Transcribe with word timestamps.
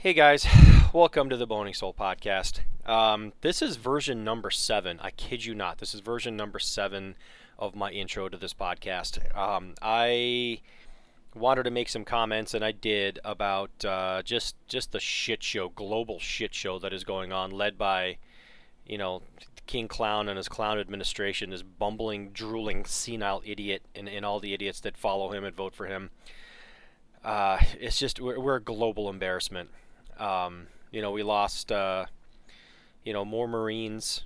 Hey 0.00 0.12
guys, 0.12 0.46
welcome 0.92 1.28
to 1.28 1.36
the 1.36 1.44
Boning 1.44 1.74
Soul 1.74 1.92
podcast. 1.92 2.60
Um, 2.86 3.32
this 3.40 3.60
is 3.60 3.74
version 3.74 4.22
number 4.22 4.48
seven. 4.48 5.00
I 5.02 5.10
kid 5.10 5.44
you 5.44 5.56
not. 5.56 5.78
This 5.78 5.92
is 5.92 5.98
version 5.98 6.36
number 6.36 6.60
seven 6.60 7.16
of 7.58 7.74
my 7.74 7.90
intro 7.90 8.28
to 8.28 8.36
this 8.36 8.54
podcast. 8.54 9.36
Um, 9.36 9.74
I 9.82 10.60
wanted 11.34 11.64
to 11.64 11.72
make 11.72 11.88
some 11.88 12.04
comments, 12.04 12.54
and 12.54 12.64
I 12.64 12.70
did 12.70 13.18
about 13.24 13.84
uh, 13.84 14.22
just 14.22 14.54
just 14.68 14.92
the 14.92 15.00
shit 15.00 15.42
show, 15.42 15.68
global 15.68 16.20
shit 16.20 16.54
show 16.54 16.78
that 16.78 16.92
is 16.92 17.02
going 17.02 17.32
on, 17.32 17.50
led 17.50 17.76
by, 17.76 18.18
you 18.86 18.98
know, 18.98 19.22
King 19.66 19.88
Clown 19.88 20.28
and 20.28 20.36
his 20.36 20.48
clown 20.48 20.78
administration, 20.78 21.50
this 21.50 21.64
bumbling, 21.64 22.30
drooling, 22.30 22.84
senile 22.84 23.42
idiot, 23.44 23.82
and, 23.96 24.08
and 24.08 24.24
all 24.24 24.38
the 24.38 24.54
idiots 24.54 24.78
that 24.78 24.96
follow 24.96 25.32
him 25.32 25.42
and 25.42 25.56
vote 25.56 25.74
for 25.74 25.86
him. 25.86 26.10
Uh, 27.24 27.58
it's 27.80 27.98
just 27.98 28.20
we're, 28.20 28.38
we're 28.38 28.56
a 28.56 28.62
global 28.62 29.10
embarrassment. 29.10 29.70
Um, 30.18 30.66
you 30.90 31.02
know, 31.02 31.10
we 31.10 31.22
lost, 31.22 31.70
uh, 31.70 32.06
you 33.04 33.12
know, 33.12 33.24
more 33.24 33.48
Marines 33.48 34.24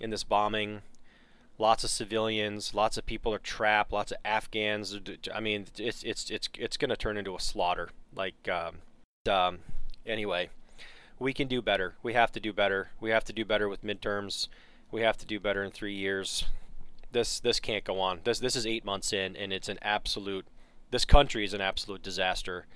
in 0.00 0.10
this 0.10 0.24
bombing. 0.24 0.82
Lots 1.58 1.82
of 1.82 1.90
civilians. 1.90 2.74
Lots 2.74 2.96
of 2.96 3.06
people 3.06 3.34
are 3.34 3.38
trapped. 3.38 3.92
Lots 3.92 4.12
of 4.12 4.18
Afghans. 4.24 4.98
I 5.34 5.40
mean, 5.40 5.66
it's 5.76 6.02
it's 6.04 6.30
it's 6.30 6.48
it's 6.56 6.76
going 6.76 6.90
to 6.90 6.96
turn 6.96 7.16
into 7.16 7.34
a 7.34 7.40
slaughter. 7.40 7.88
Like, 8.14 8.48
um, 8.48 8.76
um, 9.28 9.58
anyway, 10.06 10.50
we 11.18 11.32
can 11.32 11.48
do 11.48 11.60
better. 11.60 11.94
We 12.02 12.12
have 12.14 12.30
to 12.32 12.40
do 12.40 12.52
better. 12.52 12.90
We 13.00 13.10
have 13.10 13.24
to 13.24 13.32
do 13.32 13.44
better 13.44 13.68
with 13.68 13.84
midterms. 13.84 14.48
We 14.90 15.02
have 15.02 15.18
to 15.18 15.26
do 15.26 15.40
better 15.40 15.64
in 15.64 15.72
three 15.72 15.94
years. 15.94 16.44
This 17.10 17.40
this 17.40 17.58
can't 17.58 17.84
go 17.84 18.00
on. 18.00 18.20
This 18.24 18.38
this 18.38 18.54
is 18.54 18.66
eight 18.66 18.84
months 18.84 19.12
in, 19.12 19.36
and 19.36 19.52
it's 19.52 19.68
an 19.68 19.78
absolute. 19.82 20.46
This 20.90 21.04
country 21.04 21.44
is 21.44 21.54
an 21.54 21.60
absolute 21.60 22.02
disaster. 22.02 22.66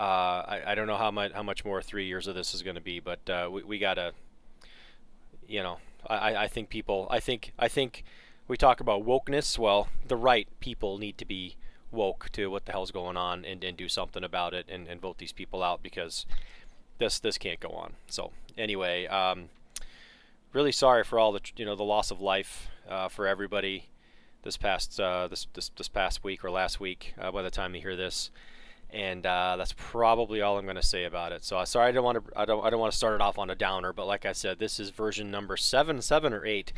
Uh, 0.00 0.44
I, 0.48 0.62
I 0.68 0.74
don't 0.74 0.86
know 0.86 0.96
how 0.96 1.10
much 1.10 1.32
how 1.32 1.42
much 1.42 1.62
more 1.62 1.82
three 1.82 2.06
years 2.06 2.26
of 2.26 2.34
this 2.34 2.54
is 2.54 2.62
going 2.62 2.76
to 2.76 2.80
be, 2.80 3.00
but 3.00 3.28
uh, 3.28 3.50
we 3.52 3.62
we 3.62 3.78
gotta, 3.78 4.12
you 5.46 5.62
know, 5.62 5.76
I, 6.06 6.36
I 6.36 6.48
think 6.48 6.70
people 6.70 7.06
I 7.10 7.20
think 7.20 7.52
I 7.58 7.68
think 7.68 8.02
we 8.48 8.56
talk 8.56 8.80
about 8.80 9.04
wokeness. 9.04 9.58
Well, 9.58 9.88
the 10.08 10.16
right 10.16 10.48
people 10.58 10.96
need 10.96 11.18
to 11.18 11.26
be 11.26 11.56
woke 11.90 12.30
to 12.32 12.46
what 12.46 12.64
the 12.64 12.72
hell's 12.72 12.90
going 12.90 13.18
on 13.18 13.44
and, 13.44 13.62
and 13.62 13.76
do 13.76 13.88
something 13.88 14.24
about 14.24 14.54
it 14.54 14.66
and, 14.70 14.88
and 14.88 15.02
vote 15.02 15.18
these 15.18 15.32
people 15.32 15.62
out 15.62 15.82
because 15.82 16.24
this 16.96 17.20
this 17.20 17.36
can't 17.36 17.60
go 17.60 17.68
on. 17.68 17.92
So 18.08 18.32
anyway, 18.56 19.06
um, 19.06 19.50
really 20.54 20.72
sorry 20.72 21.04
for 21.04 21.18
all 21.18 21.30
the 21.30 21.42
you 21.56 21.66
know 21.66 21.76
the 21.76 21.84
loss 21.84 22.10
of 22.10 22.22
life 22.22 22.68
uh, 22.88 23.08
for 23.08 23.26
everybody 23.26 23.90
this 24.44 24.56
past 24.56 24.98
uh, 24.98 25.28
this, 25.28 25.46
this 25.52 25.70
this 25.76 25.88
past 25.88 26.24
week 26.24 26.42
or 26.42 26.50
last 26.50 26.80
week. 26.80 27.12
Uh, 27.20 27.30
by 27.30 27.42
the 27.42 27.50
time 27.50 27.74
you 27.74 27.82
hear 27.82 27.96
this, 27.96 28.30
and 28.92 29.24
uh, 29.26 29.56
that's 29.56 29.74
probably 29.76 30.40
all 30.40 30.58
I'm 30.58 30.64
going 30.64 30.76
to 30.76 30.82
say 30.82 31.04
about 31.04 31.32
it. 31.32 31.44
So 31.44 31.58
uh, 31.58 31.64
sorry, 31.64 31.88
I 31.88 31.92
don't 31.92 32.04
want 32.04 32.24
to 32.24 32.38
I 32.38 32.44
don't 32.44 32.64
I 32.64 32.70
don't 32.70 32.80
want 32.80 32.92
to 32.92 32.98
start 32.98 33.14
it 33.14 33.20
off 33.20 33.38
on 33.38 33.50
a 33.50 33.54
downer, 33.54 33.92
but 33.92 34.06
like 34.06 34.26
I 34.26 34.32
said, 34.32 34.58
this 34.58 34.80
is 34.80 34.90
version 34.90 35.30
number 35.30 35.56
seven, 35.56 36.02
seven 36.02 36.32
or 36.32 36.44
eight 36.44 36.72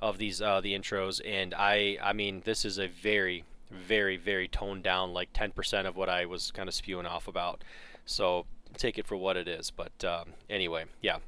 of 0.00 0.18
these 0.18 0.40
uh, 0.40 0.60
the 0.60 0.74
intros, 0.74 1.20
and 1.24 1.54
I 1.54 1.98
I 2.02 2.12
mean 2.12 2.42
this 2.44 2.64
is 2.64 2.78
a 2.78 2.86
very 2.86 3.44
very 3.70 4.16
very 4.16 4.48
toned 4.48 4.82
down, 4.82 5.12
like 5.12 5.32
10% 5.32 5.86
of 5.86 5.96
what 5.96 6.08
I 6.08 6.24
was 6.24 6.50
kind 6.50 6.68
of 6.68 6.74
spewing 6.74 7.06
off 7.06 7.28
about. 7.28 7.62
So 8.06 8.46
take 8.76 8.98
it 8.98 9.06
for 9.06 9.16
what 9.16 9.36
it 9.36 9.48
is. 9.48 9.70
But 9.70 10.04
um, 10.04 10.34
anyway, 10.48 10.84
yeah. 11.02 11.18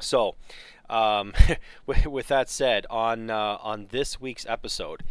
So 0.00 0.36
um, 0.88 1.34
with 1.86 2.28
that 2.28 2.48
said, 2.48 2.86
on 2.90 3.30
uh, 3.30 3.58
on 3.60 3.88
this 3.90 4.20
week's 4.20 4.46
episode, 4.46 5.02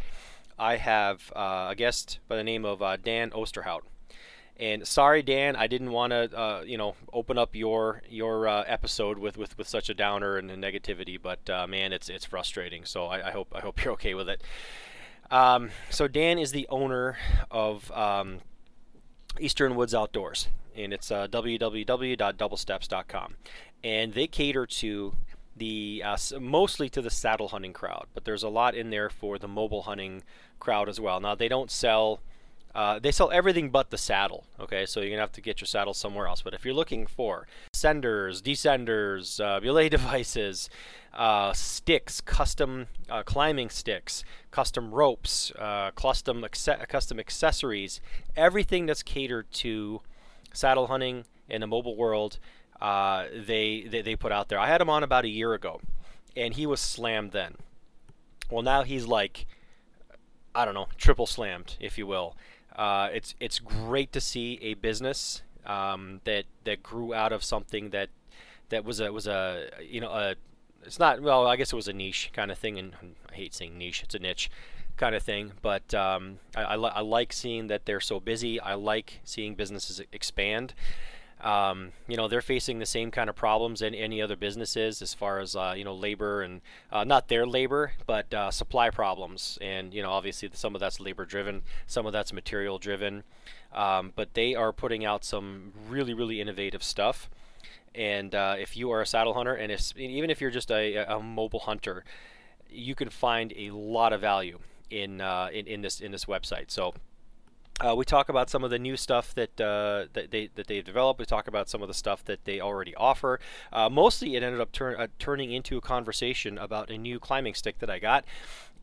I 0.58 0.78
have 0.78 1.32
uh, 1.36 1.68
a 1.70 1.76
guest 1.76 2.20
by 2.28 2.36
the 2.36 2.44
name 2.44 2.66
of 2.66 2.82
uh, 2.82 2.98
Dan 2.98 3.32
Osterhout. 3.32 3.82
And 4.60 4.88
sorry, 4.88 5.22
Dan, 5.22 5.56
I 5.56 5.68
didn't 5.68 5.92
want 5.92 6.10
to, 6.12 6.36
uh, 6.36 6.64
you 6.66 6.78
know, 6.78 6.96
open 7.14 7.38
up 7.38 7.56
your 7.56 8.02
your 8.10 8.48
uh, 8.48 8.64
episode 8.66 9.20
with, 9.20 9.38
with, 9.38 9.56
with 9.58 9.68
such 9.68 9.90
a 9.90 9.94
downer 9.94 10.38
and 10.38 10.50
a 10.50 10.58
negativity. 10.58 11.20
But 11.22 11.48
uh, 11.50 11.68
man, 11.68 11.94
it's 11.94 12.10
it's 12.10 12.26
frustrating. 12.26 12.84
So 12.84 13.06
I, 13.06 13.28
I, 13.28 13.32
hope 13.32 13.54
I 13.56 13.60
hope 13.60 13.82
you're 13.84 13.94
okay 13.94 14.16
with 14.16 14.28
it. 14.30 14.42
Um, 15.30 15.70
so 15.90 16.08
Dan 16.08 16.40
is 16.40 16.52
the 16.52 16.68
owner 16.70 17.18
of 17.52 17.92
um, 17.92 18.40
Eastern 19.40 19.76
Woods 19.76 19.94
Outdoors, 19.94 20.48
and 20.76 20.92
it's 20.92 21.12
uh, 21.12 21.28
www.doublesteps.com, 21.28 23.36
and 23.84 24.14
they 24.14 24.26
cater 24.26 24.66
to 24.66 25.16
the 25.56 26.02
uh, 26.06 26.18
mostly 26.40 26.90
to 26.90 27.02
the 27.02 27.10
saddle 27.10 27.48
hunting 27.50 27.74
crowd, 27.74 28.06
but 28.14 28.24
there's 28.26 28.44
a 28.44 28.50
lot 28.50 28.76
in 28.76 28.90
there 28.90 29.10
for 29.10 29.38
the 29.38 29.48
mobile 29.48 29.84
hunting 29.84 30.24
crowd 30.60 30.90
as 30.90 31.00
well. 31.00 31.20
Now 31.20 31.36
they 31.36 31.48
don't 31.48 31.70
sell 31.70 32.22
uh, 32.78 33.00
they 33.00 33.12
sell 33.12 33.32
everything 33.32 33.72
but 33.72 33.90
the 33.90 33.98
saddle. 33.98 34.46
Okay, 34.60 34.86
so 34.86 35.00
you're 35.00 35.10
gonna 35.10 35.22
have 35.22 35.32
to 35.32 35.42
get 35.42 35.60
your 35.60 35.66
saddle 35.66 35.96
somewhere 35.96 36.28
else. 36.28 36.44
But 36.44 36.54
if 36.54 36.64
you're 36.64 36.76
looking 36.76 37.08
for 37.08 37.48
senders, 37.74 38.40
descenders, 38.40 39.44
uh, 39.44 39.60
belay 39.60 39.90
devices, 39.98 40.70
uh, 41.12 41.54
sticks, 41.54 42.22
custom 42.22 42.86
uh, 43.10 43.24
climbing 43.24 43.72
sticks, 43.72 44.24
custom 44.52 44.94
ropes, 44.94 45.52
uh, 45.58 45.90
custom 45.96 46.46
custom 46.88 47.20
accessories, 47.20 48.00
everything 48.36 48.86
that's 48.86 49.02
catered 49.02 49.52
to 49.54 50.02
saddle 50.54 50.86
hunting 50.86 51.26
in 51.50 51.62
the 51.62 51.68
mobile 51.68 51.96
world, 51.96 52.38
uh, 52.80 53.26
they, 53.34 53.88
they 53.90 54.04
they 54.04 54.16
put 54.16 54.32
out 54.32 54.50
there. 54.50 54.60
I 54.60 54.68
had 54.68 54.82
him 54.82 54.90
on 54.90 55.02
about 55.02 55.26
a 55.26 55.30
year 55.30 55.56
ago, 55.56 55.82
and 56.36 56.54
he 56.54 56.68
was 56.68 56.80
slammed 56.80 57.32
then. 57.32 57.56
Well, 58.52 58.62
now 58.62 58.84
he's 58.84 59.08
like, 59.08 59.48
I 60.54 60.64
don't 60.64 60.76
know, 60.76 60.90
triple 60.96 61.26
slammed, 61.26 61.76
if 61.80 61.98
you 61.98 62.06
will. 62.06 62.36
Uh, 62.78 63.10
it's 63.12 63.34
it's 63.40 63.60
great 63.60 64.12
to 64.14 64.22
see 64.22 64.60
a 64.62 64.76
business 64.76 65.42
um, 65.66 66.22
that 66.26 66.46
that 66.64 66.84
grew 66.84 67.14
out 67.14 67.32
of 67.32 67.44
something 67.44 67.90
that 67.90 68.10
that 68.70 68.86
was 68.86 69.00
a 69.00 69.12
was 69.12 69.28
a 69.28 69.70
you 69.82 70.00
know 70.00 70.10
a 70.12 70.36
it's 70.84 71.00
not 71.00 71.22
well 71.22 71.48
I 71.48 71.56
guess 71.56 71.74
it 71.74 71.76
was 71.76 71.88
a 71.88 71.94
niche 71.94 72.30
kind 72.34 72.52
of 72.52 72.58
thing 72.58 72.78
and 72.78 72.94
I 73.32 73.36
hate 73.36 73.54
saying 73.54 73.78
niche 73.78 74.04
it's 74.04 74.16
a 74.16 74.20
niche 74.20 74.52
kind 74.96 75.16
of 75.16 75.24
thing 75.24 75.54
but 75.62 75.94
um, 75.94 76.40
I, 76.56 76.62
I, 76.64 76.76
li- 76.76 76.92
I 76.94 77.02
like 77.02 77.34
seeing 77.34 77.68
that 77.68 77.86
they're 77.86 78.00
so 78.00 78.20
busy 78.20 78.60
I 78.60 78.74
like 78.76 79.20
seeing 79.24 79.56
businesses 79.56 80.02
expand 80.12 80.74
um, 81.42 81.92
you 82.08 82.18
know 82.18 82.28
they're 82.28 82.42
facing 82.42 82.80
the 82.80 82.86
same 82.86 83.12
kind 83.12 83.30
of 83.30 83.36
problems 83.36 83.82
in 83.82 83.94
any 83.94 84.22
other 84.22 84.36
businesses 84.36 85.02
as 85.02 85.14
far 85.14 85.40
as 85.40 85.56
uh, 85.56 85.74
you 85.78 85.84
know 85.84 85.94
labor 85.94 86.42
and 86.42 86.62
uh, 86.92 87.04
not 87.04 87.28
their 87.28 87.46
labor 87.46 87.94
but 88.06 88.34
uh, 88.34 88.52
supply 88.52 88.90
problems. 88.90 89.58
And 89.62 89.94
you 89.94 90.02
know 90.02 90.12
obviously 90.12 90.50
some 90.54 90.76
of 90.76 90.82
that's 90.82 91.00
labor 91.00 91.26
driven 91.26 91.62
some 91.86 92.06
of 92.06 92.14
that's 92.14 92.34
material 92.34 92.80
driven. 92.80 93.24
Um, 93.74 94.14
but 94.16 94.34
they 94.34 94.56
are 94.56 94.72
putting 94.72 95.06
out 95.06 95.24
some 95.24 95.74
really 95.88 96.14
really 96.14 96.42
innovative 96.42 96.84
stuff. 96.84 97.30
And 97.94 98.36
uh, 98.36 98.56
if 98.60 98.78
you 98.78 98.92
are 98.92 99.02
a 99.02 99.06
saddle 99.06 99.34
hunter 99.34 99.54
and 99.54 99.72
if 99.72 99.96
even 99.98 100.30
if 100.30 100.42
you're 100.42 100.52
just 100.52 100.72
a, 100.72 100.98
a 100.98 101.20
mobile 101.20 101.60
hunter 101.60 102.04
you 102.70 102.96
can 102.96 103.10
find 103.10 103.54
a 103.56 103.72
lot 103.72 104.14
of 104.14 104.22
value 104.22 104.60
in, 104.90 105.22
uh, 105.22 105.50
in, 105.54 105.68
in 105.68 105.82
this 105.82 106.00
in 106.00 106.12
this 106.12 106.26
website. 106.26 106.70
So 106.72 106.94
uh, 107.80 107.96
we 107.96 108.06
talk 108.06 108.30
about 108.30 108.50
some 108.50 108.64
of 108.64 108.72
the 108.72 108.80
new 108.80 108.98
stuff 108.98 109.36
that 109.36 109.62
uh, 109.62 110.06
that 110.14 110.32
they 110.32 110.50
that 110.56 110.68
they've 110.68 110.84
developed. 110.84 111.20
We 111.20 111.26
talk 111.26 111.48
about 111.48 111.70
some 111.70 111.82
of 111.82 111.88
the 111.88 111.94
stuff 111.94 112.24
that 112.26 112.44
they 112.46 112.60
already 112.60 112.96
offer. 112.96 113.40
Uh, 113.72 113.90
mostly, 113.90 114.36
it 114.36 114.42
ended 114.44 114.62
up 114.62 114.72
turn, 114.72 115.00
uh, 115.00 115.08
turning 115.20 115.52
into 115.52 115.78
a 115.78 115.82
conversation 115.82 116.58
about 116.58 116.90
a 116.90 116.98
new 116.98 117.20
climbing 117.20 117.54
stick 117.54 117.78
that 117.80 117.90
I 117.90 118.00
got, 118.00 118.26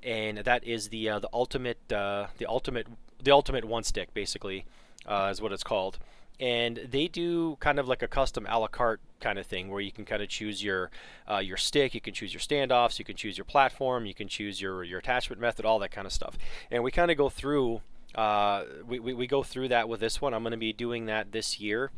and 0.02 0.38
that 0.38 0.64
is 0.64 0.90
the 0.90 1.08
uh, 1.08 1.18
the 1.18 1.28
ultimate 1.32 1.92
uh, 1.92 2.28
the 2.38 2.46
ultimate 2.46 2.86
the 3.22 3.32
ultimate 3.32 3.64
one 3.64 3.82
stick, 3.82 4.14
basically, 4.14 4.64
is 5.08 5.42
what 5.42 5.52
it's 5.52 5.64
called. 5.64 5.98
And 6.40 6.88
they 6.90 7.06
do 7.06 7.56
kind 7.60 7.78
of 7.78 7.86
like 7.86 8.02
a 8.02 8.08
custom 8.08 8.46
a 8.48 8.58
la 8.58 8.66
carte 8.68 9.00
kind 9.20 9.38
of 9.38 9.46
thing, 9.46 9.70
where 9.70 9.80
you 9.80 9.90
can 9.90 10.04
kind 10.04 10.22
of 10.22 10.28
choose 10.28 10.62
your 10.62 10.92
your 11.40 11.56
stick, 11.56 11.94
you 11.94 12.00
can 12.00 12.14
choose 12.14 12.32
your 12.32 12.40
standoffs, 12.40 13.00
you 13.00 13.04
can 13.04 13.16
choose 13.16 13.36
your 13.36 13.44
platform, 13.44 14.06
you 14.06 14.14
can 14.14 14.28
choose 14.28 14.60
your 14.60 14.84
your 14.84 15.00
attachment 15.00 15.40
method, 15.40 15.64
all 15.64 15.80
that 15.80 15.90
kind 15.90 16.06
of 16.06 16.12
stuff. 16.12 16.38
And 16.70 16.84
we 16.84 16.92
kind 16.92 17.10
of 17.10 17.16
go 17.16 17.28
through 17.28 17.80
uh, 18.14 18.64
we, 18.86 18.98
we, 18.98 19.14
we 19.14 19.26
go 19.26 19.42
through 19.42 19.68
that 19.68 19.88
with 19.88 20.00
this 20.00 20.20
one. 20.20 20.34
I'm 20.34 20.42
going 20.42 20.52
to 20.52 20.56
be 20.56 20.72
doing 20.72 21.06
that 21.06 21.32
this 21.32 21.60
year. 21.60 21.90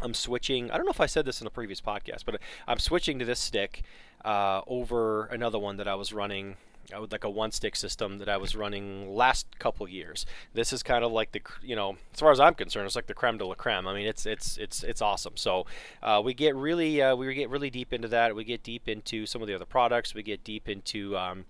I'm 0.00 0.14
switching. 0.14 0.70
I 0.70 0.76
don't 0.76 0.86
know 0.86 0.92
if 0.92 1.00
I 1.00 1.06
said 1.06 1.24
this 1.24 1.40
in 1.40 1.46
a 1.46 1.50
previous 1.50 1.80
podcast, 1.80 2.24
but 2.24 2.40
I'm 2.66 2.78
switching 2.78 3.18
to 3.20 3.24
this 3.24 3.40
stick 3.40 3.82
uh, 4.24 4.62
over 4.66 5.26
another 5.26 5.58
one 5.58 5.76
that 5.76 5.86
I 5.86 5.94
was 5.94 6.12
running 6.12 6.56
uh, 6.94 7.00
with 7.00 7.12
like 7.12 7.24
a 7.24 7.30
one 7.30 7.50
stick 7.50 7.76
system 7.76 8.18
that 8.18 8.28
I 8.28 8.36
was 8.36 8.56
running 8.56 9.14
last 9.14 9.46
couple 9.58 9.88
years. 9.88 10.26
This 10.52 10.72
is 10.72 10.82
kind 10.82 11.04
of 11.04 11.12
like 11.12 11.32
the 11.32 11.40
you 11.62 11.76
know 11.76 11.96
as 12.12 12.20
far 12.20 12.32
as 12.32 12.40
I'm 12.40 12.54
concerned, 12.54 12.86
it's 12.86 12.96
like 12.96 13.06
the 13.06 13.14
creme 13.14 13.38
de 13.38 13.46
la 13.46 13.54
creme. 13.54 13.86
I 13.86 13.94
mean, 13.94 14.06
it's 14.06 14.26
it's 14.26 14.56
it's 14.58 14.82
it's 14.82 15.00
awesome. 15.00 15.36
So 15.36 15.66
uh, 16.02 16.20
we 16.24 16.34
get 16.34 16.56
really 16.56 17.00
uh, 17.00 17.14
we 17.16 17.32
get 17.34 17.50
really 17.50 17.70
deep 17.70 17.92
into 17.92 18.08
that. 18.08 18.34
We 18.34 18.44
get 18.44 18.62
deep 18.62 18.88
into 18.88 19.26
some 19.26 19.42
of 19.42 19.48
the 19.48 19.54
other 19.54 19.64
products. 19.64 20.14
We 20.14 20.22
get 20.22 20.44
deep 20.44 20.68
into 20.68 21.16
um, 21.16 21.44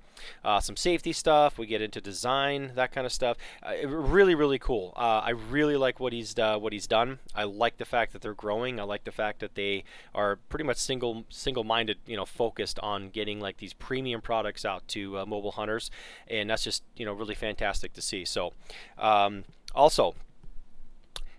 uh, 0.44 0.60
some 0.60 0.76
safety 0.76 1.12
stuff. 1.12 1.58
We 1.58 1.66
get 1.66 1.82
into 1.82 2.00
design, 2.00 2.72
that 2.74 2.92
kind 2.92 3.06
of 3.06 3.12
stuff. 3.12 3.36
Uh, 3.62 3.86
really, 3.86 4.34
really 4.34 4.58
cool. 4.58 4.92
Uh, 4.96 5.22
I 5.24 5.30
really 5.30 5.76
like 5.76 6.00
what 6.00 6.12
he's 6.12 6.38
uh, 6.38 6.58
what 6.58 6.72
he's 6.72 6.86
done. 6.86 7.18
I 7.34 7.44
like 7.44 7.78
the 7.78 7.84
fact 7.84 8.12
that 8.12 8.22
they're 8.22 8.34
growing. 8.34 8.80
I 8.80 8.84
like 8.84 9.04
the 9.04 9.12
fact 9.12 9.40
that 9.40 9.54
they 9.54 9.84
are 10.14 10.36
pretty 10.48 10.64
much 10.64 10.78
single 10.78 11.24
single 11.28 11.64
minded, 11.64 11.98
you 12.06 12.16
know, 12.16 12.24
focused 12.24 12.78
on 12.80 13.10
getting 13.10 13.40
like 13.40 13.58
these 13.58 13.72
premium 13.72 14.20
products 14.20 14.64
out 14.64 14.86
to 14.88 15.18
uh, 15.18 15.26
mobile 15.26 15.52
hunters, 15.52 15.90
and 16.28 16.50
that's 16.50 16.64
just 16.64 16.82
you 16.96 17.04
know 17.04 17.12
really 17.12 17.34
fantastic 17.34 17.92
to 17.94 18.02
see. 18.02 18.24
So, 18.24 18.52
um, 18.98 19.44
also, 19.74 20.14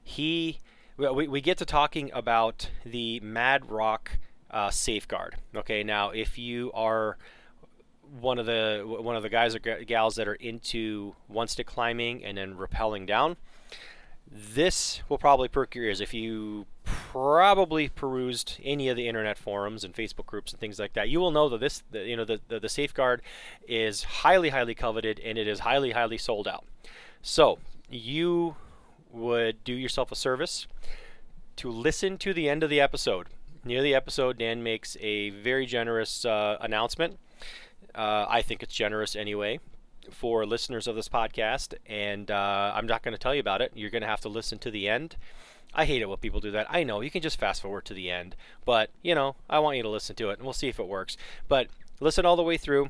he 0.04 0.60
we, 0.98 1.28
we 1.28 1.42
get 1.42 1.58
to 1.58 1.66
talking 1.66 2.10
about 2.14 2.70
the 2.86 3.20
Mad 3.20 3.70
Rock 3.70 4.18
uh, 4.52 4.70
safeguard. 4.70 5.36
Okay, 5.56 5.84
now 5.84 6.12
if 6.12 6.38
you 6.38 6.72
are 6.74 7.18
one 8.20 8.40
of 8.40 8.46
the 8.46 8.84
one 8.86 9.16
of 9.16 9.24
the 9.24 9.30
guys 9.30 9.56
or 9.56 9.60
gals 9.60 10.16
that 10.16 10.28
are 10.28 10.36
into 10.36 11.16
one 11.28 11.48
stick 11.48 11.68
climbing 11.68 12.24
and 12.24 12.38
then 12.38 12.56
rappelling 12.56 13.06
down, 13.06 13.38
this 14.32 15.02
will 15.10 15.18
probably 15.18 15.48
perk 15.48 15.76
your 15.76 15.86
ears 15.86 16.02
if 16.02 16.14
you 16.14 16.66
probably 16.84 17.90
perused 17.90 18.60
any 18.64 18.90
of 18.90 18.98
the 18.98 19.08
internet 19.08 19.38
forums 19.38 19.84
and 19.84 19.94
Facebook 19.94 20.26
groups 20.26 20.52
and 20.52 20.60
things 20.60 20.80
like 20.80 20.94
that. 20.94 21.10
You 21.10 21.20
will 21.20 21.32
know 21.32 21.50
that 21.50 21.60
this, 21.60 21.84
the, 21.92 22.06
you 22.06 22.16
know, 22.16 22.26
the, 22.26 22.40
the, 22.48 22.60
the 22.60 22.70
safeguard 22.70 23.22
is 23.68 24.04
highly, 24.04 24.50
highly 24.50 24.76
coveted 24.76 25.20
and 25.24 25.38
it 25.38 25.48
is 25.48 25.60
highly, 25.60 25.92
highly 25.92 26.18
sold 26.18 26.48
out. 26.48 26.66
So 27.22 27.60
you 27.90 28.56
would 29.12 29.64
do 29.64 29.74
yourself 29.74 30.12
a 30.12 30.16
service 30.16 30.68
to 31.56 31.72
listen 31.72 32.18
to 32.20 32.34
the 32.34 32.50
end 32.50 32.64
of 32.64 32.70
the 32.70 32.82
episode. 32.82 33.28
Near 33.64 33.82
the 33.82 33.96
episode, 33.96 34.38
Dan 34.38 34.62
makes 34.62 34.98
a 35.00 35.32
very 35.32 35.66
generous 35.66 36.26
uh, 36.26 36.58
announcement. 36.62 37.18
Uh, 37.96 38.26
I 38.30 38.42
think 38.42 38.62
it's 38.62 38.74
generous 38.74 39.16
anyway 39.16 39.60
for 40.12 40.46
listeners 40.46 40.88
of 40.88 40.96
this 40.96 41.10
podcast, 41.10 41.74
and 41.88 42.30
uh, 42.30 42.74
I'm 42.76 42.86
not 42.86 43.02
going 43.02 43.14
to 43.14 43.18
tell 43.18 43.34
you 43.34 43.40
about 43.40 43.62
it. 43.62 43.72
You're 43.74 43.90
going 43.90 44.04
to 44.04 44.08
have 44.08 44.22
to 44.22 44.30
listen 44.30 44.60
to 44.60 44.72
the 44.72 44.88
end. 44.88 45.16
I 45.74 45.86
hate 45.86 46.02
it 46.02 46.08
when 46.08 46.18
people 46.18 46.40
do 46.40 46.52
that. 46.52 46.68
I 46.70 46.84
know 46.84 47.02
you 47.02 47.12
can 47.12 47.22
just 47.22 47.40
fast 47.40 47.62
forward 47.62 47.86
to 47.86 47.94
the 47.94 48.10
end, 48.10 48.36
but 48.66 48.92
you 49.02 49.16
know 49.16 49.36
I 49.50 49.60
want 49.60 49.78
you 49.78 49.84
to 49.84 49.90
listen 49.90 50.16
to 50.18 50.30
it, 50.30 50.38
and 50.38 50.44
we'll 50.44 50.54
see 50.54 50.70
if 50.70 50.80
it 50.80 50.88
works. 50.88 51.18
But 51.48 51.68
listen 52.00 52.26
all 52.26 52.36
the 52.36 52.44
way 52.44 52.58
through 52.58 52.90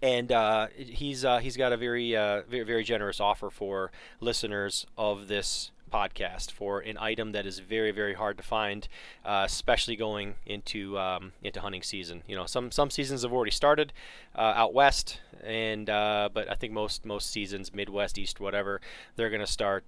and 0.00 0.32
uh, 0.32 0.68
he's 0.76 1.24
uh, 1.24 1.38
he's 1.38 1.56
got 1.56 1.72
a 1.72 1.76
very, 1.76 2.16
uh, 2.16 2.42
very 2.48 2.64
very 2.64 2.84
generous 2.84 3.20
offer 3.20 3.50
for 3.50 3.90
listeners 4.20 4.86
of 4.96 5.28
this 5.28 5.70
podcast 5.92 6.50
for 6.50 6.80
an 6.80 6.96
item 6.98 7.32
that 7.32 7.46
is 7.46 7.58
very 7.58 7.90
very 7.90 8.14
hard 8.14 8.36
to 8.38 8.42
find, 8.42 8.88
uh, 9.24 9.42
especially 9.44 9.96
going 9.96 10.34
into 10.46 10.98
um, 10.98 11.32
into 11.42 11.60
hunting 11.60 11.82
season. 11.82 12.22
You 12.26 12.36
know, 12.36 12.46
some 12.46 12.70
some 12.70 12.90
seasons 12.90 13.22
have 13.22 13.32
already 13.32 13.50
started 13.50 13.92
uh, 14.34 14.54
out 14.56 14.72
west, 14.72 15.20
and 15.42 15.90
uh, 15.90 16.28
but 16.32 16.50
I 16.50 16.54
think 16.54 16.72
most 16.72 17.04
most 17.04 17.30
seasons, 17.30 17.74
Midwest, 17.74 18.18
East, 18.18 18.40
whatever, 18.40 18.80
they're 19.16 19.30
to 19.30 19.46
start. 19.46 19.84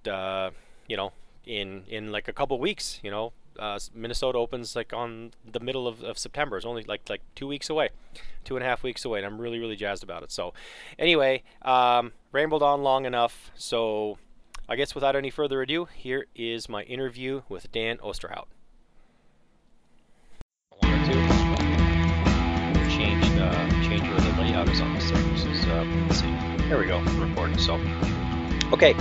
you 0.87 0.95
know, 0.95 1.11
in 1.45 1.83
in 1.87 2.11
like 2.11 2.27
a 2.27 2.33
couple 2.33 2.59
weeks. 2.59 2.99
You 3.03 3.11
know, 3.11 3.33
uh, 3.59 3.79
Minnesota 3.93 4.37
opens 4.37 4.75
like 4.75 4.93
on 4.93 5.31
the 5.49 5.59
middle 5.59 5.87
of, 5.87 6.03
of 6.03 6.17
September. 6.17 6.57
It's 6.57 6.65
only 6.65 6.83
like 6.83 7.09
like 7.09 7.21
two 7.35 7.47
weeks 7.47 7.69
away, 7.69 7.89
two 8.43 8.55
and 8.55 8.63
a 8.63 8.67
half 8.67 8.83
weeks 8.83 9.05
away, 9.05 9.19
and 9.19 9.25
I'm 9.25 9.39
really 9.39 9.59
really 9.59 9.75
jazzed 9.75 10.03
about 10.03 10.23
it. 10.23 10.31
So, 10.31 10.53
anyway, 10.99 11.43
um, 11.61 12.13
rambled 12.31 12.63
on 12.63 12.83
long 12.83 13.05
enough. 13.05 13.51
So, 13.55 14.17
I 14.67 14.75
guess 14.75 14.95
without 14.95 15.15
any 15.15 15.29
further 15.29 15.61
ado, 15.61 15.85
here 15.85 16.25
is 16.35 16.67
my 16.67 16.81
interview 16.83 17.43
with 17.47 17.71
Dan 17.71 17.97
Osterhout. 17.97 18.47
I 20.81 20.87
wanted 20.87 21.05
to 22.73 22.89
change 22.89 23.29
the 23.29 23.51
change 23.87 24.01
where 24.01 24.19
the 24.19 24.41
layout 24.41 24.67
is 24.69 24.81
on 24.81 24.95
this 24.95 25.11
thing. 25.11 25.33
This 25.33 25.45
is 25.45 25.65
uh, 25.65 25.85
let's 26.07 26.19
see. 26.19 26.35
There 26.67 26.79
we 26.79 26.87
go. 26.87 26.99
Recording. 26.99 27.59
So, 27.59 27.75
okay. 28.73 28.95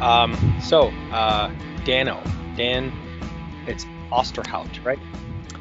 Um, 0.00 0.58
so, 0.62 0.88
uh, 1.12 1.52
Dano, 1.84 2.22
Dan 2.56 2.90
it's 3.66 3.84
Osterhout, 4.10 4.82
right? 4.84 4.98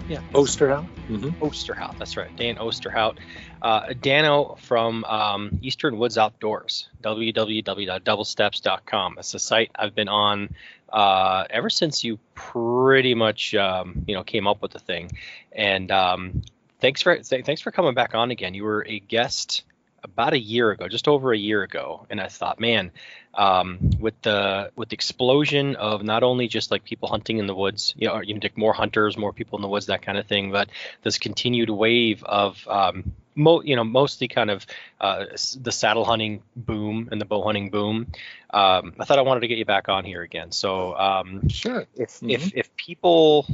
Yeah, 0.08 0.22
Osterhout. 0.34 0.88
Mm-hmm. 1.10 1.44
Osterhout, 1.44 1.98
that's 1.98 2.16
right. 2.18 2.36
Dan 2.36 2.58
Osterhout. 2.58 3.18
Uh, 3.62 3.94
Dano 3.94 4.58
from 4.60 5.06
um, 5.06 5.60
Eastern 5.62 5.98
Woods 5.98 6.18
Outdoors, 6.18 6.90
www.doublesteps.com. 7.02 9.16
It's 9.18 9.34
a 9.34 9.40
site 9.40 9.72
I've 9.76 9.96
been 9.96 10.10
on 10.10 10.54
uh, 10.90 11.46
ever 11.50 11.70
since 11.70 12.04
you 12.04 12.20
pretty 12.36 13.16
much 13.16 13.56
um, 13.56 14.04
you 14.08 14.16
know 14.16 14.24
came 14.24 14.48
up 14.48 14.62
with 14.62 14.72
the 14.72 14.80
thing. 14.80 15.12
And 15.52 15.90
um, 15.92 16.42
thanks 16.80 17.02
for 17.02 17.18
th- 17.18 17.46
thanks 17.46 17.62
for 17.62 17.72
coming 17.72 17.94
back 17.94 18.14
on 18.14 18.32
again. 18.32 18.54
You 18.54 18.66
were 18.66 18.86
a 18.88 19.00
guest 19.00 19.64
about 20.04 20.34
a 20.34 20.40
year 20.40 20.72
ago, 20.72 20.88
just 20.88 21.08
over 21.08 21.32
a 21.32 21.38
year 21.38 21.64
ago, 21.64 22.06
and 22.10 22.20
I 22.20 22.28
thought, 22.28 22.60
man, 22.60 22.92
um, 23.34 23.80
with 24.00 24.22
the 24.22 24.72
with 24.76 24.90
the 24.90 24.94
explosion 24.96 25.76
of 25.78 26.04
not 26.04 26.24
only 26.24 26.48
just 26.48 26.72
like 26.72 26.84
people 26.84 27.10
hunting 27.10 27.38
in 27.38 27.48
the 27.48 27.56
woods, 27.56 27.94
you 27.98 28.08
know, 28.08 28.22
you 28.22 28.34
know, 28.34 28.42
more 28.56 28.74
hunters, 28.74 29.18
more 29.18 29.34
people 29.34 29.58
in 29.58 29.62
the 29.62 29.68
woods, 29.68 29.88
that 29.88 30.02
kind 30.02 30.18
of 30.18 30.28
thing, 30.28 30.52
but 30.52 30.70
this 31.04 31.18
continued 31.18 31.70
wave 31.70 32.24
of 32.24 32.68
um, 32.68 33.14
mo- 33.36 33.62
you 33.62 33.76
know, 33.76 33.84
mostly 33.84 34.28
kind 34.28 34.52
of 34.52 34.66
uh, 35.02 35.26
the 35.62 35.72
saddle 35.72 36.06
hunting 36.06 36.44
boom 36.56 37.10
and 37.12 37.20
the 37.20 37.26
bow 37.26 37.44
hunting 37.44 37.70
boom. 37.70 38.08
Um, 38.52 38.94
I 39.00 39.06
thought 39.06 39.20
I 39.20 39.24
wanted 39.24 39.42
to 39.42 39.48
get 39.48 39.58
you 39.58 39.66
back 39.66 39.90
on 39.90 40.06
here 40.06 40.22
again. 40.22 40.52
So 40.52 40.96
um, 40.98 41.48
sure, 41.50 41.86
if 41.96 42.10
mm-hmm. 42.10 42.30
if 42.30 42.54
if 42.54 42.76
people 42.76 43.48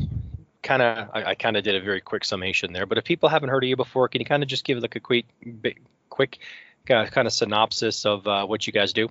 kind 0.62 0.82
of 0.82 1.10
I, 1.14 1.24
I 1.24 1.36
kind 1.36 1.58
of 1.58 1.64
did 1.64 1.76
a 1.76 1.82
very 1.82 2.02
quick 2.02 2.26
summation 2.26 2.74
there, 2.74 2.86
but 2.86 2.98
if 2.98 3.04
people 3.04 3.30
haven't 3.30 3.50
heard 3.50 3.64
of 3.64 3.70
you 3.70 3.76
before, 3.76 4.08
can 4.10 4.20
you 4.20 4.26
kind 4.26 4.44
of 4.44 4.50
just 4.50 4.64
give 4.64 4.80
like 4.80 4.96
a 4.96 5.00
quick 5.00 5.26
quick 6.10 6.40
uh, 6.90 7.06
kind 7.06 7.28
of 7.28 7.34
synopsis 7.34 8.06
of 8.06 8.28
uh, 8.28 8.46
what 8.46 8.66
you 8.66 8.74
guys 8.74 8.94
do? 8.94 9.10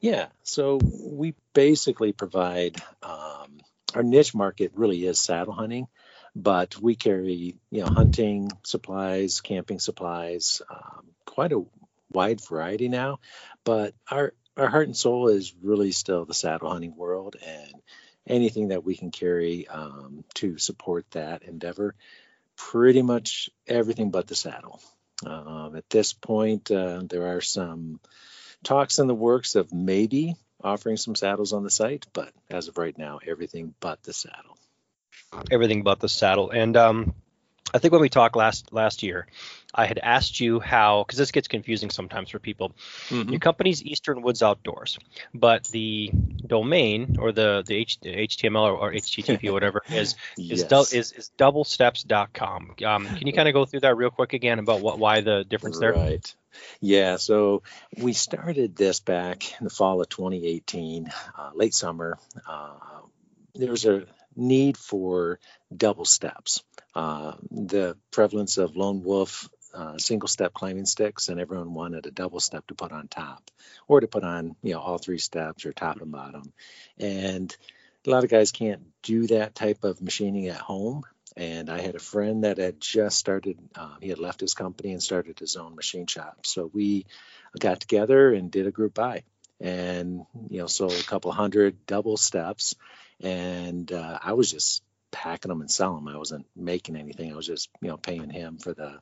Yeah, 0.00 0.26
so 0.44 0.78
we 0.78 1.34
basically 1.54 2.12
provide 2.12 2.80
um, 3.02 3.60
our 3.94 4.02
niche 4.02 4.34
market 4.34 4.72
really 4.74 5.04
is 5.04 5.18
saddle 5.18 5.52
hunting, 5.52 5.88
but 6.36 6.80
we 6.80 6.94
carry 6.94 7.56
you 7.70 7.80
know 7.80 7.86
hunting 7.86 8.50
supplies, 8.62 9.40
camping 9.40 9.80
supplies, 9.80 10.62
um, 10.70 11.06
quite 11.24 11.52
a 11.52 11.64
wide 12.12 12.40
variety 12.40 12.88
now. 12.88 13.18
But 13.64 13.94
our 14.10 14.34
our 14.56 14.68
heart 14.68 14.86
and 14.86 14.96
soul 14.96 15.28
is 15.28 15.54
really 15.62 15.92
still 15.92 16.24
the 16.24 16.34
saddle 16.34 16.70
hunting 16.70 16.96
world, 16.96 17.36
and 17.44 17.74
anything 18.26 18.68
that 18.68 18.84
we 18.84 18.94
can 18.94 19.10
carry 19.10 19.66
um, 19.66 20.24
to 20.34 20.58
support 20.58 21.10
that 21.12 21.42
endeavor. 21.42 21.96
Pretty 22.56 23.02
much 23.02 23.50
everything 23.66 24.10
but 24.10 24.26
the 24.26 24.34
saddle. 24.34 24.80
Um, 25.24 25.74
at 25.76 25.88
this 25.90 26.12
point, 26.12 26.70
uh, 26.70 27.02
there 27.04 27.36
are 27.36 27.40
some 27.40 28.00
talks 28.62 28.98
in 28.98 29.06
the 29.06 29.14
works 29.14 29.54
of 29.54 29.72
maybe 29.72 30.36
offering 30.62 30.96
some 30.96 31.14
saddles 31.14 31.52
on 31.52 31.62
the 31.62 31.70
site, 31.70 32.06
but 32.12 32.32
as 32.50 32.68
of 32.68 32.78
right 32.78 32.96
now, 32.96 33.20
everything 33.26 33.74
but 33.80 34.02
the 34.02 34.12
saddle. 34.12 34.58
Everything 35.50 35.82
but 35.82 36.00
the 36.00 36.08
saddle. 36.08 36.50
And 36.50 36.76
um, 36.76 37.14
I 37.72 37.78
think 37.78 37.92
when 37.92 38.00
we 38.00 38.08
talked 38.08 38.36
last 38.36 38.72
last 38.72 39.02
year, 39.02 39.26
I 39.74 39.86
had 39.86 39.98
asked 39.98 40.40
you 40.40 40.60
how 40.60 41.04
because 41.04 41.18
this 41.18 41.30
gets 41.30 41.46
confusing 41.46 41.90
sometimes 41.90 42.30
for 42.30 42.38
people. 42.38 42.72
Mm-hmm. 43.08 43.30
Your 43.30 43.40
company's 43.40 43.82
Eastern 43.82 44.22
Woods 44.22 44.42
Outdoors, 44.42 44.98
but 45.34 45.64
the 45.64 46.10
domain 46.46 47.16
or 47.18 47.32
the 47.32 47.62
the, 47.66 47.74
H, 47.74 48.00
the 48.00 48.10
HTML 48.10 48.62
or, 48.62 48.72
or 48.72 48.92
HTTP 48.92 49.50
or 49.50 49.52
whatever 49.58 49.82
is 49.90 50.16
yes. 50.36 50.60
is, 50.60 50.64
du- 50.64 50.98
is 50.98 51.12
is 51.12 51.30
doublesteps.com. 51.36 52.76
Um, 52.84 53.06
can 53.06 53.26
you 53.26 53.32
kind 53.32 53.48
of 53.48 53.54
go 53.54 53.66
through 53.66 53.80
that 53.80 53.96
real 53.96 54.10
quick 54.10 54.32
again 54.32 54.58
about 54.58 54.80
what 54.80 54.98
why 54.98 55.20
the 55.20 55.44
difference 55.44 55.78
there? 55.78 55.92
Right. 55.92 56.34
Yeah, 56.80 57.16
so 57.16 57.62
we 57.96 58.14
started 58.14 58.74
this 58.74 59.00
back 59.00 59.60
in 59.60 59.64
the 59.64 59.70
fall 59.70 60.00
of 60.00 60.08
2018, 60.08 61.12
uh, 61.36 61.50
late 61.54 61.74
summer. 61.74 62.18
Uh, 62.48 62.74
there 63.54 63.70
was 63.70 63.84
a 63.84 64.06
need 64.34 64.76
for 64.76 65.38
double 65.74 66.04
steps. 66.04 66.62
Uh, 66.94 67.34
the 67.50 67.96
prevalence 68.10 68.56
of 68.56 68.76
lone 68.76 69.02
wolf 69.02 69.48
uh, 69.74 69.98
single 69.98 70.28
step 70.28 70.52
climbing 70.52 70.86
sticks, 70.86 71.28
and 71.28 71.40
everyone 71.40 71.74
wanted 71.74 72.06
a 72.06 72.10
double 72.10 72.40
step 72.40 72.66
to 72.68 72.74
put 72.74 72.92
on 72.92 73.08
top, 73.08 73.50
or 73.86 74.00
to 74.00 74.08
put 74.08 74.24
on 74.24 74.56
you 74.62 74.74
know 74.74 74.80
all 74.80 74.98
three 74.98 75.18
steps 75.18 75.66
or 75.66 75.72
top 75.72 76.00
and 76.00 76.12
bottom. 76.12 76.52
And 76.98 77.54
a 78.06 78.10
lot 78.10 78.24
of 78.24 78.30
guys 78.30 78.52
can't 78.52 78.82
do 79.02 79.26
that 79.28 79.54
type 79.54 79.84
of 79.84 80.00
machining 80.00 80.48
at 80.48 80.56
home. 80.56 81.02
And 81.36 81.70
I 81.70 81.80
had 81.80 81.94
a 81.94 82.00
friend 82.00 82.44
that 82.44 82.58
had 82.58 82.80
just 82.80 83.16
started, 83.16 83.58
um, 83.76 83.98
he 84.00 84.08
had 84.08 84.18
left 84.18 84.40
his 84.40 84.54
company 84.54 84.92
and 84.92 85.02
started 85.02 85.38
his 85.38 85.56
own 85.56 85.76
machine 85.76 86.06
shop. 86.06 86.38
So 86.44 86.68
we 86.72 87.06
got 87.58 87.80
together 87.80 88.32
and 88.32 88.50
did 88.50 88.66
a 88.66 88.72
group 88.72 88.94
buy 88.94 89.22
and, 89.60 90.26
you 90.48 90.58
know, 90.58 90.66
sold 90.66 90.92
a 90.92 91.02
couple 91.04 91.30
hundred 91.30 91.86
double 91.86 92.16
steps. 92.16 92.74
And 93.20 93.92
uh, 93.92 94.18
I 94.20 94.32
was 94.32 94.50
just 94.50 94.82
packing 95.10 95.48
them 95.48 95.60
and 95.60 95.70
selling 95.70 96.04
them. 96.04 96.14
I 96.14 96.18
wasn't 96.18 96.46
making 96.56 96.96
anything. 96.96 97.32
I 97.32 97.36
was 97.36 97.46
just, 97.46 97.70
you 97.80 97.88
know, 97.88 97.96
paying 97.96 98.30
him 98.30 98.58
for 98.58 98.74
the 98.74 98.98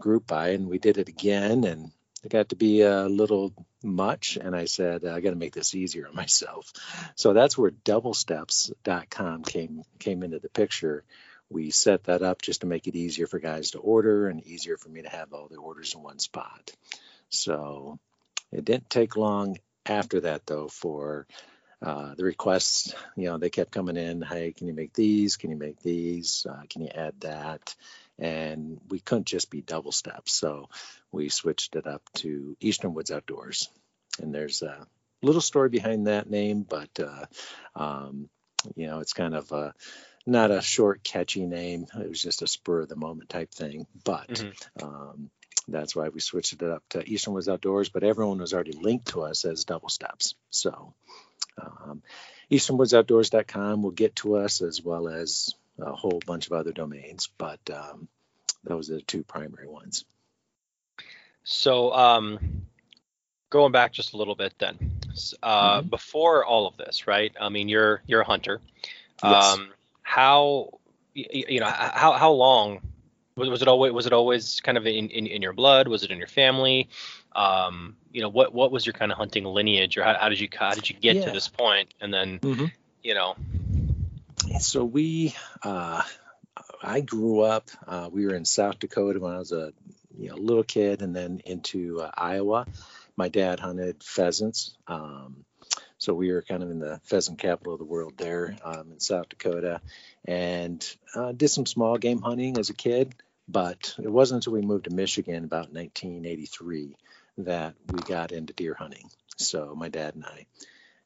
group 0.00 0.26
buy. 0.26 0.50
And 0.50 0.68
we 0.68 0.78
did 0.78 0.98
it 0.98 1.08
again. 1.08 1.64
And 1.64 1.90
it 2.24 2.30
got 2.30 2.50
to 2.50 2.56
be 2.56 2.82
a 2.82 3.06
little 3.06 3.52
much. 3.82 4.36
And 4.36 4.54
I 4.54 4.66
said, 4.66 5.04
I 5.04 5.20
got 5.20 5.30
to 5.30 5.36
make 5.36 5.54
this 5.54 5.74
easier 5.74 6.08
on 6.08 6.14
myself. 6.16 6.72
So 7.16 7.32
that's 7.32 7.56
where 7.56 7.70
doublesteps.com 7.70 9.44
came, 9.44 9.82
came 9.98 10.22
into 10.22 10.38
the 10.38 10.48
picture 10.48 11.04
we 11.52 11.70
set 11.70 12.04
that 12.04 12.22
up 12.22 12.42
just 12.42 12.62
to 12.62 12.66
make 12.66 12.86
it 12.86 12.96
easier 12.96 13.26
for 13.26 13.38
guys 13.38 13.72
to 13.72 13.78
order 13.78 14.28
and 14.28 14.42
easier 14.46 14.76
for 14.76 14.88
me 14.88 15.02
to 15.02 15.08
have 15.08 15.32
all 15.32 15.48
the 15.48 15.56
orders 15.56 15.94
in 15.94 16.02
one 16.02 16.18
spot. 16.18 16.72
So 17.28 17.98
it 18.50 18.64
didn't 18.64 18.90
take 18.90 19.16
long 19.16 19.58
after 19.86 20.20
that 20.20 20.46
though 20.46 20.68
for 20.68 21.26
uh, 21.82 22.14
the 22.14 22.24
requests. 22.24 22.94
You 23.16 23.26
know, 23.26 23.38
they 23.38 23.50
kept 23.50 23.72
coming 23.72 23.96
in. 23.96 24.22
Hey, 24.22 24.52
can 24.52 24.66
you 24.68 24.74
make 24.74 24.92
these? 24.92 25.36
Can 25.36 25.50
you 25.50 25.56
make 25.56 25.80
these? 25.80 26.46
Uh, 26.48 26.62
can 26.68 26.82
you 26.82 26.88
add 26.94 27.14
that? 27.20 27.74
And 28.18 28.80
we 28.88 29.00
couldn't 29.00 29.26
just 29.26 29.50
be 29.50 29.62
double 29.62 29.92
steps, 29.92 30.32
so 30.32 30.68
we 31.10 31.28
switched 31.28 31.74
it 31.76 31.86
up 31.86 32.02
to 32.16 32.56
Eastern 32.60 32.94
Woods 32.94 33.10
Outdoors. 33.10 33.68
And 34.20 34.34
there's 34.34 34.62
a 34.62 34.86
little 35.22 35.40
story 35.40 35.70
behind 35.70 36.06
that 36.06 36.30
name, 36.30 36.62
but 36.68 36.90
uh, 37.00 37.24
um, 37.74 38.28
you 38.76 38.86
know, 38.86 39.00
it's 39.00 39.14
kind 39.14 39.34
of 39.34 39.50
a, 39.50 39.74
not 40.26 40.50
a 40.50 40.60
short, 40.60 41.02
catchy 41.02 41.46
name. 41.46 41.86
It 41.98 42.08
was 42.08 42.22
just 42.22 42.42
a 42.42 42.46
spur 42.46 42.82
of 42.82 42.88
the 42.88 42.96
moment 42.96 43.30
type 43.30 43.50
thing. 43.50 43.86
But 44.04 44.28
mm-hmm. 44.28 44.86
um, 44.86 45.30
that's 45.66 45.96
why 45.96 46.10
we 46.10 46.20
switched 46.20 46.52
it 46.52 46.62
up 46.62 46.84
to 46.90 47.08
Eastern 47.08 47.34
Woods 47.34 47.48
Outdoors. 47.48 47.88
But 47.88 48.04
everyone 48.04 48.38
was 48.38 48.52
already 48.52 48.72
linked 48.72 49.08
to 49.08 49.22
us 49.22 49.44
as 49.44 49.64
Double 49.64 49.88
Steps. 49.88 50.34
So 50.50 50.94
um, 51.58 52.02
EasternWoodsOutdoors.com 52.50 53.82
will 53.82 53.90
get 53.90 54.16
to 54.16 54.36
us 54.36 54.62
as 54.62 54.82
well 54.82 55.08
as 55.08 55.54
a 55.78 55.92
whole 55.92 56.20
bunch 56.26 56.46
of 56.46 56.52
other 56.52 56.72
domains. 56.72 57.28
But 57.38 57.60
um, 57.70 58.08
those 58.64 58.90
are 58.90 58.94
the 58.94 59.02
two 59.02 59.24
primary 59.24 59.68
ones. 59.68 60.04
So, 61.44 61.92
um, 61.92 62.66
going 63.50 63.72
back 63.72 63.92
just 63.92 64.14
a 64.14 64.16
little 64.16 64.36
bit 64.36 64.54
then, 64.58 64.78
uh, 65.42 65.80
mm-hmm. 65.80 65.88
before 65.88 66.44
all 66.44 66.66
of 66.66 66.76
this, 66.76 67.06
right? 67.06 67.32
I 67.40 67.48
mean, 67.48 67.68
you're 67.68 68.02
you're 68.06 68.20
a 68.20 68.26
hunter. 68.26 68.60
Yes. 69.22 69.44
Um, 69.44 69.68
how 70.02 70.78
you 71.14 71.60
know 71.60 71.66
how 71.66 72.12
how 72.12 72.32
long 72.32 72.80
was, 73.36 73.48
was 73.48 73.62
it 73.62 73.68
always 73.68 73.92
was 73.92 74.06
it 74.06 74.12
always 74.12 74.60
kind 74.60 74.78
of 74.78 74.86
in, 74.86 75.08
in, 75.08 75.26
in 75.26 75.42
your 75.42 75.52
blood? 75.52 75.88
Was 75.88 76.02
it 76.02 76.10
in 76.10 76.18
your 76.18 76.28
family? 76.28 76.88
Um, 77.34 77.96
you 78.12 78.20
know, 78.20 78.28
what 78.28 78.52
what 78.52 78.70
was 78.70 78.84
your 78.84 78.92
kind 78.92 79.10
of 79.10 79.18
hunting 79.18 79.44
lineage, 79.44 79.96
or 79.96 80.04
how, 80.04 80.16
how 80.18 80.28
did 80.28 80.40
you 80.40 80.48
how 80.52 80.74
did 80.74 80.88
you 80.88 80.96
get 80.96 81.16
yeah. 81.16 81.24
to 81.26 81.30
this 81.30 81.48
point? 81.48 81.94
And 82.00 82.12
then, 82.12 82.38
mm-hmm. 82.38 82.66
you 83.02 83.14
know, 83.14 83.36
so 84.60 84.84
we 84.84 85.34
uh, 85.62 86.02
I 86.82 87.00
grew 87.00 87.40
up. 87.40 87.68
Uh, 87.86 88.08
we 88.12 88.26
were 88.26 88.34
in 88.34 88.44
South 88.44 88.78
Dakota 88.78 89.20
when 89.20 89.32
I 89.32 89.38
was 89.38 89.52
a 89.52 89.72
you 90.16 90.28
know 90.28 90.36
little 90.36 90.64
kid, 90.64 91.02
and 91.02 91.14
then 91.14 91.42
into 91.44 92.00
uh, 92.00 92.10
Iowa. 92.14 92.66
My 93.16 93.28
dad 93.28 93.60
hunted 93.60 94.02
pheasants, 94.02 94.74
um, 94.86 95.44
so 95.98 96.14
we 96.14 96.32
were 96.32 96.42
kind 96.42 96.62
of 96.62 96.70
in 96.70 96.80
the 96.80 97.00
pheasant 97.04 97.38
capital 97.38 97.74
of 97.74 97.78
the 97.78 97.84
world 97.84 98.14
there 98.16 98.56
um, 98.64 98.92
in 98.92 99.00
South 99.00 99.28
Dakota, 99.28 99.80
and 100.24 100.84
uh, 101.14 101.32
did 101.32 101.48
some 101.48 101.66
small 101.66 101.98
game 101.98 102.22
hunting 102.22 102.58
as 102.58 102.70
a 102.70 102.74
kid. 102.74 103.14
But 103.48 103.94
it 104.02 104.10
wasn't 104.10 104.38
until 104.38 104.54
we 104.54 104.62
moved 104.62 104.84
to 104.84 104.94
Michigan 104.94 105.44
about 105.44 105.72
1983 105.72 106.96
that 107.38 107.74
we 107.92 108.00
got 108.00 108.32
into 108.32 108.52
deer 108.52 108.74
hunting. 108.74 109.08
So 109.36 109.74
my 109.74 109.88
dad 109.88 110.14
and 110.14 110.24
I 110.24 110.46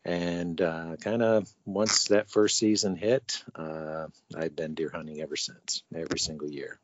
and 0.07 0.61
uh, 0.61 0.97
kind 1.01 1.21
of 1.21 1.53
once 1.65 2.05
that 2.05 2.31
first 2.31 2.57
season 2.59 2.95
hit, 2.95 3.43
uh, 3.57 4.07
I've 4.37 4.55
been 4.55 4.75
deer 4.75 4.91
hunting 4.95 5.21
ever 5.21 5.35
since, 5.35 5.83
every 5.93 6.21
single 6.21 6.49
year. 6.49 6.79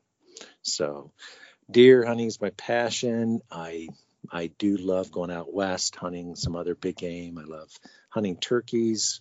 So, 0.63 1.13
deer 1.71 2.05
hunting 2.05 2.27
is 2.27 2.41
my 2.41 2.51
passion. 2.51 3.41
I 3.49 3.91
I 4.31 4.49
do 4.59 4.77
love 4.77 5.13
going 5.13 5.31
out 5.31 5.55
west 5.55 5.95
hunting 5.95 6.35
some 6.35 6.57
other 6.57 6.75
big 6.75 6.97
game. 6.97 7.39
I 7.39 7.45
love 7.45 7.71
hunting 8.09 8.37
turkeys. 8.37 9.21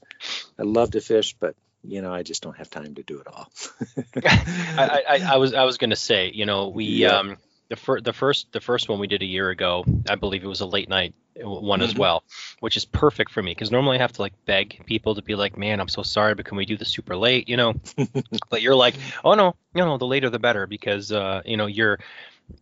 I 0.57 0.63
love 0.63 0.91
to 0.91 1.01
fish, 1.01 1.35
but 1.39 1.55
you 1.83 2.01
know 2.01 2.11
I 2.11 2.23
just 2.23 2.41
don't 2.41 2.57
have 2.57 2.71
time 2.71 2.95
to 2.95 3.03
do 3.03 3.19
it 3.19 3.27
all. 3.27 3.51
I, 4.25 5.03
I, 5.07 5.33
I, 5.33 5.37
was 5.37 5.53
I 5.53 5.63
was 5.65 5.77
going 5.77 5.91
to 5.91 5.95
say, 5.95 6.31
you 6.33 6.47
know, 6.47 6.69
we 6.69 6.85
yeah. 6.85 7.19
um, 7.19 7.37
the 7.71 7.77
first 7.77 8.03
the 8.03 8.11
first 8.11 8.51
the 8.51 8.59
first 8.59 8.89
one 8.89 8.99
we 8.99 9.07
did 9.07 9.21
a 9.21 9.25
year 9.25 9.49
ago 9.49 9.85
i 10.09 10.15
believe 10.15 10.43
it 10.43 10.47
was 10.47 10.59
a 10.59 10.65
late 10.65 10.89
night 10.89 11.15
one 11.41 11.79
mm-hmm. 11.79 11.89
as 11.89 11.95
well 11.95 12.21
which 12.59 12.75
is 12.75 12.83
perfect 12.83 13.31
for 13.31 13.41
me 13.41 13.51
because 13.51 13.71
normally 13.71 13.97
i 13.97 14.01
have 14.01 14.11
to 14.11 14.21
like 14.21 14.33
beg 14.45 14.85
people 14.85 15.15
to 15.15 15.21
be 15.21 15.35
like 15.35 15.57
man 15.57 15.79
i'm 15.79 15.87
so 15.87 16.03
sorry 16.03 16.35
but 16.35 16.43
can 16.43 16.57
we 16.57 16.65
do 16.65 16.75
this 16.75 16.89
super 16.89 17.15
late 17.15 17.47
you 17.47 17.55
know 17.55 17.73
but 18.49 18.61
you're 18.61 18.75
like 18.75 18.95
oh 19.23 19.35
no 19.35 19.55
no 19.73 19.85
no 19.85 19.97
the 19.97 20.05
later 20.05 20.29
the 20.29 20.37
better 20.37 20.67
because 20.67 21.13
uh 21.13 21.41
you 21.45 21.55
know 21.55 21.65
you're 21.65 21.97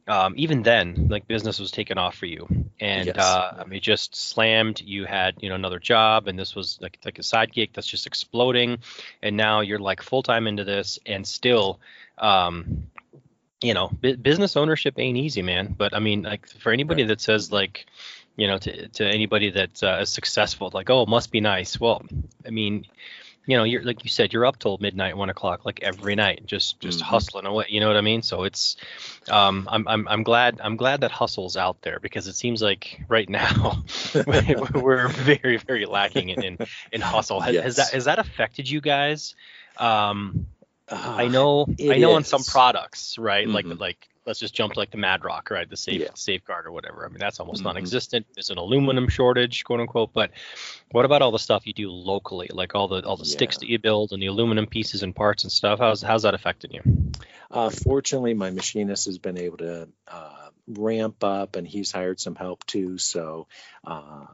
um, 0.07 0.35
even 0.37 0.61
then, 0.61 1.07
like 1.09 1.27
business 1.27 1.59
was 1.59 1.71
taken 1.71 1.97
off 1.97 2.15
for 2.15 2.27
you, 2.27 2.47
and 2.79 3.07
yes. 3.07 3.17
uh, 3.17 3.55
I 3.59 3.65
mean, 3.65 3.81
just 3.81 4.15
slammed. 4.15 4.81
You 4.81 5.05
had 5.05 5.37
you 5.39 5.49
know 5.49 5.55
another 5.55 5.79
job, 5.79 6.27
and 6.27 6.37
this 6.37 6.55
was 6.55 6.77
like 6.79 6.99
like 7.03 7.17
a 7.17 7.23
side 7.23 7.51
gig 7.51 7.71
that's 7.73 7.87
just 7.87 8.05
exploding, 8.05 8.77
and 9.23 9.35
now 9.35 9.61
you're 9.61 9.79
like 9.79 10.03
full 10.03 10.21
time 10.21 10.45
into 10.45 10.63
this, 10.63 10.99
and 11.07 11.25
still, 11.25 11.79
um, 12.19 12.87
you 13.61 13.73
know, 13.73 13.89
business 13.89 14.55
ownership 14.55 14.95
ain't 14.97 15.17
easy, 15.17 15.41
man. 15.41 15.75
But 15.77 15.93
I 15.93 15.99
mean, 15.99 16.23
like 16.23 16.47
for 16.47 16.71
anybody 16.71 17.03
right. 17.03 17.09
that 17.09 17.21
says 17.21 17.51
like, 17.51 17.85
you 18.35 18.47
know, 18.47 18.57
to 18.57 18.87
to 18.89 19.05
anybody 19.05 19.49
that's 19.49 19.83
uh, 19.83 19.99
is 20.01 20.09
successful, 20.09 20.71
like, 20.73 20.89
oh, 20.89 21.03
it 21.03 21.09
must 21.09 21.31
be 21.31 21.41
nice. 21.41 21.79
Well, 21.79 22.01
I 22.45 22.51
mean, 22.51 22.85
you 23.45 23.57
know, 23.57 23.65
you're 23.65 23.83
like 23.83 24.03
you 24.03 24.09
said, 24.09 24.31
you're 24.31 24.45
up 24.45 24.59
till 24.59 24.77
midnight, 24.79 25.17
one 25.17 25.29
o'clock, 25.29 25.65
like 25.65 25.81
every 25.81 26.15
night, 26.15 26.45
just 26.45 26.79
just 26.79 26.99
mm-hmm. 26.99 27.09
hustling 27.09 27.45
away. 27.45 27.65
You 27.67 27.81
know 27.81 27.87
what 27.87 27.97
I 27.97 28.01
mean? 28.01 28.21
So 28.21 28.43
it's, 28.43 28.77
um, 29.29 29.67
I'm 29.69 29.87
I'm 29.87 30.07
I'm 30.07 30.23
glad 30.23 30.61
I'm 30.63 30.77
glad 30.77 31.01
that 31.01 31.11
hustle's 31.11 31.57
out 31.57 31.81
there 31.81 31.99
because 31.99 32.27
it 32.27 32.35
seems 32.35 32.61
like 32.61 33.01
right 33.09 33.27
now 33.29 33.83
we're 34.73 35.09
very 35.09 35.57
very 35.57 35.85
lacking 35.85 36.29
in 36.29 36.43
in, 36.43 36.57
in 36.93 37.01
hustle. 37.01 37.41
Has, 37.41 37.55
yes. 37.55 37.63
has 37.63 37.75
that 37.75 37.89
has 37.89 38.05
that 38.05 38.19
affected 38.19 38.69
you 38.69 38.79
guys? 38.79 39.35
Um, 39.77 40.45
uh, 40.91 41.15
I 41.17 41.27
know 41.27 41.67
I 41.79 41.97
know 41.97 42.11
is. 42.11 42.15
on 42.15 42.23
some 42.23 42.43
products, 42.43 43.17
right? 43.17 43.45
Mm-hmm. 43.45 43.69
Like 43.69 43.79
like 43.79 44.09
let's 44.25 44.39
just 44.39 44.53
jump 44.53 44.73
to 44.73 44.79
like 44.79 44.91
the 44.91 44.97
Mad 44.97 45.23
Rock, 45.23 45.49
right? 45.49 45.69
The 45.69 45.77
safe 45.77 46.01
yeah. 46.01 46.09
safeguard 46.15 46.67
or 46.67 46.71
whatever. 46.71 47.05
I 47.05 47.09
mean 47.09 47.19
that's 47.19 47.39
almost 47.39 47.59
mm-hmm. 47.59 47.69
non-existent. 47.69 48.27
There's 48.35 48.49
an 48.49 48.57
aluminum 48.57 49.07
shortage, 49.07 49.63
quote 49.63 49.79
unquote. 49.79 50.13
But 50.13 50.31
what 50.91 51.05
about 51.05 51.21
all 51.21 51.31
the 51.31 51.39
stuff 51.39 51.65
you 51.65 51.73
do 51.73 51.89
locally, 51.89 52.49
like 52.51 52.75
all 52.75 52.87
the 52.87 53.05
all 53.05 53.17
the 53.17 53.25
yeah. 53.25 53.31
sticks 53.31 53.57
that 53.57 53.69
you 53.69 53.79
build 53.79 54.11
and 54.11 54.21
the 54.21 54.27
aluminum 54.27 54.67
pieces 54.67 55.03
and 55.03 55.15
parts 55.15 55.43
and 55.43 55.51
stuff? 55.51 55.79
How's 55.79 56.01
how's 56.01 56.23
that 56.23 56.33
affecting 56.33 56.71
you? 56.71 57.11
Uh, 57.51 57.69
fortunately, 57.69 58.33
my 58.33 58.51
machinist 58.51 59.05
has 59.05 59.17
been 59.17 59.37
able 59.37 59.57
to 59.57 59.89
uh, 60.07 60.49
ramp 60.67 61.23
up, 61.23 61.55
and 61.55 61.67
he's 61.67 61.91
hired 61.91 62.19
some 62.19 62.35
help 62.35 62.65
too. 62.65 62.97
So 62.97 63.47
uh, 63.83 64.25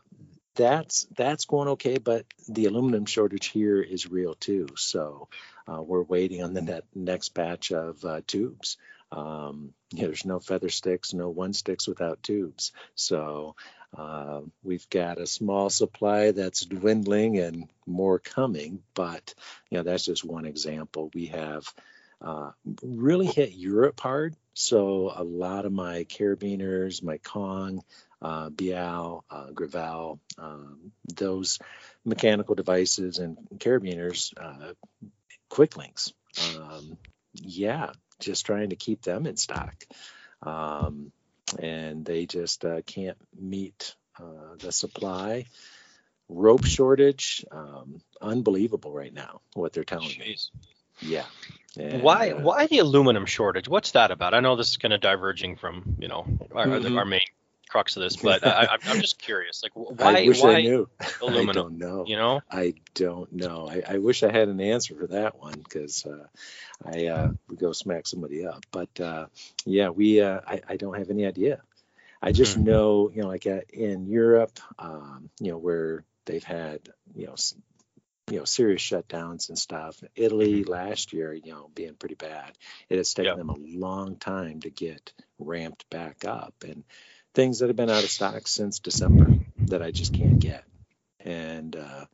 that's 0.55 1.07
that's 1.15 1.45
going 1.45 1.69
okay, 1.69 1.97
but 1.97 2.25
the 2.47 2.65
aluminum 2.65 3.05
shortage 3.05 3.47
here 3.47 3.81
is 3.81 4.09
real 4.09 4.35
too. 4.35 4.67
So 4.75 5.27
uh, 5.67 5.81
we're 5.81 6.03
waiting 6.03 6.43
on 6.43 6.53
the 6.53 6.61
net, 6.61 6.85
next 6.93 7.29
batch 7.29 7.71
of 7.71 8.03
uh, 8.03 8.21
tubes. 8.25 8.77
Um, 9.11 9.73
you 9.91 10.01
know, 10.01 10.07
there's 10.07 10.25
no 10.25 10.39
feather 10.39 10.69
sticks, 10.69 11.13
no 11.13 11.29
one 11.29 11.53
sticks 11.53 11.87
without 11.87 12.23
tubes. 12.23 12.71
So 12.95 13.55
uh, 13.97 14.41
we've 14.63 14.89
got 14.89 15.19
a 15.19 15.27
small 15.27 15.69
supply 15.69 16.31
that's 16.31 16.65
dwindling 16.65 17.37
and 17.39 17.69
more 17.85 18.19
coming, 18.19 18.81
but 18.93 19.33
you 19.69 19.77
know 19.77 19.83
that's 19.83 20.05
just 20.05 20.25
one 20.25 20.45
example. 20.45 21.11
We 21.13 21.27
have 21.27 21.65
uh, 22.21 22.51
really 22.81 23.27
hit 23.27 23.53
Europe 23.53 23.99
hard. 23.99 24.35
So 24.53 25.11
a 25.15 25.23
lot 25.23 25.65
of 25.65 25.71
my 25.71 26.05
carabiners, 26.05 27.03
my 27.03 27.17
Kong, 27.17 27.83
uh, 28.25 28.49
Beal, 28.49 29.23
uh, 29.29 29.47
Grivel, 29.53 30.19
um, 30.39 30.91
those 31.13 31.59
mechanical 32.03 32.55
devices 32.55 33.19
and 33.19 33.37
carabiners, 33.57 34.33
uh, 34.35 34.73
quick 35.47 35.77
links. 35.77 36.11
Um, 36.55 36.97
yeah, 37.35 37.91
just 38.19 38.45
trying 38.47 38.71
to 38.71 38.75
keep 38.75 39.03
them 39.03 39.27
in 39.27 39.37
stock. 39.37 39.75
Um, 40.41 41.11
and 41.59 42.03
they 42.03 42.25
just 42.25 42.65
uh, 42.65 42.81
can't 42.81 43.17
meet 43.39 43.95
uh, 44.19 44.55
the 44.57 44.71
supply. 44.71 45.45
Rope 46.27 46.65
shortage, 46.65 47.45
um, 47.51 48.01
unbelievable 48.19 48.91
right 48.91 49.13
now, 49.13 49.41
what 49.53 49.73
they're 49.73 49.83
telling 49.83 50.09
Jeez. 50.09 50.19
me. 50.19 50.37
Yeah. 50.99 51.25
And, 51.77 52.01
why 52.01 52.31
uh, 52.31 52.41
why 52.41 52.65
the 52.65 52.79
aluminum 52.79 53.27
shortage? 53.27 53.67
What's 53.67 53.91
that 53.91 54.09
about? 54.09 54.33
I 54.33 54.39
know 54.39 54.55
this 54.55 54.69
is 54.69 54.77
kind 54.77 54.93
of 54.95 55.01
diverging 55.01 55.57
from 55.57 55.97
you 55.99 56.07
know 56.07 56.25
our, 56.55 56.65
mm-hmm. 56.65 56.97
our 56.97 57.05
main 57.05 57.19
crux 57.69 57.95
of 57.97 58.03
this, 58.03 58.15
but 58.15 58.45
I, 58.47 58.77
am 58.85 59.01
just 59.01 59.19
curious. 59.19 59.63
Like, 59.63 59.71
why? 59.73 60.21
I 60.21 60.27
wish 60.27 60.41
why 60.41 60.55
I 60.55 60.61
knew. 60.61 60.89
Aluminum. 61.21 61.49
I 61.49 61.53
don't 61.53 61.77
know. 61.77 62.05
You 62.07 62.15
know? 62.15 62.41
I 62.49 62.73
don't 62.93 63.31
know. 63.31 63.69
I, 63.69 63.95
I 63.95 63.97
wish 63.97 64.23
I 64.23 64.31
had 64.31 64.47
an 64.47 64.61
answer 64.61 64.95
for 64.95 65.07
that 65.07 65.39
one 65.39 65.59
because 65.61 66.05
uh, 66.05 66.27
I 66.85 67.07
uh, 67.07 67.31
would 67.49 67.59
go 67.59 67.71
smack 67.71 68.07
somebody 68.07 68.45
up. 68.45 68.65
But 68.71 68.99
uh, 68.99 69.27
yeah, 69.65 69.89
we. 69.89 70.21
Uh, 70.21 70.41
I, 70.47 70.61
I 70.67 70.77
don't 70.77 70.97
have 70.97 71.09
any 71.09 71.25
idea. 71.25 71.61
I 72.21 72.31
just 72.31 72.55
mm-hmm. 72.55 72.65
know, 72.65 73.11
you 73.13 73.21
know, 73.21 73.27
like 73.27 73.45
uh, 73.45 73.61
in 73.71 74.07
Europe, 74.07 74.59
um, 74.79 75.29
you 75.39 75.51
know, 75.51 75.57
where 75.57 76.03
they've 76.25 76.43
had, 76.43 76.79
you 77.13 77.27
know, 77.27 77.35
you 78.31 78.39
know 78.39 78.45
serious 78.45 78.81
shutdowns 78.81 79.49
and 79.49 79.57
stuff. 79.57 80.01
Italy 80.15 80.61
mm-hmm. 80.61 80.71
last 80.71 81.13
year, 81.13 81.33
you 81.33 81.51
know, 81.51 81.69
being 81.75 81.95
pretty 81.95 82.15
bad. 82.15 82.51
It 82.89 82.97
has 82.97 83.13
taken 83.13 83.37
yep. 83.37 83.37
them 83.37 83.49
a 83.49 83.79
long 83.79 84.15
time 84.15 84.61
to 84.61 84.69
get 84.69 85.13
ramped 85.37 85.89
back 85.89 86.25
up, 86.25 86.55
and 86.63 86.83
things 87.35 87.59
that 87.59 87.67
have 87.67 87.75
been 87.75 87.89
out 87.89 88.03
of 88.03 88.09
stock 88.09 88.47
since 88.47 88.79
December 88.79 89.27
that 89.67 89.81
I 89.81 89.91
just 89.91 90.13
can't 90.13 90.39
get. 90.39 90.63
And 91.19 91.75
uh, 91.75 92.05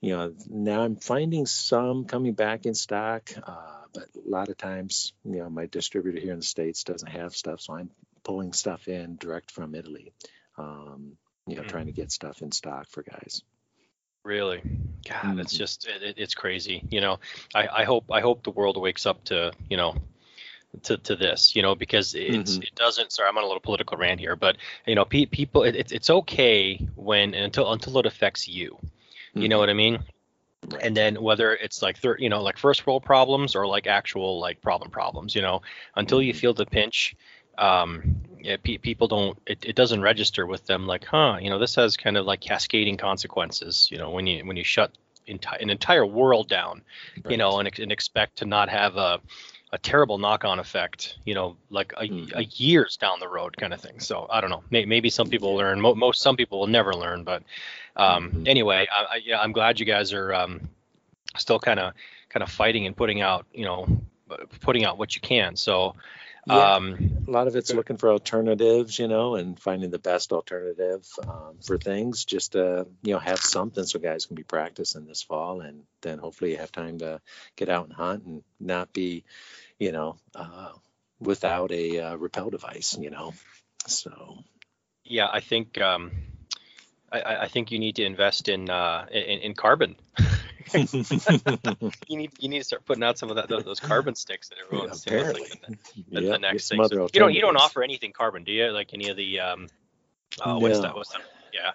you 0.00 0.16
know, 0.16 0.32
now 0.48 0.82
I'm 0.82 0.96
finding 0.96 1.46
some 1.46 2.04
coming 2.04 2.34
back 2.34 2.66
in 2.66 2.74
stock, 2.74 3.30
uh, 3.42 3.82
but 3.92 4.04
a 4.14 4.28
lot 4.28 4.48
of 4.48 4.56
times, 4.56 5.12
you 5.24 5.38
know, 5.38 5.50
my 5.50 5.66
distributor 5.66 6.20
here 6.20 6.32
in 6.32 6.38
the 6.38 6.44
states 6.44 6.84
doesn't 6.84 7.08
have 7.08 7.34
stuff, 7.34 7.60
so 7.60 7.74
I'm 7.74 7.90
pulling 8.22 8.52
stuff 8.52 8.86
in 8.86 9.16
direct 9.16 9.50
from 9.50 9.74
Italy. 9.74 10.12
Um, 10.56 11.16
you 11.46 11.56
know, 11.56 11.62
mm-hmm. 11.62 11.70
trying 11.70 11.86
to 11.86 11.92
get 11.92 12.12
stuff 12.12 12.42
in 12.42 12.52
stock 12.52 12.88
for 12.90 13.02
guys. 13.02 13.42
Really, 14.24 14.62
God, 15.08 15.22
mm-hmm. 15.22 15.40
it's 15.40 15.56
just 15.56 15.86
it, 15.86 16.14
it's 16.16 16.34
crazy. 16.34 16.82
You 16.90 17.00
know, 17.00 17.18
I, 17.54 17.68
I 17.68 17.84
hope 17.84 18.10
I 18.10 18.20
hope 18.20 18.42
the 18.42 18.50
world 18.50 18.80
wakes 18.80 19.06
up 19.06 19.24
to 19.24 19.52
you 19.68 19.76
know 19.76 19.94
to, 20.82 20.96
to 20.98 21.16
this, 21.16 21.54
you 21.54 21.62
know, 21.62 21.74
because 21.74 22.14
it's 22.14 22.52
mm-hmm. 22.52 22.62
it 22.62 22.74
doesn't. 22.74 23.12
Sorry, 23.12 23.28
I'm 23.28 23.36
on 23.38 23.44
a 23.44 23.46
little 23.46 23.60
political 23.60 23.96
rant 23.96 24.20
here, 24.20 24.36
but 24.36 24.56
you 24.86 24.94
know, 24.94 25.04
pe- 25.04 25.26
people, 25.26 25.62
it, 25.62 25.76
it's 25.76 25.92
it's 25.92 26.10
okay 26.10 26.76
when 26.96 27.34
until 27.34 27.72
until 27.72 27.98
it 27.98 28.06
affects 28.06 28.48
you. 28.48 28.76
Mm-hmm. 28.80 29.42
You 29.42 29.48
know 29.48 29.56
mm-hmm. 29.56 29.60
what 29.60 29.70
I 29.70 29.74
mean? 29.74 29.98
Right. 30.70 30.82
And 30.82 30.96
then 30.96 31.22
whether 31.22 31.52
it's 31.54 31.82
like 31.82 31.98
thir- 31.98 32.18
you 32.18 32.28
know 32.28 32.42
like 32.42 32.58
first 32.58 32.86
world 32.86 33.04
problems 33.04 33.54
or 33.54 33.66
like 33.66 33.86
actual 33.86 34.40
like 34.40 34.60
problem 34.60 34.90
problems, 34.90 35.34
you 35.34 35.42
know, 35.42 35.62
until 35.96 36.22
you 36.22 36.32
mm-hmm. 36.32 36.40
feel 36.40 36.54
the 36.54 36.66
pinch, 36.66 37.16
um, 37.58 38.16
yeah, 38.40 38.56
pe- 38.62 38.78
people 38.78 39.08
don't 39.08 39.38
it, 39.46 39.64
it 39.64 39.76
doesn't 39.76 40.02
register 40.02 40.46
with 40.46 40.66
them 40.66 40.86
like, 40.86 41.04
huh, 41.04 41.38
you 41.40 41.50
know, 41.50 41.58
this 41.58 41.74
has 41.74 41.96
kind 41.96 42.16
of 42.16 42.26
like 42.26 42.40
cascading 42.40 42.96
consequences, 42.96 43.88
you 43.90 43.98
know, 43.98 44.10
when 44.10 44.26
you 44.26 44.44
when 44.46 44.56
you 44.56 44.64
shut 44.64 44.92
enti- 45.28 45.60
an 45.60 45.70
entire 45.70 46.06
world 46.06 46.48
down, 46.48 46.82
right. 47.24 47.32
you 47.32 47.36
know, 47.36 47.58
and, 47.58 47.78
and 47.78 47.92
expect 47.92 48.36
to 48.36 48.44
not 48.44 48.68
have 48.68 48.96
a 48.96 49.20
a 49.74 49.78
terrible 49.78 50.18
knock-on 50.18 50.60
effect, 50.60 51.18
you 51.24 51.34
know, 51.34 51.56
like 51.68 51.92
a, 51.96 52.04
mm-hmm. 52.04 52.38
a, 52.38 52.42
years 52.42 52.96
down 52.96 53.18
the 53.18 53.28
road 53.28 53.56
kind 53.56 53.74
of 53.74 53.80
thing. 53.80 53.98
So 53.98 54.28
I 54.30 54.40
don't 54.40 54.50
know. 54.50 54.62
May, 54.70 54.84
maybe 54.84 55.10
some 55.10 55.28
people 55.28 55.56
learn. 55.56 55.80
Mo- 55.80 55.96
most 55.96 56.22
some 56.22 56.36
people 56.36 56.60
will 56.60 56.68
never 56.68 56.94
learn. 56.94 57.24
But 57.24 57.42
um, 57.96 58.30
mm-hmm. 58.30 58.46
anyway, 58.46 58.86
I, 58.88 59.16
I, 59.16 59.20
yeah, 59.24 59.40
I'm 59.40 59.50
glad 59.50 59.80
you 59.80 59.86
guys 59.86 60.12
are 60.12 60.32
um, 60.32 60.68
still 61.36 61.58
kind 61.58 61.80
of 61.80 61.92
kind 62.28 62.44
of 62.44 62.50
fighting 62.50 62.86
and 62.86 62.96
putting 62.96 63.20
out, 63.20 63.46
you 63.52 63.64
know, 63.64 63.86
putting 64.60 64.84
out 64.84 64.96
what 64.96 65.16
you 65.16 65.20
can. 65.20 65.56
So 65.56 65.96
yeah, 66.46 66.74
um, 66.74 67.24
a 67.26 67.30
lot 67.30 67.46
of 67.46 67.56
it's 67.56 67.72
looking 67.72 67.96
for 67.96 68.10
alternatives, 68.10 68.98
you 68.98 69.08
know, 69.08 69.34
and 69.36 69.58
finding 69.58 69.90
the 69.90 69.98
best 69.98 70.32
alternative 70.32 71.06
um, 71.26 71.56
for 71.62 71.78
things. 71.78 72.24
Just 72.24 72.52
to 72.52 72.86
you 73.02 73.14
know 73.14 73.18
have 73.18 73.38
something 73.38 73.84
so 73.84 73.98
guys 73.98 74.26
can 74.26 74.36
be 74.36 74.42
practicing 74.42 75.06
this 75.06 75.22
fall, 75.22 75.62
and 75.62 75.84
then 76.02 76.18
hopefully 76.18 76.50
you 76.50 76.58
have 76.58 76.70
time 76.70 76.98
to 76.98 77.20
get 77.56 77.70
out 77.70 77.86
and 77.86 77.94
hunt 77.94 78.24
and 78.24 78.42
not 78.60 78.92
be, 78.92 79.24
you 79.78 79.92
know, 79.92 80.16
uh, 80.34 80.72
without 81.20 81.72
a 81.72 82.00
uh, 82.00 82.16
rappel 82.16 82.50
device, 82.50 82.96
you 82.98 83.10
know. 83.10 83.34
So. 83.86 84.38
Yeah, 85.04 85.28
I 85.30 85.40
think 85.40 85.78
um, 85.80 86.12
I, 87.12 87.36
I 87.42 87.48
think 87.48 87.70
you 87.70 87.78
need 87.78 87.96
to 87.96 88.04
invest 88.04 88.48
in 88.48 88.70
uh, 88.70 89.06
in, 89.10 89.40
in 89.40 89.54
carbon. 89.54 89.96
you 90.74 92.16
need 92.16 92.32
you 92.38 92.48
need 92.48 92.58
to 92.58 92.64
start 92.64 92.84
putting 92.84 93.04
out 93.04 93.18
some 93.18 93.30
of 93.30 93.36
that 93.36 93.48
those, 93.48 93.64
those 93.64 93.80
carbon 93.80 94.14
sticks 94.14 94.48
that 94.48 94.56
everyone's 94.64 95.04
yeah, 95.06 95.30
like 95.30 95.34
the, 95.66 95.76
the, 96.10 96.22
yep, 96.22 96.32
the 96.32 96.38
next 96.38 96.68
thing. 96.68 96.88
So 96.88 97.08
you 97.12 97.20
don't 97.20 97.34
you 97.34 97.40
don't 97.40 97.56
offer 97.56 97.82
anything 97.82 98.12
carbon, 98.12 98.44
do 98.44 98.52
you? 98.52 98.70
Like 98.70 98.94
any 98.94 99.08
of 99.08 99.16
the 99.16 99.40
um, 99.40 99.68
uh, 100.40 100.54
no. 100.54 100.58
what's 100.58 100.80
that? 100.80 100.96
What's 100.96 101.12
that? 101.12 101.22
Yeah. 101.52 101.70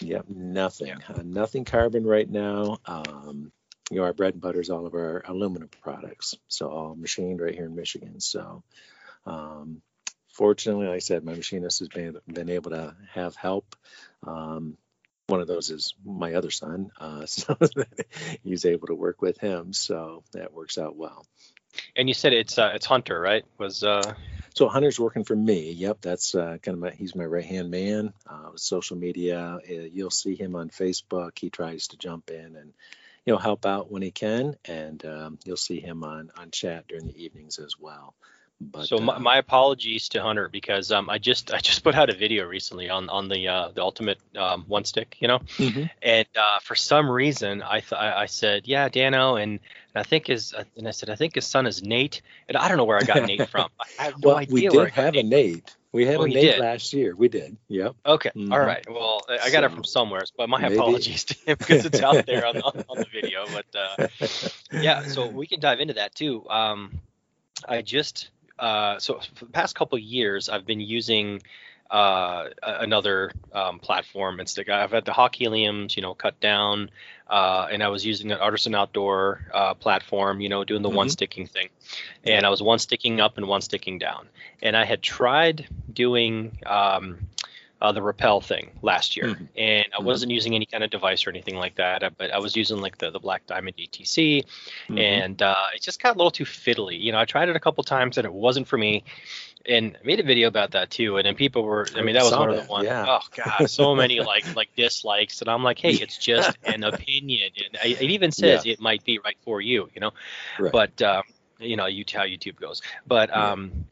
Yep, 0.00 0.26
nothing, 0.28 0.88
yeah. 0.88 0.96
Uh, 1.08 1.22
nothing 1.24 1.64
carbon 1.64 2.04
right 2.04 2.28
now. 2.28 2.78
Um, 2.84 3.52
you 3.90 3.98
know, 3.98 4.04
our 4.04 4.12
bread 4.12 4.34
and 4.34 4.42
butter 4.42 4.60
is 4.60 4.70
all 4.70 4.86
of 4.86 4.94
our 4.94 5.22
aluminum 5.26 5.68
products, 5.82 6.36
so 6.48 6.68
all 6.68 6.94
machined 6.94 7.40
right 7.40 7.54
here 7.54 7.66
in 7.66 7.74
Michigan. 7.74 8.20
So, 8.20 8.62
um, 9.26 9.82
fortunately, 10.32 10.86
like 10.86 10.96
I 10.96 11.00
said, 11.00 11.24
my 11.24 11.34
machinist 11.34 11.80
has 11.80 11.88
been 11.88 12.18
been 12.26 12.50
able 12.50 12.70
to 12.70 12.96
have 13.12 13.36
help. 13.36 13.76
Um, 14.26 14.76
one 15.26 15.40
of 15.40 15.48
those 15.48 15.70
is 15.70 15.94
my 16.04 16.34
other 16.34 16.50
son, 16.50 16.90
uh, 16.98 17.26
so 17.26 17.56
he's 18.42 18.64
able 18.64 18.88
to 18.88 18.94
work 18.94 19.20
with 19.22 19.38
him, 19.38 19.72
so 19.72 20.22
that 20.32 20.52
works 20.52 20.78
out 20.78 20.96
well. 20.96 21.26
And 21.96 22.08
you 22.08 22.14
said 22.14 22.32
it's 22.32 22.58
uh, 22.58 22.72
it's 22.74 22.86
Hunter, 22.86 23.20
right? 23.20 23.44
Was 23.58 23.82
uh... 23.82 24.14
so 24.54 24.68
Hunter's 24.68 24.98
working 24.98 25.24
for 25.24 25.36
me. 25.36 25.72
Yep, 25.72 25.98
that's 26.00 26.34
uh, 26.34 26.58
kind 26.62 26.76
of 26.76 26.78
my 26.78 26.90
he's 26.90 27.14
my 27.14 27.24
right 27.24 27.44
hand 27.44 27.70
man. 27.70 28.14
Uh, 28.26 28.50
with 28.52 28.60
social 28.60 28.96
media, 28.96 29.58
uh, 29.68 29.72
you'll 29.72 30.10
see 30.10 30.36
him 30.36 30.56
on 30.56 30.70
Facebook. 30.70 31.38
He 31.38 31.50
tries 31.50 31.88
to 31.88 31.98
jump 31.98 32.30
in 32.30 32.56
and 32.56 32.72
know 33.32 33.38
help 33.38 33.66
out 33.66 33.90
when 33.90 34.02
he 34.02 34.10
can, 34.10 34.56
and 34.66 35.04
um, 35.04 35.38
you'll 35.44 35.56
see 35.56 35.80
him 35.80 36.04
on 36.04 36.30
on 36.36 36.50
chat 36.50 36.86
during 36.88 37.06
the 37.06 37.24
evenings 37.24 37.58
as 37.58 37.74
well. 37.78 38.14
But, 38.60 38.86
so 38.86 38.98
my, 38.98 39.16
uh, 39.16 39.18
my, 39.18 39.36
apologies 39.38 40.08
to 40.10 40.22
Hunter 40.22 40.48
because 40.48 40.92
um, 40.92 41.10
I 41.10 41.18
just 41.18 41.52
I 41.52 41.58
just 41.58 41.82
put 41.84 41.94
out 41.94 42.08
a 42.08 42.14
video 42.14 42.46
recently 42.46 42.88
on 42.88 43.08
on 43.08 43.28
the 43.28 43.48
uh, 43.48 43.68
the 43.68 43.82
ultimate 43.82 44.18
um, 44.36 44.64
one 44.68 44.84
stick, 44.84 45.16
you 45.20 45.28
know, 45.28 45.40
mm-hmm. 45.58 45.84
and 46.02 46.28
uh, 46.36 46.60
for 46.60 46.74
some 46.74 47.10
reason 47.10 47.62
I 47.62 47.80
th- 47.80 48.00
I 48.00 48.26
said 48.26 48.66
yeah 48.66 48.88
Dano 48.88 49.36
and, 49.36 49.52
and 49.52 49.60
I 49.96 50.02
think 50.02 50.28
his 50.28 50.54
uh, 50.54 50.64
and 50.76 50.86
I 50.86 50.92
said 50.92 51.10
I 51.10 51.16
think 51.16 51.34
his 51.34 51.46
son 51.46 51.66
is 51.66 51.82
Nate 51.82 52.22
and 52.48 52.56
I 52.56 52.68
don't 52.68 52.76
know 52.76 52.84
where 52.84 52.98
I 52.98 53.02
got 53.02 53.26
Nate 53.26 53.48
from. 53.50 53.68
I 53.98 54.04
have 54.04 54.22
no 54.22 54.28
well, 54.28 54.36
idea. 54.36 54.70
We 54.70 54.78
did 54.78 54.90
have 54.90 55.14
Nate. 55.14 55.24
a 55.24 55.28
Nate. 55.28 55.76
We 55.92 56.06
had 56.06 56.16
oh, 56.16 56.22
a 56.22 56.28
Nate 56.28 56.40
did. 56.40 56.58
last 56.58 56.92
year. 56.92 57.14
We 57.14 57.28
did. 57.28 57.56
Yep. 57.68 57.94
Okay. 58.04 58.30
Mm-hmm. 58.30 58.52
All 58.52 58.58
right. 58.58 58.84
Well, 58.90 59.20
I 59.28 59.50
got 59.50 59.60
so, 59.60 59.64
it 59.66 59.72
from 59.72 59.84
somewhere, 59.84 60.22
but 60.36 60.48
my 60.48 60.60
maybe. 60.60 60.74
apologies 60.74 61.22
to 61.24 61.34
him 61.46 61.56
because 61.58 61.86
it's 61.86 62.00
out 62.00 62.26
there 62.26 62.44
on, 62.44 62.56
on, 62.62 62.84
on 62.88 62.98
the 62.98 63.06
video. 63.12 63.44
But 63.52 63.66
uh, 63.78 64.08
yeah, 64.72 65.06
so 65.06 65.28
we 65.28 65.46
can 65.46 65.60
dive 65.60 65.78
into 65.78 65.94
that 65.94 66.12
too. 66.12 66.48
Um, 66.50 67.00
I 67.68 67.82
just 67.82 68.30
uh, 68.58 68.98
so 68.98 69.20
for 69.34 69.44
the 69.44 69.50
past 69.50 69.74
couple 69.74 69.98
years, 69.98 70.48
I've 70.48 70.66
been 70.66 70.80
using 70.80 71.42
uh, 71.90 72.48
another 72.62 73.30
um, 73.52 73.78
platform 73.78 74.40
instead. 74.40 74.68
I've 74.68 74.90
had 74.90 75.04
the 75.04 75.12
Hawk 75.12 75.36
Heliums, 75.36 75.96
you 75.96 76.02
know, 76.02 76.14
cut 76.14 76.38
down, 76.40 76.90
uh, 77.28 77.68
and 77.70 77.82
I 77.82 77.88
was 77.88 78.04
using 78.04 78.32
an 78.32 78.38
Artisan 78.38 78.74
Outdoor 78.74 79.46
uh, 79.52 79.74
platform, 79.74 80.40
you 80.40 80.48
know, 80.48 80.64
doing 80.64 80.82
the 80.82 80.88
mm-hmm. 80.88 80.96
one 80.96 81.08
sticking 81.10 81.46
thing, 81.46 81.68
and 82.24 82.46
I 82.46 82.48
was 82.48 82.62
one 82.62 82.78
sticking 82.78 83.20
up 83.20 83.36
and 83.36 83.46
one 83.46 83.60
sticking 83.60 83.98
down, 83.98 84.26
and 84.62 84.76
I 84.76 84.84
had 84.84 85.02
tried 85.02 85.68
doing. 85.92 86.58
Um, 86.66 87.28
uh, 87.84 87.92
the 87.92 88.00
rappel 88.00 88.40
thing 88.40 88.70
last 88.80 89.14
year, 89.14 89.26
mm-hmm. 89.26 89.44
and 89.58 89.84
I 89.92 89.98
mm-hmm. 89.98 90.06
wasn't 90.06 90.32
using 90.32 90.54
any 90.54 90.64
kind 90.64 90.82
of 90.82 90.88
device 90.88 91.26
or 91.26 91.30
anything 91.30 91.56
like 91.56 91.74
that. 91.74 92.02
Uh, 92.02 92.10
but 92.16 92.30
I 92.30 92.38
was 92.38 92.56
using 92.56 92.78
like 92.78 92.96
the 92.96 93.10
the 93.10 93.20
Black 93.20 93.46
Diamond 93.46 93.76
ATC, 93.76 94.44
mm-hmm. 94.44 94.98
and 94.98 95.42
uh, 95.42 95.66
it 95.74 95.82
just 95.82 96.02
got 96.02 96.14
a 96.14 96.18
little 96.18 96.30
too 96.30 96.44
fiddly. 96.44 96.98
You 96.98 97.12
know, 97.12 97.18
I 97.18 97.26
tried 97.26 97.50
it 97.50 97.56
a 97.56 97.60
couple 97.60 97.84
times 97.84 98.16
and 98.16 98.24
it 98.24 98.32
wasn't 98.32 98.66
for 98.68 98.78
me. 98.78 99.04
And 99.66 99.96
I 100.02 100.06
made 100.06 100.20
a 100.20 100.22
video 100.22 100.48
about 100.48 100.72
that 100.72 100.90
too, 100.90 101.18
and 101.18 101.26
then 101.26 101.34
people 101.34 101.62
were. 101.62 101.86
I 101.94 102.02
mean, 102.02 102.14
that 102.14 102.24
was 102.24 102.32
one 102.32 102.50
of 102.50 102.56
the 102.56 102.70
ones. 102.70 102.86
Yeah. 102.86 103.04
Oh 103.06 103.20
God, 103.34 103.68
so 103.68 103.94
many 104.04 104.20
like 104.20 104.56
like 104.56 104.70
dislikes, 104.76 105.42
and 105.42 105.50
I'm 105.50 105.62
like, 105.62 105.78
hey, 105.78 105.92
it's 105.92 106.16
just 106.16 106.56
an 106.64 106.84
opinion, 106.84 107.50
and 107.56 107.78
I, 107.82 107.88
it 108.00 108.10
even 108.10 108.30
says 108.30 108.64
yeah. 108.64 108.74
it 108.74 108.80
might 108.80 109.04
be 109.04 109.18
right 109.18 109.36
for 109.42 109.60
you, 109.60 109.90
you 109.94 110.00
know. 110.00 110.12
Right. 110.58 110.72
But 110.72 111.00
um, 111.02 111.22
you 111.58 111.76
know, 111.76 111.86
you 111.86 112.04
how 112.12 112.24
YouTube 112.24 112.56
goes. 112.56 112.82
But 113.06 113.34
um, 113.34 113.86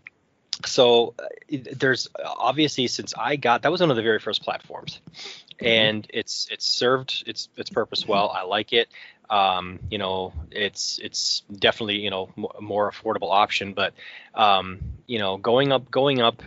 so 0.66 1.14
uh, 1.18 1.56
there's 1.76 2.08
obviously 2.24 2.86
since 2.86 3.14
I 3.16 3.36
got 3.36 3.62
that 3.62 3.72
was 3.72 3.80
one 3.80 3.90
of 3.90 3.96
the 3.96 4.02
very 4.02 4.18
first 4.18 4.42
platforms, 4.42 5.00
mm-hmm. 5.14 5.66
and 5.66 6.06
it's 6.10 6.48
it's 6.50 6.66
served 6.66 7.24
its 7.26 7.48
its 7.56 7.70
purpose 7.70 8.06
well. 8.06 8.30
I 8.30 8.42
like 8.42 8.72
it. 8.72 8.88
Um, 9.30 9.78
you 9.90 9.98
know, 9.98 10.32
it's 10.50 10.98
it's 11.02 11.42
definitely 11.52 11.98
you 11.98 12.10
know 12.10 12.30
a 12.58 12.60
more 12.60 12.90
affordable 12.90 13.30
option, 13.30 13.72
but 13.72 13.94
um, 14.34 14.80
you 15.06 15.18
know, 15.18 15.36
going 15.36 15.72
up 15.72 15.90
going 15.90 16.20
up 16.20 16.42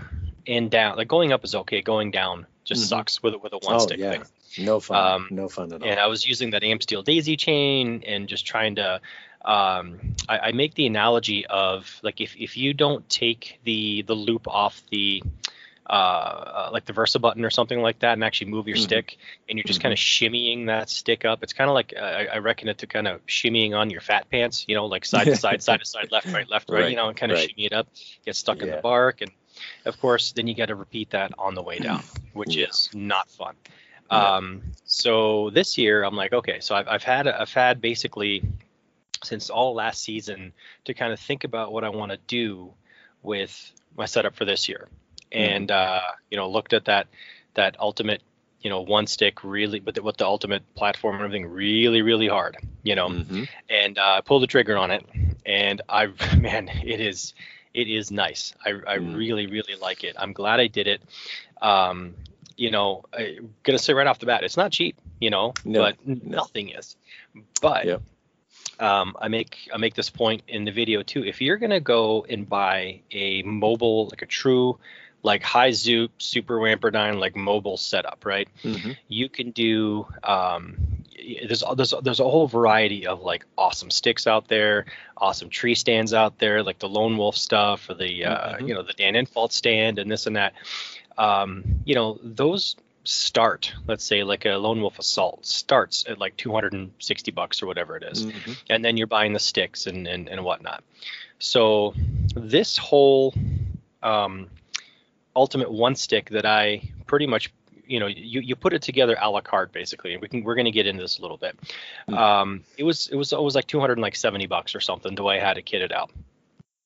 and 0.47 0.69
down 0.69 0.97
like 0.97 1.07
going 1.07 1.31
up 1.33 1.43
is 1.43 1.55
okay. 1.55 1.81
Going 1.81 2.11
down 2.11 2.45
just 2.63 2.81
mm-hmm. 2.81 2.89
sucks 2.89 3.23
with 3.23 3.35
with 3.41 3.53
a 3.53 3.57
one 3.57 3.75
oh, 3.75 3.79
stick 3.79 3.99
yeah. 3.99 4.11
thing. 4.11 4.23
No 4.57 4.79
fun. 4.79 5.13
Um, 5.13 5.27
no 5.31 5.49
fun 5.49 5.73
at 5.73 5.81
all. 5.81 5.87
And 5.87 5.99
I 5.99 6.07
was 6.07 6.27
using 6.27 6.51
that 6.51 6.61
Amsteel 6.61 7.03
daisy 7.03 7.35
chain 7.35 8.03
and 8.05 8.27
just 8.27 8.45
trying 8.45 8.75
to 8.75 9.01
um, 9.45 10.15
I, 10.27 10.39
I, 10.39 10.51
make 10.53 10.73
the 10.73 10.87
analogy 10.87 11.45
of 11.45 11.99
like 12.01 12.19
if, 12.19 12.35
if 12.35 12.57
you 12.57 12.73
don't 12.73 13.07
take 13.07 13.59
the 13.63 14.01
the 14.01 14.15
loop 14.15 14.47
off 14.47 14.81
the 14.89 15.21
uh, 15.87 15.93
uh, 15.93 16.69
like 16.73 16.85
the 16.85 16.93
Versa 16.93 17.19
button 17.19 17.45
or 17.45 17.51
something 17.51 17.79
like 17.79 17.99
that 17.99 18.13
and 18.13 18.23
actually 18.23 18.49
move 18.49 18.67
your 18.67 18.75
mm-hmm. 18.75 18.85
stick 18.85 19.17
and 19.47 19.59
you're 19.59 19.63
just 19.63 19.79
mm-hmm. 19.79 19.83
kind 19.83 19.93
of 19.93 19.99
shimmying 19.99 20.65
that 20.65 20.89
stick 20.89 21.25
up. 21.25 21.43
It's 21.43 21.53
kind 21.53 21.69
of 21.69 21.75
like 21.75 21.93
uh, 21.95 22.01
I, 22.01 22.37
reckon 22.39 22.69
it 22.69 22.79
to 22.79 22.87
kind 22.87 23.07
of 23.07 23.23
shimmying 23.27 23.77
on 23.77 23.91
your 23.91 24.01
fat 24.01 24.27
pants, 24.31 24.65
you 24.67 24.73
know, 24.73 24.87
like 24.87 25.05
side 25.05 25.25
to 25.25 25.35
side, 25.35 25.61
side 25.61 25.81
to 25.81 25.85
side, 25.85 26.11
left, 26.11 26.25
right, 26.33 26.49
left, 26.49 26.69
right, 26.71 26.81
right 26.81 26.89
you 26.89 26.95
know, 26.95 27.07
and 27.07 27.15
kind 27.15 27.31
of 27.31 27.37
right. 27.37 27.51
shimmy 27.51 27.67
it 27.67 27.73
up, 27.73 27.87
get 28.25 28.35
stuck 28.35 28.57
yeah. 28.57 28.63
in 28.63 28.69
the 28.71 28.77
bark. 28.77 29.21
And 29.21 29.29
of 29.85 29.99
course, 30.01 30.31
then 30.31 30.47
you 30.47 30.55
got 30.55 30.69
to 30.69 30.75
repeat 30.75 31.11
that 31.11 31.33
on 31.37 31.53
the 31.53 31.61
way 31.61 31.77
down, 31.77 32.01
which 32.33 32.55
yeah. 32.55 32.65
is 32.65 32.89
not 32.91 33.29
fun. 33.29 33.53
Yeah. 34.11 34.37
Um, 34.37 34.63
so 34.85 35.51
this 35.51 35.77
year 35.77 36.03
I'm 36.03 36.15
like, 36.15 36.33
okay, 36.33 36.61
so 36.61 36.73
I've, 36.73 36.87
I've 36.87 37.03
had, 37.03 37.27
I've 37.27 37.53
had 37.53 37.79
basically 37.79 38.41
since 39.25 39.49
all 39.49 39.73
last 39.73 40.03
season 40.03 40.53
to 40.85 40.93
kind 40.93 41.11
of 41.11 41.19
think 41.19 41.43
about 41.43 41.71
what 41.71 41.83
I 41.83 41.89
want 41.89 42.11
to 42.11 42.19
do 42.27 42.73
with 43.23 43.71
my 43.97 44.05
setup 44.05 44.35
for 44.35 44.45
this 44.45 44.69
year. 44.69 44.87
Mm-hmm. 45.31 45.53
And 45.53 45.71
uh, 45.71 46.01
you 46.29 46.37
know, 46.37 46.49
looked 46.49 46.73
at 46.73 46.85
that 46.85 47.07
that 47.55 47.77
ultimate, 47.79 48.21
you 48.61 48.69
know, 48.69 48.81
one 48.81 49.07
stick 49.07 49.43
really, 49.43 49.79
but 49.79 50.01
with 50.01 50.17
the 50.17 50.25
ultimate 50.25 50.63
platform 50.75 51.15
and 51.15 51.23
everything 51.23 51.47
really, 51.47 52.01
really 52.01 52.27
hard, 52.27 52.57
you 52.83 52.95
know, 52.95 53.09
mm-hmm. 53.09 53.43
and 53.69 53.97
uh, 53.97 54.21
pulled 54.21 54.43
the 54.43 54.47
trigger 54.47 54.77
on 54.77 54.91
it, 54.91 55.05
and 55.45 55.81
I, 55.89 56.07
man, 56.37 56.69
it 56.69 57.01
is 57.01 57.33
it 57.73 57.89
is 57.89 58.11
nice. 58.11 58.53
I, 58.65 58.69
I 58.69 58.97
mm. 58.99 59.17
really, 59.17 59.47
really 59.47 59.75
like 59.81 60.05
it. 60.05 60.15
I'm 60.17 60.31
glad 60.31 60.61
I 60.61 60.67
did 60.67 60.87
it. 60.87 61.01
Um, 61.61 62.15
you 62.55 62.71
know, 62.71 63.03
I'm 63.11 63.53
gonna 63.63 63.79
say 63.79 63.93
right 63.93 64.07
off 64.07 64.19
the 64.19 64.27
bat, 64.27 64.43
it's 64.45 64.55
not 64.55 64.71
cheap, 64.71 64.97
you 65.19 65.29
know, 65.29 65.53
no, 65.65 65.81
but 65.81 66.07
no. 66.07 66.17
nothing 66.23 66.69
is. 66.69 66.95
But 67.61 67.85
yep 67.85 68.01
um, 68.79 69.15
I 69.19 69.27
make 69.27 69.69
I 69.73 69.77
make 69.77 69.93
this 69.93 70.09
point 70.09 70.43
in 70.47 70.65
the 70.65 70.71
video 70.71 71.01
too. 71.03 71.23
If 71.23 71.41
you're 71.41 71.57
gonna 71.57 71.79
go 71.79 72.25
and 72.27 72.47
buy 72.47 73.01
a 73.11 73.41
mobile, 73.43 74.07
like 74.07 74.21
a 74.21 74.25
true, 74.25 74.77
like 75.23 75.41
high 75.43 75.71
zoop 75.71 76.11
super 76.21 76.57
Wamperdine 76.57 77.19
like 77.19 77.35
mobile 77.35 77.77
setup, 77.77 78.25
right? 78.25 78.47
Mm-hmm. 78.63 78.91
You 79.07 79.29
can 79.29 79.51
do 79.51 80.07
um, 80.23 80.77
there's 81.47 81.63
there's 81.75 81.93
there's 82.03 82.19
a 82.19 82.23
whole 82.23 82.47
variety 82.47 83.07
of 83.07 83.21
like 83.21 83.45
awesome 83.57 83.89
sticks 83.89 84.27
out 84.27 84.47
there, 84.47 84.85
awesome 85.17 85.49
tree 85.49 85.75
stands 85.75 86.13
out 86.13 86.37
there, 86.37 86.61
like 86.61 86.79
the 86.79 86.89
Lone 86.89 87.17
Wolf 87.17 87.35
stuff 87.37 87.89
or 87.89 87.95
the 87.95 88.25
uh, 88.25 88.53
mm-hmm. 88.55 88.67
you 88.67 88.73
know 88.73 88.83
the 88.83 88.93
Dan 88.93 89.13
Infalt 89.13 89.51
stand 89.51 89.99
and 89.99 90.11
this 90.11 90.27
and 90.27 90.35
that. 90.35 90.53
Um, 91.17 91.81
you 91.85 91.95
know 91.95 92.19
those 92.21 92.75
start, 93.05 93.73
let's 93.87 94.03
say 94.03 94.23
like 94.23 94.45
a 94.45 94.55
lone 94.55 94.81
wolf 94.81 94.99
assault 94.99 95.45
starts 95.45 96.03
at 96.09 96.17
like 96.19 96.35
260 96.37 97.31
bucks 97.31 97.61
or 97.61 97.67
whatever 97.67 97.95
it 97.97 98.03
is. 98.03 98.25
Mm-hmm. 98.25 98.51
and 98.69 98.83
then 98.83 98.97
you're 98.97 99.07
buying 99.07 99.33
the 99.33 99.39
sticks 99.39 99.87
and 99.87 100.07
and, 100.07 100.27
and 100.27 100.43
whatnot. 100.43 100.83
So 101.39 101.93
this 102.35 102.77
whole 102.77 103.33
um, 104.03 104.49
ultimate 105.35 105.71
one 105.71 105.95
stick 105.95 106.29
that 106.31 106.45
I 106.45 106.81
pretty 107.07 107.27
much 107.27 107.51
you 107.87 107.99
know 107.99 108.07
you, 108.07 108.41
you 108.41 108.55
put 108.55 108.73
it 108.73 108.81
together 108.81 109.15
a 109.21 109.29
la 109.29 109.41
carte 109.41 109.71
basically 109.71 110.13
and 110.13 110.21
we 110.21 110.27
can 110.27 110.43
we're 110.43 110.55
going 110.55 110.65
to 110.65 110.71
get 110.71 110.87
into 110.87 111.03
this 111.03 111.19
a 111.19 111.21
little 111.21 111.37
bit 111.37 111.55
Mm. 112.09 112.17
um, 112.17 112.63
it 112.77 112.83
was 112.83 113.07
it 113.09 113.15
was 113.15 113.31
it 113.31 113.39
was 113.41 113.53
like 113.53 113.67
270 113.67 114.47
bucks 114.47 114.73
or 114.73 114.79
something 114.79 115.13
the 115.13 115.21
way 115.23 115.39
i 115.39 115.43
had 115.45 115.57
it 115.59 115.65
kitted 115.65 115.91
out 115.91 116.09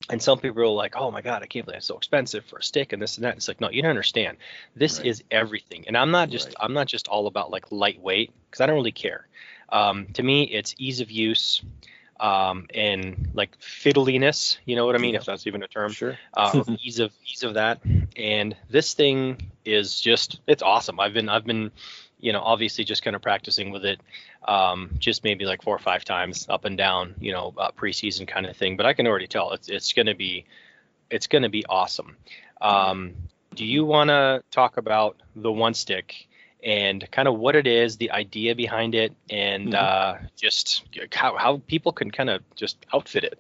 and 0.10 0.22
some 0.22 0.40
people 0.40 0.62
are 0.62 0.68
like 0.68 0.96
oh 0.96 1.12
my 1.12 1.22
god 1.22 1.44
i 1.44 1.46
can't 1.46 1.66
believe 1.66 1.78
it's 1.78 1.86
so 1.88 1.98
expensive 1.98 2.44
for 2.46 2.58
a 2.60 2.64
stick 2.64 2.94
and 2.94 3.02
this 3.02 3.18
and 3.18 3.26
that. 3.26 3.36
It's 3.38 3.48
like 3.48 3.62
no 3.62 3.70
you 3.70 3.82
don't 3.82 3.90
understand. 3.92 4.38
This 4.76 4.98
Right. 5.00 5.08
is 5.08 5.24
everything. 5.32 5.86
And 5.88 5.96
i'm 5.98 6.12
not 6.12 6.30
just 6.30 6.48
Right. 6.48 6.56
i'm 6.62 6.74
not 6.74 6.88
just 6.88 7.08
all 7.08 7.28
about 7.28 7.52
like 7.52 7.72
lightweight 7.72 8.32
because 8.50 8.62
i 8.62 8.66
don't 8.66 8.76
really 8.76 8.92
care. 8.92 9.28
Um, 9.72 10.08
to 10.14 10.24
me 10.24 10.44
it's 10.44 10.74
ease 10.80 11.00
of 11.02 11.12
use 11.12 11.62
um, 12.20 12.66
and 12.74 13.30
like 13.34 13.58
fiddliness 13.60 14.58
you 14.66 14.76
know 14.76 14.86
what 14.86 14.96
i 14.96 14.98
mean 14.98 15.16
if 15.16 15.26
that's 15.26 15.48
even 15.48 15.64
a 15.64 15.68
term. 15.68 15.92
Sure. 15.92 16.18
uh, 16.34 16.64
ease 16.84 17.00
of 17.00 17.12
ease 17.32 17.44
of 17.44 17.54
that. 17.54 17.80
And 18.18 18.56
this 18.70 18.94
thing 18.94 19.52
is 19.64 20.02
just 20.02 20.40
it's 20.48 20.64
awesome. 20.64 21.00
I've 21.00 21.14
been 21.14 21.30
i've 21.30 21.46
been 21.46 21.72
you 22.20 22.34
know 22.34 22.42
obviously 22.42 22.84
just 22.84 23.04
kind 23.04 23.16
of 23.16 23.22
practicing 23.22 23.72
with 23.72 23.86
it 23.86 24.00
um, 24.48 24.92
just 25.00 25.24
maybe 25.24 25.46
like 25.46 25.62
four 25.62 25.76
or 25.76 25.80
five 25.80 26.04
times 26.06 26.48
up 26.50 26.66
and 26.66 26.78
down 26.78 27.16
you 27.20 27.32
know 27.32 27.54
uh, 27.58 27.72
preseason 27.72 28.28
kind 28.28 28.46
of 28.46 28.56
thing 28.56 28.78
but 28.78 28.86
i 28.86 28.94
can 28.94 29.08
already 29.08 29.28
tell 29.28 29.52
it's 29.54 29.70
it's 29.70 29.94
going 29.94 30.08
to 30.08 30.16
be 30.16 30.46
it's 31.10 31.28
going 31.28 31.44
to 31.44 31.50
be 31.50 31.66
awesome 31.68 32.18
um, 32.62 33.14
do 33.56 33.66
you 33.66 33.86
want 33.86 34.10
to 34.10 34.44
talk 34.52 34.78
about 34.78 35.18
the 35.36 35.52
one 35.52 35.74
stick 35.74 36.28
and 36.64 37.10
kind 37.10 37.28
of 37.28 37.40
what 37.40 37.56
it 37.56 37.68
is 37.68 37.98
the 37.98 38.12
idea 38.12 38.54
behind 38.54 38.94
it 38.96 39.14
and 39.30 39.74
Mhm. 39.74 39.76
uh, 39.76 40.18
just 40.36 40.84
how, 41.14 41.38
how 41.38 41.62
people 41.68 41.94
can 41.94 42.12
kind 42.12 42.30
of 42.30 42.42
just 42.56 42.78
outfit 42.94 43.24
it 43.24 43.40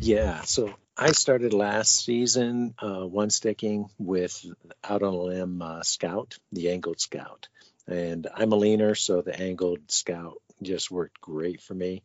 Yeah. 0.00 0.42
So 0.42 0.74
I 0.96 1.12
started 1.12 1.52
last 1.52 2.04
season 2.04 2.74
uh, 2.82 3.06
one 3.06 3.30
sticking 3.30 3.88
with 3.98 4.44
out 4.82 5.02
on 5.02 5.14
a 5.14 5.22
limb 5.22 5.62
uh, 5.62 5.82
Scout, 5.82 6.38
the 6.52 6.70
angled 6.70 7.00
Scout, 7.00 7.48
and 7.86 8.26
I'm 8.34 8.52
a 8.52 8.56
leaner, 8.56 8.94
so 8.94 9.22
the 9.22 9.38
angled 9.38 9.90
Scout 9.90 10.40
just 10.62 10.90
worked 10.90 11.20
great 11.20 11.60
for 11.60 11.74
me. 11.74 12.02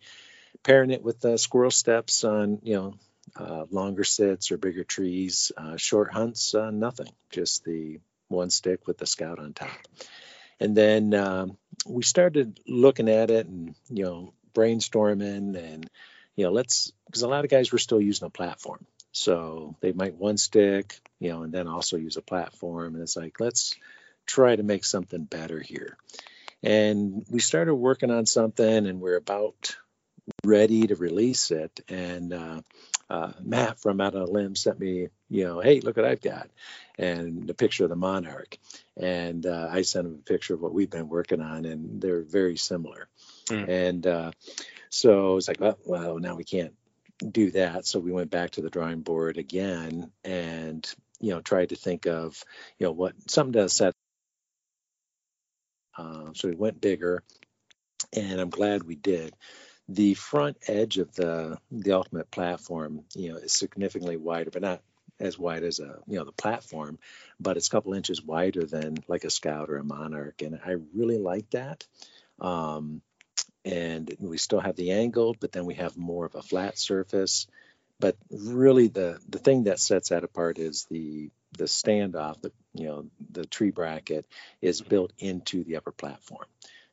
Pairing 0.63 0.91
it 0.91 1.03
with 1.03 1.19
the 1.19 1.37
squirrel 1.37 1.71
steps 1.71 2.23
on 2.23 2.59
you 2.63 2.75
know 2.75 2.93
uh, 3.35 3.65
longer 3.69 4.03
sits 4.03 4.51
or 4.51 4.57
bigger 4.57 4.83
trees, 4.83 5.51
uh, 5.57 5.77
short 5.77 6.11
hunts, 6.11 6.55
uh, 6.55 6.71
nothing, 6.71 7.11
just 7.29 7.63
the 7.65 7.99
one 8.27 8.49
stick 8.49 8.87
with 8.87 8.97
the 8.97 9.05
Scout 9.05 9.39
on 9.39 9.53
top. 9.53 9.77
And 10.59 10.75
then 10.75 11.13
um, 11.13 11.57
we 11.85 12.03
started 12.03 12.59
looking 12.67 13.09
at 13.09 13.29
it 13.29 13.47
and 13.47 13.75
you 13.89 14.05
know 14.05 14.33
brainstorming 14.53 15.55
and 15.57 15.89
you 16.35 16.45
know, 16.45 16.51
let's 16.51 16.91
because 17.05 17.21
a 17.21 17.27
lot 17.27 17.45
of 17.45 17.51
guys 17.51 17.71
were 17.71 17.77
still 17.77 18.01
using 18.01 18.25
a 18.25 18.31
platform. 18.31 18.85
So 19.11 19.75
they 19.79 19.93
might 19.93 20.15
one 20.15 20.37
stick, 20.37 20.99
you 21.19 21.29
know, 21.29 21.43
and 21.43 21.53
then 21.53 21.67
also 21.67 21.97
use 21.97 22.17
a 22.17 22.21
platform. 22.21 22.95
And 22.95 23.03
it's 23.03 23.15
like, 23.15 23.39
let's 23.39 23.73
try 24.25 24.55
to 24.55 24.63
make 24.63 24.85
something 24.85 25.23
better 25.23 25.59
here. 25.59 25.97
And 26.63 27.25
we 27.29 27.39
started 27.39 27.75
working 27.75 28.11
on 28.11 28.25
something 28.25 28.87
and 28.87 28.99
we're 28.99 29.17
about 29.17 29.75
ready 30.43 30.87
to 30.87 30.95
release 30.95 31.51
it. 31.51 31.81
And 31.87 32.33
uh, 32.33 32.61
uh, 33.09 33.33
Matt 33.43 33.79
from 33.79 34.01
Out 34.01 34.15
on 34.15 34.21
a 34.21 34.25
Limb 34.25 34.55
sent 34.55 34.79
me, 34.79 35.09
you 35.29 35.43
know, 35.43 35.59
hey, 35.59 35.79
look 35.79 35.97
what 35.97 36.05
I've 36.05 36.21
got. 36.21 36.49
And 36.97 37.45
the 37.45 37.53
picture 37.53 37.83
of 37.83 37.89
the 37.89 37.95
Monarch. 37.95 38.57
And 38.97 39.45
uh, 39.45 39.67
I 39.71 39.83
sent 39.83 40.07
him 40.07 40.15
a 40.15 40.29
picture 40.29 40.55
of 40.55 40.61
what 40.61 40.73
we've 40.73 40.89
been 40.89 41.09
working 41.09 41.41
on, 41.41 41.65
and 41.65 42.01
they're 42.01 42.23
very 42.23 42.57
similar. 42.57 43.07
Mm. 43.49 43.67
And 43.67 44.07
uh, 44.07 44.31
so 44.89 45.37
it's 45.37 45.47
like, 45.47 45.59
well, 45.59 45.77
well, 45.85 46.19
now 46.19 46.35
we 46.35 46.45
can't 46.45 46.73
do 47.19 47.51
that. 47.51 47.85
So 47.85 47.99
we 47.99 48.11
went 48.11 48.31
back 48.31 48.51
to 48.51 48.61
the 48.61 48.69
drawing 48.69 49.01
board 49.01 49.37
again 49.37 50.11
and, 50.23 50.89
you 51.19 51.31
know, 51.31 51.41
tried 51.41 51.69
to 51.69 51.75
think 51.75 52.07
of, 52.07 52.41
you 52.79 52.87
know, 52.87 52.91
what 52.91 53.13
something 53.29 53.53
to 53.53 53.69
set. 53.69 53.93
Uh, 55.97 56.33
so 56.33 56.49
we 56.49 56.55
went 56.55 56.81
bigger 56.81 57.23
and 58.13 58.39
I'm 58.39 58.49
glad 58.49 58.83
we 58.83 58.95
did. 58.95 59.33
The 59.87 60.15
front 60.15 60.57
edge 60.67 60.97
of 60.97 61.13
the 61.13 61.57
the 61.71 61.93
ultimate 61.93 62.31
platform, 62.31 63.03
you 63.13 63.31
know, 63.31 63.37
is 63.37 63.53
significantly 63.53 64.17
wider, 64.17 64.49
but 64.49 64.61
not 64.61 64.81
as 65.19 65.37
wide 65.37 65.63
as 65.63 65.79
a 65.79 65.99
you 66.07 66.17
know 66.17 66.25
the 66.25 66.31
platform, 66.31 66.97
but 67.39 67.57
it's 67.57 67.67
a 67.67 67.71
couple 67.71 67.93
inches 67.93 68.21
wider 68.21 68.65
than 68.65 68.97
like 69.07 69.23
a 69.25 69.29
Scout 69.29 69.69
or 69.69 69.77
a 69.77 69.83
Monarch, 69.83 70.41
and 70.41 70.59
I 70.65 70.75
really 70.93 71.19
like 71.19 71.49
that. 71.51 71.85
Um, 72.39 73.01
and 73.63 74.13
we 74.19 74.37
still 74.37 74.59
have 74.59 74.75
the 74.75 74.91
angled, 74.91 75.37
but 75.39 75.51
then 75.51 75.65
we 75.65 75.75
have 75.75 75.97
more 75.97 76.25
of 76.25 76.35
a 76.35 76.41
flat 76.41 76.77
surface. 76.77 77.47
But 77.99 78.17
really, 78.29 78.87
the 78.87 79.19
the 79.29 79.39
thing 79.39 79.63
that 79.65 79.79
sets 79.79 80.09
that 80.09 80.23
apart 80.23 80.59
is 80.59 80.85
the 80.89 81.29
the 81.57 81.65
standoff, 81.65 82.41
the 82.41 82.51
you 82.73 82.87
know 82.87 83.05
the 83.31 83.45
tree 83.45 83.71
bracket 83.71 84.25
is 84.61 84.81
built 84.81 85.13
into 85.17 85.63
the 85.63 85.77
upper 85.77 85.91
platform, 85.91 86.47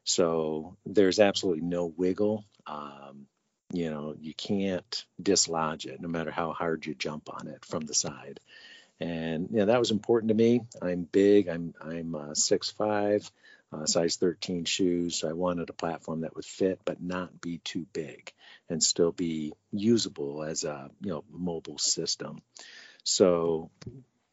so 0.05 0.77
there's 0.87 1.19
absolutely 1.19 1.63
no 1.63 1.87
wiggle. 1.87 2.45
Um, 2.67 3.27
you 3.73 3.91
know, 3.91 4.15
you 4.21 4.35
can't 4.35 5.05
dislodge 5.21 5.87
it, 5.87 6.01
no 6.01 6.09
matter 6.09 6.31
how 6.31 6.53
hard 6.53 6.87
you 6.87 6.95
jump 6.95 7.29
on 7.33 7.49
it 7.49 7.65
from 7.65 7.85
the 7.87 7.95
side. 7.95 8.39
And 9.01 9.49
you 9.51 9.59
know 9.59 9.67
that 9.67 9.81
was 9.81 9.91
important 9.91 10.29
to 10.29 10.35
me. 10.35 10.61
I'm 10.81 11.03
big. 11.03 11.49
I'm 11.49 11.75
I'm 11.81 12.15
uh, 12.15 12.35
six 12.35 12.71
five 12.71 13.29
uh, 13.73 13.87
size 13.87 14.17
13 14.17 14.65
shoes. 14.65 15.25
I 15.25 15.33
wanted 15.33 15.71
a 15.71 15.75
platform 15.75 16.23
that 16.23 16.35
would 16.37 16.45
fit 16.45 16.81
but 16.85 17.03
not 17.03 17.41
be 17.41 17.59
too 17.59 17.87
big 17.93 18.33
and 18.69 18.83
still 18.83 19.13
be 19.13 19.53
usable 19.71 20.43
as 20.43 20.65
a 20.65 20.91
you 21.01 21.11
know 21.11 21.25
mobile 21.31 21.79
system. 21.79 22.43
So 23.05 23.71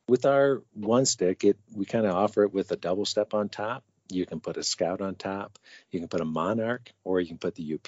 with 0.07 0.25
our 0.25 0.61
one 0.73 1.05
stick, 1.05 1.43
it 1.43 1.57
we 1.73 1.85
kind 1.85 2.05
of 2.05 2.15
offer 2.15 2.43
it 2.43 2.53
with 2.53 2.71
a 2.71 2.77
double 2.77 3.05
step 3.05 3.33
on 3.33 3.49
top. 3.49 3.83
You 4.11 4.25
can 4.25 4.39
put 4.39 4.57
a 4.57 4.63
Scout 4.63 5.01
on 5.01 5.15
top, 5.15 5.59
you 5.91 5.99
can 5.99 6.09
put 6.09 6.21
a 6.21 6.25
Monarch, 6.25 6.91
or 7.03 7.19
you 7.21 7.27
can 7.27 7.37
put 7.37 7.55
the 7.55 7.75
UP. 7.75 7.87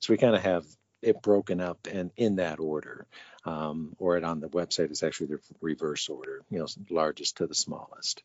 So 0.00 0.12
we 0.12 0.16
kind 0.16 0.34
of 0.34 0.42
have 0.42 0.64
it 1.02 1.22
broken 1.22 1.60
up 1.60 1.86
and 1.90 2.10
in 2.16 2.36
that 2.36 2.58
order. 2.58 3.06
Um, 3.44 3.94
or 3.98 4.16
it 4.16 4.24
on 4.24 4.40
the 4.40 4.48
website 4.48 4.90
is 4.90 5.02
actually 5.02 5.28
the 5.28 5.40
reverse 5.60 6.08
order, 6.08 6.42
you 6.50 6.58
know, 6.58 6.66
largest 6.90 7.38
to 7.38 7.46
the 7.46 7.54
smallest. 7.54 8.22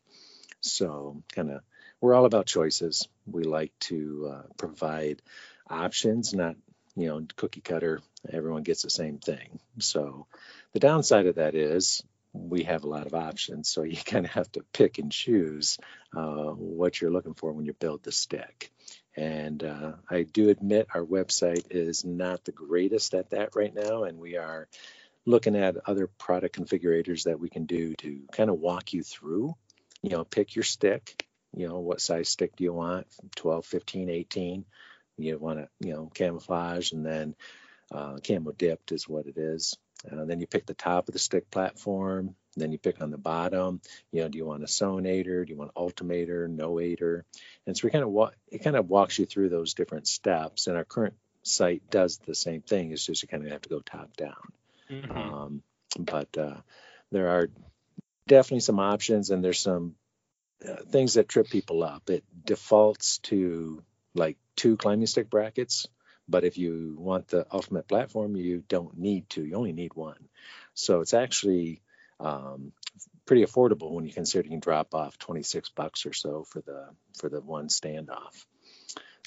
So 0.60 1.22
kind 1.34 1.50
of 1.50 1.62
we're 2.04 2.14
all 2.14 2.26
about 2.26 2.44
choices. 2.44 3.08
We 3.24 3.44
like 3.44 3.72
to 3.80 4.30
uh, 4.30 4.42
provide 4.58 5.22
options, 5.70 6.34
not 6.34 6.54
you 6.94 7.06
know 7.08 7.26
cookie 7.36 7.62
cutter. 7.62 8.02
Everyone 8.30 8.62
gets 8.62 8.82
the 8.82 8.90
same 8.90 9.16
thing. 9.16 9.58
So 9.78 10.26
the 10.74 10.80
downside 10.80 11.24
of 11.24 11.36
that 11.36 11.54
is 11.54 12.02
we 12.34 12.64
have 12.64 12.84
a 12.84 12.88
lot 12.88 13.06
of 13.06 13.14
options. 13.14 13.70
So 13.70 13.82
you 13.84 13.96
kind 13.96 14.26
of 14.26 14.32
have 14.32 14.52
to 14.52 14.60
pick 14.74 14.98
and 14.98 15.10
choose 15.10 15.78
uh, 16.14 16.50
what 16.50 17.00
you're 17.00 17.10
looking 17.10 17.32
for 17.32 17.52
when 17.52 17.64
you 17.64 17.72
build 17.72 18.02
the 18.02 18.12
stick. 18.12 18.70
And 19.16 19.64
uh, 19.64 19.92
I 20.10 20.24
do 20.24 20.50
admit 20.50 20.88
our 20.92 21.04
website 21.04 21.68
is 21.70 22.04
not 22.04 22.44
the 22.44 22.52
greatest 22.52 23.14
at 23.14 23.30
that 23.30 23.56
right 23.56 23.74
now, 23.74 24.04
and 24.04 24.18
we 24.18 24.36
are 24.36 24.68
looking 25.24 25.56
at 25.56 25.76
other 25.86 26.06
product 26.06 26.58
configurators 26.58 27.24
that 27.24 27.40
we 27.40 27.48
can 27.48 27.64
do 27.64 27.94
to 27.94 28.20
kind 28.30 28.50
of 28.50 28.58
walk 28.58 28.92
you 28.92 29.02
through. 29.02 29.54
You 30.02 30.10
know, 30.10 30.24
pick 30.24 30.54
your 30.54 30.64
stick, 30.64 31.24
you 31.56 31.68
know 31.68 31.78
what 31.80 32.00
size 32.00 32.28
stick 32.28 32.56
do 32.56 32.64
you 32.64 32.72
want? 32.72 33.06
12 33.36 33.64
15 33.64 34.10
18 34.10 34.64
you 35.16 35.38
want 35.38 35.60
to 35.60 35.68
you 35.80 35.92
know 35.92 36.10
camouflage 36.12 36.92
and 36.92 37.06
then 37.06 37.34
uh, 37.92 38.16
camo 38.26 38.52
dipped 38.52 38.92
is 38.92 39.08
what 39.08 39.26
it 39.26 39.38
is. 39.38 39.76
Uh, 40.10 40.24
then 40.24 40.40
you 40.40 40.46
pick 40.46 40.66
the 40.66 40.74
top 40.74 41.08
of 41.08 41.12
the 41.12 41.18
stick 41.18 41.50
platform 41.50 42.34
then 42.56 42.70
you 42.70 42.78
pick 42.78 43.02
on 43.02 43.10
the 43.10 43.18
bottom. 43.18 43.80
You 44.12 44.22
know 44.22 44.28
do 44.28 44.38
you 44.38 44.46
want 44.46 44.62
a 44.62 44.66
sonator 44.66 45.46
do 45.46 45.52
you 45.52 45.58
want 45.58 45.72
ultimator 45.76 46.48
noator? 46.48 47.22
And 47.66 47.76
so 47.76 47.86
we 47.86 47.90
kind 47.90 48.04
of 48.04 48.10
walk 48.10 48.34
it 48.48 48.58
kind 48.58 48.76
of 48.76 48.88
walks 48.88 49.18
you 49.18 49.26
through 49.26 49.48
those 49.48 49.74
different 49.74 50.08
steps 50.08 50.66
and 50.66 50.76
our 50.76 50.84
current 50.84 51.14
site 51.42 51.88
does 51.90 52.18
the 52.18 52.34
same 52.34 52.62
thing. 52.62 52.90
It's 52.90 53.04
just 53.04 53.22
you 53.22 53.28
kind 53.28 53.44
of 53.44 53.52
have 53.52 53.62
to 53.62 53.68
go 53.68 53.80
top 53.80 54.16
down. 54.16 54.52
Mm-hmm. 54.90 55.10
um, 55.12 55.62
but 55.98 56.36
uh, 56.36 56.56
there 57.10 57.28
are 57.28 57.48
definitely 58.26 58.60
some 58.60 58.80
options 58.80 59.30
and 59.30 59.42
there's 59.44 59.60
some 59.60 59.94
uh, 60.68 60.76
things 60.90 61.14
that 61.14 61.28
trip 61.28 61.48
people 61.48 61.82
up. 61.82 62.08
It 62.10 62.24
defaults 62.44 63.18
to 63.24 63.82
like 64.14 64.36
two 64.56 64.76
climbing 64.76 65.06
stick 65.06 65.28
brackets, 65.30 65.86
but 66.28 66.44
if 66.44 66.56
you 66.58 66.96
want 66.98 67.28
the 67.28 67.46
ultimate 67.52 67.86
platform, 67.88 68.36
you 68.36 68.62
don't 68.68 68.96
need 68.96 69.28
two. 69.28 69.44
You 69.44 69.56
only 69.56 69.72
need 69.72 69.94
one. 69.94 70.28
So 70.74 71.00
it's 71.00 71.14
actually 71.14 71.82
um, 72.20 72.72
pretty 73.26 73.44
affordable 73.44 73.90
when 73.92 74.06
you 74.06 74.12
consider 74.12 74.44
you 74.44 74.50
can 74.50 74.60
drop 74.60 74.94
off 74.94 75.18
26 75.18 75.70
bucks 75.70 76.06
or 76.06 76.12
so 76.12 76.44
for 76.44 76.60
the 76.60 76.88
for 77.18 77.28
the 77.28 77.40
one 77.40 77.68
standoff. 77.68 78.44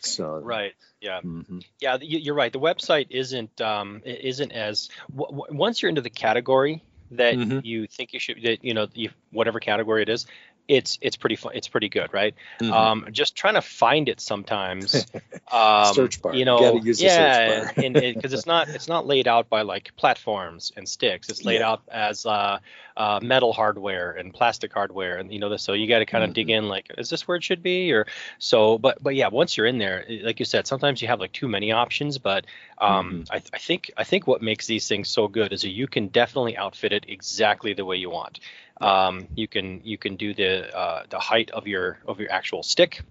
So 0.01 0.39
Right. 0.43 0.73
Yeah. 1.01 1.21
mhm. 1.21 1.63
Yeah. 1.79 1.97
you- 2.01 2.19
You're 2.19 2.35
right. 2.35 2.53
The 2.53 2.59
website 2.59 3.07
isn't 3.09 3.59
um 3.61 4.01
isn't 4.05 4.51
as 4.51 4.89
w- 5.15 5.31
w- 5.39 5.57
once 5.57 5.81
you're 5.81 5.89
into 5.89 6.01
the 6.01 6.09
category 6.09 6.83
that 7.11 7.35
Mhm. 7.35 7.63
you 7.65 7.87
think 7.87 8.13
you 8.13 8.19
should 8.19 8.41
that 8.43 8.63
you 8.63 8.73
know 8.73 8.87
you, 8.93 9.09
whatever 9.31 9.59
category 9.59 10.01
it 10.03 10.09
is, 10.09 10.25
it's 10.67 10.97
it's 11.01 11.15
pretty 11.15 11.35
fun. 11.35 11.53
It's 11.55 11.67
pretty 11.67 11.89
good, 11.89 12.13
right? 12.13 12.35
Mm-hmm. 12.59 12.73
Um, 12.73 13.07
just 13.11 13.35
trying 13.35 13.53
to 13.55 13.61
find 13.61 14.09
it 14.09 14.19
sometimes. 14.19 15.05
Um, 15.49 15.93
search 15.93 16.21
bar. 16.21 16.35
You 16.35 16.43
know, 16.43 16.75
you 16.75 16.93
yeah, 16.97 17.71
because 17.73 17.93
it, 18.03 18.33
it's 18.33 18.45
not 18.45 18.67
it's 18.67 18.89
not 18.89 19.07
laid 19.07 19.29
out 19.29 19.47
by 19.47 19.61
like 19.61 19.95
platforms 19.95 20.73
and 20.75 20.89
sticks. 20.89 21.29
It's 21.29 21.45
laid 21.45 21.61
yeah. 21.61 21.69
out 21.69 21.83
as 21.87 22.25
uh, 22.25 22.59
uh, 22.97 23.21
metal 23.23 23.53
hardware 23.53 24.11
and 24.11 24.33
plastic 24.33 24.73
hardware, 24.73 25.17
and 25.17 25.31
you 25.31 25.39
know, 25.39 25.55
so 25.55 25.71
you 25.71 25.87
got 25.87 25.99
to 25.99 26.05
kind 26.05 26.25
of 26.25 26.31
mm-hmm. 26.31 26.35
dig 26.35 26.49
in. 26.49 26.67
Like, 26.67 26.91
is 26.97 27.09
this 27.09 27.29
where 27.29 27.37
it 27.37 27.45
should 27.45 27.63
be? 27.63 27.93
Or 27.93 28.07
so, 28.39 28.77
but 28.77 29.01
but 29.01 29.15
yeah, 29.15 29.29
once 29.29 29.55
you're 29.55 29.67
in 29.67 29.77
there, 29.77 30.03
like 30.21 30.39
you 30.39 30.45
said, 30.45 30.67
sometimes 30.67 31.01
you 31.01 31.07
have 31.07 31.21
like 31.21 31.31
too 31.31 31.47
many 31.47 31.71
options. 31.71 32.17
But 32.17 32.45
um, 32.77 33.23
mm-hmm. 33.23 33.33
I, 33.33 33.41
I 33.53 33.57
think 33.57 33.91
I 33.95 34.03
think 34.03 34.27
what 34.27 34.41
makes 34.41 34.67
these 34.67 34.85
things 34.85 35.07
so 35.07 35.29
good 35.29 35.53
is 35.53 35.61
that 35.61 35.69
you 35.69 35.87
can 35.87 36.09
definitely 36.09 36.57
outfit 36.57 36.91
it 36.91 37.05
exactly 37.07 37.73
the 37.73 37.85
way 37.85 37.95
you 37.95 38.09
want. 38.09 38.41
Um, 38.81 39.27
you 39.35 39.47
can 39.47 39.81
you 39.83 39.97
can 39.97 40.15
do 40.15 40.33
the 40.33 40.75
uh, 40.75 41.03
the 41.09 41.19
height 41.19 41.51
of 41.51 41.67
your 41.67 41.99
of 42.07 42.19
your 42.19 42.31
actual 42.31 42.63
stick. 42.63 43.03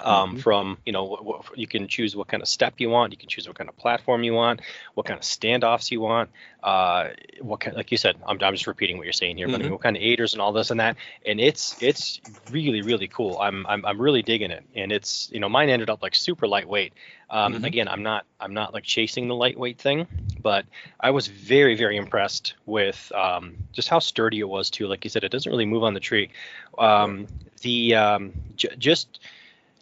Um, 0.00 0.30
mm-hmm. 0.30 0.38
From 0.38 0.78
you 0.86 0.92
know, 0.92 1.04
what, 1.04 1.24
what, 1.24 1.58
you 1.58 1.66
can 1.66 1.88
choose 1.88 2.14
what 2.14 2.28
kind 2.28 2.42
of 2.42 2.48
step 2.48 2.74
you 2.78 2.88
want. 2.88 3.12
You 3.12 3.18
can 3.18 3.28
choose 3.28 3.48
what 3.48 3.58
kind 3.58 3.68
of 3.68 3.76
platform 3.76 4.22
you 4.22 4.32
want, 4.32 4.60
what 4.94 5.06
kind 5.06 5.18
of 5.18 5.24
standoffs 5.24 5.90
you 5.90 6.00
want. 6.00 6.30
Uh, 6.62 7.10
what 7.40 7.60
kind, 7.60 7.76
like 7.76 7.90
you 7.92 7.96
said, 7.96 8.16
I'm, 8.26 8.38
I'm 8.42 8.54
just 8.54 8.66
repeating 8.66 8.96
what 8.96 9.04
you're 9.04 9.12
saying 9.12 9.36
here, 9.36 9.46
mm-hmm. 9.46 9.52
but 9.52 9.56
I 9.56 9.58
mean, 9.58 9.66
mm-hmm. 9.66 9.74
what 9.74 9.82
kind 9.82 9.96
of 9.96 10.02
aiders 10.02 10.32
and 10.32 10.42
all 10.42 10.52
this 10.52 10.70
and 10.70 10.80
that. 10.80 10.96
And 11.24 11.40
it's 11.40 11.80
it's 11.82 12.20
really 12.50 12.82
really 12.82 13.08
cool. 13.08 13.38
I'm 13.38 13.66
I'm 13.66 13.84
I'm 13.84 14.00
really 14.00 14.22
digging 14.22 14.50
it. 14.50 14.64
And 14.74 14.92
it's 14.92 15.30
you 15.32 15.40
know 15.40 15.48
mine 15.48 15.68
ended 15.68 15.90
up 15.90 16.02
like 16.02 16.14
super 16.14 16.46
lightweight. 16.46 16.92
Um, 17.30 17.54
mm-hmm. 17.54 17.64
Again, 17.64 17.88
I'm 17.88 18.02
not 18.02 18.24
I'm 18.40 18.54
not 18.54 18.72
like 18.74 18.84
chasing 18.84 19.28
the 19.28 19.34
lightweight 19.34 19.78
thing, 19.78 20.06
but 20.40 20.64
I 21.00 21.10
was 21.10 21.26
very 21.26 21.74
very 21.74 21.96
impressed 21.96 22.54
with 22.66 23.10
um, 23.14 23.56
just 23.72 23.88
how 23.88 23.98
sturdy 23.98 24.40
it 24.40 24.48
was 24.48 24.70
too. 24.70 24.86
Like 24.86 25.04
you 25.04 25.10
said, 25.10 25.24
it 25.24 25.30
doesn't 25.30 25.50
really 25.50 25.66
move 25.66 25.84
on 25.84 25.94
the 25.94 26.00
tree. 26.00 26.30
Um, 26.78 27.26
the 27.60 27.94
um, 27.94 28.32
j- 28.56 28.76
just 28.78 29.20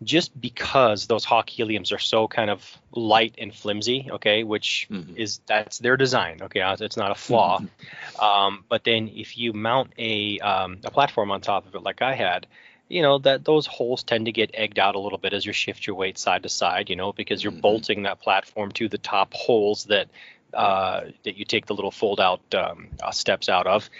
just 0.02 0.38
because 0.38 1.06
those 1.06 1.24
hawk 1.24 1.48
heliums 1.48 1.92
are 1.92 1.98
so 1.98 2.28
kind 2.28 2.50
of 2.50 2.78
light 2.92 3.34
and 3.38 3.54
flimsy 3.54 4.08
okay 4.10 4.44
which 4.44 4.86
mm-hmm. 4.90 5.16
is 5.16 5.40
that's 5.46 5.78
their 5.78 5.96
design 5.96 6.38
okay 6.42 6.60
uh, 6.60 6.76
it's 6.80 6.96
not 6.96 7.10
a 7.10 7.14
flaw 7.14 7.58
mm-hmm. 7.60 8.24
um, 8.24 8.64
but 8.68 8.84
then 8.84 9.10
if 9.14 9.38
you 9.38 9.52
mount 9.52 9.92
a, 9.98 10.38
um, 10.40 10.78
a 10.84 10.90
platform 10.90 11.30
on 11.30 11.40
top 11.40 11.66
of 11.66 11.74
it 11.74 11.82
like 11.82 12.02
i 12.02 12.14
had 12.14 12.46
you 12.88 13.02
know 13.02 13.18
that 13.18 13.44
those 13.44 13.66
holes 13.66 14.02
tend 14.02 14.26
to 14.26 14.32
get 14.32 14.50
egged 14.54 14.78
out 14.78 14.94
a 14.94 14.98
little 14.98 15.18
bit 15.18 15.32
as 15.32 15.44
you 15.44 15.52
shift 15.52 15.86
your 15.86 15.96
weight 15.96 16.18
side 16.18 16.42
to 16.42 16.48
side 16.48 16.90
you 16.90 16.96
know 16.96 17.12
because 17.12 17.42
you're 17.42 17.52
mm-hmm. 17.52 17.60
bolting 17.60 18.02
that 18.04 18.20
platform 18.20 18.70
to 18.72 18.88
the 18.88 18.98
top 18.98 19.32
holes 19.34 19.84
that 19.84 20.08
uh, 20.54 21.02
that 21.24 21.36
you 21.36 21.44
take 21.44 21.66
the 21.66 21.74
little 21.74 21.90
fold 21.90 22.20
out 22.20 22.40
um, 22.54 22.88
uh, 23.02 23.10
steps 23.10 23.48
out 23.48 23.66
of 23.66 23.90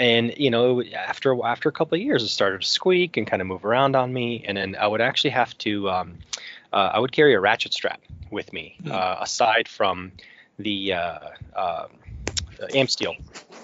and 0.00 0.34
you 0.36 0.50
know 0.50 0.82
after 0.94 1.36
after 1.44 1.68
a 1.68 1.72
couple 1.72 1.94
of 1.94 2.02
years 2.02 2.22
it 2.22 2.28
started 2.28 2.62
to 2.62 2.66
squeak 2.66 3.16
and 3.16 3.26
kind 3.26 3.42
of 3.42 3.46
move 3.46 3.64
around 3.64 3.94
on 3.94 4.12
me 4.12 4.42
and 4.48 4.56
then 4.56 4.74
i 4.80 4.86
would 4.86 5.00
actually 5.00 5.30
have 5.30 5.56
to 5.58 5.88
um, 5.90 6.18
uh, 6.72 6.90
i 6.94 6.98
would 6.98 7.12
carry 7.12 7.34
a 7.34 7.40
ratchet 7.40 7.72
strap 7.72 8.00
with 8.30 8.52
me 8.52 8.76
mm-hmm. 8.82 8.92
uh, 8.92 9.16
aside 9.20 9.68
from 9.68 10.10
the 10.58 10.92
uh, 10.92 11.18
uh 11.54 11.86
AmSteel 12.70 13.14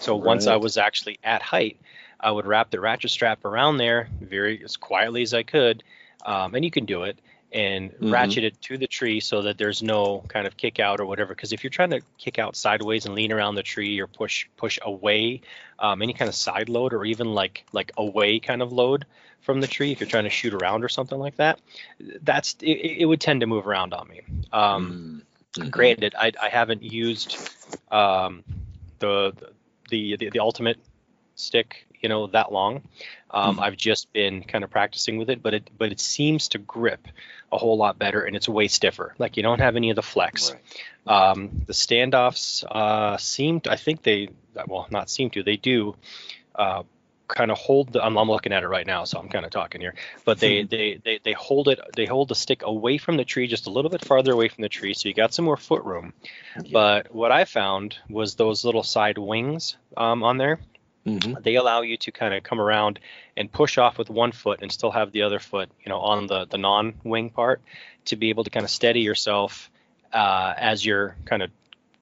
so 0.00 0.14
right. 0.14 0.26
once 0.26 0.46
i 0.46 0.56
was 0.56 0.76
actually 0.76 1.18
at 1.24 1.42
height 1.42 1.78
I 2.20 2.30
would 2.30 2.46
wrap 2.46 2.70
the 2.70 2.80
ratchet 2.80 3.10
strap 3.10 3.44
around 3.44 3.76
there 3.76 4.08
very 4.20 4.64
as 4.64 4.76
quietly 4.76 5.22
as 5.22 5.34
I 5.34 5.42
could, 5.42 5.84
um, 6.24 6.54
and 6.54 6.64
you 6.64 6.70
can 6.70 6.86
do 6.86 7.02
it 7.02 7.18
and 7.52 7.92
mm-hmm. 7.92 8.12
ratchet 8.12 8.44
it 8.44 8.60
to 8.60 8.76
the 8.76 8.86
tree 8.86 9.20
so 9.20 9.42
that 9.42 9.58
there's 9.58 9.82
no 9.82 10.24
kind 10.28 10.46
of 10.46 10.56
kick 10.56 10.80
out 10.80 11.00
or 11.00 11.06
whatever. 11.06 11.34
Because 11.34 11.52
if 11.52 11.62
you're 11.62 11.70
trying 11.70 11.90
to 11.90 12.00
kick 12.18 12.38
out 12.38 12.56
sideways 12.56 13.06
and 13.06 13.14
lean 13.14 13.32
around 13.32 13.54
the 13.54 13.62
tree 13.62 14.00
or 14.00 14.06
push 14.06 14.46
push 14.56 14.78
away, 14.82 15.40
um, 15.78 16.02
any 16.02 16.12
kind 16.12 16.28
of 16.28 16.34
side 16.34 16.68
load 16.68 16.92
or 16.92 17.04
even 17.04 17.34
like 17.34 17.64
like 17.72 17.92
away 17.96 18.40
kind 18.40 18.62
of 18.62 18.72
load 18.72 19.06
from 19.40 19.60
the 19.60 19.66
tree, 19.66 19.92
if 19.92 20.00
you're 20.00 20.08
trying 20.08 20.24
to 20.24 20.30
shoot 20.30 20.54
around 20.54 20.84
or 20.84 20.88
something 20.88 21.18
like 21.18 21.36
that, 21.36 21.60
that's 22.22 22.56
it, 22.60 23.00
it 23.00 23.04
would 23.06 23.20
tend 23.20 23.40
to 23.40 23.46
move 23.46 23.66
around 23.66 23.94
on 23.94 24.08
me. 24.08 24.22
Um, 24.52 25.22
mm-hmm. 25.54 25.68
Granted, 25.68 26.14
I, 26.18 26.32
I 26.40 26.48
haven't 26.48 26.82
used 26.82 27.38
um, 27.90 28.42
the, 28.98 29.32
the 29.90 30.16
the 30.16 30.30
the 30.30 30.40
ultimate 30.40 30.78
stick 31.36 31.86
you 32.06 32.08
know 32.08 32.28
that 32.28 32.52
long. 32.52 32.82
Um, 33.32 33.56
mm 33.56 33.62
I've 33.64 33.76
just 33.76 34.12
been 34.12 34.44
kind 34.44 34.62
of 34.62 34.70
practicing 34.70 35.18
with 35.18 35.28
it, 35.28 35.42
but 35.42 35.52
it 35.54 35.70
but 35.76 35.90
it 35.90 35.98
seems 35.98 36.48
to 36.50 36.58
grip 36.58 37.08
a 37.50 37.58
whole 37.58 37.76
lot 37.76 37.98
better, 37.98 38.20
and 38.22 38.36
it's 38.36 38.48
way 38.48 38.68
stiffer. 38.68 39.12
Like 39.18 39.36
you 39.36 39.42
don't 39.42 39.60
have 39.60 39.74
any 39.74 39.90
of 39.90 39.96
the 39.96 40.02
flex. 40.02 40.52
Right. 40.52 40.60
Um, 41.12 41.62
the 41.66 41.72
standoffs 41.72 42.64
uh, 42.64 43.16
seem 43.16 43.60
to, 43.62 43.72
I 43.72 43.76
think 43.76 44.02
they 44.02 44.28
well 44.68 44.86
not 44.90 45.10
seem 45.10 45.30
to 45.30 45.42
they 45.42 45.56
do. 45.56 45.96
Uh, 46.54 46.84
kind 47.28 47.50
of 47.50 47.58
hold 47.58 47.92
the 47.92 48.00
I'm, 48.04 48.16
I'm, 48.16 48.30
looking 48.30 48.52
at 48.52 48.62
it 48.62 48.68
right 48.68 48.86
now 48.86 49.02
so 49.02 49.18
i'm 49.18 49.28
kind 49.28 49.44
of 49.44 49.50
talking 49.50 49.80
here 49.80 49.94
but 50.24 50.38
they, 50.38 50.62
hmm. 50.62 50.68
they 50.68 51.00
they 51.04 51.18
they 51.24 51.32
hold 51.32 51.66
it 51.66 51.80
they 51.96 52.06
hold 52.06 52.28
the 52.28 52.36
stick 52.36 52.62
away 52.62 52.98
from 52.98 53.16
the 53.16 53.24
tree 53.24 53.48
just 53.48 53.66
a 53.66 53.70
little 53.70 53.90
bit 53.90 54.04
farther 54.04 54.30
away 54.32 54.46
from 54.48 54.62
the 54.62 54.68
tree 54.68 54.94
so 54.94 55.08
you 55.08 55.12
got 55.12 55.34
some 55.34 55.44
more 55.44 55.56
foot 55.56 55.82
room 55.82 56.12
yeah. 56.54 56.70
but 56.72 57.12
what 57.12 57.32
i 57.32 57.44
found 57.44 57.98
was 58.08 58.36
those 58.36 58.64
little 58.64 58.84
side 58.84 59.18
wings 59.18 59.76
um, 59.96 60.22
on 60.22 60.38
there 60.38 60.60
Mm-hmm. 61.06 61.34
They 61.42 61.54
allow 61.54 61.82
you 61.82 61.96
to 61.98 62.10
kind 62.10 62.34
of 62.34 62.42
come 62.42 62.60
around 62.60 62.98
and 63.36 63.50
push 63.50 63.78
off 63.78 63.96
with 63.96 64.10
one 64.10 64.32
foot 64.32 64.60
and 64.62 64.72
still 64.72 64.90
have 64.90 65.12
the 65.12 65.22
other 65.22 65.38
foot, 65.38 65.70
you 65.84 65.88
know, 65.88 66.00
on 66.00 66.26
the 66.26 66.46
the 66.46 66.58
non-wing 66.58 67.30
part 67.30 67.62
to 68.06 68.16
be 68.16 68.30
able 68.30 68.44
to 68.44 68.50
kind 68.50 68.64
of 68.64 68.70
steady 68.70 69.00
yourself 69.00 69.70
uh, 70.12 70.54
as 70.56 70.84
you're 70.84 71.16
kind 71.24 71.42
of 71.42 71.50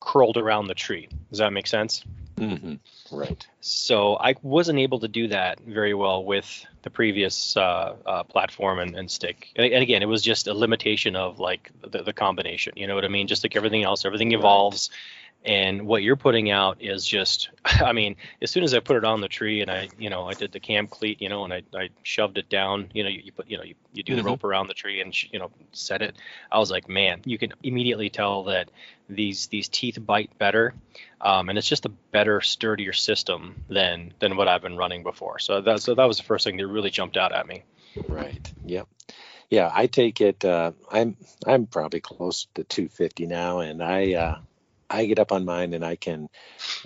curled 0.00 0.36
around 0.36 0.66
the 0.66 0.74
tree. 0.74 1.08
Does 1.30 1.38
that 1.38 1.52
make 1.52 1.66
sense? 1.66 2.04
Mm-hmm. 2.36 3.16
Right. 3.16 3.46
So 3.60 4.16
I 4.16 4.34
wasn't 4.42 4.80
able 4.80 5.00
to 5.00 5.08
do 5.08 5.28
that 5.28 5.60
very 5.60 5.94
well 5.94 6.24
with 6.24 6.66
the 6.82 6.90
previous 6.90 7.56
uh, 7.56 7.94
uh, 8.04 8.22
platform 8.24 8.80
and, 8.80 8.96
and 8.96 9.10
stick. 9.10 9.50
And, 9.54 9.72
and, 9.72 9.82
again, 9.82 10.02
it 10.02 10.08
was 10.08 10.20
just 10.20 10.48
a 10.48 10.54
limitation 10.54 11.14
of 11.14 11.38
like 11.38 11.70
the, 11.88 12.02
the, 12.02 12.12
combination. 12.12 12.72
You 12.76 12.88
know 12.88 12.96
what 12.96 13.04
I 13.04 13.08
mean? 13.08 13.28
Just 13.28 13.44
like 13.44 13.54
everything 13.54 13.84
else, 13.84 14.04
everything 14.04 14.32
evolves. 14.32 14.90
Right 14.90 14.98
and 15.44 15.87
what 15.87 16.02
you're 16.02 16.16
putting 16.16 16.50
out 16.50 16.80
is 16.80 17.07
just 17.07 17.50
i 17.64 17.92
mean 17.92 18.16
as 18.42 18.50
soon 18.50 18.64
as 18.64 18.74
i 18.74 18.80
put 18.80 18.96
it 18.96 19.04
on 19.04 19.20
the 19.20 19.28
tree 19.28 19.61
and 19.61 19.70
i 19.70 19.88
you 19.98 20.11
know 20.11 20.26
i 20.28 20.35
did 20.35 20.52
the 20.52 20.61
cam 20.61 20.87
cleat 20.87 21.20
you 21.20 21.28
know 21.28 21.44
and 21.44 21.52
i, 21.52 21.62
I 21.74 21.90
shoved 22.02 22.38
it 22.38 22.48
down 22.48 22.90
you 22.94 23.02
know 23.02 23.09
you, 23.09 23.22
you 23.24 23.33
put 23.33 23.50
you 23.50 23.57
know 23.57 23.64
you, 23.64 23.74
you 23.92 24.02
do 24.02 24.12
mm-hmm. 24.12 24.22
the 24.22 24.30
rope 24.30 24.44
around 24.44 24.68
the 24.68 24.74
tree 24.74 25.00
and 25.00 25.14
you 25.33 25.38
know 25.38 25.50
set 25.72 26.02
it 26.02 26.16
i 26.50 26.59
was 26.59 26.70
like 26.70 26.88
man 26.88 27.20
you 27.24 27.38
can 27.38 27.52
immediately 27.62 28.11
tell 28.11 28.44
that 28.44 28.70
these 29.09 29.48
these 29.48 29.68
teeth 29.68 29.98
bite 30.00 30.37
better. 30.38 30.74
Um, 31.20 31.48
and 31.48 31.59
it's 31.59 31.68
just 31.68 31.87
a 31.87 31.88
better 31.88 32.40
sturdier 32.40 32.92
system 32.92 33.64
than 33.68 34.12
than 34.18 34.37
what 34.37 34.48
i've 34.48 34.62
been 34.62 34.76
running 34.76 35.02
before. 35.02 35.38
So 35.38 35.61
that 35.61 35.80
so 35.80 35.94
that 35.94 36.04
was 36.04 36.18
the 36.18 36.22
first 36.22 36.44
thing 36.44 36.57
that 36.57 36.66
really 36.66 36.90
jumped 36.90 37.16
out 37.16 37.33
at 37.33 37.46
me. 37.46 37.64
Right. 38.09 38.52
Yep. 38.64 38.88
Yeah 39.50 39.70
i 39.72 39.87
take 39.87 40.20
it 40.20 40.44
uh, 40.44 40.72
i'm 40.90 41.16
i'm 41.46 41.66
probably 41.66 42.00
close 42.00 42.46
to 42.54 42.64
250 42.64 43.26
now 43.26 43.61
and 43.61 43.83
i 43.83 44.14
uh, 44.14 44.38
I 44.94 45.07
get 45.07 45.18
up 45.18 45.33
on 45.33 45.44
mine 45.44 45.74
and 45.74 45.85
I 45.85 45.96
can 45.96 46.28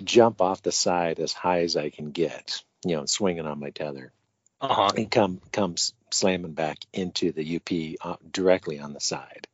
jump 0.03 0.41
off 0.41 0.61
the 0.61 0.71
side 0.71 1.19
as 1.19 1.33
high 1.33 1.61
as 1.61 1.75
I 1.75 1.89
can 1.89 2.11
get, 2.11 2.63
you 2.85 2.95
know, 2.95 3.05
swinging 3.05 3.45
on 3.45 3.59
my 3.59 3.69
tether, 3.69 4.11
uh-huh. 4.61 4.91
and 4.97 5.11
come 5.11 5.41
comes 5.51 5.93
slamming 6.11 6.53
back 6.53 6.79
into 6.93 7.31
the 7.31 7.57
UP 7.57 7.97
uh, 8.01 8.17
directly 8.31 8.79
on 8.79 8.93
the 8.93 8.99
side, 8.99 9.47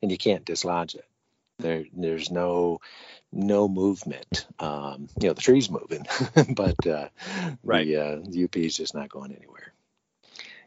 and 0.00 0.10
you 0.10 0.18
can't 0.18 0.44
dislodge 0.44 0.94
it. 0.94 1.06
There, 1.58 1.84
there's 1.92 2.30
no 2.30 2.80
no 3.32 3.68
movement. 3.68 4.46
Um, 4.58 5.08
you 5.20 5.28
know, 5.28 5.34
the 5.34 5.40
tree's 5.40 5.70
moving, 5.70 6.06
but 6.54 6.86
uh, 6.86 7.08
right. 7.62 7.86
the, 7.86 7.96
uh, 7.96 8.44
UP 8.44 8.56
is 8.56 8.76
just 8.76 8.94
not 8.94 9.08
going 9.08 9.32
anywhere. 9.32 9.72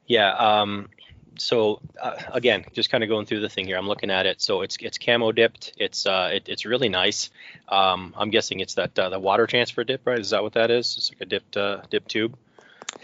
Yeah, 0.07 0.31
um, 0.31 0.89
so 1.37 1.81
uh, 2.01 2.15
again, 2.31 2.65
just 2.73 2.89
kind 2.89 3.03
of 3.03 3.09
going 3.09 3.25
through 3.25 3.41
the 3.41 3.49
thing 3.49 3.65
here. 3.65 3.77
I'm 3.77 3.87
looking 3.87 4.11
at 4.11 4.25
it. 4.25 4.41
So 4.41 4.61
it's 4.61 4.77
it's 4.79 4.97
camo 4.97 5.31
dipped. 5.31 5.73
It's 5.77 6.05
uh 6.05 6.31
it, 6.33 6.49
it's 6.49 6.65
really 6.65 6.89
nice. 6.89 7.29
Um, 7.69 8.13
I'm 8.17 8.29
guessing 8.29 8.59
it's 8.59 8.75
that 8.75 8.97
uh, 8.97 9.09
the 9.09 9.19
water 9.19 9.47
transfer 9.47 9.83
dip, 9.83 10.05
right? 10.05 10.19
Is 10.19 10.31
that 10.31 10.43
what 10.43 10.53
that 10.53 10.71
is? 10.71 10.95
It's 10.97 11.11
like 11.11 11.21
a 11.21 11.25
dipped 11.25 11.57
uh, 11.57 11.81
dip 11.89 12.07
tube. 12.07 12.37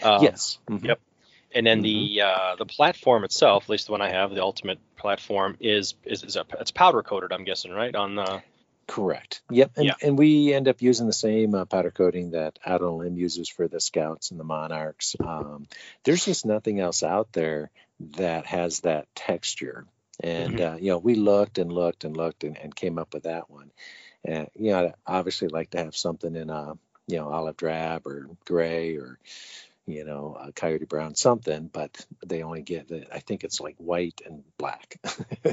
Um, 0.01 0.23
yes. 0.23 0.57
Mm-hmm. 0.69 0.85
Yep. 0.85 0.99
And 1.53 1.67
then 1.67 1.83
mm-hmm. 1.83 2.15
the 2.15 2.21
uh, 2.21 2.55
the 2.57 2.65
platform 2.65 3.23
itself, 3.23 3.63
at 3.63 3.69
least 3.69 3.87
the 3.87 3.91
one 3.91 4.01
I 4.01 4.09
have, 4.09 4.33
the 4.33 4.41
ultimate 4.41 4.79
platform, 4.97 5.57
is 5.59 5.95
is, 6.05 6.23
is 6.23 6.35
a, 6.35 6.45
it's 6.59 6.71
powder 6.71 7.03
coated. 7.03 7.31
I'm 7.33 7.43
guessing, 7.43 7.71
right? 7.71 7.93
On 7.95 8.15
the 8.15 8.41
Correct. 8.91 9.41
Yep. 9.49 9.71
And, 9.77 9.85
yeah. 9.85 9.93
and 10.01 10.17
we 10.17 10.53
end 10.53 10.67
up 10.67 10.81
using 10.81 11.07
the 11.07 11.13
same 11.13 11.55
uh, 11.55 11.63
powder 11.63 11.91
coating 11.91 12.31
that 12.31 12.59
Adrenaline 12.67 13.15
uses 13.15 13.47
for 13.47 13.69
the 13.69 13.79
Scouts 13.79 14.31
and 14.31 14.39
the 14.39 14.43
Monarchs. 14.43 15.15
Um, 15.25 15.67
there's 16.03 16.25
just 16.25 16.45
nothing 16.45 16.81
else 16.81 17.01
out 17.01 17.31
there 17.31 17.71
that 18.17 18.45
has 18.47 18.81
that 18.81 19.07
texture. 19.15 19.85
And, 20.19 20.55
mm-hmm. 20.55 20.73
uh, 20.73 20.77
you 20.77 20.91
know, 20.91 20.97
we 20.97 21.15
looked 21.15 21.57
and 21.57 21.71
looked 21.71 22.03
and 22.03 22.17
looked 22.17 22.43
and, 22.43 22.57
and 22.57 22.75
came 22.75 22.99
up 22.99 23.13
with 23.13 23.23
that 23.23 23.49
one. 23.49 23.71
And, 24.25 24.49
you 24.55 24.71
know, 24.71 24.87
I'd 24.87 24.93
obviously 25.07 25.47
like 25.47 25.69
to 25.69 25.77
have 25.77 25.95
something 25.95 26.35
in 26.35 26.49
a, 26.49 26.73
you 27.07 27.15
know, 27.15 27.29
olive 27.29 27.55
drab 27.55 28.05
or 28.05 28.27
gray 28.43 28.97
or, 28.97 29.19
you 29.91 30.05
know, 30.05 30.37
a 30.39 30.51
coyote 30.51 30.85
brown 30.85 31.15
something, 31.15 31.69
but 31.71 32.05
they 32.25 32.43
only 32.43 32.61
get 32.61 32.87
the, 32.87 33.05
I 33.13 33.19
think 33.19 33.43
it's 33.43 33.59
like 33.61 33.75
white 33.77 34.21
and 34.25 34.43
black. 34.57 34.97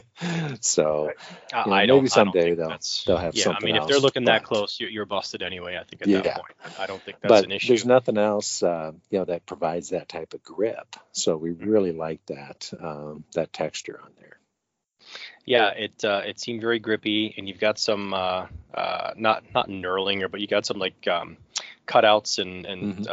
so 0.61 1.14
Uh, 1.53 1.64
you 1.64 1.72
know, 1.72 1.77
I 1.77 1.87
maybe 1.87 2.09
someday 2.09 2.55
I 2.68 2.77
they'll 2.79 2.79
they'll 3.07 3.16
have 3.18 3.37
something. 3.37 3.40
yeah, 3.40 3.44
something 3.44 3.57
I 3.57 3.61
mean, 3.61 3.77
if 3.77 3.87
else, 3.87 3.87
they're 3.87 4.01
looking 4.01 4.24
that 4.27 4.42
close, 4.44 4.81
you're, 4.81 4.90
you're 4.90 5.07
busted 5.07 5.42
anyway. 5.42 5.79
I 5.79 5.85
think 5.85 6.03
at 6.03 6.11
Yeah. 6.11 6.22
that 6.24 6.31
point. 6.31 6.55
I 6.79 6.87
don't 6.87 7.05
think 7.05 7.18
that's 7.20 7.42
but 7.42 7.44
an 7.44 7.53
issue. 7.53 7.68
there's 7.68 7.85
nothing 7.87 8.18
else, 8.18 8.62
uh, 8.62 8.92
you 9.11 9.18
know, 9.20 9.24
that 9.27 9.46
provides 9.46 9.90
that 9.90 10.09
type 10.09 10.35
of 10.35 10.42
grip. 10.42 10.96
So 11.12 11.37
we 11.37 11.53
Mm-hmm. 11.61 11.70
really 11.70 11.92
like 11.92 12.24
that 12.27 12.72
um, 12.81 13.24
that 13.35 13.53
texture 13.53 14.01
on 14.03 14.12
there. 14.18 14.38
Yeah, 15.44 15.70
it 15.70 16.05
uh, 16.05 16.22
it 16.27 16.38
seemed 16.38 16.61
very 16.61 16.79
grippy, 16.79 17.35
and 17.37 17.48
you've 17.48 17.61
got 17.61 17.79
some 17.79 18.12
uh, 18.12 18.46
uh, 18.74 19.12
not 19.16 19.44
not 19.55 19.68
knurling, 19.68 20.22
or 20.22 20.29
but 20.29 20.40
you 20.40 20.46
got 20.46 20.66
some 20.66 20.79
like 20.79 21.07
um, 21.09 21.38
cutouts 21.87 22.38
and 22.38 22.66
and 22.66 22.98
Mhm. 22.98 23.11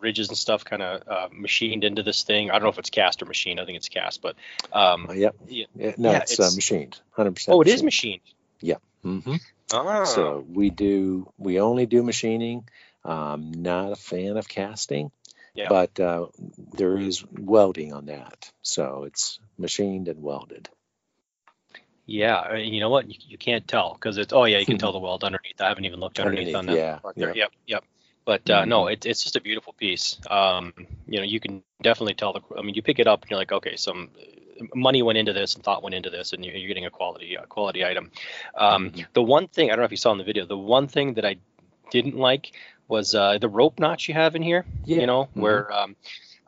Ridges 0.00 0.28
and 0.28 0.36
stuff 0.38 0.64
kind 0.64 0.82
of 0.82 1.02
uh, 1.08 1.28
machined 1.32 1.84
into 1.84 2.02
this 2.02 2.22
thing. 2.24 2.50
I 2.50 2.54
don't 2.54 2.64
know 2.64 2.68
if 2.70 2.78
it's 2.78 2.90
cast 2.90 3.22
or 3.22 3.26
machined. 3.26 3.60
I 3.60 3.64
think 3.64 3.76
it's 3.76 3.88
cast, 3.88 4.22
but 4.22 4.36
um, 4.72 5.06
Uh, 5.08 5.12
yep. 5.14 5.36
yeah. 5.48 5.66
Yeah, 5.74 5.94
no, 5.98 6.10
Yeah, 6.12 6.18
it's, 6.18 6.32
it's- 6.32 6.52
Uh, 6.52 6.54
machined, 6.56 7.00
100%. 7.16 7.46
oh, 7.48 7.60
it 7.62 7.68
is 7.68 7.82
machined. 7.82 8.20
Yeah. 8.60 8.76
Mm-hmm. 9.04 9.36
Ah, 9.72 10.04
So 10.04 10.44
we 10.48 10.70
do 10.70 11.32
we 11.38 11.60
only 11.60 11.86
do 11.86 12.02
machining. 12.02 12.68
Um, 13.04 13.52
not 13.52 13.92
a 13.92 13.96
fan 13.96 14.36
of 14.36 14.48
casting, 14.48 15.12
Yeah. 15.54 15.68
but 15.68 15.98
uh, 16.00 16.26
there 16.74 16.98
is 16.98 17.24
welding 17.30 17.92
on 17.92 18.06
that. 18.06 18.50
So 18.62 19.04
it's 19.04 19.38
machined 19.58 20.08
and 20.08 20.22
welded. 20.22 20.68
yeah. 22.04 22.54
You 22.56 22.80
know 22.80 22.90
what? 22.90 23.08
You, 23.08 23.16
you 23.28 23.38
can't 23.38 23.66
tell 23.66 23.94
because 23.94 24.18
it's. 24.18 24.32
Oh 24.32 24.44
yeah, 24.44 24.58
you 24.58 24.66
can 24.66 24.78
tell 24.82 24.92
the 24.92 24.98
weld 24.98 25.24
underneath. 25.24 25.60
I 25.60 25.68
haven't 25.68 25.84
even 25.84 26.00
looked 26.00 26.18
underneath, 26.18 26.54
Underneath, 26.54 26.56
on 26.56 26.66
that 26.66 26.76
yeah, 26.76 26.98
part 26.98 27.16
there. 27.16 27.28
yeah. 27.28 27.42
Yep, 27.44 27.52
yep. 27.66 27.84
But 28.26 28.50
uh, 28.50 28.66
no, 28.66 28.88
Mhm. 28.88 28.92
it, 28.92 29.06
it's 29.06 29.24
just 29.24 29.36
a 29.36 29.42
beautiful 29.42 29.74
piece. 29.74 30.20
Um, 30.30 30.74
you 31.08 31.20
know, 31.20 31.24
you 31.26 31.40
can 31.40 31.54
definitely 31.54 31.88
tell 31.88 32.06
the. 32.06 32.16
I 32.30 32.34
mean, 32.34 32.48
you 32.48 32.56
pick 32.56 32.72
it 32.72 32.80
up 32.82 32.94
and 32.94 33.02
you're 33.02 33.12
like, 33.12 33.52
okay, 33.52 33.54
some 33.76 33.88
uh, 34.20 34.46
money 34.60 34.82
went 34.82 35.00
into 35.02 35.14
this 35.14 35.40
and 35.40 35.64
thought 35.64 35.72
went 35.72 35.94
into 35.94 36.10
this, 36.10 36.32
and 36.32 36.44
you're, 36.44 36.54
you're 36.54 36.68
getting 36.68 36.86
a 36.86 36.90
quality 36.90 37.36
uh, 37.38 37.44
quality 37.46 37.84
item. 37.84 38.10
Um, 38.56 38.90
Mhm. 38.90 39.06
The 39.14 39.22
one 39.22 39.48
thing 39.48 39.68
I 39.70 39.74
don't 39.74 39.80
know 39.80 39.84
if 39.86 39.90
you 39.92 39.96
saw 39.96 40.12
in 40.12 40.18
the 40.18 40.24
video, 40.24 40.46
the 40.46 40.58
one 40.58 40.88
thing 40.88 41.14
that 41.14 41.24
I 41.24 41.36
didn't 41.90 42.16
like 42.16 42.52
was 42.88 43.14
uh, 43.14 43.38
the 43.38 43.48
rope 43.48 43.78
notch 43.78 44.08
you 44.08 44.14
have 44.14 44.34
in 44.36 44.42
here. 44.42 44.64
Yeah, 44.84 45.00
You 45.00 45.06
know, 45.06 45.28
mhm. 45.36 45.40
where 45.42 45.72
um, 45.72 45.96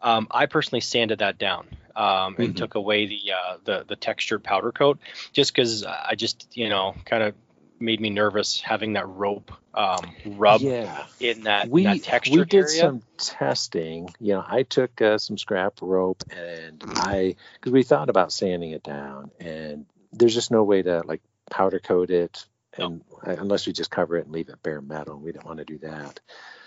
um, 0.03 0.29
I 0.31 0.47
personally 0.47 0.81
sanded 0.81 1.19
that 1.21 1.39
down 1.39 1.69
um, 1.97 2.37
and 2.39 2.55
Mhm. 2.55 2.57
took 2.57 2.75
away 2.75 3.07
the 3.07 3.21
uh, 3.33 3.57
the 3.65 3.85
the 3.89 3.97
textured 3.97 4.43
powder 4.45 4.73
coat, 4.73 4.99
just 5.33 5.55
because 5.55 5.85
I 5.85 6.15
just 6.17 6.49
you 6.57 6.69
know 6.69 6.95
kind 7.05 7.23
of 7.23 7.35
made 7.81 8.01
me 8.01 8.11
nervous 8.11 8.61
having 8.61 8.95
that 8.95 9.09
rope 9.09 9.53
um, 9.75 10.15
rub 10.25 10.61
Yeah. 10.61 11.07
in 11.21 11.45
that, 11.45 11.71
we 11.71 11.83
that 11.85 12.03
texture 12.03 12.41
we 12.41 12.45
did 12.45 12.65
area. 12.65 12.71
some 12.71 13.03
testing. 13.19 14.09
You 14.21 14.35
know, 14.35 14.45
I 14.47 14.63
took 14.63 15.01
uh, 15.03 15.19
some 15.19 15.39
scrap 15.39 15.75
rope 15.83 16.25
and 16.31 16.85
I 16.97 17.37
because 17.55 17.73
we 17.73 17.83
thought 17.83 18.09
about 18.11 18.33
sanding 18.33 18.73
it 18.73 18.83
down, 18.83 19.31
and 19.41 19.87
there's 20.13 20.35
just 20.35 20.51
no 20.51 20.65
way 20.65 20.83
to 20.83 21.03
like 21.07 21.23
powder 21.51 21.81
coat 21.81 22.11
it, 22.11 22.45
and 22.77 23.03
uh, 23.27 23.37
unless 23.39 23.67
we 23.67 23.73
just 23.73 23.91
cover 23.91 24.17
it 24.17 24.27
and 24.27 24.33
leave 24.35 24.49
it 24.49 24.63
bare 24.63 24.81
metal, 24.81 25.15
and 25.15 25.23
we 25.23 25.33
didn't 25.33 25.47
want 25.47 25.59
to 25.59 25.65
do 25.65 25.79
that. 25.79 26.21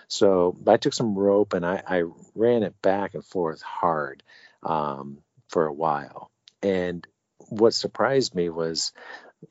So 0.08 0.58
I 0.68 0.78
took 0.78 0.94
some 0.94 1.16
rope 1.18 1.54
and 1.54 1.66
I, 1.66 1.82
I 1.88 2.04
ran 2.36 2.64
it 2.64 2.82
back 2.82 3.14
and 3.14 3.24
forth 3.26 3.62
hard 3.62 4.24
um, 4.64 5.20
for 5.50 5.66
a 5.68 5.74
while, 5.74 6.32
and 6.62 7.06
what 7.50 7.74
surprised 7.74 8.36
me 8.36 8.50
was 8.50 8.94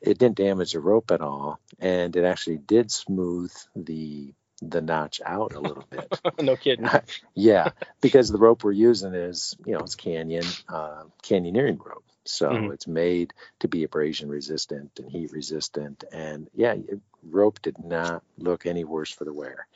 it 0.00 0.18
didn't 0.18 0.36
damage 0.36 0.72
the 0.72 0.80
rope 0.80 1.10
at 1.10 1.20
all, 1.20 1.60
and 1.78 2.14
it 2.16 2.24
actually 2.24 2.58
did 2.58 2.90
smooth 2.90 3.52
the 3.76 4.32
the 4.62 4.80
notch 4.82 5.20
out 5.24 5.54
a 5.54 5.60
little 5.60 5.86
bit. 5.90 6.20
no 6.40 6.56
kidding. 6.56 6.88
yeah, 7.34 7.70
because 8.00 8.28
the 8.28 8.38
rope 8.38 8.64
we're 8.64 8.72
using 8.72 9.14
is 9.14 9.56
you 9.64 9.72
know 9.74 9.80
it's 9.80 9.94
canyon 9.96 10.44
uh, 10.68 11.04
canyoneering 11.22 11.84
rope, 11.84 12.04
so 12.24 12.50
Mhm. 12.50 12.72
it's 12.74 12.86
made 12.86 13.32
to 13.60 13.68
be 13.68 13.84
abrasion 13.84 14.28
resistant 14.28 14.98
and 14.98 15.10
heat 15.10 15.32
resistant, 15.32 16.04
and 16.12 16.48
yeah, 16.54 16.74
rope 17.22 17.60
did 17.62 17.82
not 17.84 18.22
look 18.38 18.66
any 18.66 18.84
worse 18.84 19.10
for 19.12 19.24
the 19.24 19.32
wear. 19.32 19.66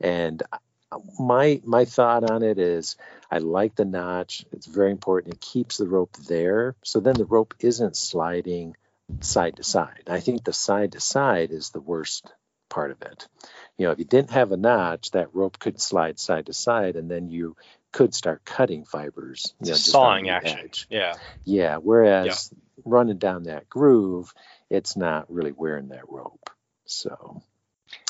And 0.00 0.42
uh, 0.52 0.98
my 1.18 1.60
my 1.64 1.84
thought 1.84 2.24
on 2.30 2.42
it 2.42 2.58
is 2.58 2.96
I 3.30 3.38
like 3.38 3.74
the 3.76 3.84
notch. 3.84 4.44
It's 4.52 4.66
very 4.66 4.90
important. 4.90 5.34
It 5.34 5.40
keeps 5.40 5.76
the 5.78 5.88
rope 5.88 6.16
there, 6.28 6.74
so 6.82 7.00
then 7.00 7.14
the 7.16 7.26
rope 7.26 7.54
isn't 7.60 7.96
sliding 7.96 8.76
side 9.20 9.56
to 9.56 9.64
side. 9.64 10.04
I 10.08 10.20
think 10.20 10.44
the 10.44 10.52
side 10.52 10.92
to 10.92 11.00
side 11.00 11.50
is 11.50 11.70
the 11.70 11.80
worst 11.80 12.32
part 12.68 12.90
of 12.90 13.02
it. 13.02 13.28
You 13.76 13.86
know, 13.86 13.92
if 13.92 13.98
you 13.98 14.04
didn't 14.04 14.30
have 14.30 14.52
a 14.52 14.56
notch, 14.56 15.10
that 15.12 15.34
rope 15.34 15.58
could 15.58 15.80
slide 15.80 16.18
side 16.18 16.46
to 16.46 16.52
side, 16.52 16.96
and 16.96 17.10
then 17.10 17.28
you 17.28 17.56
could 17.92 18.14
start 18.14 18.44
cutting 18.44 18.84
fibers. 18.84 19.54
You 19.60 19.70
know, 19.70 19.76
sawing 19.76 20.30
action. 20.30 20.58
edge. 20.60 20.86
Yeah. 20.88 21.16
Yeah. 21.44 21.76
Whereas 21.76 22.52
running 22.84 23.18
down 23.18 23.44
that 23.44 23.68
groove, 23.68 24.32
it's 24.68 24.96
not 24.96 25.30
really 25.32 25.52
wearing 25.52 25.88
that 25.88 26.08
rope. 26.08 26.50
So, 26.86 27.42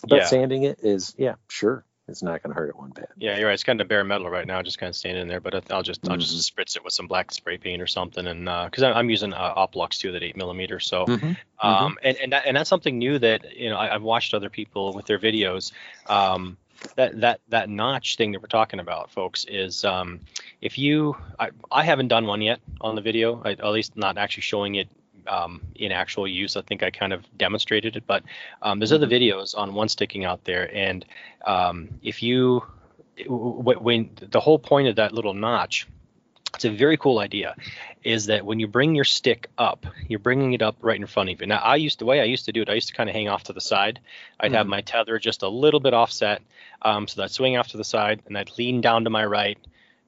but 0.06 0.16
Yeah. 0.16 0.24
sanding 0.26 0.64
it 0.64 0.80
is, 0.82 1.14
yeah, 1.16 1.36
sure, 1.48 1.84
it's 2.10 2.22
not 2.22 2.42
going 2.42 2.54
to 2.54 2.60
hurt 2.60 2.68
it 2.68 2.76
one 2.76 2.90
bit. 2.90 3.08
Yeah, 3.16 3.38
you're 3.38 3.46
right. 3.48 3.54
It's 3.54 3.64
kind 3.64 3.80
of 3.80 3.88
bare 3.88 4.04
metal 4.04 4.28
right 4.28 4.46
now, 4.46 4.60
just 4.62 4.78
kind 4.78 4.88
of 4.90 4.96
standing 4.96 5.28
there. 5.28 5.40
But 5.40 5.70
I'll 5.70 5.82
just 5.82 6.06
I'll 6.08 6.16
Mhm. 6.16 6.20
just 6.20 6.54
spritz 6.56 6.76
it 6.76 6.84
with 6.84 6.92
some 6.92 7.06
black 7.06 7.32
spray 7.32 7.56
paint 7.56 7.80
or 7.80 7.86
something, 7.86 8.26
and 8.26 8.44
because 8.70 8.82
I'm 8.82 9.08
using 9.08 9.32
uh, 9.32 9.54
Oplux 9.54 9.98
too, 9.98 10.12
that 10.12 10.22
eight 10.22 10.36
millimeter. 10.36 10.80
So 10.80 11.06
Mm-hmm. 11.06 11.32
um, 11.66 11.98
and 12.02 12.16
and 12.18 12.32
that, 12.32 12.46
and 12.46 12.56
that's 12.56 12.68
something 12.70 12.98
new 12.98 13.18
that 13.18 13.56
you 13.56 13.70
know 13.70 13.76
I, 13.76 13.94
I've 13.94 14.02
watched 14.02 14.34
other 14.34 14.50
people 14.50 14.92
with 14.92 15.06
their 15.06 15.18
videos. 15.18 15.72
Um, 16.06 16.56
that 16.96 17.20
that 17.20 17.40
that 17.48 17.68
notch 17.68 18.16
thing 18.16 18.32
that 18.32 18.40
we're 18.40 18.48
talking 18.48 18.80
about, 18.80 19.10
folks, 19.10 19.44
is 19.48 19.84
um, 19.84 20.20
if 20.62 20.78
you 20.78 21.16
I, 21.38 21.50
I 21.70 21.84
haven't 21.84 22.08
done 22.08 22.26
one 22.26 22.40
yet 22.42 22.60
on 22.80 22.94
the 22.94 23.02
video, 23.02 23.42
I, 23.44 23.50
at 23.52 23.66
least 23.66 23.96
not 23.96 24.16
actually 24.18 24.42
showing 24.42 24.76
it 24.76 24.88
um, 25.26 25.60
in 25.74 25.92
actual 25.92 26.26
use. 26.26 26.56
I 26.56 26.62
think 26.62 26.82
I 26.82 26.90
kind 26.90 27.12
of 27.12 27.24
demonstrated 27.38 27.96
it, 27.96 28.04
but 28.06 28.22
um, 28.62 28.78
there's 28.78 28.92
other 28.92 29.06
videos 29.06 29.56
on 29.56 29.74
one 29.74 29.88
sticking 29.88 30.24
out 30.24 30.44
there, 30.44 30.74
and 30.74 31.04
um, 31.44 31.88
if 32.02 32.22
you 32.22 32.62
when 33.26 34.10
the 34.20 34.40
whole 34.40 34.58
point 34.58 34.88
of 34.88 34.96
that 34.96 35.12
little 35.12 35.34
notch 35.34 35.86
it's 36.54 36.64
a 36.64 36.70
very 36.70 36.96
cool 36.96 37.18
idea 37.18 37.54
is 38.02 38.26
that 38.26 38.44
when 38.44 38.58
you 38.58 38.66
bring 38.66 38.94
your 38.94 39.04
stick 39.04 39.48
up 39.58 39.86
you're 40.08 40.18
bringing 40.18 40.52
it 40.52 40.62
up 40.62 40.76
right 40.80 40.98
in 40.98 41.06
front 41.06 41.30
of 41.30 41.40
you 41.40 41.46
now 41.46 41.58
i 41.58 41.76
used 41.76 41.98
the 41.98 42.04
way 42.04 42.20
i 42.20 42.24
used 42.24 42.46
to 42.46 42.52
do 42.52 42.62
it 42.62 42.68
i 42.68 42.74
used 42.74 42.88
to 42.88 42.94
kind 42.94 43.08
of 43.08 43.14
hang 43.14 43.28
off 43.28 43.44
to 43.44 43.52
the 43.52 43.60
side 43.60 44.00
i'd 44.40 44.52
have 44.52 44.66
Mhm. 44.66 44.70
my 44.70 44.80
tether 44.80 45.18
just 45.18 45.42
a 45.42 45.48
little 45.48 45.80
bit 45.80 45.94
offset 45.94 46.42
um, 46.82 47.06
so 47.06 47.20
that 47.20 47.30
swing 47.30 47.56
off 47.56 47.68
to 47.68 47.76
the 47.76 47.84
side 47.84 48.22
and 48.26 48.36
i'd 48.38 48.50
lean 48.58 48.80
down 48.80 49.04
to 49.04 49.10
my 49.10 49.24
right 49.24 49.58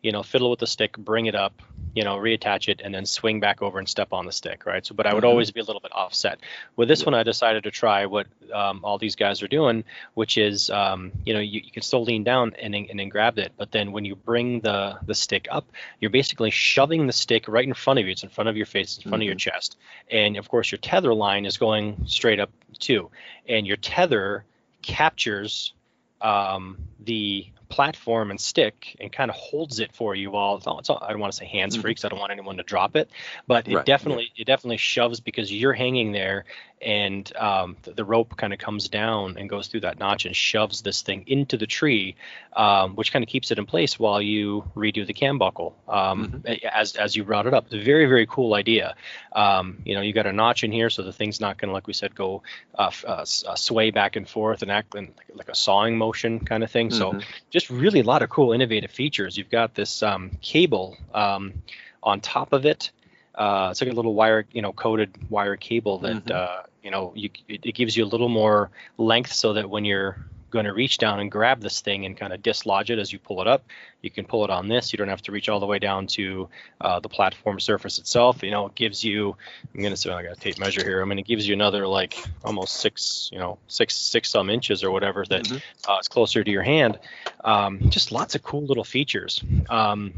you 0.02 0.10
know 0.10 0.22
fiddle 0.22 0.50
with 0.50 0.58
the 0.60 0.66
stick 0.66 0.96
bring 0.96 1.26
it 1.26 1.34
up 1.34 1.60
you 1.94 2.04
know 2.04 2.16
reattach 2.16 2.68
it 2.68 2.80
and 2.84 2.94
then 2.94 3.04
swing 3.06 3.40
back 3.40 3.60
over 3.62 3.78
and 3.78 3.88
step 3.88 4.12
on 4.12 4.24
the 4.26 4.32
stick 4.32 4.64
right? 4.66 4.84
So 4.86 4.94
but 4.94 5.06
i 5.06 5.12
would 5.14 5.24
Mhm. 5.24 5.28
always 5.28 5.50
be 5.50 5.60
a 5.60 5.64
little 5.64 5.80
bit 5.80 5.92
offset. 5.94 6.38
With 6.76 6.88
this 6.88 7.04
one 7.04 7.14
i 7.14 7.22
decided 7.22 7.64
to 7.64 7.70
try 7.70 8.06
what 8.06 8.26
um, 8.52 8.80
all 8.84 8.98
these 8.98 9.16
guys 9.16 9.42
are 9.42 9.48
doing 9.48 9.84
which 10.14 10.36
is 10.38 10.70
um, 10.70 11.12
you 11.24 11.34
know 11.34 11.40
you, 11.40 11.60
you 11.64 11.70
can 11.70 11.82
still 11.82 12.02
lean 12.04 12.24
down 12.24 12.54
and 12.60 12.74
and 12.74 12.98
then 12.98 13.08
grab 13.08 13.38
it. 13.38 13.52
But 13.56 13.70
then 13.72 13.92
when 13.92 14.04
you 14.04 14.16
bring 14.16 14.60
the 14.60 14.98
the 15.06 15.14
stick 15.14 15.46
up 15.50 15.66
you're 16.00 16.10
basically 16.10 16.50
shoving 16.50 17.06
the 17.06 17.12
stick 17.12 17.46
right 17.48 17.66
in 17.66 17.74
front 17.74 17.98
of 17.98 18.06
you. 18.06 18.12
It's 18.12 18.22
in 18.22 18.28
front 18.30 18.48
of 18.48 18.56
your 18.56 18.66
face 18.66 18.96
it's 18.96 19.04
in 19.04 19.10
front 19.10 19.22
of 19.22 19.26
your 19.26 19.34
chest. 19.36 19.76
And 20.10 20.36
of 20.36 20.48
course 20.48 20.70
your 20.72 20.78
tether 20.78 21.14
line 21.14 21.44
is 21.46 21.56
going 21.58 22.04
straight 22.06 22.40
up 22.40 22.50
too. 22.78 23.10
And 23.48 23.66
your 23.66 23.76
tether 23.76 24.44
captures 24.82 25.72
um, 26.20 26.76
the 27.00 27.46
platform 27.72 28.30
and 28.30 28.40
stick 28.40 28.96
and 29.00 29.10
kind 29.10 29.30
of 29.30 29.36
holds 29.36 29.80
it 29.80 29.92
for 29.92 30.14
you 30.14 30.30
while 30.30 30.56
it's 30.58 30.66
all, 30.66 30.78
it's 30.78 30.90
all, 30.90 31.02
I 31.02 31.10
don't 31.12 31.20
want 31.20 31.32
to 31.32 31.38
say 31.38 31.46
hands 31.46 31.74
free 31.82 31.90
because 31.90 32.04
I 32.04 32.08
don't 32.08 32.20
want 32.20 32.32
anyone 32.32 32.58
to 32.58 32.62
drop 32.62 32.96
it, 32.96 33.08
but 33.46 33.66
it 33.66 33.72
Mm-hmm. 33.72 33.76
Right, 33.76 33.86
definitely 33.86 34.32
it 34.36 34.46
definitely 34.46 34.76
shoves 34.76 35.20
because 35.20 35.50
you're 35.50 35.72
hanging 35.72 36.12
there 36.12 36.44
and 36.82 37.32
um, 37.36 37.76
the, 37.82 37.92
the 37.92 38.04
rope 38.04 38.36
kind 38.36 38.52
of 38.52 38.58
comes 38.58 38.88
down 38.88 39.36
and 39.38 39.48
goes 39.48 39.68
through 39.68 39.80
that 39.80 39.98
notch 39.98 40.26
and 40.26 40.34
shoves 40.34 40.82
this 40.82 41.02
thing 41.02 41.24
into 41.28 41.56
the 41.56 41.66
tree, 41.66 42.16
um, 42.56 42.96
which 42.96 43.12
kind 43.12 43.22
of 43.22 43.28
keeps 43.28 43.50
it 43.52 43.58
in 43.58 43.66
place 43.66 43.98
while 44.00 44.20
you 44.20 44.64
redo 44.74 45.06
the 45.06 45.14
cam 45.14 45.38
buckle. 45.38 45.76
Um, 45.88 46.12
Mm-hmm. 46.22 46.66
As 46.72 46.96
as 46.96 47.16
you 47.16 47.24
brought 47.24 47.46
it 47.46 47.54
up, 47.54 47.64
it's 47.66 47.74
a 47.74 47.84
very 47.84 48.06
very 48.06 48.26
cool 48.26 48.54
idea. 48.54 48.94
Um, 49.32 49.78
you 49.84 49.94
know, 49.94 50.02
you 50.02 50.12
got 50.12 50.26
a 50.26 50.32
notch 50.32 50.64
in 50.64 50.72
here 50.72 50.90
so 50.90 51.02
the 51.02 51.12
thing's 51.12 51.40
not 51.40 51.56
going 51.58 51.68
to 51.68 51.72
like 51.72 51.86
we 51.86 51.92
said 51.92 52.14
go 52.14 52.42
uh, 52.78 52.90
uh, 53.06 53.24
uh, 53.46 53.54
sway 53.54 53.90
back 53.90 54.16
and 54.16 54.28
forth 54.28 54.62
and 54.62 54.70
act 54.70 54.94
like, 54.94 55.14
like 55.34 55.48
a 55.48 55.54
sawing 55.54 55.96
motion 55.96 56.40
kind 56.40 56.62
of 56.62 56.70
thing. 56.70 56.90
So 56.90 57.12
Mhm. 57.12 57.24
Just 57.62 57.70
really 57.70 58.00
a 58.00 58.04
lot 58.04 58.22
of 58.22 58.30
cool 58.30 58.52
innovative 58.52 58.90
features. 58.90 59.36
You've 59.36 59.50
got 59.50 59.74
this 59.74 60.02
um, 60.02 60.30
cable 60.42 60.96
um, 61.14 61.54
on 62.02 62.20
top 62.20 62.52
of 62.52 62.66
it. 62.66 62.90
Uh, 63.34 63.68
it's 63.70 63.80
like 63.80 63.90
a 63.90 63.94
little 63.94 64.14
wire, 64.14 64.44
you 64.52 64.62
know, 64.62 64.72
coated 64.72 65.10
wire 65.30 65.56
cable 65.56 65.98
that 65.98 66.24
Mhm. 66.26 66.30
uh, 66.30 66.62
you 66.82 66.90
know 66.90 67.12
you, 67.14 67.30
it, 67.48 67.64
it 67.64 67.74
gives 67.74 67.96
you 67.96 68.04
a 68.04 68.10
little 68.14 68.28
more 68.28 68.70
length 68.98 69.32
so 69.32 69.54
that 69.54 69.70
when 69.70 69.84
you're 69.84 70.16
going 70.52 70.66
to 70.66 70.72
reach 70.72 70.98
down 70.98 71.18
and 71.18 71.30
grab 71.30 71.60
this 71.60 71.80
thing 71.80 72.06
and 72.06 72.16
kind 72.16 72.32
of 72.32 72.42
dislodge 72.42 72.90
it 72.90 72.98
as 72.98 73.12
you 73.12 73.18
pull 73.18 73.40
it 73.40 73.48
up. 73.48 73.64
You 74.02 74.10
can 74.10 74.24
pull 74.24 74.44
it 74.44 74.50
on 74.50 74.68
this. 74.68 74.92
You 74.92 74.98
don't 74.98 75.08
have 75.08 75.22
to 75.22 75.32
reach 75.32 75.48
all 75.48 75.58
the 75.58 75.66
way 75.66 75.78
down 75.78 76.06
to 76.08 76.48
uh, 76.80 77.00
the 77.00 77.08
platform 77.08 77.58
surface 77.58 77.98
itself. 77.98 78.42
You 78.42 78.50
know, 78.50 78.66
it 78.66 78.74
gives 78.74 79.02
you. 79.02 79.36
I'm 79.74 79.80
going 79.80 79.92
to 79.92 79.96
say 79.96 80.10
I 80.10 80.22
got 80.22 80.36
a 80.36 80.40
tape 80.40 80.58
measure 80.58 80.84
here. 80.84 81.02
I 81.02 81.04
mean, 81.04 81.18
it 81.18 81.26
gives 81.26 81.48
you 81.48 81.54
another 81.54 81.86
like 81.86 82.16
almost 82.44 82.74
six, 82.74 83.30
you 83.32 83.38
know, 83.38 83.58
six 83.66 83.96
six 83.96 84.30
some 84.30 84.50
inches 84.50 84.84
or 84.84 84.90
whatever 84.90 85.24
that 85.28 85.44
mm-hmm. 85.44 85.90
uh, 85.90 85.98
is 85.98 86.08
closer 86.08 86.44
to 86.44 86.50
your 86.50 86.62
hand. 86.62 86.98
Um, 87.42 87.90
just 87.90 88.12
lots 88.12 88.34
of 88.34 88.42
cool 88.42 88.64
little 88.64 88.84
features. 88.84 89.42
Um, 89.68 90.12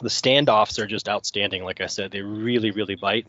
the 0.00 0.08
standoffs 0.08 0.78
are 0.78 0.86
just 0.86 1.08
outstanding. 1.08 1.64
Like 1.64 1.80
I 1.80 1.86
said, 1.86 2.12
they 2.12 2.22
really 2.22 2.70
really 2.70 2.94
bite. 2.94 3.26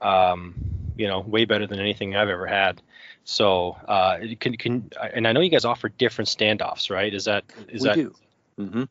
Um, 0.00 0.54
you 0.96 1.06
know, 1.06 1.20
way 1.20 1.44
better 1.44 1.66
than 1.66 1.78
anything 1.78 2.16
I've 2.16 2.28
ever 2.28 2.46
had. 2.46 2.82
So, 3.30 3.76
uh, 3.86 4.20
can 4.40 4.56
can 4.56 4.90
and 5.14 5.28
I 5.28 5.32
know 5.32 5.40
you 5.40 5.50
guys 5.50 5.66
offer 5.66 5.90
different 5.90 6.28
standoffs, 6.28 6.88
right? 6.88 7.12
Is 7.12 7.26
that 7.26 7.44
is 7.68 7.82
that 7.82 7.96
we 7.96 8.02
that? 8.02 8.08
do. 8.08 8.16
Mm-hmm. 8.58 8.82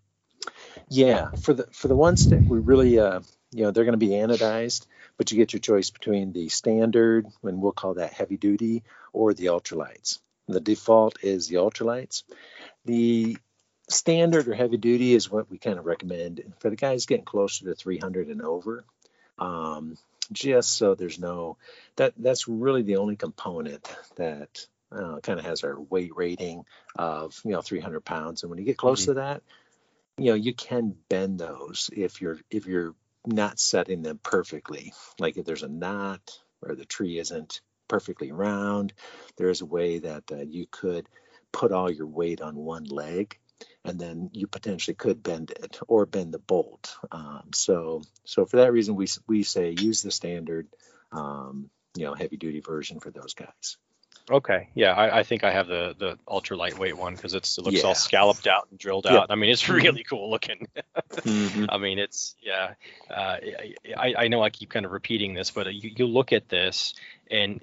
Yeah, 0.89 1.31
for 1.41 1.55
the 1.55 1.63
for 1.71 1.87
the 1.87 1.95
one 1.95 2.17
stick, 2.17 2.41
we 2.47 2.59
really, 2.59 2.99
uh, 2.99 3.21
you 3.51 3.63
know, 3.63 3.71
they're 3.71 3.83
going 3.83 3.99
to 3.99 4.05
be 4.05 4.09
anodized, 4.09 4.85
but 5.17 5.31
you 5.31 5.37
get 5.37 5.53
your 5.53 5.59
choice 5.59 5.89
between 5.89 6.33
the 6.33 6.49
standard, 6.49 7.25
and 7.41 7.63
we'll 7.63 7.71
call 7.71 7.95
that 7.95 8.13
heavy 8.13 8.37
duty, 8.37 8.83
or 9.11 9.33
the 9.33 9.47
ultralights. 9.47 10.19
The 10.47 10.61
default 10.61 11.17
is 11.23 11.47
the 11.47 11.55
ultralights. 11.55 12.21
The 12.85 13.37
standard 13.89 14.47
or 14.47 14.53
heavy 14.53 14.77
duty 14.77 15.15
is 15.15 15.31
what 15.31 15.49
we 15.49 15.57
kind 15.57 15.79
of 15.79 15.87
recommend 15.87 16.53
for 16.59 16.69
the 16.69 16.75
guys 16.75 17.07
getting 17.07 17.25
closer 17.25 17.65
to 17.65 17.73
300 17.73 18.27
and 18.27 18.43
over. 18.43 18.85
Um, 19.39 19.97
just 20.31 20.77
so 20.77 20.95
there's 20.95 21.19
no 21.19 21.57
that 21.95 22.13
that's 22.17 22.47
really 22.47 22.81
the 22.81 22.97
only 22.97 23.15
component 23.15 23.87
that 24.15 24.65
uh, 24.91 25.19
kind 25.21 25.39
of 25.39 25.45
has 25.45 25.63
our 25.63 25.79
weight 25.79 26.15
rating 26.15 26.63
of 26.97 27.39
you 27.43 27.51
know 27.51 27.61
300 27.61 28.01
pounds. 28.01 28.43
And 28.43 28.49
when 28.49 28.59
you 28.59 28.65
get 28.65 28.77
close 28.77 29.01
mm-hmm. 29.03 29.11
to 29.11 29.15
that 29.15 29.43
you 30.17 30.31
know 30.31 30.35
you 30.35 30.53
can 30.53 30.95
bend 31.09 31.39
those 31.39 31.89
if 31.93 32.21
you're 32.21 32.39
if 32.49 32.65
you're 32.65 32.95
not 33.25 33.59
setting 33.59 34.01
them 34.01 34.19
perfectly. 34.21 34.93
Like 35.19 35.37
if 35.37 35.45
there's 35.45 35.63
a 35.63 35.67
knot 35.67 36.39
or 36.61 36.75
the 36.75 36.85
tree 36.85 37.19
isn't 37.19 37.61
perfectly 37.87 38.31
round 38.31 38.93
there 39.37 39.49
is 39.49 39.61
a 39.61 39.65
way 39.65 39.99
that 39.99 40.23
uh, 40.31 40.37
you 40.37 40.65
could 40.69 41.07
put 41.51 41.71
all 41.71 41.89
your 41.89 42.07
weight 42.07 42.41
on 42.41 42.55
one 42.55 42.83
leg 42.83 43.37
and 43.83 43.99
then 43.99 44.29
you 44.33 44.47
potentially 44.47 44.95
could 44.95 45.23
bend 45.23 45.51
it 45.51 45.79
or 45.87 46.05
bend 46.05 46.33
the 46.33 46.39
bolt. 46.39 46.95
Um, 47.11 47.49
so 47.53 48.01
so 48.25 48.45
for 48.45 48.57
that 48.57 48.71
reason, 48.71 48.95
we 48.95 49.07
we 49.27 49.43
say 49.43 49.75
use 49.77 50.01
the 50.01 50.11
standard, 50.11 50.67
um, 51.11 51.69
you 51.95 52.05
know, 52.05 52.13
heavy 52.13 52.37
duty 52.37 52.59
version 52.59 52.99
for 52.99 53.11
those 53.11 53.33
guys. 53.33 53.77
Okay, 54.29 54.67
yeah, 54.75 54.91
I, 54.91 55.19
I 55.19 55.23
think 55.23 55.45
I 55.45 55.51
have 55.51 55.67
the 55.67 55.95
the 55.97 56.19
ultra 56.27 56.57
lightweight 56.57 56.97
one 56.97 57.15
because 57.15 57.33
it's 57.33 57.57
it 57.57 57.63
looks 57.63 57.77
yeah. 57.77 57.83
all 57.83 57.95
scalloped 57.95 58.45
out 58.45 58.67
and 58.69 58.77
drilled 58.77 59.07
out. 59.07 59.27
I 59.29 59.35
mean, 59.35 59.49
it's 59.49 59.63
mm-hmm. 59.63 59.75
really 59.75 60.03
cool 60.03 60.29
looking. 60.29 60.67
mm-hmm. 61.11 61.65
I 61.69 61.77
mean, 61.77 61.97
it's 61.97 62.35
yeah. 62.41 62.73
Uh, 63.09 63.37
I 63.97 64.15
I 64.17 64.27
know 64.27 64.43
I 64.43 64.49
keep 64.49 64.69
kind 64.69 64.85
of 64.85 64.91
repeating 64.91 65.33
this, 65.33 65.51
but 65.51 65.73
you 65.73 65.91
you 65.95 66.07
look 66.07 66.33
at 66.33 66.49
this 66.49 66.93
and 67.31 67.61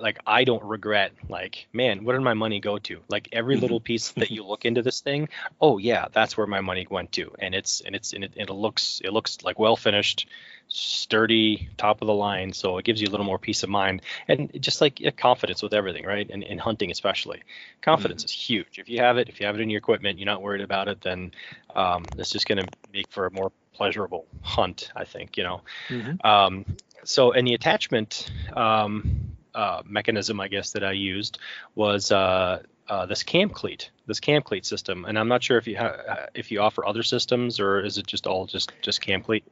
like 0.00 0.18
I 0.26 0.44
don't 0.44 0.62
regret 0.64 1.12
like 1.28 1.66
man 1.72 2.04
what 2.04 2.12
did 2.12 2.22
my 2.22 2.34
money 2.34 2.60
go 2.60 2.78
to? 2.78 3.00
Like 3.08 3.28
every 3.32 3.54
mm-hmm. 3.54 3.62
little 3.62 3.80
piece 3.80 4.10
that 4.12 4.30
you 4.30 4.44
look 4.44 4.64
into 4.64 4.82
this 4.82 5.00
thing 5.00 5.28
oh 5.60 5.78
yeah 5.78 6.06
that's 6.12 6.36
where 6.36 6.46
my 6.46 6.60
money 6.60 6.86
went 6.88 7.12
to. 7.12 7.32
And 7.38 7.54
it's 7.54 7.80
and 7.80 7.94
it's 7.94 8.12
and 8.12 8.24
it, 8.24 8.32
it 8.36 8.50
looks 8.50 9.00
it 9.04 9.12
looks 9.12 9.38
like 9.42 9.58
well 9.58 9.76
finished 9.76 10.28
sturdy 10.70 11.70
top 11.78 12.02
of 12.02 12.06
the 12.06 12.14
line 12.14 12.52
so 12.52 12.76
it 12.76 12.84
gives 12.84 13.00
you 13.00 13.08
a 13.08 13.10
little 13.10 13.24
more 13.24 13.38
peace 13.38 13.62
of 13.62 13.70
mind. 13.70 14.02
And 14.26 14.50
just 14.60 14.80
like 14.80 15.00
confidence 15.16 15.62
with 15.62 15.74
everything 15.74 16.04
right? 16.04 16.28
And 16.28 16.42
in 16.42 16.58
hunting 16.58 16.90
especially. 16.90 17.42
Confidence 17.80 18.22
mm-hmm. 18.22 18.26
is 18.26 18.32
huge. 18.32 18.78
If 18.78 18.88
you 18.88 19.00
have 19.00 19.18
it 19.18 19.28
if 19.28 19.40
you 19.40 19.46
have 19.46 19.56
it 19.56 19.62
in 19.62 19.70
your 19.70 19.78
equipment 19.78 20.18
you're 20.18 20.26
not 20.26 20.42
worried 20.42 20.62
about 20.62 20.88
it 20.88 21.00
then 21.00 21.32
um, 21.74 22.04
it's 22.16 22.30
just 22.30 22.46
going 22.46 22.64
to 22.64 22.68
make 22.92 23.10
for 23.10 23.26
a 23.26 23.30
more 23.30 23.52
pleasurable 23.78 24.26
hunt 24.42 24.90
i 24.94 25.04
think 25.04 25.36
you 25.36 25.44
know 25.44 25.62
mm-hmm. 25.88 26.26
um, 26.26 26.64
so 27.04 27.32
and 27.32 27.46
the 27.46 27.54
attachment 27.54 28.30
um, 28.54 29.28
uh, 29.54 29.82
mechanism, 29.84 30.40
I 30.40 30.48
guess, 30.48 30.72
that 30.72 30.84
I 30.84 30.92
used 30.92 31.38
was 31.74 32.12
uh, 32.12 32.62
uh, 32.88 33.06
this 33.06 33.22
cam 33.22 33.50
cleat, 33.50 33.90
this 34.06 34.20
cam 34.20 34.42
cleat 34.42 34.64
system. 34.64 35.04
And 35.04 35.18
I'm 35.18 35.28
not 35.28 35.42
sure 35.42 35.58
if 35.58 35.66
you 35.66 35.76
ha- 35.76 36.26
if 36.34 36.52
you 36.52 36.60
offer 36.60 36.86
other 36.86 37.02
systems 37.02 37.58
or 37.58 37.80
is 37.80 37.98
it 37.98 38.06
just 38.06 38.26
all 38.26 38.46
just 38.46 38.72
just 38.82 39.00
cam 39.00 39.22
cleat? 39.22 39.44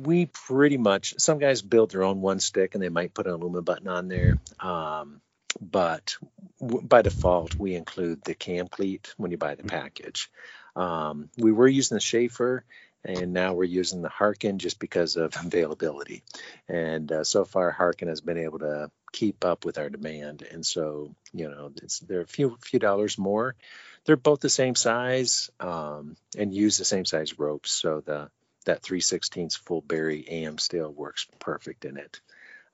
We 0.00 0.26
pretty 0.26 0.76
much 0.76 1.14
some 1.18 1.38
guys 1.38 1.62
build 1.62 1.90
their 1.90 2.04
own 2.04 2.20
one 2.20 2.40
stick 2.40 2.74
and 2.74 2.82
they 2.82 2.88
might 2.88 3.14
put 3.14 3.26
an 3.26 3.32
aluminum 3.32 3.64
button 3.64 3.88
on 3.88 4.08
there. 4.08 4.38
Um, 4.60 5.20
but 5.60 6.16
w- 6.60 6.86
by 6.86 7.02
default, 7.02 7.56
we 7.56 7.74
include 7.74 8.22
the 8.22 8.34
cam 8.34 8.68
cleat 8.68 9.12
when 9.16 9.30
you 9.30 9.38
buy 9.38 9.54
the 9.54 9.62
mm-hmm. 9.62 9.76
package. 9.76 10.30
Um, 10.76 11.30
we 11.36 11.50
were 11.50 11.66
using 11.66 11.96
the 11.96 12.00
Schaefer 12.00 12.64
and 13.04 13.32
now 13.32 13.54
we're 13.54 13.64
using 13.64 14.02
the 14.02 14.08
Harken 14.08 14.58
just 14.58 14.78
because 14.78 15.16
of 15.16 15.34
availability. 15.44 16.22
And 16.68 17.10
uh, 17.10 17.24
so 17.24 17.44
far, 17.44 17.70
Harken 17.70 18.08
has 18.08 18.20
been 18.20 18.38
able 18.38 18.60
to 18.60 18.90
keep 19.12 19.44
up 19.44 19.64
with 19.64 19.78
our 19.78 19.88
demand, 19.88 20.42
and 20.42 20.64
so 20.64 21.14
you 21.32 21.48
know 21.48 21.72
they're 22.06 22.20
a 22.20 22.26
few 22.26 22.56
few 22.60 22.78
dollars 22.78 23.18
more. 23.18 23.54
They're 24.04 24.16
both 24.16 24.40
the 24.40 24.48
same 24.48 24.74
size 24.74 25.50
um, 25.60 26.16
and 26.36 26.54
use 26.54 26.78
the 26.78 26.84
same 26.84 27.04
size 27.04 27.38
ropes, 27.38 27.70
so 27.70 28.00
the 28.04 28.30
that 28.64 28.82
3 28.82 29.00
16 29.00 29.50
full 29.50 29.80
berry 29.80 30.24
AmSteel 30.30 30.94
works 30.94 31.26
perfect 31.38 31.84
in 31.84 31.96
it. 31.96 32.20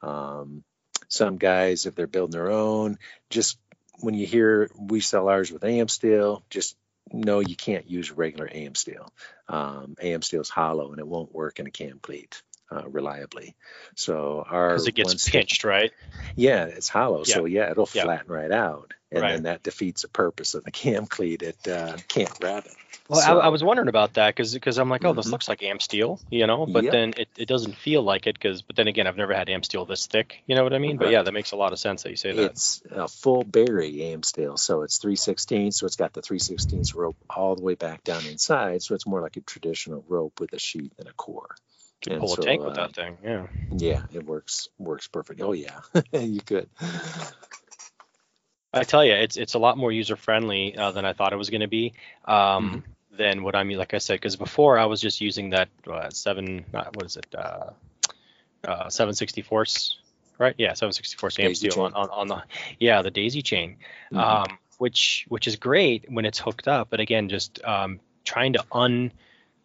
Um, 0.02 0.64
some 1.08 1.36
guys, 1.36 1.86
if 1.86 1.94
they're 1.94 2.06
building 2.08 2.32
their 2.32 2.50
own, 2.50 2.98
just 3.30 3.58
when 4.00 4.14
you 4.14 4.26
hear 4.26 4.70
we 4.76 5.00
sell 5.00 5.28
ours 5.28 5.52
with 5.52 5.62
AmSteel, 5.62 6.42
just 6.50 6.76
no, 7.12 7.40
you 7.40 7.56
can't 7.56 7.88
use 7.88 8.10
regular 8.10 8.48
AmSteel. 8.48 9.08
Um, 9.48 9.96
AmSteel 10.02 10.40
is 10.40 10.48
hollow 10.48 10.90
and 10.90 10.98
it 10.98 11.06
won't 11.06 11.34
work 11.34 11.60
in 11.60 11.66
a 11.66 11.70
cam 11.70 11.98
cleat 12.00 12.42
uh, 12.72 12.88
reliably. 12.88 13.54
So 13.94 14.44
our 14.48 14.70
because 14.70 14.88
it 14.88 14.94
gets 14.94 15.28
pinched, 15.28 15.64
right? 15.64 15.92
Yeah, 16.36 16.64
it's 16.64 16.88
hollow, 16.88 17.24
yeah. 17.26 17.34
so 17.34 17.44
yeah, 17.44 17.70
it'll 17.70 17.88
yeah. 17.92 18.04
flatten 18.04 18.32
right 18.32 18.50
out, 18.50 18.94
and 19.10 19.22
right. 19.22 19.32
then 19.32 19.42
that 19.44 19.62
defeats 19.62 20.02
the 20.02 20.08
purpose 20.08 20.54
of 20.54 20.64
the 20.64 20.70
cam 20.72 21.06
cleat. 21.06 21.42
It 21.42 21.68
uh, 21.68 21.96
can't 22.08 22.30
grab 22.40 22.64
it. 22.66 22.74
Well, 23.08 23.20
so, 23.20 23.38
I, 23.38 23.46
I, 23.46 23.48
was 23.48 23.62
wondering 23.62 23.88
about 23.88 24.14
that 24.14 24.34
because 24.34 24.54
because 24.54 24.78
I'm 24.78 24.88
like, 24.88 25.04
oh, 25.04 25.12
this 25.12 25.26
mm-hmm. 25.26 25.32
looks 25.32 25.46
like 25.46 25.60
AmSteel, 25.60 26.22
you 26.30 26.46
know, 26.46 26.64
but 26.64 26.84
yep. 26.84 26.92
then 26.92 27.14
it, 27.18 27.28
it 27.36 27.46
doesn't 27.46 27.76
feel 27.76 28.02
like 28.02 28.26
it 28.26 28.32
because 28.34 28.62
but 28.62 28.76
then 28.76 28.88
again, 28.88 29.06
I've 29.06 29.18
never 29.18 29.34
had 29.34 29.48
AmSteel 29.48 29.86
this 29.86 30.06
thick, 30.06 30.42
you 30.46 30.54
know 30.54 30.64
what 30.64 30.72
I 30.72 30.78
mean? 30.78 30.92
Right. 30.92 31.00
But 31.00 31.10
yeah, 31.10 31.22
that 31.22 31.32
makes 31.32 31.52
a 31.52 31.56
lot 31.56 31.74
of 31.74 31.78
sense 31.78 32.04
that 32.04 32.10
you 32.10 32.16
say 32.16 32.32
that. 32.32 32.52
It's 32.52 32.82
a 32.90 33.06
full 33.06 33.44
berry 33.44 33.92
AmSteel, 33.92 34.58
so 34.58 34.82
it's 34.82 34.96
316, 34.96 35.72
so 35.72 35.84
it's 35.84 35.96
got 35.96 36.14
the 36.14 36.22
316 36.22 36.98
rope 36.98 37.16
all 37.28 37.56
the 37.56 37.62
way 37.62 37.74
back 37.74 38.04
down 38.04 38.24
inside, 38.24 38.82
so 38.82 38.94
it's 38.94 39.06
more 39.06 39.20
like 39.20 39.36
a 39.36 39.42
traditional 39.42 40.02
rope 40.08 40.40
with 40.40 40.54
a 40.54 40.58
sheath 40.58 40.94
and 40.98 41.06
a 41.06 41.12
core. 41.12 41.54
You 42.08 42.18
pull 42.18 42.28
so, 42.28 42.40
a 42.40 42.44
tank 42.44 42.62
uh, 42.62 42.64
with 42.64 42.76
that 42.76 42.94
thing, 42.94 43.18
yeah. 43.22 43.46
Yeah, 43.70 44.02
it 44.14 44.24
works 44.24 44.68
works 44.78 45.08
perfect. 45.08 45.42
Oh 45.42 45.52
yeah, 45.52 45.80
you 46.14 46.40
could. 46.40 46.70
I 48.72 48.82
tell 48.84 49.04
you, 49.04 49.12
it's 49.12 49.36
it's 49.36 49.54
a 49.54 49.58
lot 49.58 49.76
more 49.76 49.92
user 49.92 50.16
friendly 50.16 50.76
uh, 50.76 50.90
than 50.90 51.04
I 51.04 51.12
thought 51.12 51.34
it 51.34 51.36
was 51.36 51.50
going 51.50 51.60
to 51.60 51.68
be. 51.68 51.92
Um, 52.24 52.36
mm-hmm 52.36 52.90
than 53.16 53.42
what 53.42 53.54
I 53.54 53.64
mean. 53.64 53.78
Like 53.78 53.94
I 53.94 53.98
said, 53.98 54.14
because 54.14 54.36
before 54.36 54.78
I 54.78 54.86
was 54.86 55.00
just 55.00 55.20
using 55.20 55.50
that 55.50 55.68
uh, 55.90 56.10
seven, 56.10 56.64
uh, 56.74 56.84
what 56.94 57.06
is 57.06 57.16
it, 57.16 57.26
uh, 57.34 57.70
uh, 58.66 58.88
764 58.88 59.66
right? 60.38 60.54
Yeah, 60.58 60.74
764 60.74 61.30
AmSteel 61.30 61.78
on, 61.78 61.94
on, 61.94 62.10
on, 62.10 62.28
the 62.28 62.42
yeah 62.78 63.02
the 63.02 63.10
daisy 63.10 63.42
chain, 63.42 63.76
mm-hmm. 64.12 64.18
um, 64.18 64.58
which 64.78 65.26
which 65.28 65.46
is 65.46 65.56
great 65.56 66.06
when 66.08 66.24
it's 66.24 66.38
hooked 66.38 66.68
up. 66.68 66.88
But 66.90 67.00
again, 67.00 67.28
just 67.28 67.62
um, 67.64 68.00
trying 68.24 68.54
to 68.54 68.64
un 68.72 69.12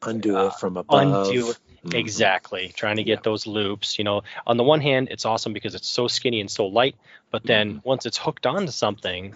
undo 0.03 0.37
it 0.37 0.39
uh, 0.39 0.49
from 0.51 0.77
above. 0.77 1.01
Undo 1.01 1.49
it. 1.49 1.57
Mm-hmm. 1.85 1.95
Exactly. 1.95 2.73
Trying 2.75 2.97
to 2.97 3.03
get 3.03 3.19
yeah. 3.19 3.23
those 3.23 3.47
loops. 3.47 3.97
You 3.97 4.03
know, 4.03 4.23
on 4.45 4.57
the 4.57 4.63
one 4.63 4.81
hand, 4.81 5.07
it's 5.11 5.25
awesome 5.25 5.53
because 5.53 5.75
it's 5.75 5.87
so 5.87 6.07
skinny 6.07 6.41
and 6.41 6.51
so 6.51 6.67
light, 6.67 6.95
but 7.31 7.43
then 7.43 7.75
mm-hmm. 7.75 7.87
once 7.87 8.05
it's 8.05 8.17
hooked 8.17 8.45
onto 8.45 8.71
something, 8.71 9.33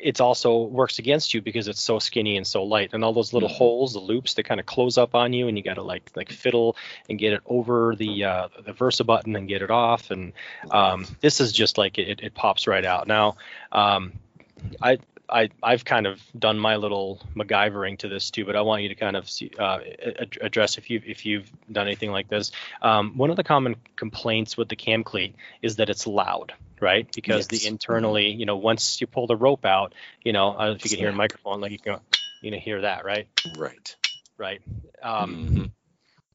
it's 0.00 0.20
also 0.20 0.62
works 0.62 0.98
against 0.98 1.34
you 1.34 1.40
because 1.40 1.68
it's 1.68 1.82
so 1.82 1.98
skinny 1.98 2.36
and 2.36 2.46
so 2.46 2.64
light. 2.64 2.90
And 2.92 3.04
all 3.04 3.12
those 3.12 3.32
little 3.32 3.48
mm-hmm. 3.48 3.58
holes 3.58 3.92
the 3.94 4.00
loops 4.00 4.34
that 4.34 4.44
kind 4.44 4.60
of 4.60 4.66
close 4.66 4.98
up 4.98 5.14
on 5.14 5.32
you 5.32 5.48
and 5.48 5.56
you 5.56 5.64
got 5.64 5.74
to 5.74 5.82
like 5.82 6.10
like 6.14 6.30
fiddle 6.30 6.76
and 7.08 7.18
get 7.18 7.32
it 7.32 7.40
over 7.46 7.94
the 7.96 8.24
uh, 8.24 8.48
the 8.64 8.72
versa 8.72 9.04
button 9.04 9.36
and 9.36 9.48
get 9.48 9.62
it 9.62 9.70
off. 9.70 10.10
And 10.10 10.32
um, 10.70 11.06
this 11.20 11.40
is 11.40 11.52
just 11.52 11.78
like 11.78 11.98
it, 11.98 12.20
it 12.22 12.34
pops 12.34 12.66
right 12.66 12.84
out. 12.84 13.06
Now 13.08 13.36
um, 13.72 14.12
i 14.82 14.98
I, 15.28 15.50
I've 15.62 15.84
kind 15.84 16.06
of 16.06 16.20
done 16.38 16.58
my 16.58 16.76
little 16.76 17.20
MacGyvering 17.34 17.98
to 17.98 18.08
this 18.08 18.30
too, 18.30 18.44
but 18.44 18.56
I 18.56 18.62
want 18.62 18.82
you 18.82 18.88
to 18.90 18.94
kind 18.94 19.16
of 19.16 19.28
see, 19.28 19.50
uh, 19.58 19.78
address 20.40 20.78
if 20.78 20.90
you 20.90 21.02
if 21.04 21.26
you've 21.26 21.50
done 21.70 21.86
anything 21.86 22.10
like 22.10 22.28
this. 22.28 22.52
Um, 22.82 23.16
one 23.16 23.30
of 23.30 23.36
the 23.36 23.44
common 23.44 23.76
complaints 23.96 24.56
with 24.56 24.68
the 24.68 24.76
cam 24.76 25.04
cleat 25.04 25.34
is 25.62 25.76
that 25.76 25.90
it's 25.90 26.06
loud, 26.06 26.52
right? 26.80 27.08
Because 27.14 27.48
yes. 27.50 27.62
the 27.62 27.68
internally, 27.68 28.28
you 28.28 28.46
know, 28.46 28.56
once 28.56 29.00
you 29.00 29.06
pull 29.06 29.26
the 29.26 29.36
rope 29.36 29.64
out, 29.64 29.94
you 30.24 30.32
know, 30.32 30.50
I 30.50 30.66
don't 30.66 30.72
know 30.72 30.76
if 30.76 30.84
you 30.84 30.90
can 30.90 30.98
hear 30.98 31.10
a 31.10 31.12
microphone, 31.12 31.60
like 31.60 31.72
you 31.72 31.78
can, 31.78 31.98
you 32.40 32.50
know, 32.50 32.58
hear 32.58 32.82
that, 32.82 33.04
right? 33.04 33.28
Right. 33.56 33.96
Right. 34.38 34.60
Um, 35.02 35.36
mm-hmm 35.36 35.64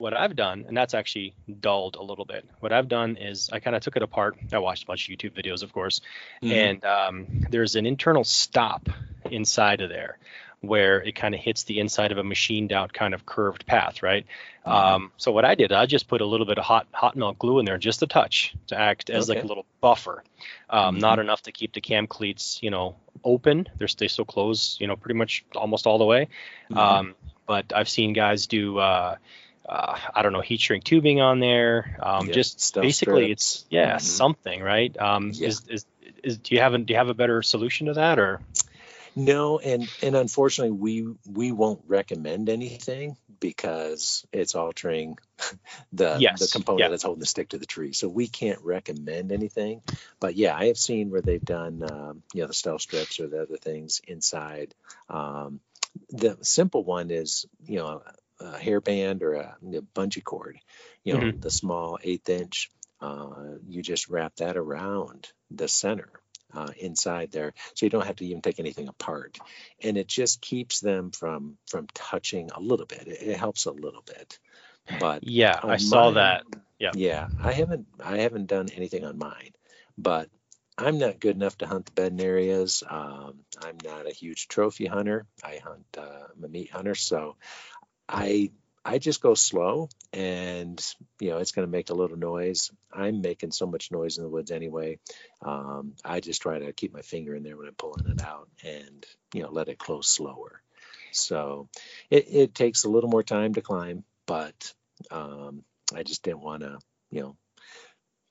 what 0.01 0.17
I've 0.17 0.35
done, 0.35 0.65
and 0.67 0.75
that's 0.75 0.95
actually 0.95 1.35
dulled 1.59 1.95
a 1.95 2.01
little 2.01 2.25
bit. 2.25 2.43
What 2.59 2.73
I've 2.73 2.87
done 2.87 3.17
is 3.17 3.51
I 3.53 3.59
kind 3.59 3.75
of 3.75 3.83
took 3.83 3.95
it 3.95 4.01
apart. 4.01 4.35
I 4.51 4.57
watched 4.57 4.83
a 4.83 4.87
bunch 4.87 5.07
of 5.07 5.15
YouTube 5.15 5.33
videos, 5.33 5.61
of 5.61 5.71
course, 5.71 6.01
mm-hmm. 6.41 6.51
and 6.51 6.85
um, 6.85 7.27
there's 7.51 7.75
an 7.75 7.85
internal 7.85 8.23
stop 8.23 8.89
inside 9.29 9.81
of 9.81 9.89
there 9.89 10.17
where 10.61 11.01
it 11.01 11.15
kind 11.15 11.33
of 11.33 11.41
hits 11.41 11.63
the 11.63 11.79
inside 11.79 12.11
of 12.11 12.17
a 12.17 12.23
machined 12.23 12.71
out 12.71 12.93
kind 12.93 13.13
of 13.13 13.25
curved 13.25 13.65
path, 13.65 14.01
right? 14.01 14.25
Mm-hmm. 14.65 14.71
Um, 14.71 15.11
so 15.17 15.31
what 15.31 15.45
I 15.45 15.53
did, 15.53 15.71
I 15.71 15.85
just 15.85 16.07
put 16.07 16.21
a 16.21 16.25
little 16.25 16.47
bit 16.47 16.57
of 16.57 16.63
hot 16.63 16.87
hot 16.91 17.15
melt 17.15 17.37
glue 17.37 17.59
in 17.59 17.65
there, 17.65 17.77
just 17.77 18.01
a 18.01 18.07
touch, 18.07 18.55
to 18.67 18.79
act 18.79 19.11
as 19.11 19.29
okay. 19.29 19.37
like 19.37 19.43
a 19.45 19.47
little 19.47 19.67
buffer. 19.81 20.23
Um, 20.67 20.95
mm-hmm. 20.95 21.01
Not 21.01 21.19
enough 21.19 21.43
to 21.43 21.51
keep 21.51 21.73
the 21.73 21.81
cam 21.81 22.07
cleats, 22.07 22.59
you 22.63 22.71
know, 22.71 22.95
open. 23.23 23.69
They're 23.77 23.87
they 23.97 24.07
still 24.07 24.25
close, 24.25 24.77
you 24.79 24.87
know, 24.87 24.95
pretty 24.95 25.17
much 25.17 25.45
almost 25.55 25.85
all 25.85 25.99
the 25.99 26.05
way. 26.05 26.27
Mm-hmm. 26.71 26.77
Um, 26.77 27.15
but 27.45 27.71
I've 27.75 27.89
seen 27.89 28.13
guys 28.13 28.47
do. 28.47 28.79
Uh, 28.79 29.17
uh, 29.71 29.97
I 30.13 30.21
don't 30.21 30.33
know, 30.33 30.41
heat 30.41 30.59
shrink 30.59 30.83
tubing 30.83 31.21
on 31.21 31.39
there. 31.39 31.97
Um, 32.01 32.27
yeah, 32.27 32.33
just 32.33 32.75
basically, 32.75 33.27
strips. 33.27 33.31
it's 33.31 33.65
yeah, 33.69 33.95
mm-hmm. 33.95 33.99
something, 33.99 34.61
right? 34.61 34.95
Um, 34.99 35.31
yeah. 35.33 35.47
Is, 35.47 35.65
is 35.69 35.85
is 36.23 36.37
do 36.37 36.55
you 36.55 36.61
have 36.61 36.73
a, 36.73 36.77
do 36.77 36.93
you 36.93 36.97
have 36.97 37.07
a 37.07 37.13
better 37.13 37.41
solution 37.41 37.87
to 37.87 37.93
that 37.93 38.19
or? 38.19 38.41
No, 39.15 39.59
and 39.59 39.89
and 40.01 40.15
unfortunately, 40.15 40.71
we 40.71 41.07
we 41.29 41.51
won't 41.51 41.81
recommend 41.87 42.49
anything 42.49 43.17
because 43.39 44.25
it's 44.31 44.55
altering 44.55 45.17
the 45.93 46.17
yes. 46.19 46.39
the 46.39 46.47
component 46.47 46.81
yeah. 46.81 46.87
that's 46.89 47.03
holding 47.03 47.19
the 47.19 47.25
stick 47.25 47.49
to 47.49 47.57
the 47.57 47.65
tree. 47.65 47.93
So 47.93 48.07
we 48.07 48.27
can't 48.27 48.61
recommend 48.61 49.31
anything. 49.31 49.81
But 50.19 50.35
yeah, 50.35 50.55
I 50.55 50.67
have 50.67 50.77
seen 50.77 51.09
where 51.09 51.21
they've 51.21 51.43
done 51.43 51.83
um, 51.89 52.23
you 52.33 52.41
know 52.41 52.47
the 52.47 52.53
stealth 52.53 52.81
strips 52.81 53.19
or 53.19 53.27
the 53.27 53.41
other 53.41 53.57
things 53.57 54.01
inside. 54.07 54.73
Um, 55.09 55.59
the 56.09 56.37
simple 56.41 56.83
one 56.83 57.11
is 57.11 57.45
you 57.65 57.79
know 57.79 58.01
a 58.41 58.57
hairband 58.59 59.21
or 59.21 59.33
a, 59.33 59.57
a 59.61 59.81
bungee 59.81 60.23
cord. 60.23 60.59
You 61.03 61.13
know 61.13 61.19
mm-hmm. 61.19 61.39
the 61.39 61.51
small 61.51 61.99
eighth 62.03 62.29
inch. 62.29 62.71
Uh, 62.99 63.55
you 63.67 63.81
just 63.81 64.09
wrap 64.09 64.35
that 64.35 64.57
around 64.57 65.27
the 65.49 65.67
center 65.67 66.09
uh, 66.53 66.69
inside 66.77 67.31
there, 67.31 67.53
so 67.73 67.85
you 67.85 67.89
don't 67.89 68.05
have 68.05 68.17
to 68.17 68.25
even 68.25 68.41
take 68.41 68.59
anything 68.59 68.87
apart, 68.87 69.39
and 69.81 69.97
it 69.97 70.07
just 70.07 70.41
keeps 70.41 70.79
them 70.79 71.11
from 71.11 71.57
from 71.67 71.87
touching 71.93 72.49
a 72.53 72.59
little 72.59 72.85
bit. 72.85 73.07
It, 73.07 73.21
it 73.21 73.37
helps 73.37 73.65
a 73.65 73.71
little 73.71 74.03
bit, 74.05 74.39
but 74.99 75.27
yeah, 75.27 75.59
I 75.63 75.77
saw 75.77 76.11
that. 76.11 76.43
Yeah, 76.77 76.91
yeah, 76.95 77.27
I 77.41 77.53
haven't 77.53 77.87
I 78.03 78.17
haven't 78.19 78.47
done 78.47 78.69
anything 78.75 79.05
on 79.05 79.17
mine, 79.17 79.51
but 79.97 80.29
I'm 80.77 80.97
not 80.97 81.19
good 81.19 81.35
enough 81.35 81.57
to 81.59 81.67
hunt 81.67 81.85
the 81.85 81.91
bedding 81.91 82.21
areas. 82.21 82.83
Um, 82.89 83.39
I'm 83.63 83.77
not 83.83 84.07
a 84.07 84.13
huge 84.13 84.47
trophy 84.47 84.85
hunter. 84.85 85.25
I 85.43 85.59
hunt. 85.63 85.85
Uh, 85.97 86.27
I'm 86.35 86.43
a 86.43 86.47
meat 86.47 86.71
hunter, 86.71 86.95
so 86.95 87.35
I 88.11 88.51
I 88.83 88.97
just 88.97 89.21
go 89.21 89.35
slow 89.35 89.89
and 90.11 90.83
you 91.19 91.29
know 91.29 91.37
it's 91.37 91.51
going 91.51 91.67
to 91.67 91.71
make 91.71 91.89
a 91.89 91.95
little 91.95 92.17
noise. 92.17 92.71
I'm 92.91 93.21
making 93.21 93.51
so 93.51 93.65
much 93.65 93.91
noise 93.91 94.17
in 94.17 94.23
the 94.23 94.29
woods 94.29 94.51
anyway. 94.51 94.99
Um, 95.45 95.93
I 96.03 96.19
just 96.19 96.41
try 96.41 96.59
to 96.59 96.73
keep 96.73 96.93
my 96.93 97.01
finger 97.01 97.35
in 97.35 97.43
there 97.43 97.57
when 97.57 97.67
I'm 97.67 97.75
pulling 97.75 98.07
it 98.07 98.23
out 98.23 98.49
and 98.63 99.05
you 99.33 99.43
know 99.43 99.49
let 99.51 99.69
it 99.69 99.77
close 99.77 100.07
slower. 100.07 100.61
So 101.11 101.69
it, 102.09 102.25
it 102.29 102.55
takes 102.55 102.83
a 102.83 102.89
little 102.89 103.09
more 103.09 103.23
time 103.23 103.53
to 103.53 103.61
climb, 103.61 104.03
but 104.25 104.73
um, 105.11 105.63
I 105.93 106.03
just 106.03 106.23
didn't 106.23 106.41
want 106.41 106.63
to 106.63 106.79
you 107.11 107.21
know 107.21 107.37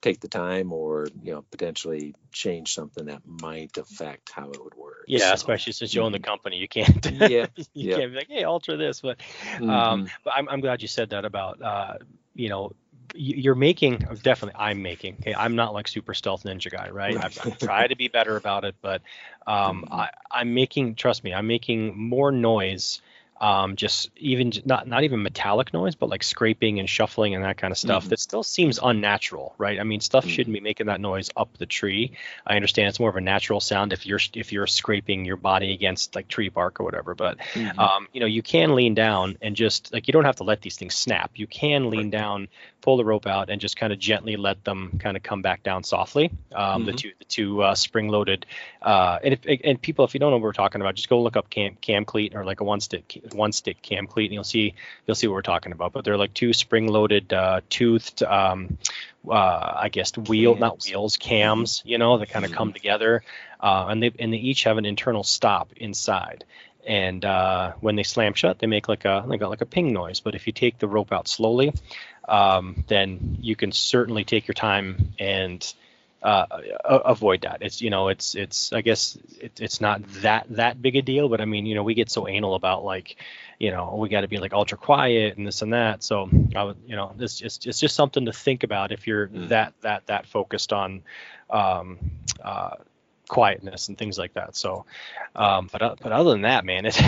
take 0.03 0.20
the 0.20 0.28
time 0.28 0.72
or 0.72 1.07
you 1.22 1.33
know 1.33 1.45
potentially 1.51 2.14
change 2.33 2.74
something 2.74 3.07
that 3.07 3.22
might 3.26 3.76
affect 3.78 4.31
how 4.33 4.51
it 4.51 4.62
would 4.62 4.74
yeah 5.11 5.28
so, 5.28 5.34
especially 5.34 5.72
since 5.72 5.94
you 5.94 6.02
own 6.02 6.12
the 6.12 6.18
mm-hmm. 6.18 6.30
company 6.30 6.56
you 6.56 6.68
can't 6.68 7.11
yeah 7.12 7.46
you 7.56 7.90
yeah. 7.90 7.96
can't 7.96 8.12
be 8.12 8.16
like 8.18 8.28
hey 8.28 8.44
alter 8.44 8.76
this 8.76 9.00
but 9.00 9.18
um, 9.56 9.62
mm-hmm. 9.62 9.70
um 9.70 10.08
but 10.24 10.34
I'm, 10.36 10.48
I'm 10.48 10.61
glad 10.61 10.82
you 10.82 10.88
said 10.88 11.11
that 11.11 11.24
about 11.24 11.61
uh 11.62 11.94
you 12.34 12.48
know 12.48 12.72
you're 13.14 13.56
making 13.56 13.98
definitely 14.22 14.58
i'm 14.58 14.82
making 14.82 15.16
okay 15.20 15.34
i'm 15.34 15.56
not 15.56 15.74
like 15.74 15.88
super 15.88 16.14
stealth 16.14 16.44
ninja 16.44 16.70
guy 16.70 16.90
right. 16.90 17.16
I've, 17.16 17.38
I've 17.44 17.58
tried 17.58 17.88
to 17.88 17.96
be 17.96 18.08
better 18.08 18.36
about 18.36 18.64
it 18.64 18.76
but 18.80 19.02
um 19.46 19.82
mm-hmm. 19.82 19.94
I, 19.94 20.11
i'm 20.30 20.54
making 20.54 20.94
trust 20.94 21.24
me 21.24 21.34
i'm 21.34 21.46
making 21.46 21.98
more 21.98 22.30
noise 22.30 23.02
um, 23.41 23.76
just 23.76 24.11
even 24.16 24.53
not 24.66 24.86
not 24.86 25.05
even 25.05 25.22
metallic 25.22 25.72
noise, 25.72 25.95
but 25.95 26.11
like 26.11 26.22
scraping 26.22 26.78
and 26.78 26.88
shuffling 26.88 27.34
and 27.34 27.43
that 27.43 27.57
kind 27.57 27.72
of 27.72 27.78
stuff. 27.78 28.03
Mm-hmm. 28.03 28.11
That 28.11 28.20
still 28.20 28.43
seems 28.43 28.78
unnatural, 28.82 29.55
right? 29.57 29.80
I 29.80 29.84
mean, 29.84 30.01
stuff 30.01 30.24
mm-hmm. 30.24 30.30
shouldn't 30.30 30.55
be 30.55 30.61
making 30.61 30.86
that 30.86 31.01
noise 31.01 31.30
up 31.34 31.57
the 31.57 31.64
tree. 31.64 32.12
I 32.47 32.57
understand 32.57 32.88
it's 32.88 33.01
more 33.01 33.09
of 33.09 33.16
a 33.16 33.20
natural 33.22 33.61
sound 33.61 33.95
if 33.95 34.05
you're 34.05 34.20
if 34.34 34.53
you're 34.53 34.66
scraping 34.66 35.24
your 35.24 35.38
body 35.38 35.72
against 35.72 36.14
like 36.14 36.28
tree 36.28 36.51
bark 36.51 36.80
or 36.80 36.84
whatever. 36.84 37.14
But 37.14 37.38
mm-hmm. 37.55 37.78
um, 37.78 38.09
you 38.12 38.20
know, 38.20 38.26
you 38.26 38.43
can 38.43 38.74
lean 38.74 38.95
down 38.95 39.38
and 39.41 39.57
just 39.57 39.91
like 39.91 40.07
you 40.07 40.12
don't 40.12 40.24
have 40.24 40.36
to 40.36 40.45
let 40.45 40.61
these 40.61 40.76
things 40.76 40.95
snap. 40.95 41.32
You 41.36 41.47
can 41.47 41.88
lean 41.88 42.11
down, 42.11 42.49
pull 42.82 42.99
the 42.99 43.07
rope 43.07 43.26
out, 43.26 43.49
and 43.49 43.59
just 43.59 43.74
kind 43.74 43.91
of 43.91 43.99
gently 43.99 44.36
let 44.36 44.64
them 44.64 44.99
kind 44.99 45.16
of 45.16 45.22
come 45.22 45.41
back 45.41 45.62
down 45.62 45.82
softly. 45.82 46.30
Um, 46.55 46.84
the 46.84 46.93
mm-hmm. 46.93 46.97
two 46.97 47.12
the 47.18 47.24
two 47.24 47.62
uh, 47.62 47.74
spring 47.74 48.09
loaded, 48.09 48.45
uh, 48.82 49.18
and 49.24 49.32
if 49.32 49.61
and 49.64 49.80
people, 49.80 50.05
if 50.05 50.12
you 50.12 50.20
don't 50.20 50.30
know 50.30 50.36
what 50.36 50.43
we're 50.43 50.53
talking 50.53 50.82
about, 50.82 50.95
just 50.95 51.09
go 51.09 51.22
look 51.22 51.38
up 51.38 51.49
cam 51.49 51.76
cam 51.80 52.05
cleat 52.05 52.34
or 52.34 52.45
like 52.45 52.61
a 52.61 52.64
one 52.64 52.80
stick 52.80 53.22
one 53.35 53.53
stick 53.53 53.81
cam 53.83 54.07
cleat, 54.07 54.26
and 54.26 54.35
you'll 54.35 54.45
see 54.45 54.74
you'll 55.07 55.14
see 55.14 55.26
what 55.26 55.35
we're 55.35 55.43
talking 55.43 55.72
about. 55.72 55.93
But 55.93 56.05
they're 56.05 56.16
like 56.16 56.35
two 56.35 56.53
spring-loaded, 56.53 57.33
uh, 57.33 57.61
toothed, 57.68 58.22
um, 58.22 58.78
uh, 59.28 59.72
I 59.76 59.89
guess 59.91 60.16
wheel, 60.16 60.53
cams. 60.53 60.61
not 60.61 60.85
wheels, 60.85 61.16
cams. 61.16 61.83
You 61.85 61.99
know, 61.99 62.18
that 62.18 62.31
kind 62.31 62.45
of 62.45 62.53
come 62.53 62.68
mm-hmm. 62.68 62.74
together, 62.74 63.22
uh, 63.61 63.87
and 63.89 64.03
they 64.03 64.12
and 64.18 64.33
they 64.33 64.39
each 64.39 64.64
have 64.64 64.78
an 64.78 64.85
internal 64.85 65.24
stop 65.24 65.72
inside. 65.76 66.45
And 66.87 67.24
uh, 67.24 67.72
when 67.81 67.97
they 67.97 68.03
slam 68.05 68.35
shut, 68.35 68.59
they 68.59 68.66
make 68.66 68.89
like 68.89 69.05
a 69.05 69.24
they 69.28 69.37
got 69.37 69.51
like 69.51 69.61
a 69.61 69.66
ping 69.66 69.93
noise. 69.93 70.20
But 70.20 70.35
if 70.35 70.47
you 70.47 70.53
take 70.53 70.78
the 70.78 70.89
rope 70.89 71.12
out 71.12 71.28
slowly, 71.28 71.74
um, 72.26 72.85
then 72.89 73.39
you 73.41 73.57
can 73.57 73.72
certainly 73.72 74.24
take 74.24 74.49
your 74.49 74.55
time 74.55 75.12
and 75.18 75.74
uh, 76.22 76.46
avoid 76.84 77.42
that. 77.42 77.58
It's 77.62 77.80
you 77.80 77.90
know 77.90 78.08
it's 78.08 78.34
it's 78.34 78.72
I 78.72 78.82
guess 78.82 79.16
it, 79.40 79.60
it's 79.60 79.80
not 79.80 80.02
that 80.22 80.46
that 80.50 80.80
big 80.80 80.96
a 80.96 81.02
deal, 81.02 81.28
but 81.28 81.40
I 81.40 81.44
mean 81.44 81.66
you 81.66 81.74
know 81.74 81.82
we 81.82 81.94
get 81.94 82.10
so 82.10 82.28
anal 82.28 82.54
about 82.54 82.84
like 82.84 83.16
you 83.58 83.70
know 83.70 83.96
we 83.96 84.08
got 84.08 84.22
to 84.22 84.28
be 84.28 84.38
like 84.38 84.52
ultra 84.52 84.76
quiet 84.76 85.36
and 85.38 85.46
this 85.46 85.62
and 85.62 85.72
that. 85.72 86.02
So 86.02 86.28
I 86.54 86.64
would 86.64 86.76
you 86.86 86.96
know 86.96 87.12
this 87.16 87.40
it's 87.40 87.64
it's 87.64 87.80
just 87.80 87.96
something 87.96 88.26
to 88.26 88.32
think 88.32 88.64
about 88.64 88.92
if 88.92 89.06
you're 89.06 89.28
mm. 89.28 89.48
that 89.48 89.74
that 89.80 90.06
that 90.06 90.26
focused 90.26 90.72
on 90.72 91.02
um, 91.48 91.98
uh, 92.42 92.76
quietness 93.31 93.87
and 93.89 93.97
things 93.97 94.18
like 94.18 94.35
that. 94.35 94.57
So, 94.57 94.85
um, 95.37 95.68
but 95.70 95.81
uh, 95.81 95.95
but 96.03 96.11
other 96.11 96.31
than 96.31 96.43
that, 96.43 96.64
man, 96.64 96.85
it's 96.91 96.99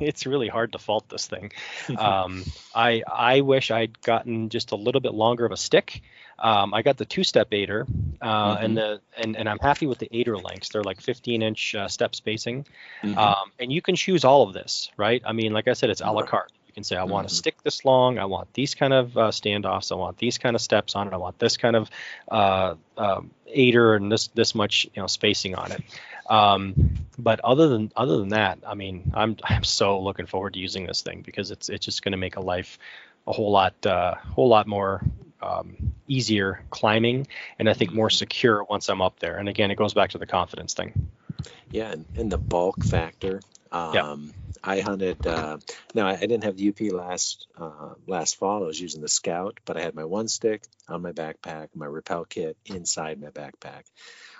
it's 0.00 0.24
really 0.24 0.48
hard 0.48 0.72
to 0.72 0.78
fault 0.78 1.08
this 1.08 1.26
thing. 1.26 1.52
Um, 2.06 2.44
I 2.74 3.02
I 3.10 3.40
wish 3.40 3.70
I'd 3.70 4.00
gotten 4.02 4.48
just 4.48 4.70
a 4.70 4.76
little 4.76 5.00
bit 5.00 5.14
longer 5.14 5.44
of 5.44 5.52
a 5.52 5.56
stick. 5.56 6.02
Um, 6.38 6.74
I 6.74 6.82
got 6.82 6.98
the 6.98 7.06
two-step 7.06 7.48
aider, 7.52 7.86
uh, 8.20 8.54
mm-hmm. 8.54 8.64
and 8.64 8.76
the 8.76 9.00
and, 9.16 9.36
and 9.36 9.48
I'm 9.48 9.58
happy 9.58 9.86
with 9.86 9.98
the 9.98 10.08
aider 10.12 10.36
lengths. 10.36 10.68
They're 10.68 10.84
like 10.84 11.00
15-inch 11.00 11.74
uh, 11.74 11.88
step 11.88 12.14
spacing, 12.14 12.66
mm-hmm. 13.02 13.18
um, 13.18 13.50
and 13.58 13.72
you 13.72 13.80
can 13.80 13.96
choose 13.96 14.24
all 14.24 14.42
of 14.42 14.52
this, 14.52 14.90
right? 14.96 15.22
I 15.24 15.32
mean, 15.32 15.52
like 15.52 15.66
I 15.68 15.72
said, 15.72 15.90
it's 15.90 16.02
a 16.02 16.10
la 16.10 16.22
carte. 16.22 16.52
Can 16.76 16.84
say 16.84 16.94
I 16.94 17.00
mm-hmm. 17.00 17.10
want 17.10 17.28
to 17.30 17.34
stick 17.34 17.62
this 17.62 17.86
long, 17.86 18.18
I 18.18 18.26
want 18.26 18.52
these 18.52 18.74
kind 18.74 18.92
of 18.92 19.16
uh, 19.16 19.30
standoffs, 19.30 19.90
I 19.90 19.94
want 19.94 20.18
these 20.18 20.36
kind 20.36 20.54
of 20.54 20.60
steps 20.60 20.94
on 20.94 21.08
it, 21.08 21.14
I 21.14 21.16
want 21.16 21.38
this 21.38 21.56
kind 21.56 21.74
of 21.74 21.90
uh, 22.30 22.74
um, 22.98 23.30
aider 23.46 23.94
and 23.94 24.12
this 24.12 24.26
this 24.28 24.54
much 24.54 24.84
you 24.94 25.00
know 25.00 25.06
spacing 25.06 25.54
on 25.54 25.72
it. 25.72 25.82
Um, 26.28 26.98
but 27.18 27.40
other 27.40 27.68
than 27.68 27.92
other 27.96 28.18
than 28.18 28.28
that, 28.28 28.58
I 28.66 28.74
mean, 28.74 29.10
I'm 29.14 29.38
I'm 29.44 29.64
so 29.64 30.00
looking 30.00 30.26
forward 30.26 30.52
to 30.52 30.60
using 30.60 30.86
this 30.86 31.00
thing 31.00 31.22
because 31.24 31.50
it's 31.50 31.70
it's 31.70 31.86
just 31.86 32.02
going 32.02 32.12
to 32.12 32.18
make 32.18 32.36
a 32.36 32.42
life 32.42 32.78
a 33.26 33.32
whole 33.32 33.50
lot 33.50 33.86
uh, 33.86 34.16
whole 34.16 34.48
lot 34.48 34.66
more 34.66 35.02
um, 35.40 35.94
easier 36.08 36.62
climbing 36.68 37.26
and 37.58 37.70
I 37.70 37.72
think 37.72 37.94
more 37.94 38.08
mm-hmm. 38.08 38.16
secure 38.16 38.64
once 38.64 38.90
I'm 38.90 39.00
up 39.00 39.18
there. 39.18 39.38
And 39.38 39.48
again, 39.48 39.70
it 39.70 39.76
goes 39.76 39.94
back 39.94 40.10
to 40.10 40.18
the 40.18 40.26
confidence 40.26 40.74
thing. 40.74 41.08
Yeah, 41.70 41.92
and, 41.92 42.04
and 42.16 42.30
the 42.30 42.38
bulk 42.38 42.84
factor. 42.84 43.40
Um, 43.76 43.94
yeah. 43.94 44.42
I 44.64 44.80
hunted. 44.80 45.26
Uh, 45.26 45.58
now 45.94 46.06
I 46.06 46.16
didn't 46.16 46.44
have 46.44 46.56
the 46.56 46.68
UP 46.70 46.92
last 46.92 47.46
uh, 47.58 47.94
last 48.06 48.36
fall. 48.36 48.64
I 48.64 48.66
was 48.66 48.80
using 48.80 49.02
the 49.02 49.08
Scout, 49.08 49.60
but 49.64 49.76
I 49.76 49.82
had 49.82 49.94
my 49.94 50.04
one 50.04 50.28
stick 50.28 50.64
on 50.88 51.02
my 51.02 51.12
backpack, 51.12 51.68
my 51.74 51.86
rappel 51.86 52.24
kit 52.24 52.56
inside 52.64 53.20
my 53.20 53.30
backpack. 53.30 53.82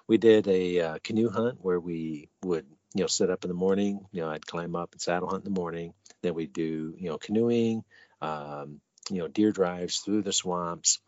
We 0.06 0.16
did 0.16 0.48
a 0.48 0.80
uh, 0.80 0.98
canoe 1.04 1.28
hunt 1.28 1.58
where 1.60 1.78
we 1.78 2.28
would 2.42 2.66
you 2.94 3.02
know 3.02 3.08
sit 3.08 3.30
up 3.30 3.44
in 3.44 3.48
the 3.48 3.54
morning. 3.54 4.06
You 4.10 4.22
know 4.22 4.30
I'd 4.30 4.46
climb 4.46 4.74
up 4.74 4.92
and 4.92 5.00
saddle 5.00 5.28
hunt 5.28 5.44
in 5.44 5.52
the 5.52 5.60
morning. 5.60 5.92
Then 6.22 6.34
we'd 6.34 6.52
do 6.52 6.94
you 6.98 7.10
know 7.10 7.18
canoeing, 7.18 7.84
um, 8.22 8.80
you 9.10 9.18
know, 9.18 9.28
deer 9.28 9.52
drives 9.52 9.98
through 9.98 10.22
the 10.22 10.32
swamps, 10.32 10.98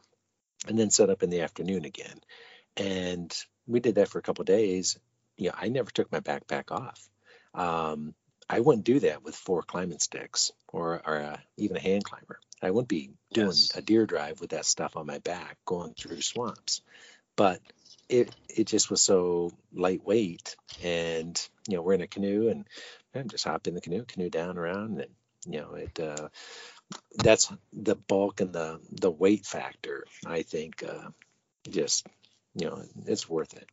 and 0.67 0.79
then 0.79 0.91
set 0.91 1.11
up 1.11 1.23
in 1.23 1.31
the 1.31 1.41
afternoon 1.41 1.85
again. 1.87 2.21
And 2.77 3.35
we 3.67 3.81
did 3.81 3.97
that 3.97 4.09
for 4.09 4.19
a 4.19 4.23
couple 4.23 4.45
days. 4.45 4.99
You 5.37 5.49
know, 5.49 5.55
I 5.57 5.69
never 5.69 5.91
took 5.91 6.13
my 6.13 6.21
backpack 6.21 6.71
off. 6.71 7.09
Um, 7.55 8.15
I 8.49 8.61
wouldn't 8.61 8.85
do 8.85 9.01
that 9.01 9.23
with 9.23 9.37
four 9.37 9.63
climbing 9.63 9.99
sticks 9.99 10.53
or, 10.69 11.03
or 11.05 11.19
uh, 11.19 11.37
even 11.57 11.77
a 11.77 11.81
hand 11.81 12.05
climber. 12.05 12.41
I 12.63 12.71
wouldn't 12.71 12.89
be 12.89 13.11
doing 13.33 13.49
yes. 13.49 13.73
a 13.75 13.83
deer 13.83 14.07
drive 14.07 14.41
with 14.41 14.51
that 14.51 14.65
stuff 14.65 14.97
on 14.97 15.07
my 15.07 15.19
back 15.19 15.59
going 15.65 15.95
through 15.95 16.23
swamps. 16.23 16.81
But 17.37 17.61
it 18.09 18.35
it 18.49 18.67
just 18.67 18.91
was 18.91 19.03
so 19.03 19.53
lightweight, 19.73 20.57
and 20.83 21.49
you 21.69 21.77
know 21.77 21.83
we're 21.83 21.95
in 21.95 22.01
a 22.01 22.07
canoe, 22.07 22.49
and 22.49 22.67
I'm 23.15 23.29
just 23.29 23.45
hop 23.45 23.67
in 23.67 23.75
the 23.75 23.81
canoe, 23.81 24.05
canoe 24.05 24.31
down 24.31 24.59
around, 24.59 25.01
and 25.01 25.11
you 25.47 25.61
know 25.61 25.75
it 25.75 26.01
uh, 26.01 26.29
that's 27.17 27.53
the 27.73 27.95
bulk 27.95 28.41
and 28.41 28.53
the 28.53 28.81
the 28.91 29.11
weight 29.11 29.47
factor. 29.47 30.05
I 30.27 30.43
think 30.43 30.83
uh, 30.83 31.11
just 31.69 32.07
you 32.55 32.67
know 32.67 32.83
it's 33.07 33.29
worth 33.29 33.55
it. 33.55 33.69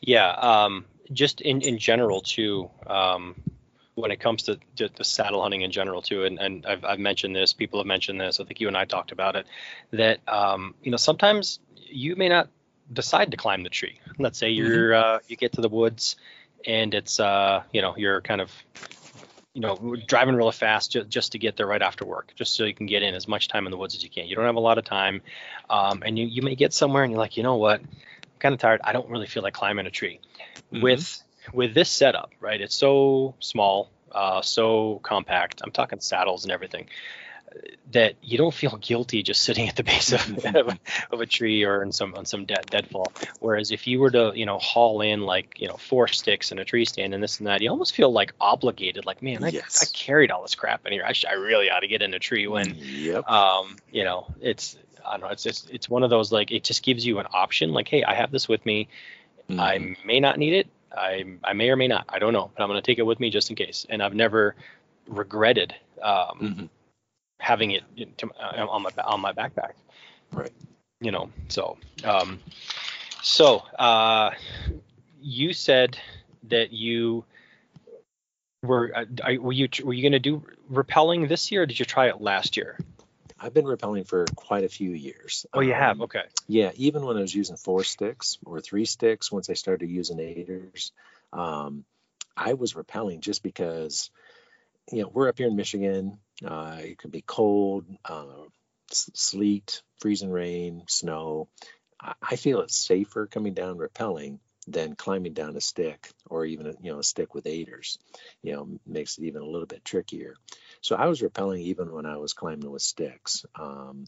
Yeah, 0.00 0.30
um, 0.30 0.84
just 1.12 1.40
in 1.40 1.60
in 1.62 1.78
general 1.78 2.20
too. 2.20 2.70
Um, 2.86 3.34
when 3.96 4.10
it 4.10 4.18
comes 4.18 4.42
to, 4.42 4.58
to, 4.74 4.88
to, 4.88 5.04
saddle 5.04 5.40
hunting 5.40 5.62
in 5.62 5.70
general 5.70 6.02
too, 6.02 6.24
and, 6.24 6.36
and 6.40 6.66
I've, 6.66 6.84
I've 6.84 6.98
mentioned 6.98 7.36
this, 7.36 7.52
people 7.52 7.78
have 7.78 7.86
mentioned 7.86 8.20
this. 8.20 8.40
I 8.40 8.44
think 8.44 8.60
you 8.60 8.66
and 8.66 8.76
I 8.76 8.86
talked 8.86 9.12
about 9.12 9.36
it. 9.36 9.46
That 9.92 10.18
um, 10.26 10.74
you 10.82 10.90
know 10.90 10.96
sometimes 10.96 11.60
you 11.76 12.16
may 12.16 12.28
not 12.28 12.48
decide 12.92 13.30
to 13.30 13.36
climb 13.36 13.62
the 13.62 13.70
tree. 13.70 14.00
Let's 14.18 14.36
say 14.36 14.50
you're 14.50 14.90
mm-hmm. 14.90 15.16
uh, 15.16 15.18
you 15.28 15.36
get 15.36 15.52
to 15.52 15.60
the 15.60 15.68
woods 15.68 16.16
and 16.66 16.94
it's 16.94 17.20
uh, 17.20 17.62
you 17.72 17.82
know 17.82 17.94
you're 17.96 18.20
kind 18.20 18.40
of 18.40 18.52
you 19.52 19.60
know 19.60 19.96
driving 20.06 20.34
really 20.34 20.52
fast 20.52 20.92
just, 20.92 21.08
just 21.08 21.32
to 21.32 21.38
get 21.38 21.56
there 21.56 21.66
right 21.66 21.82
after 21.82 22.04
work, 22.04 22.32
just 22.34 22.54
so 22.54 22.64
you 22.64 22.74
can 22.74 22.86
get 22.86 23.02
in 23.02 23.14
as 23.14 23.28
much 23.28 23.48
time 23.48 23.66
in 23.66 23.70
the 23.70 23.76
woods 23.76 23.94
as 23.94 24.02
you 24.02 24.10
can. 24.10 24.26
You 24.26 24.36
don't 24.36 24.44
have 24.44 24.56
a 24.56 24.60
lot 24.60 24.78
of 24.78 24.84
time, 24.84 25.22
um, 25.70 26.02
and 26.04 26.18
you 26.18 26.26
you 26.26 26.42
may 26.42 26.54
get 26.54 26.72
somewhere 26.72 27.02
and 27.04 27.12
you're 27.12 27.20
like, 27.20 27.36
you 27.36 27.42
know 27.42 27.56
what, 27.56 27.80
kind 28.44 28.52
of 28.52 28.60
tired. 28.60 28.82
I 28.84 28.92
don't 28.92 29.08
really 29.08 29.26
feel 29.26 29.42
like 29.42 29.54
climbing 29.54 29.86
a 29.86 29.90
tree. 29.90 30.20
Mm-hmm. 30.72 30.82
With 30.82 31.22
with 31.52 31.74
this 31.74 31.90
setup, 31.90 32.30
right? 32.40 32.60
It's 32.60 32.74
so 32.74 33.34
small, 33.40 33.90
uh, 34.12 34.42
so 34.42 35.00
compact. 35.02 35.62
I'm 35.64 35.72
talking 35.72 36.00
saddles 36.00 36.44
and 36.44 36.52
everything 36.52 36.88
that 37.92 38.16
you 38.20 38.36
don't 38.36 38.52
feel 38.52 38.76
guilty 38.76 39.22
just 39.22 39.42
sitting 39.42 39.68
at 39.68 39.76
the 39.76 39.84
base 39.84 40.12
of, 40.12 40.44
of, 41.12 41.20
a 41.20 41.26
tree 41.26 41.64
or 41.64 41.82
in 41.82 41.92
some 41.92 42.14
on 42.16 42.24
some 42.24 42.44
dead 42.44 42.66
deadfall. 42.66 43.12
Whereas 43.40 43.70
if 43.70 43.86
you 43.86 44.00
were 44.00 44.10
to 44.10 44.32
you 44.34 44.44
know 44.44 44.58
haul 44.58 45.00
in 45.00 45.20
like 45.22 45.60
you 45.60 45.68
know 45.68 45.76
four 45.76 46.08
sticks 46.08 46.50
and 46.50 46.60
a 46.60 46.64
tree 46.64 46.84
stand 46.84 47.14
and 47.14 47.22
this 47.22 47.38
and 47.38 47.46
that, 47.46 47.62
you 47.62 47.70
almost 47.70 47.94
feel 47.94 48.12
like 48.12 48.34
obligated. 48.40 49.06
Like 49.06 49.22
man, 49.22 49.42
I, 49.42 49.48
yes. 49.48 49.82
I 49.82 49.86
carried 49.96 50.30
all 50.30 50.42
this 50.42 50.54
crap 50.54 50.84
in 50.86 50.92
here. 50.92 51.04
I, 51.06 51.12
should, 51.12 51.30
I 51.30 51.34
really 51.34 51.70
ought 51.70 51.80
to 51.80 51.88
get 51.88 52.02
in 52.02 52.12
a 52.12 52.18
tree 52.18 52.46
when 52.46 52.74
yep. 52.76 53.28
um 53.28 53.76
you 53.90 54.04
know 54.04 54.26
it's 54.40 54.76
I 55.06 55.12
don't 55.12 55.22
know 55.22 55.28
it's 55.28 55.42
just 55.42 55.70
it's 55.70 55.88
one 55.88 56.02
of 56.02 56.10
those 56.10 56.32
like 56.32 56.50
it 56.50 56.64
just 56.64 56.82
gives 56.82 57.04
you 57.04 57.18
an 57.18 57.26
option 57.32 57.72
like 57.72 57.88
hey 57.88 58.02
I 58.04 58.14
have 58.14 58.30
this 58.30 58.48
with 58.48 58.64
me. 58.64 58.88
Mm. 59.50 59.60
I 59.60 59.96
may 60.06 60.20
not 60.20 60.38
need 60.38 60.54
it. 60.54 60.68
I 60.96 61.24
I 61.42 61.52
may 61.52 61.70
or 61.70 61.76
may 61.76 61.88
not. 61.88 62.06
I 62.08 62.18
don't 62.18 62.32
know, 62.32 62.50
but 62.56 62.62
I'm 62.62 62.68
going 62.68 62.80
to 62.80 62.86
take 62.86 62.98
it 62.98 63.06
with 63.06 63.20
me 63.20 63.30
just 63.30 63.50
in 63.50 63.56
case. 63.56 63.86
And 63.88 64.02
I've 64.02 64.14
never 64.14 64.54
regretted 65.08 65.74
um, 66.02 66.38
mm-hmm. 66.40 66.64
having 67.40 67.72
it 67.72 67.82
to, 68.18 68.30
uh, 68.40 68.66
on 68.66 68.82
my 68.82 68.90
on 69.04 69.20
my 69.20 69.32
backpack. 69.32 69.72
Right. 70.32 70.52
You 71.00 71.10
know. 71.10 71.30
So 71.48 71.76
um, 72.04 72.40
so 73.22 73.58
uh, 73.78 74.30
you 75.20 75.52
said 75.52 75.98
that 76.44 76.72
you 76.72 77.24
were 78.62 78.92
uh, 78.94 79.04
were 79.40 79.52
you 79.52 79.68
were 79.84 79.92
you 79.92 80.02
going 80.02 80.12
to 80.12 80.18
do 80.18 80.42
rappelling 80.72 81.28
this 81.28 81.50
year? 81.52 81.62
or 81.62 81.66
Did 81.66 81.78
you 81.78 81.84
try 81.84 82.08
it 82.08 82.20
last 82.20 82.56
year? 82.56 82.78
I've 83.38 83.54
been 83.54 83.64
rappelling 83.64 84.06
for 84.06 84.24
quite 84.36 84.64
a 84.64 84.68
few 84.68 84.90
years. 84.90 85.46
Oh, 85.52 85.60
you 85.60 85.74
um, 85.74 85.80
have? 85.80 86.00
Okay. 86.02 86.22
Yeah, 86.46 86.70
even 86.76 87.04
when 87.04 87.16
I 87.16 87.20
was 87.20 87.34
using 87.34 87.56
four 87.56 87.84
sticks 87.84 88.38
or 88.44 88.60
three 88.60 88.84
sticks, 88.84 89.32
once 89.32 89.50
I 89.50 89.54
started 89.54 89.90
using 89.90 90.20
aiders, 90.20 90.92
um, 91.32 91.84
I 92.36 92.54
was 92.54 92.74
rappelling 92.74 93.20
just 93.20 93.42
because, 93.42 94.10
you 94.90 95.02
know, 95.02 95.10
we're 95.12 95.28
up 95.28 95.38
here 95.38 95.48
in 95.48 95.56
Michigan. 95.56 96.18
Uh, 96.44 96.78
it 96.80 96.98
could 96.98 97.12
be 97.12 97.22
cold, 97.22 97.86
uh, 98.04 98.44
sleet, 98.90 99.82
freezing 99.98 100.30
rain, 100.30 100.84
snow. 100.88 101.48
I, 102.00 102.14
I 102.22 102.36
feel 102.36 102.60
it's 102.60 102.76
safer 102.76 103.26
coming 103.26 103.54
down 103.54 103.78
rappelling 103.78 104.38
than 104.66 104.94
climbing 104.94 105.34
down 105.34 105.56
a 105.56 105.60
stick 105.60 106.10
or 106.30 106.44
even 106.46 106.74
you 106.80 106.92
know 106.92 106.98
a 106.98 107.04
stick 107.04 107.34
with 107.34 107.46
aiders 107.46 107.98
you 108.42 108.52
know 108.54 108.68
makes 108.86 109.18
it 109.18 109.24
even 109.24 109.42
a 109.42 109.46
little 109.46 109.66
bit 109.66 109.84
trickier 109.84 110.34
so 110.84 110.94
i 110.96 111.06
was 111.06 111.22
rappelling 111.22 111.62
even 111.62 111.90
when 111.90 112.04
i 112.04 112.18
was 112.18 112.34
climbing 112.34 112.70
with 112.70 112.82
sticks. 112.82 113.46
Um, 113.58 114.06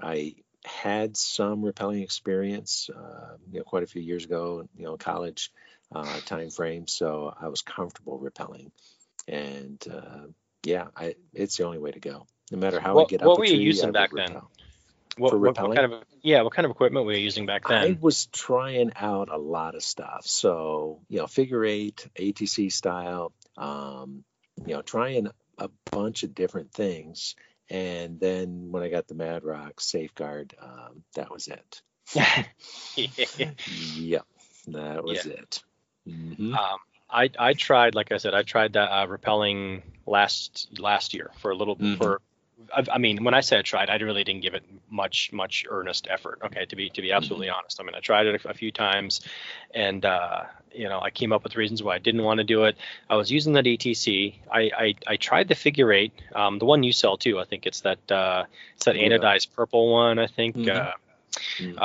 i 0.00 0.34
had 0.64 1.16
some 1.16 1.62
rappelling 1.62 2.02
experience 2.02 2.90
uh, 2.94 3.36
you 3.50 3.58
know 3.58 3.64
quite 3.64 3.82
a 3.82 3.86
few 3.86 4.02
years 4.02 4.24
ago 4.24 4.68
you 4.76 4.84
know 4.84 4.96
college 4.96 5.50
uh, 5.94 6.20
time 6.26 6.50
frame. 6.50 6.86
So 6.86 7.34
i 7.40 7.48
was 7.48 7.62
comfortable 7.62 8.20
rappelling 8.20 8.70
and 9.26 9.82
uh, 9.90 10.26
yeah 10.64 10.88
I, 10.94 11.14
it's 11.32 11.56
the 11.56 11.64
only 11.64 11.78
way 11.78 11.92
to 11.92 12.00
go. 12.00 12.26
No 12.52 12.58
matter 12.58 12.78
how 12.78 12.94
what, 12.94 13.06
i 13.06 13.08
get 13.08 13.22
up 13.22 13.28
what 13.28 13.38
were 13.38 13.46
you 13.46 13.58
using 13.58 13.92
back 13.92 14.10
then? 14.14 14.34
what, 15.16 15.32
what, 15.32 15.58
what, 15.58 15.76
kind 15.76 15.92
of 15.92 16.02
yeah 16.22 16.42
what 16.42 16.52
kind 16.52 16.66
of 16.66 16.70
equipment 16.70 17.06
were 17.06 17.12
you 17.12 17.24
using 17.24 17.46
back 17.46 17.66
then? 17.66 17.82
i 17.82 17.98
was 17.98 18.26
trying 18.26 18.92
out 18.96 19.30
a 19.30 19.38
lot 19.38 19.74
of 19.74 19.82
stuff. 19.82 20.26
So 20.26 21.00
you 21.08 21.18
know 21.20 21.26
figure 21.26 21.64
eight 21.64 22.06
atc 22.18 22.70
style 22.72 23.32
um, 23.56 24.24
you 24.66 24.74
know 24.74 24.82
trying 24.82 25.28
a 25.58 25.70
bunch 25.90 26.22
of 26.22 26.34
different 26.34 26.72
things 26.72 27.34
and 27.70 28.18
then 28.20 28.70
when 28.70 28.82
i 28.82 28.88
got 28.88 29.06
the 29.08 29.14
mad 29.14 29.44
rock 29.44 29.80
safeguard 29.80 30.54
um, 30.60 31.02
that 31.14 31.30
was 31.30 31.48
it 31.48 31.82
yeah 33.96 34.20
that 34.68 35.04
was 35.04 35.26
yeah. 35.26 35.32
it 35.32 35.62
mm-hmm. 36.06 36.54
um, 36.54 36.78
I, 37.10 37.30
I 37.38 37.54
tried 37.54 37.94
like 37.94 38.12
I 38.12 38.18
said 38.18 38.34
I 38.34 38.42
tried 38.42 38.74
that 38.74 38.90
uh, 38.90 39.06
rappelling 39.06 39.82
last 40.06 40.68
last 40.78 41.14
year 41.14 41.30
for 41.40 41.50
a 41.50 41.54
little 41.56 41.76
mm-hmm. 41.76 41.94
for 41.94 42.20
I, 42.74 42.84
I, 42.92 42.98
mean, 42.98 43.24
when 43.24 43.34
I 43.34 43.40
say 43.40 43.58
I 43.58 43.62
tried, 43.62 43.90
I 43.90 43.96
really 43.96 44.24
didn't 44.24 44.42
give 44.42 44.54
it 44.54 44.64
much, 44.90 45.30
much 45.32 45.64
earnest 45.68 46.08
effort. 46.10 46.40
Okay, 46.44 46.64
to 46.66 46.76
be 46.76 46.90
to 46.90 47.02
be 47.02 47.12
absolutely 47.12 47.48
mm-hmm. 47.48 47.56
honest. 47.58 47.80
I 47.80 47.84
mean, 47.84 47.94
I 47.94 48.00
tried 48.00 48.26
it 48.26 48.44
a, 48.44 48.48
a 48.48 48.54
few 48.54 48.72
times, 48.72 49.20
and 49.74 50.04
uh, 50.04 50.44
you 50.72 50.88
know, 50.88 51.00
I 51.00 51.10
came 51.10 51.32
up 51.32 51.44
with 51.44 51.56
reasons 51.56 51.82
why 51.82 51.94
I 51.94 51.98
didn't 51.98 52.22
want 52.22 52.38
to 52.38 52.44
do 52.44 52.64
it. 52.64 52.76
I 53.08 53.16
was 53.16 53.30
using 53.30 53.52
that 53.54 53.64
ATC. 53.64 54.34
I 54.50 54.70
I, 54.76 54.94
I 55.06 55.16
tried 55.16 55.48
the 55.48 55.54
figure 55.54 55.92
eight, 55.92 56.12
um, 56.34 56.58
the 56.58 56.64
one 56.64 56.82
you 56.82 56.92
sell 56.92 57.16
too. 57.16 57.38
I 57.38 57.44
think 57.44 57.66
it's 57.66 57.82
that 57.82 58.10
uh, 58.10 58.44
it's 58.74 58.84
that 58.86 58.96
anodized 58.96 59.54
purple 59.54 59.92
one. 59.92 60.18
I 60.18 60.26
think. 60.26 60.56
Mm-hmm. 60.56 60.70
Uh, 60.70 60.92
mm-hmm. 61.58 61.78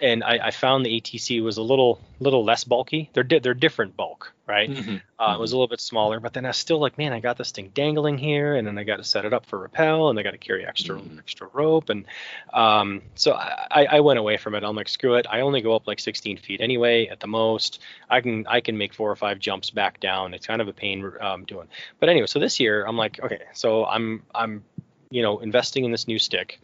And 0.00 0.22
I, 0.22 0.38
I, 0.48 0.50
found 0.50 0.84
the 0.84 1.00
ATC 1.00 1.42
was 1.42 1.56
a 1.56 1.62
little 1.62 2.00
little 2.20 2.44
less 2.44 2.64
bulky. 2.64 3.08
They're 3.14 3.22
di- 3.22 3.38
they're 3.38 3.54
different 3.54 3.96
bulk, 3.96 4.34
right? 4.46 4.70
Mm-hmm. 4.70 4.96
Uh, 5.18 5.34
it 5.34 5.40
was 5.40 5.52
a 5.52 5.56
little 5.56 5.68
bit 5.68 5.80
smaller, 5.80 6.20
but 6.20 6.34
then 6.34 6.44
I 6.44 6.48
was 6.48 6.58
still 6.58 6.78
like, 6.78 6.98
man, 6.98 7.14
I 7.14 7.20
got 7.20 7.38
this 7.38 7.50
thing 7.50 7.70
dangling 7.72 8.18
here, 8.18 8.54
and 8.54 8.66
then 8.66 8.76
I 8.76 8.84
got 8.84 8.98
to 8.98 9.04
set 9.04 9.24
it 9.24 9.32
up 9.32 9.46
for 9.46 9.58
rappel, 9.58 10.10
and 10.10 10.18
I 10.18 10.22
got 10.22 10.32
to 10.32 10.38
carry 10.38 10.66
extra 10.66 10.96
mm-hmm. 10.96 11.18
extra 11.18 11.48
rope, 11.52 11.88
and 11.88 12.04
um, 12.52 13.00
so 13.14 13.32
I, 13.32 13.86
I 13.90 14.00
went 14.00 14.18
away 14.18 14.36
from 14.36 14.54
it. 14.54 14.64
I'm 14.64 14.76
like, 14.76 14.88
screw 14.88 15.14
it. 15.14 15.26
I 15.30 15.40
only 15.40 15.62
go 15.62 15.74
up 15.74 15.86
like 15.86 16.00
16 16.00 16.38
feet 16.38 16.60
anyway, 16.60 17.06
at 17.06 17.20
the 17.20 17.26
most. 17.26 17.80
I 18.10 18.20
can 18.20 18.46
I 18.46 18.60
can 18.60 18.76
make 18.76 18.92
four 18.92 19.10
or 19.10 19.16
five 19.16 19.38
jumps 19.38 19.70
back 19.70 20.00
down. 20.00 20.34
It's 20.34 20.46
kind 20.46 20.60
of 20.60 20.68
a 20.68 20.74
pain 20.74 21.10
um, 21.20 21.44
doing. 21.44 21.68
But 22.00 22.10
anyway, 22.10 22.26
so 22.26 22.38
this 22.38 22.60
year 22.60 22.84
I'm 22.84 22.98
like, 22.98 23.18
okay, 23.22 23.42
so 23.54 23.86
I'm 23.86 24.22
I'm 24.34 24.62
you 25.10 25.22
know 25.22 25.38
investing 25.38 25.84
in 25.84 25.90
this 25.90 26.06
new 26.06 26.18
stick. 26.18 26.60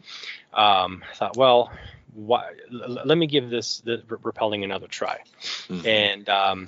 Um, 0.53 1.03
I 1.09 1.15
thought, 1.15 1.37
well 1.37 1.71
why, 2.13 2.53
let 2.69 3.17
me 3.17 3.27
give 3.27 3.49
this 3.49 3.79
the 3.79 3.97
rappelling 4.07 4.63
another 4.63 4.87
try. 4.87 5.19
Mm-hmm. 5.67 5.87
And 5.87 6.29
um, 6.29 6.65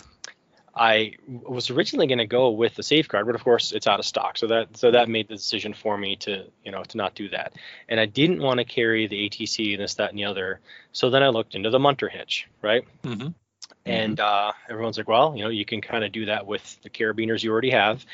I 0.76 1.14
was 1.28 1.70
originally 1.70 2.08
going 2.08 2.18
to 2.18 2.28
go 2.28 2.50
with 2.50 2.76
the 2.76 2.84
safeguard, 2.84 3.26
but 3.26 3.36
of 3.36 3.44
course 3.44 3.72
it's 3.72 3.88
out 3.88 4.00
of 4.00 4.06
stock. 4.06 4.38
So 4.38 4.48
that 4.48 4.76
so 4.76 4.92
that 4.92 5.08
made 5.08 5.30
the 5.30 5.36
decision 5.36 5.74
for 5.74 5.98
me 5.98 6.18
to 6.18 6.46
you 6.64 6.72
know 6.72 6.84
to 6.84 6.98
not 6.98 7.16
do 7.16 7.30
that. 7.30 7.54
And 7.88 8.00
I 8.00 8.06
didn't 8.06 8.42
want 8.42 8.60
to 8.60 8.66
carry 8.66 9.08
the 9.08 9.30
ATC 9.30 9.74
and 9.74 9.82
this 9.82 9.96
that 9.96 10.10
and 10.10 10.20
the 10.20 10.26
other. 10.26 10.60
So 10.92 11.10
then 11.10 11.24
I 11.24 11.30
looked 11.30 11.56
into 11.56 11.70
the 11.70 11.80
Munter 11.80 12.10
hitch, 12.10 12.48
right? 12.62 12.86
Mm-hmm. 13.04 13.30
And 13.86 14.20
uh, 14.20 14.52
everyone's 14.70 14.98
like, 14.98 15.08
well, 15.08 15.36
you 15.36 15.44
know, 15.44 15.50
you 15.50 15.66
can 15.66 15.80
kind 15.80 16.04
of 16.04 16.12
do 16.12 16.26
that 16.26 16.46
with 16.46 16.82
the 16.82 16.90
carabiners 16.90 17.44
you 17.44 17.52
already 17.52 17.70
have. 17.70 18.06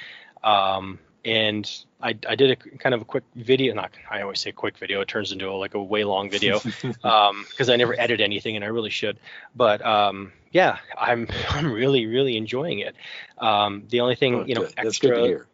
Um, 0.43 0.99
and 1.23 1.69
I, 2.01 2.15
I 2.27 2.35
did 2.35 2.51
a 2.51 2.55
kind 2.55 2.95
of 2.95 3.01
a 3.01 3.05
quick 3.05 3.23
video. 3.35 3.73
Not 3.73 3.91
I 4.09 4.21
always 4.21 4.39
say 4.39 4.51
quick 4.51 4.77
video. 4.77 5.01
It 5.01 5.07
turns 5.07 5.31
into 5.31 5.49
a, 5.49 5.53
like 5.53 5.73
a 5.73 5.83
way 5.83 6.03
long 6.03 6.29
video 6.29 6.59
because 6.59 6.95
um, 7.03 7.45
I 7.73 7.75
never 7.75 7.99
edit 7.99 8.19
anything, 8.19 8.55
and 8.55 8.65
I 8.65 8.69
really 8.69 8.89
should. 8.89 9.19
But 9.55 9.85
um, 9.85 10.31
yeah, 10.51 10.77
I'm 10.97 11.27
I'm 11.49 11.71
really 11.71 12.05
really 12.05 12.37
enjoying 12.37 12.79
it. 12.79 12.95
Um, 13.37 13.83
the 13.89 14.01
only 14.01 14.15
thing 14.15 14.35
oh, 14.35 14.45
you 14.45 14.55
know 14.55 14.61
good. 14.61 14.73
extra. 14.77 15.45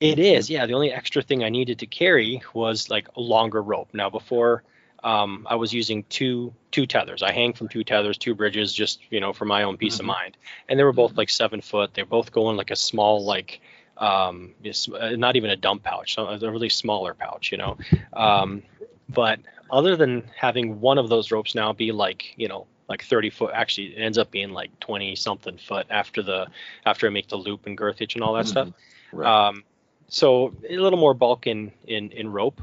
It 0.00 0.20
is, 0.20 0.48
yeah. 0.48 0.64
The 0.66 0.74
only 0.74 0.92
extra 0.92 1.22
thing 1.22 1.42
I 1.42 1.48
needed 1.48 1.80
to 1.80 1.86
carry 1.86 2.40
was 2.54 2.88
like 2.88 3.08
a 3.16 3.20
longer 3.20 3.60
rope. 3.60 3.88
Now 3.92 4.08
before 4.08 4.62
um, 5.02 5.46
I 5.48 5.56
was 5.56 5.72
using 5.72 6.04
two 6.04 6.54
two 6.70 6.86
tethers. 6.86 7.22
I 7.22 7.32
hang 7.32 7.52
from 7.52 7.68
two 7.68 7.84
tethers, 7.84 8.18
two 8.18 8.34
bridges, 8.34 8.72
just 8.72 9.00
you 9.10 9.20
know 9.20 9.32
for 9.32 9.44
my 9.44 9.62
own 9.62 9.76
peace 9.76 9.94
mm-hmm. 9.94 10.10
of 10.10 10.16
mind. 10.16 10.36
And 10.68 10.78
they 10.78 10.84
were 10.84 10.92
both 10.92 11.12
mm-hmm. 11.12 11.18
like 11.18 11.30
seven 11.30 11.60
foot. 11.60 11.94
They're 11.94 12.06
both 12.06 12.32
going 12.32 12.56
like 12.56 12.70
a 12.70 12.76
small 12.76 13.24
like 13.24 13.60
um, 13.98 14.54
uh, 14.94 15.10
not 15.10 15.36
even 15.36 15.50
a 15.50 15.56
dump 15.56 15.82
pouch, 15.82 16.14
so 16.14 16.26
a 16.26 16.50
really 16.50 16.68
smaller 16.68 17.14
pouch, 17.14 17.52
you 17.52 17.58
know. 17.58 17.76
Um, 18.12 18.62
but 19.08 19.40
other 19.70 19.96
than 19.96 20.30
having 20.36 20.80
one 20.80 20.98
of 20.98 21.08
those 21.08 21.30
ropes 21.30 21.54
now 21.54 21.72
be 21.72 21.92
like, 21.92 22.34
you 22.36 22.48
know, 22.48 22.66
like 22.88 23.02
30 23.04 23.30
foot, 23.30 23.50
actually 23.54 23.88
it 23.88 24.00
ends 24.00 24.18
up 24.18 24.30
being 24.30 24.50
like 24.50 24.78
20 24.80 25.14
something 25.16 25.58
foot 25.58 25.86
after 25.90 26.22
the 26.22 26.46
after 26.86 27.06
I 27.06 27.10
make 27.10 27.28
the 27.28 27.36
loop 27.36 27.66
and 27.66 27.76
girth 27.76 27.98
hitch 27.98 28.14
and 28.14 28.24
all 28.24 28.34
that 28.34 28.46
mm-hmm. 28.46 28.50
stuff. 28.50 28.68
Right. 29.12 29.48
Um, 29.48 29.64
so 30.08 30.54
a 30.68 30.76
little 30.76 30.98
more 30.98 31.14
bulk 31.14 31.46
in 31.46 31.72
in 31.86 32.10
in 32.12 32.32
rope, 32.32 32.62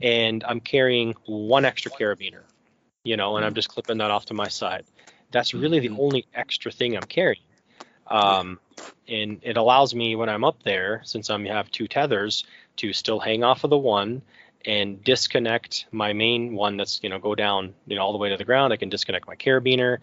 and 0.00 0.42
I'm 0.44 0.60
carrying 0.60 1.14
one 1.26 1.64
extra 1.64 1.90
carabiner, 1.90 2.42
you 3.04 3.16
know, 3.16 3.36
and 3.36 3.44
I'm 3.44 3.50
mm-hmm. 3.50 3.56
just 3.56 3.68
clipping 3.68 3.98
that 3.98 4.10
off 4.10 4.26
to 4.26 4.34
my 4.34 4.48
side. 4.48 4.84
That's 5.30 5.54
really 5.54 5.78
the 5.78 5.88
mm-hmm. 5.88 6.00
only 6.00 6.26
extra 6.34 6.72
thing 6.72 6.96
I'm 6.96 7.02
carrying. 7.02 7.42
Um, 8.10 8.58
and 9.08 9.40
it 9.42 9.56
allows 9.56 9.94
me 9.94 10.16
when 10.16 10.28
I'm 10.28 10.44
up 10.44 10.62
there, 10.62 11.00
since 11.04 11.30
I 11.30 11.40
have 11.48 11.70
two 11.70 11.88
tethers, 11.88 12.44
to 12.76 12.92
still 12.92 13.18
hang 13.20 13.44
off 13.44 13.64
of 13.64 13.70
the 13.70 13.78
one 13.78 14.22
and 14.66 15.02
disconnect 15.02 15.86
my 15.90 16.12
main 16.12 16.54
one 16.54 16.76
that's 16.76 17.00
you 17.02 17.08
know 17.08 17.18
go 17.18 17.34
down 17.34 17.72
you 17.86 17.96
know 17.96 18.02
all 18.02 18.12
the 18.12 18.18
way 18.18 18.28
to 18.28 18.36
the 18.36 18.44
ground. 18.44 18.72
I 18.72 18.76
can 18.76 18.88
disconnect 18.88 19.26
my 19.26 19.36
carabiner, 19.36 19.98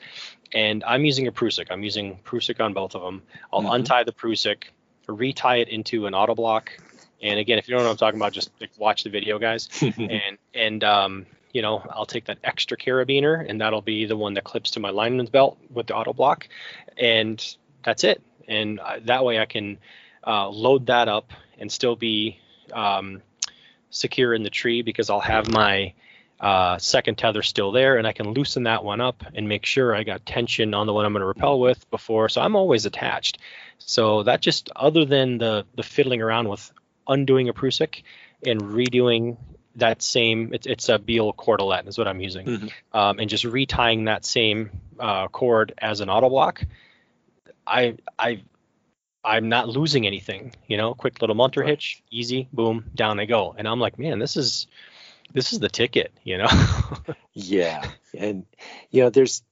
and 0.53 0.83
I'm 0.83 1.05
using 1.05 1.27
a 1.27 1.31
Prusik. 1.31 1.67
I'm 1.69 1.83
using 1.83 2.19
Prusik 2.25 2.59
on 2.63 2.73
both 2.73 2.95
of 2.95 3.01
them. 3.01 3.21
I'll 3.53 3.61
Mhm. 3.61 3.75
untie 3.75 4.03
the 4.03 4.13
Prusik, 4.13 4.63
retie 5.07 5.61
it 5.61 5.69
into 5.69 6.05
an 6.05 6.13
auto 6.13 6.35
block. 6.35 6.71
And 7.21 7.39
again, 7.39 7.57
if 7.57 7.67
you 7.67 7.73
don't 7.73 7.83
know 7.83 7.89
what 7.89 7.93
I'm 7.93 7.97
talking 7.97 8.19
about, 8.19 8.33
just 8.33 8.51
like, 8.59 8.71
watch 8.77 9.03
the 9.03 9.09
video, 9.09 9.39
guys. 9.39 9.69
and 9.97 10.37
and 10.53 10.83
um, 10.83 11.25
you 11.53 11.61
know, 11.61 11.83
I'll 11.91 12.05
take 12.05 12.25
that 12.25 12.39
extra 12.43 12.77
carabiner, 12.77 13.45
and 13.47 13.61
that'll 13.61 13.81
be 13.81 14.05
the 14.05 14.17
one 14.17 14.33
that 14.35 14.43
clips 14.43 14.71
to 14.71 14.79
my 14.79 14.89
lineman's 14.89 15.29
belt 15.29 15.57
with 15.71 15.87
the 15.87 15.95
auto 15.95 16.13
block, 16.13 16.47
and 16.97 17.57
that's 17.83 18.03
it. 18.03 18.21
And 18.47 18.79
I, 18.79 18.99
that 18.99 19.23
way, 19.23 19.39
I 19.39 19.45
can 19.45 19.77
uh, 20.25 20.49
load 20.49 20.87
that 20.87 21.07
up 21.07 21.31
and 21.57 21.71
still 21.71 21.95
be 21.95 22.39
um, 22.73 23.21
secure 23.89 24.33
in 24.33 24.43
the 24.43 24.49
tree 24.49 24.81
because 24.81 25.09
I'll 25.09 25.19
have 25.19 25.49
my 25.51 25.93
uh, 26.39 26.77
second 26.77 27.17
tether 27.17 27.41
still 27.41 27.71
there, 27.71 27.97
and 27.97 28.05
I 28.05 28.13
can 28.13 28.31
loosen 28.33 28.63
that 28.63 28.83
one 28.83 29.01
up 29.01 29.23
and 29.33 29.49
make 29.49 29.65
sure 29.65 29.95
I 29.95 30.03
got 30.03 30.25
tension 30.25 30.73
on 30.73 30.85
the 30.85 30.93
one 30.93 31.05
I'm 31.05 31.13
going 31.13 31.21
to 31.21 31.27
repel 31.27 31.59
with 31.59 31.89
before. 31.89 32.29
So 32.29 32.41
I'm 32.41 32.55
always 32.55 32.85
attached. 32.85 33.39
So 33.79 34.23
that 34.23 34.41
just 34.41 34.69
other 34.75 35.05
than 35.05 35.37
the 35.37 35.65
the 35.75 35.83
fiddling 35.83 36.21
around 36.21 36.47
with 36.49 36.71
undoing 37.07 37.49
a 37.49 37.53
Prusik 37.53 38.03
and 38.45 38.61
redoing 38.61 39.37
that 39.75 40.01
same 40.01 40.53
it's, 40.53 40.67
it's 40.67 40.89
a 40.89 40.99
Beal 40.99 41.33
cordelette 41.33 41.87
is 41.87 41.97
what 41.97 42.07
I'm 42.07 42.19
using, 42.19 42.45
Mhm. 42.45 42.71
um, 42.93 43.19
and 43.19 43.29
just 43.29 43.43
retying 43.43 44.05
that 44.05 44.25
same 44.25 44.71
uh, 44.99 45.27
cord 45.27 45.73
as 45.77 46.01
an 46.01 46.09
auto 46.09 46.29
block. 46.29 46.63
I 47.67 47.97
I 48.17 48.43
I'm 49.23 49.49
not 49.49 49.67
losing 49.69 50.07
anything, 50.07 50.53
you 50.67 50.77
know. 50.77 50.93
Quick 50.93 51.21
little 51.21 51.35
munter 51.35 51.61
Right. 51.61 51.71
hitch, 51.71 52.01
easy, 52.09 52.47
boom, 52.53 52.85
down 52.95 53.17
they 53.17 53.25
go, 53.25 53.53
and 53.57 53.67
I'm 53.67 53.79
like, 53.79 53.99
man, 53.99 54.19
this 54.19 54.37
is 54.37 54.67
this 55.33 55.53
is 55.53 55.59
the 55.59 55.69
ticket, 55.69 56.13
you 56.23 56.37
know. 56.37 56.47
Yeah, 57.33 57.91
and 58.17 58.45
you 58.89 59.03
know, 59.03 59.09
there's 59.11 59.43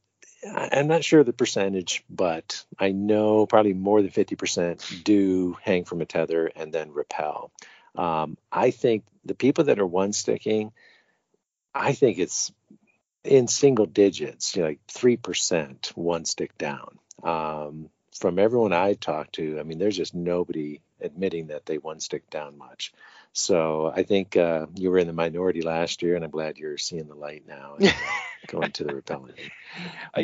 I'm 0.52 0.88
not 0.88 1.04
sure 1.04 1.24
the 1.24 1.34
percentage, 1.34 2.04
but 2.10 2.64
I 2.80 2.92
know 2.92 3.46
probably 3.46 3.74
more 3.74 4.02
than 4.02 4.12
50% 4.12 5.04
do 5.04 5.58
hang 5.62 5.86
from 5.86 6.02
a 6.02 6.06
tether 6.06 6.48
and 6.56 6.72
then 6.74 6.92
repel. 6.94 7.52
Um, 7.96 8.38
I 8.52 8.72
think 8.72 9.04
the 9.24 9.36
people 9.36 9.66
that 9.66 9.80
are 9.80 9.86
one 9.86 10.14
sticking, 10.14 10.72
I 11.74 11.94
think 11.94 12.20
it's 12.20 12.52
in 13.24 13.48
single 13.48 13.86
digits, 13.86 14.56
you 14.56 14.62
know, 14.62 14.70
like 14.70 14.80
three 14.88 15.18
percent 15.18 15.92
one 15.96 16.26
stick 16.26 16.58
down. 16.58 17.00
Um, 17.24 17.90
from 18.20 18.40
everyone 18.40 18.74
I 18.74 18.94
talked 18.94 19.34
to, 19.36 19.60
I 19.60 19.64
mean, 19.64 19.78
there's 19.78 19.98
just 19.98 20.14
nobody 20.16 20.82
admitting 21.02 21.48
that 21.48 21.66
they 21.66 21.78
one 21.78 22.00
stick 22.00 22.30
down 22.30 22.58
much. 22.58 22.94
So 23.34 23.92
I 23.94 24.04
think 24.04 24.38
uh, 24.38 24.68
you 24.76 24.90
were 24.92 24.98
in 25.00 25.08
the 25.08 25.14
minority 25.14 25.62
last 25.62 26.02
year, 26.02 26.16
and 26.16 26.24
I'm 26.24 26.32
glad 26.32 26.58
you're 26.58 26.78
seeing 26.78 27.08
the 27.08 27.16
light 27.16 27.44
now 27.48 27.76
and 27.80 27.94
going 28.48 28.72
to 28.74 28.84
the 28.86 28.96
repellent. 28.96 29.36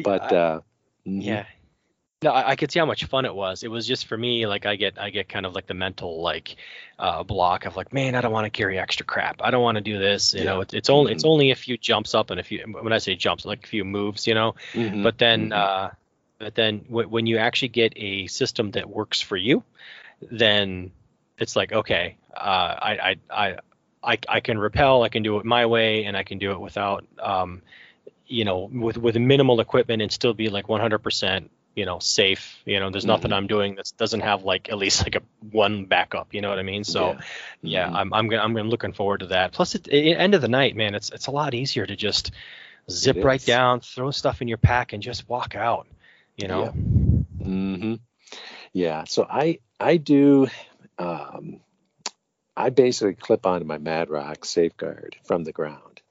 But 0.03 0.31
I- 0.31 0.35
uh, 0.35 0.59
mhm. 1.07 1.23
Yeah. 1.23 1.45
No, 2.23 2.29
I, 2.31 2.51
I 2.51 2.55
could 2.55 2.71
see 2.71 2.77
how 2.77 2.85
much 2.85 3.03
fun 3.05 3.25
it 3.25 3.33
was. 3.33 3.63
It 3.63 3.71
was 3.71 3.87
just 3.87 4.05
for 4.05 4.15
me, 4.15 4.45
like 4.45 4.67
I 4.67 4.75
get, 4.75 4.99
I 4.99 5.09
get 5.09 5.27
kind 5.27 5.43
of 5.43 5.55
like 5.55 5.65
the 5.65 5.73
mental 5.73 6.21
like 6.21 6.55
uh, 6.99 7.23
block 7.23 7.65
of 7.65 7.75
like, 7.75 7.91
man, 7.93 8.13
I 8.13 8.21
don't 8.21 8.31
want 8.31 8.45
to 8.45 8.51
carry 8.51 8.77
extra 8.77 9.07
crap. 9.07 9.41
I 9.41 9.49
don't 9.49 9.63
want 9.63 9.77
to 9.77 9.81
do 9.81 9.97
this. 9.97 10.35
You 10.35 10.45
know, 10.45 10.57
Yeah. 10.57 10.61
it's, 10.61 10.73
it's 10.75 10.89
only, 10.91 11.13
it's 11.13 11.23
Mhm. 11.23 11.29
only 11.29 11.49
a 11.51 11.55
few 11.55 11.77
jumps 11.77 12.13
up 12.13 12.29
and 12.29 12.39
a 12.39 12.43
few. 12.43 12.63
When 12.79 12.93
I 12.93 12.99
say 12.99 13.15
jumps, 13.15 13.43
like 13.43 13.63
a 13.65 13.67
few 13.67 13.83
moves, 13.83 14.27
you 14.27 14.35
know. 14.35 14.53
Mhm. 14.73 15.01
But 15.01 15.17
then, 15.17 15.49
Mhm. 15.49 15.91
But 16.41 16.55
then 16.55 16.79
w- 16.89 17.09
when 17.09 17.27
you 17.27 17.37
actually 17.37 17.69
get 17.69 17.93
a 17.97 18.27
system 18.27 18.71
that 18.71 18.89
works 18.89 19.21
for 19.21 19.37
you, 19.37 19.63
then 20.31 20.91
it's 21.37 21.55
like, 21.55 21.71
okay, 21.73 22.17
uh, 22.35 22.39
I, 22.39 22.91
I, 23.09 23.15
I, 23.29 23.57
I, 24.03 24.17
I 24.29 24.39
can 24.41 24.57
repel. 24.59 25.03
I 25.03 25.09
can 25.09 25.23
do 25.23 25.37
it 25.39 25.45
my 25.45 25.65
way, 25.65 26.05
and 26.05 26.17
I 26.17 26.23
can 26.23 26.39
do 26.39 26.51
it 26.51 26.59
without, 26.59 27.05
um, 27.19 27.61
you 28.27 28.45
know, 28.45 28.69
with 28.71 28.97
with 28.97 29.15
minimal 29.17 29.59
equipment 29.59 30.01
and 30.01 30.11
still 30.11 30.33
be 30.33 30.49
like 30.49 30.69
100%, 30.69 31.51
you 31.75 31.85
know, 31.85 31.99
safe. 31.99 32.61
You 32.65 32.79
know, 32.79 32.89
there's 32.89 33.05
nothing 33.05 33.31
Mhm. 33.31 33.35
I'm 33.37 33.47
doing 33.47 33.75
that 33.75 33.91
doesn't 33.97 34.21
have 34.21 34.43
like 34.43 34.69
at 34.69 34.77
least 34.77 35.03
like 35.03 35.15
a 35.15 35.21
one 35.51 35.85
backup. 35.85 36.33
You 36.33 36.41
know 36.41 36.49
what 36.49 36.59
I 36.59 36.63
mean? 36.63 36.83
So 36.83 37.17
Yeah. 37.17 37.21
yeah, 37.63 37.89
Mhm. 37.89 37.95
I'm 37.95 38.13
I'm 38.13 38.27
gonna, 38.29 38.43
I'm 38.43 38.55
looking 38.69 38.93
forward 38.93 39.19
to 39.21 39.27
that. 39.27 39.53
Plus, 39.53 39.75
at 39.75 39.83
the 39.85 40.15
end 40.15 40.35
of 40.35 40.41
the 40.41 40.49
night, 40.49 40.75
man, 40.75 40.95
it's 40.95 41.11
it's 41.11 41.27
a 41.27 41.31
lot 41.31 41.53
easier 41.53 41.85
to 41.85 41.95
just 41.95 42.31
zip 42.89 43.23
right 43.23 43.43
down, 43.43 43.81
throw 43.81 44.11
stuff 44.11 44.41
in 44.41 44.47
your 44.47 44.57
pack, 44.57 44.93
and 44.93 45.03
just 45.03 45.27
walk 45.29 45.55
out. 45.55 45.87
You 46.37 46.47
know? 46.47 46.75
mm-hmm. 47.43 47.95
Yeah. 48.73 49.03
So 49.05 49.25
I 49.29 49.59
I 49.79 49.97
do. 49.97 50.47
Um, 50.97 51.61
I 52.55 52.69
basically 52.69 53.15
clip 53.15 53.45
onto 53.45 53.65
my 53.65 53.77
Mad 53.77 54.09
Rock 54.09 54.45
Safeguard 54.45 55.17
from 55.23 55.43
the 55.43 55.51
ground, 55.53 56.01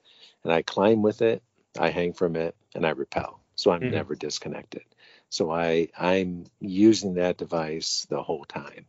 and 0.44 0.52
I 0.52 0.62
climb 0.62 1.02
with 1.02 1.22
it. 1.22 1.42
I 1.78 1.90
hang 1.90 2.12
from 2.12 2.36
it, 2.36 2.54
and 2.74 2.86
I 2.86 2.90
repel. 2.90 3.40
So 3.56 3.70
I'm 3.70 3.88
Mhm. 3.88 3.90
never 3.90 4.14
disconnected. 4.14 4.82
So 5.28 5.50
I 5.50 5.88
I'm 5.98 6.44
using 6.60 7.14
that 7.14 7.38
device 7.38 8.06
the 8.08 8.22
whole 8.22 8.44
time, 8.44 8.86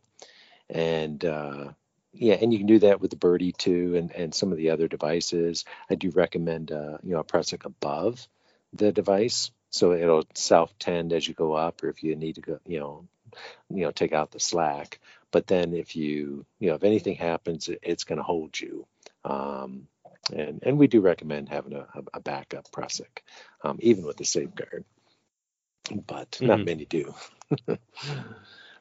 and 0.68 1.24
uh, 1.24 1.72
yeah, 2.12 2.34
and 2.34 2.52
you 2.52 2.58
can 2.58 2.66
do 2.66 2.78
that 2.80 3.00
with 3.00 3.10
the 3.10 3.16
Birdie 3.16 3.52
too, 3.52 3.96
and 3.96 4.10
and 4.12 4.34
some 4.34 4.52
of 4.52 4.58
the 4.58 4.70
other 4.70 4.88
devices. 4.88 5.64
I 5.90 5.94
do 5.96 6.10
recommend 6.10 6.72
uh, 6.72 6.98
you 7.02 7.14
know 7.14 7.22
pressing 7.22 7.60
above 7.64 8.26
the 8.72 8.92
device 8.92 9.50
so 9.72 9.92
it'll 9.92 10.24
self 10.34 10.78
tend 10.78 11.12
as 11.12 11.26
you 11.26 11.34
go 11.34 11.54
up 11.54 11.82
or 11.82 11.88
if 11.88 12.02
you 12.04 12.14
need 12.14 12.36
to 12.36 12.40
go 12.42 12.60
you 12.66 12.78
know 12.78 13.08
you 13.70 13.82
know 13.84 13.90
take 13.90 14.12
out 14.12 14.30
the 14.30 14.38
slack 14.40 15.00
but 15.32 15.46
then 15.48 15.74
if 15.74 15.96
you 15.96 16.46
you 16.60 16.68
know 16.68 16.74
if 16.76 16.84
anything 16.84 17.16
happens 17.16 17.68
it's 17.82 18.04
going 18.04 18.18
to 18.18 18.22
hold 18.22 18.58
you 18.60 18.86
um, 19.24 19.88
and 20.32 20.60
and 20.62 20.78
we 20.78 20.86
do 20.86 21.00
recommend 21.00 21.48
having 21.48 21.72
a, 21.74 21.86
a- 22.14 22.20
backup 22.20 22.70
Prusik, 22.70 23.22
um, 23.64 23.78
even 23.80 24.04
with 24.04 24.16
the 24.16 24.24
safeguard 24.24 24.84
but 26.06 26.38
not 26.40 26.60
Mhm. 26.60 26.64
many 26.66 26.84
do 26.84 27.14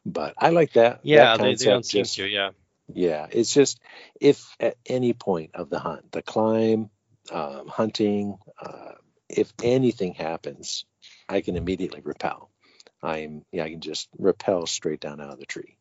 but 0.06 0.34
i 0.38 0.50
like 0.50 0.74
that 0.74 1.00
Yeah, 1.04 1.38
that 1.38 1.44
they, 1.44 1.56
they 1.56 1.66
don't 1.66 1.86
seem 1.86 2.04
just- 2.04 2.16
to. 2.16 2.28
Yeah. 2.28 2.52
yeah, 2.94 3.28
it's 3.32 3.54
just 3.54 3.80
if 4.20 4.56
at 4.60 4.76
any 4.86 5.14
point 5.14 5.52
of 5.56 5.70
the 5.70 5.80
hunt, 5.80 6.12
the 6.12 6.22
climb, 6.22 6.90
um, 7.32 7.68
hunting, 7.68 8.38
uh, 8.62 8.94
if 9.38 9.54
anything 9.64 10.14
happens, 10.14 10.86
I 11.30 11.42
can 11.42 11.56
immediately 11.58 12.02
repel. 12.02 12.50
I'm 13.04 13.46
yeah, 13.52 13.64
I 13.64 13.70
can 13.72 13.82
just 13.82 14.10
repel 14.18 14.66
straight 14.68 15.00
down 15.00 15.22
out 15.22 15.32
of 15.32 15.40
the 15.40 15.46
tree. 15.46 15.78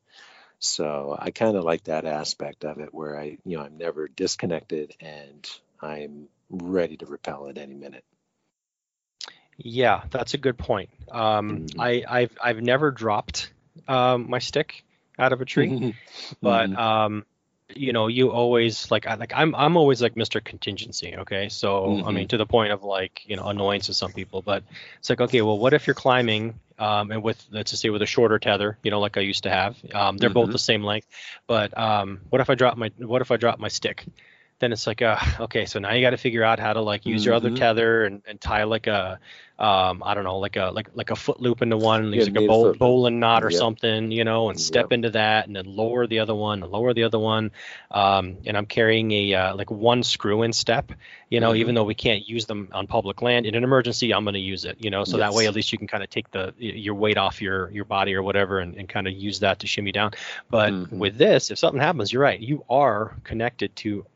So 0.59 1.17
I 1.19 1.31
kind 1.31 1.57
of 1.57 1.65
like 1.65 1.85
that 1.85 2.05
aspect 2.05 2.65
of 2.65 2.79
it, 2.79 2.93
where 2.95 3.19
I 3.19 3.39
you 3.45 3.57
know 3.57 3.65
I'm 3.65 3.79
never 3.79 4.09
disconnected 4.09 4.95
and 5.01 5.49
I'm 5.81 6.29
ready 6.51 6.97
to 6.99 7.07
repel 7.07 7.49
at 7.49 7.59
any 7.59 7.75
minute. 7.75 8.05
Yeah, 9.57 10.03
that's 10.11 10.35
a 10.35 10.39
good 10.39 10.57
point. 10.57 10.91
Um, 11.11 11.67
Mhm. 11.67 11.79
I, 11.79 12.05
I've 12.09 12.37
I've 12.43 12.63
never 12.63 12.91
dropped 12.91 13.53
um, 13.89 14.31
my 14.31 14.39
stick 14.39 14.85
out 15.19 15.33
of 15.33 15.41
a 15.41 15.45
tree, 15.45 15.95
but 16.43 16.71
Mhm. 16.71 16.79
um, 16.79 17.27
you 17.75 17.93
know, 17.93 18.07
you 18.09 18.31
always 18.31 18.91
like 18.91 19.07
I 19.07 19.15
like 19.15 19.33
I'm 19.35 19.55
I'm 19.55 19.77
always 19.77 20.03
like 20.03 20.15
Mr. 20.15 20.43
Contingency. 20.43 21.15
Okay, 21.17 21.49
so 21.49 22.03
I 22.05 22.11
mean 22.11 22.29
to 22.29 22.37
the 22.37 22.47
point 22.47 22.73
of 22.73 22.83
like 22.85 23.23
you 23.27 23.37
know 23.37 23.45
annoyance 23.45 23.87
to 23.87 23.95
some 23.95 24.13
people, 24.13 24.43
but 24.43 24.63
it's 24.99 25.11
like 25.11 25.21
okay, 25.21 25.43
well, 25.43 25.59
what 25.59 25.73
if 25.75 25.87
you're 25.87 25.95
climbing 25.95 26.59
um, 26.79 27.11
and 27.11 27.23
with 27.23 27.45
let's 27.51 27.71
just 27.71 27.83
say 27.83 27.91
with 27.91 28.03
a 28.03 28.07
shorter 28.07 28.39
tether, 28.39 28.79
you 28.83 28.91
know, 28.91 29.01
like 29.01 29.17
I 29.17 29.21
used 29.21 29.43
to 29.43 29.51
have, 29.51 29.77
um, 29.95 30.17
they're 30.17 30.31
both 30.31 30.49
Mhm. 30.49 30.53
the 30.53 30.59
same 30.59 30.83
length, 30.83 31.07
but 31.47 31.77
um, 31.77 32.21
what 32.31 32.41
if 32.41 32.49
I 32.49 32.55
drop 32.55 32.77
my 32.77 32.91
what 32.99 33.21
if 33.23 33.31
I 33.31 33.37
drop 33.37 33.59
my 33.59 33.69
stick? 33.69 34.07
Then 34.61 34.73
it's 34.73 34.87
like, 34.87 35.03
uh, 35.03 35.19
okay, 35.41 35.65
so 35.67 35.79
now 35.81 35.93
you 35.93 36.03
got 36.03 36.11
to 36.11 36.17
figure 36.19 36.45
out 36.45 36.59
how 36.61 36.73
to 36.75 36.81
like 36.83 37.07
use 37.07 37.25
your 37.25 37.35
other 37.35 37.51
Mhm. 37.51 37.57
tether 37.57 38.05
and, 38.05 38.23
and 38.27 38.41
tie 38.41 38.65
like 38.65 38.87
a, 38.87 39.19
um, 39.59 40.03
I 40.03 40.15
don't 40.15 40.25
know, 40.25 40.39
like 40.39 40.57
a 40.57 40.71
like 40.71 40.89
like 40.95 41.11
a 41.11 41.17
foot 41.17 41.41
loop 41.41 41.61
into 41.61 41.77
one, 41.77 42.13
Yeah, 42.13 42.17
use 42.17 42.27
like 42.27 42.37
a 42.37 42.47
bowl, 42.49 42.65
foot 42.65 42.79
bowling 42.79 43.21
knot 43.21 43.43
or 43.45 43.51
Yep. 43.51 43.61
something, 43.61 44.11
you 44.11 44.25
know, 44.25 44.49
and 44.49 44.59
step 44.59 44.85
Yep. 44.85 44.93
into 44.93 45.11
that, 45.11 45.47
and 45.47 45.57
then 45.57 45.65
lower 45.67 46.07
the 46.07 46.21
other 46.21 46.35
one, 46.35 46.63
and 46.63 46.73
lower 46.73 46.95
the 46.95 47.05
other 47.05 47.19
one, 47.19 47.51
um, 47.91 48.39
and 48.47 48.57
I'm 48.57 48.67
carrying 48.67 49.11
a 49.13 49.35
uh, 49.35 49.55
like 49.57 49.71
one 49.71 50.03
screw 50.03 50.43
in 50.45 50.53
step, 50.55 50.93
you 51.29 51.41
know, 51.41 51.53
Mhm. 51.53 51.57
even 51.59 51.75
though 51.75 51.85
we 51.85 51.95
can't 51.95 52.27
use 52.27 52.47
them 52.47 52.69
on 52.73 52.87
public 52.87 53.21
land 53.23 53.45
in 53.47 53.55
an 53.55 53.65
emergency, 53.65 54.15
I'm 54.15 54.25
going 54.25 54.35
to 54.35 54.41
use 54.41 54.65
it, 54.65 54.77
you 54.81 54.91
know, 54.91 55.05
so 55.05 55.19
that 55.19 55.35
way 55.35 55.47
at 55.47 55.55
least 55.55 55.73
you 55.73 55.79
can 55.79 55.89
kind 55.89 56.03
of 56.03 56.09
take 56.11 56.31
the 56.31 56.55
your 56.59 56.95
weight 56.95 57.19
off 57.19 57.43
your 57.43 57.71
your 57.71 57.85
body 57.85 58.15
or 58.15 58.23
whatever, 58.23 58.61
and, 58.61 58.75
and 58.77 58.89
kind 58.89 59.07
of 59.07 59.13
use 59.15 59.41
that 59.41 59.59
to 59.61 59.67
shimmy 59.67 59.93
down. 59.93 60.13
But 60.51 60.73
Mhm. 60.73 60.99
with 60.99 61.19
this, 61.19 61.51
if 61.51 61.59
something 61.59 61.81
happens, 61.81 62.13
you're 62.13 62.23
right, 62.23 62.41
you 62.41 62.65
are 62.71 63.17
connected 63.25 63.77
to 63.77 64.07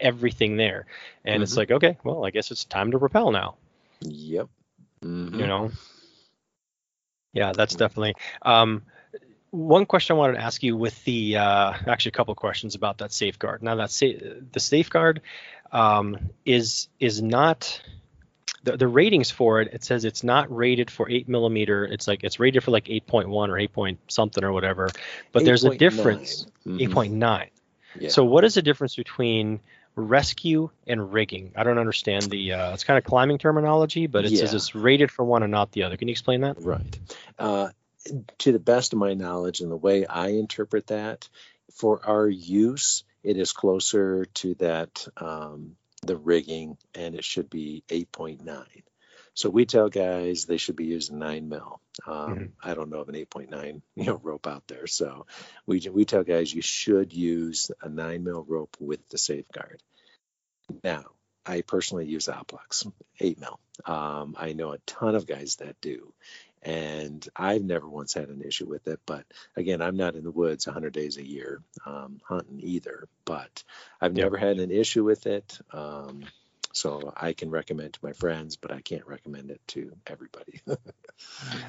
everything 0.00 0.56
there, 0.56 0.86
and 1.24 1.42
it's 1.42 1.56
Mhm. 1.56 1.56
like, 1.56 1.70
okay, 1.70 1.96
well, 2.04 2.24
I 2.24 2.30
guess 2.30 2.50
it's 2.50 2.64
time 2.64 2.90
to 2.92 2.98
repel 2.98 3.30
now 3.32 3.56
Yep. 4.00 4.48
Mhm. 5.04 5.32
you 5.32 5.46
know 5.46 5.70
yeah 7.32 7.52
that's 7.52 7.74
definitely 7.76 8.14
um 8.42 8.82
one 9.50 9.86
question 9.86 10.14
i 10.14 10.18
wanted 10.18 10.34
to 10.34 10.40
ask 10.42 10.62
you 10.62 10.76
with 10.76 11.02
the 11.04 11.36
uh 11.36 11.72
actually 11.86 12.10
a 12.10 12.12
couple 12.12 12.34
questions 12.34 12.74
about 12.74 12.98
that 12.98 13.12
safeguard 13.12 13.62
now 13.62 13.74
that 13.76 13.90
sa- 13.90 14.06
the 14.52 14.60
safeguard 14.60 15.20
um 15.72 16.16
is 16.44 16.88
is 17.00 17.22
not 17.22 17.80
the, 18.64 18.76
the 18.76 18.86
ratings 18.88 19.30
for 19.30 19.60
it 19.60 19.68
it 19.72 19.84
says 19.84 20.04
it's 20.04 20.22
not 20.24 20.54
rated 20.54 20.90
for 20.90 21.08
8 21.10 21.28
millimeter 21.28 21.84
it's 21.84 22.06
like 22.06 22.24
it's 22.24 22.38
rated 22.40 22.62
for 22.62 22.70
like 22.70 22.88
8.1 22.90 23.50
or 23.50 23.58
8 23.58 23.72
point 23.72 23.98
something 24.08 24.44
or 24.44 24.52
whatever 24.52 24.94
but 25.32 25.44
there's 25.44 25.64
a 25.64 25.70
8.9. 25.70 25.78
difference 25.78 26.46
Mhm. 26.66 26.78
8.9 26.78 27.48
Yeah. 28.00 28.10
so 28.10 28.24
what 28.24 28.44
is 28.44 28.54
the 28.54 28.62
difference 28.62 28.96
between 28.96 29.60
rescue 29.96 30.70
and 30.86 31.12
rigging. 31.12 31.52
I 31.56 31.64
don't 31.64 31.78
understand 31.78 32.30
the. 32.30 32.52
Uh, 32.52 32.74
it's 32.74 32.84
kind 32.84 32.98
of 32.98 33.04
climbing 33.04 33.38
terminology, 33.38 34.06
but 34.06 34.24
it 34.24 34.32
Yeah. 34.32 34.40
says 34.40 34.54
it's 34.54 34.74
rated 34.74 35.10
for 35.10 35.24
one 35.24 35.42
and 35.42 35.50
not 35.50 35.72
the 35.72 35.82
other. 35.84 35.96
Can 35.96 36.08
you 36.08 36.12
explain 36.12 36.42
that? 36.42 36.62
Right. 36.62 36.98
Uh, 37.38 37.70
to 38.38 38.52
the 38.52 38.60
best 38.60 38.92
of 38.92 38.98
my 38.98 39.14
knowledge 39.14 39.60
and 39.60 39.70
the 39.70 39.76
way 39.76 40.06
I 40.06 40.28
interpret 40.28 40.88
that, 40.88 41.28
for 41.72 42.06
our 42.06 42.28
use, 42.28 43.02
it 43.24 43.36
is 43.36 43.52
closer 43.52 44.26
to 44.26 44.54
that 44.56 45.08
um, 45.16 45.76
the 46.02 46.16
rigging, 46.16 46.76
and 46.94 47.16
it 47.16 47.24
should 47.24 47.50
be 47.50 47.82
8.9. 47.88 48.64
So 49.36 49.50
we 49.50 49.66
tell 49.66 49.88
guys 49.90 50.46
they 50.46 50.56
should 50.56 50.76
be 50.76 50.86
using 50.86 51.20
nine 51.20 51.48
mil. 51.48 51.80
Um, 52.06 52.14
Mhm. 52.36 52.52
I 52.62 52.74
don't 52.74 52.90
know 52.90 53.00
of 53.00 53.08
an 53.10 53.14
8.9 53.16 53.82
you 53.96 54.04
know 54.06 54.20
rope 54.22 54.48
out 54.48 54.66
there, 54.66 54.88
so 54.88 55.26
we 55.66 55.80
we 55.92 56.04
tell 56.06 56.24
guys 56.24 56.52
you 56.54 56.62
should 56.62 57.12
use 57.12 57.70
a 57.82 57.88
nine 57.88 58.24
mil 58.24 58.44
rope 58.48 58.76
with 58.80 59.08
the 59.10 59.18
safeguard. 59.18 59.82
Now, 60.82 61.04
I 61.44 61.62
personally 61.62 62.06
use 62.06 62.26
Oplux, 62.26 62.90
eight 63.20 63.38
mil. 63.38 63.60
Um, 63.84 64.34
I 64.38 64.52
know 64.52 64.72
a 64.72 64.78
ton 64.78 65.14
of 65.14 65.26
guys 65.26 65.56
that 65.56 65.80
do, 65.80 66.12
and 66.62 67.26
I've 67.36 67.62
never 67.62 67.88
once 67.88 68.14
had 68.14 68.28
an 68.30 68.42
issue 68.42 68.66
with 68.66 68.88
it. 68.88 69.00
But 69.06 69.26
again, 69.56 69.80
I'm 69.82 69.96
not 69.96 70.16
in 70.16 70.24
the 70.24 70.30
woods 70.30 70.66
100 70.66 70.92
days 70.92 71.18
a 71.18 71.26
year 71.26 71.62
um, 71.84 72.20
hunting 72.26 72.60
either. 72.62 73.08
But 73.24 73.62
I've 74.00 74.14
never 74.14 74.36
had 74.36 74.58
an 74.58 74.70
issue 74.70 75.04
with 75.04 75.26
it. 75.26 75.58
So 76.76 77.12
I 77.16 77.32
can 77.32 77.50
recommend 77.50 77.94
to 77.94 78.00
my 78.04 78.12
friends, 78.12 78.56
but 78.56 78.72
I 78.72 78.80
can't 78.82 79.06
recommend 79.06 79.50
it 79.50 79.60
to 79.68 79.96
everybody. 80.06 80.60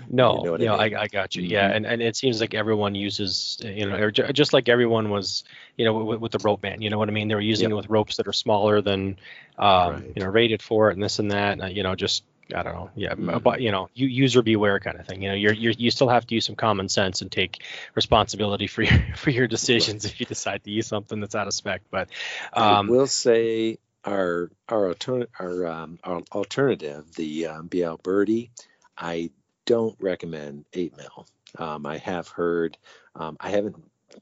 No, 0.09 0.33
You 0.35 0.41
know 0.41 0.55
you 0.55 0.65
I 0.65 0.67
know, 0.67 0.75
I. 0.75 0.85
I 1.03 1.07
got 1.07 1.35
you. 1.35 1.43
Yeah, 1.43 1.67
Mhm. 1.67 1.71
and, 1.71 1.85
and 1.85 2.01
it 2.01 2.15
seems 2.15 2.39
like 2.41 2.53
everyone 2.53 2.95
uses, 2.95 3.57
you 3.63 3.85
know, 3.85 3.95
or 3.97 4.11
ju- 4.11 4.31
just 4.33 4.53
like 4.53 4.69
everyone 4.69 5.09
was, 5.09 5.43
you 5.77 5.85
know, 5.85 5.93
with, 6.03 6.19
with 6.19 6.31
the 6.31 6.39
rope 6.39 6.63
man. 6.63 6.81
You 6.81 6.89
know 6.89 6.97
what 6.97 7.09
I 7.09 7.11
mean? 7.11 7.27
They 7.27 7.35
were 7.35 7.41
using 7.41 7.69
Yep. 7.69 7.71
it 7.71 7.75
with 7.75 7.89
ropes 7.89 8.17
that 8.17 8.27
are 8.27 8.33
smaller 8.33 8.81
than, 8.81 9.17
um, 9.57 10.03
Right. 10.03 10.15
you 10.15 10.21
know, 10.23 10.29
rated 10.29 10.61
for 10.61 10.89
it 10.89 10.93
and 10.93 11.03
this 11.03 11.19
and 11.19 11.31
that. 11.31 11.53
And, 11.53 11.63
uh, 11.63 11.67
you 11.67 11.83
know, 11.83 11.95
just 11.95 12.23
I 12.55 12.63
don't 12.63 12.73
know. 12.75 12.89
Yeah, 12.95 13.15
Mhm. 13.17 13.41
but 13.43 13.61
you 13.61 13.71
know, 13.71 13.89
you 13.93 14.07
user 14.07 14.41
beware 14.41 14.79
kind 14.79 14.99
of 14.99 15.05
thing. 15.05 15.21
You 15.21 15.29
know, 15.29 15.35
you're, 15.35 15.53
you're 15.53 15.73
you 15.73 15.91
still 15.91 16.09
have 16.09 16.25
to 16.27 16.35
use 16.35 16.45
some 16.45 16.55
common 16.55 16.87
sense 16.89 17.21
and 17.21 17.31
take 17.31 17.61
responsibility 17.95 18.67
for 18.67 18.83
your 18.83 18.99
for 19.15 19.31
your 19.31 19.47
decisions 19.47 20.05
if 20.05 20.19
you 20.19 20.25
decide 20.25 20.63
to 20.63 20.71
use 20.71 20.87
something 20.87 21.19
that's 21.19 21.35
out 21.35 21.47
of 21.47 21.53
spec. 21.53 21.81
But 21.91 22.09
I 22.53 22.71
um, 22.71 22.87
will 22.87 23.07
say 23.07 23.79
our 24.07 24.49
our 24.69 24.87
alter, 24.87 25.27
our, 25.39 25.67
um, 25.67 25.99
our 26.03 26.21
alternative, 26.31 27.13
the 27.15 27.47
um, 27.47 27.67
Beal 27.67 27.97
Birdie, 28.01 28.51
I 28.97 29.31
don't 29.65 29.95
recommend 29.99 30.65
eight 30.73 30.95
mil. 30.97 31.27
Um, 31.57 31.85
I 31.85 31.97
have 31.97 32.29
heard, 32.29 32.77
um, 33.15 33.37
I 33.39 33.49
haven't 33.49 33.75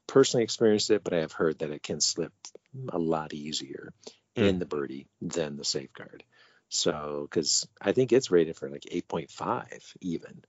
personally 0.06 0.44
experienced 0.44 0.90
it, 0.90 1.04
but 1.04 1.12
I 1.12 1.18
have 1.18 1.32
heard 1.32 1.60
that 1.60 1.70
it 1.70 1.82
can 1.82 2.00
slip 2.00 2.32
a 2.88 2.98
lot 2.98 3.32
easier 3.32 3.92
in 4.34 4.58
the 4.58 4.66
Birdie 4.66 5.06
than 5.22 5.56
the 5.56 5.64
Safeguard. 5.64 6.24
So, 6.68 7.26
because 7.30 7.66
I 7.80 7.92
think 7.92 8.12
it's 8.12 8.30
rated 8.30 8.56
for 8.56 8.68
like 8.68 8.82
8.5 8.82 9.96
even, 10.00 10.44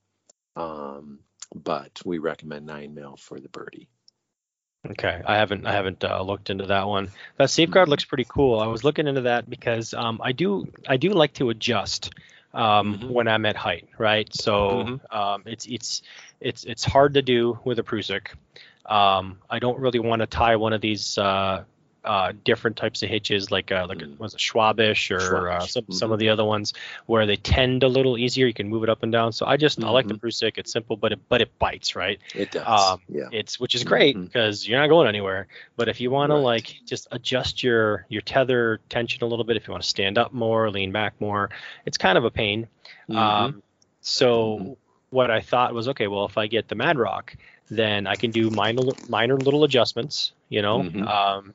um, 0.56 1.20
but 1.54 2.02
we 2.04 2.18
recommend 2.18 2.66
nine 2.66 2.96
mil 2.96 3.16
for 3.18 3.40
the 3.40 3.50
Birdie. 3.50 3.88
Okay, 4.86 5.22
I 5.26 5.36
haven't 5.36 5.66
I 5.66 5.74
haven't 5.74 6.04
uh, 6.04 6.22
looked 6.22 6.50
into 6.50 6.68
that 6.68 6.88
one. 6.88 7.10
That 7.38 7.50
safeguard 7.50 7.90
looks 7.90 8.06
pretty 8.06 8.26
cool. 8.28 8.60
I 8.60 8.68
was 8.68 8.84
looking 8.84 9.08
into 9.08 9.22
that 9.22 9.50
because 9.50 9.94
um, 9.94 10.20
I 10.24 10.32
do 10.32 10.66
I 10.88 10.98
do 10.98 11.10
like 11.10 11.34
to 11.34 11.50
adjust 11.50 12.12
um, 12.54 12.98
Mhm. 12.98 13.10
when 13.12 13.28
I'm 13.28 13.46
at 13.46 13.56
height, 13.56 13.90
right? 13.98 14.34
So 14.34 14.84
Mhm. 14.86 15.14
um, 15.14 15.44
it's 15.46 15.66
it's 15.66 16.02
it's 16.40 16.64
it's 16.64 16.86
hard 16.86 17.14
to 17.16 17.22
do 17.22 17.60
with 17.66 17.80
a 17.80 17.84
Prusik. 17.84 18.28
Um, 18.86 19.40
I 19.50 19.60
don't 19.60 19.80
really 19.80 20.00
want 20.00 20.22
to 20.22 20.28
tie 20.28 20.56
one 20.56 20.72
of 20.74 20.80
these 20.82 21.18
uh, 21.18 21.64
uh, 22.08 22.32
different 22.46 22.78
types 22.78 23.04
of 23.04 23.10
hitches, 23.10 23.52
like 23.52 23.72
uh, 23.72 23.86
like 23.88 24.00
Mm. 24.00 24.18
was 24.18 24.34
it 24.34 24.40
Schwabisch 24.40 25.12
or 25.12 25.50
uh, 25.52 25.60
Schwabisch, 25.60 25.70
some 25.72 25.86
some 25.90 26.12
of 26.12 26.20
the 26.20 26.30
other 26.30 26.46
ones 26.46 26.74
where 27.06 27.26
they 27.26 27.36
tend 27.36 27.84
a 27.84 27.88
little 27.88 28.18
easier. 28.18 28.48
You 28.48 28.54
can 28.54 28.70
move 28.70 28.84
it 28.84 28.90
up 28.90 29.04
and 29.04 29.12
down. 29.12 29.32
So 29.34 29.46
I 29.46 29.58
just 29.58 29.84
I 29.84 29.90
like 29.90 30.08
the 30.08 30.14
Prusik. 30.16 30.58
It's 30.58 30.72
simple, 30.72 30.96
but 30.96 31.12
it 31.12 31.20
but 31.30 31.42
it 31.42 31.58
bites, 31.60 31.96
right? 31.96 32.20
It 32.34 32.52
does. 32.52 32.66
Um, 32.66 33.02
yeah. 33.10 33.28
it's 33.32 33.60
which 33.60 33.76
is 33.76 33.84
great 33.84 34.16
because 34.20 34.68
you're 34.68 34.80
not 34.80 34.88
going 34.88 35.08
anywhere. 35.08 35.48
But 35.76 35.90
if 35.90 36.00
you 36.02 36.10
want 36.10 36.32
Right. 36.32 36.38
to 36.38 36.42
like 36.42 36.76
just 36.86 37.08
adjust 37.12 37.62
your 37.62 38.06
your 38.10 38.22
tether 38.22 38.80
tension 38.90 39.24
a 39.24 39.28
little 39.28 39.46
bit, 39.46 39.58
if 39.58 39.68
you 39.68 39.72
want 39.72 39.84
to 39.84 39.90
stand 39.90 40.18
up 40.18 40.32
more, 40.34 40.72
lean 40.72 40.92
back 40.92 41.20
more, 41.20 41.50
it's 41.86 41.98
kind 41.98 42.18
of 42.18 42.24
a 42.26 42.32
pain. 42.32 42.68
Mhm. 43.10 43.16
Um, 43.18 43.64
so 44.02 44.58
Mhm. 44.60 44.78
what 45.10 45.30
I 45.32 45.42
thought 45.42 45.74
was 45.74 45.88
okay, 45.90 46.08
well 46.08 46.26
if 46.26 46.38
I 46.38 46.48
get 46.48 46.68
the 46.68 46.76
Mad 46.76 46.98
Rock, 46.98 47.36
then 47.70 48.08
I 48.08 48.16
can 48.16 48.32
do 48.32 48.50
minor 48.50 48.84
minor 49.10 49.38
little 49.38 49.64
adjustments, 49.66 50.32
you 50.50 50.62
know, 50.62 50.82
um, 51.06 51.54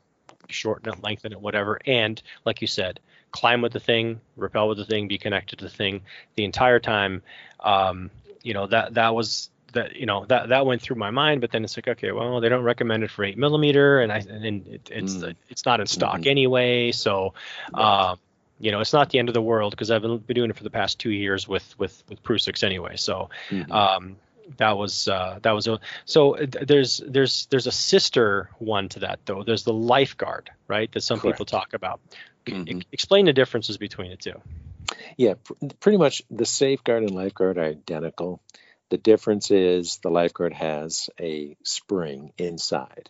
shorten 0.49 0.93
it, 0.93 1.03
lengthen 1.03 1.33
it, 1.33 1.41
whatever, 1.41 1.79
and 1.87 2.23
like 2.45 2.61
you 2.61 2.67
said, 2.67 3.01
climb 3.31 3.63
with 3.63 3.73
the 3.73 3.81
thing, 3.81 4.21
rappel 4.37 4.69
with 4.69 4.79
the 4.79 4.85
thing, 4.85 5.09
be 5.09 5.19
connected 5.19 5.59
to 5.59 5.65
the 5.65 5.71
thing 5.71 6.03
the 6.37 6.45
entire 6.45 6.81
time. 6.81 7.23
Um, 7.61 8.11
you 8.43 8.55
know 8.55 8.67
that 8.67 8.95
that 8.95 9.15
was 9.15 9.51
that 9.73 9.97
you 9.97 10.07
know 10.07 10.27
that 10.27 10.49
that 10.51 10.67
went 10.67 10.83
through 10.83 10.97
my 10.97 11.11
mind, 11.11 11.41
but 11.41 11.51
then 11.51 11.65
it's 11.65 11.77
like 11.77 11.89
okay, 11.89 12.13
well 12.13 12.41
they 12.41 12.49
don't 12.49 12.65
recommend 12.65 13.05
it 13.05 13.11
for 13.11 13.25
eight 13.25 13.39
millimeter, 13.39 14.01
and 14.01 14.13
I 14.13 14.19
and 14.19 14.67
it, 14.67 14.91
it's 14.91 15.15
Mm. 15.17 15.35
it's 15.49 15.65
not 15.65 15.81
in 15.81 15.87
stock 15.87 16.21
Mhm. 16.21 16.27
anyway, 16.27 16.93
so 16.93 17.35
um, 17.75 18.19
you 18.61 18.71
know 18.71 18.81
it's 18.81 18.93
not 18.93 19.11
the 19.11 19.19
end 19.19 19.29
of 19.29 19.35
the 19.35 19.43
world 19.43 19.71
because 19.73 19.91
I've 19.91 20.03
been, 20.03 20.19
been 20.19 20.35
doing 20.35 20.51
it 20.51 20.57
for 20.57 20.65
the 20.65 20.71
past 20.71 20.99
two 20.99 21.11
years 21.11 21.49
with 21.49 21.79
with 21.79 22.03
with 22.09 22.23
Prusiks 22.23 22.63
anyway, 22.63 22.97
so 22.97 23.31
Mhm. 23.51 23.71
um, 23.71 24.17
that 24.59 24.77
was 24.77 25.09
uh, 25.09 25.39
that 25.43 25.53
was 25.53 25.67
a- 25.69 25.81
so 26.05 26.37
there's 26.41 27.03
there's 27.07 27.47
there's 27.51 27.67
a 27.67 27.73
sister 27.73 28.51
one 28.59 28.89
to 28.91 29.01
that 29.01 29.21
though. 29.25 29.43
There's 29.45 29.65
the 29.65 29.73
lifeguard, 29.73 30.51
right? 30.69 30.91
That 30.93 31.03
some 31.03 31.21
people 31.21 31.45
talk 31.47 31.75
about. 31.75 32.01
E- 32.47 32.53
Mhm. 32.53 32.85
explain 32.93 33.27
the 33.27 33.33
differences 33.33 33.79
between 33.79 34.11
the 34.11 34.17
two. 34.17 34.41
Yeah, 35.17 35.35
pr- 35.43 35.55
pretty 35.81 35.99
much 35.99 36.23
the 36.31 36.45
safeguard 36.45 37.03
and 37.05 37.15
lifeguard 37.15 37.57
are 37.59 37.65
identical. 37.65 38.41
The 38.91 38.99
difference 38.99 39.51
is 39.51 39.99
the 40.03 40.11
lifeguard 40.11 40.53
has 40.53 41.09
a 41.21 41.57
spring 41.65 42.33
inside. 42.37 43.09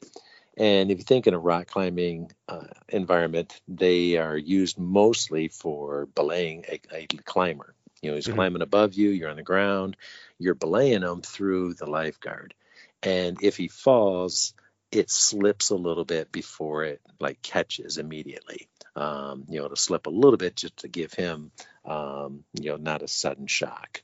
And 0.56 0.90
if 0.90 0.98
you 0.98 1.04
think 1.04 1.26
in 1.26 1.34
a 1.34 1.38
rock 1.38 1.66
climbing 1.68 2.30
uh, 2.46 2.66
environment, 2.88 3.58
they 3.66 4.18
are 4.18 4.36
used 4.36 4.78
mostly 4.78 5.48
for 5.48 6.06
belaying 6.14 6.66
a, 6.68 6.78
a 6.94 7.06
climber. 7.24 7.74
You 8.02 8.10
know, 8.10 8.16
he's 8.16 8.26
Mhm. 8.28 8.34
climbing 8.34 8.62
above 8.62 8.92
you, 8.94 9.08
you're 9.10 9.30
on 9.30 9.36
the 9.36 9.42
ground, 9.42 9.96
you're 10.42 10.54
belaying 10.54 11.02
him 11.02 11.22
through 11.22 11.74
the 11.74 11.88
lifeguard. 11.88 12.54
And 13.02 13.42
if 13.42 13.56
he 13.56 13.68
falls, 13.68 14.54
it 14.90 15.10
slips 15.10 15.70
a 15.70 15.76
little 15.76 16.04
bit 16.04 16.30
before 16.30 16.84
it 16.84 17.00
like 17.18 17.42
catches 17.42 17.98
immediately. 17.98 18.68
Um, 18.94 19.44
you 19.48 19.60
know, 19.60 19.68
to 19.68 19.76
slip 19.76 20.06
a 20.06 20.10
little 20.10 20.36
bit 20.36 20.56
just 20.56 20.76
to 20.78 20.88
give 20.88 21.14
him, 21.14 21.50
um, 21.84 22.44
you 22.52 22.70
know, 22.70 22.76
not 22.76 23.02
a 23.02 23.08
sudden 23.08 23.46
shock. 23.46 24.02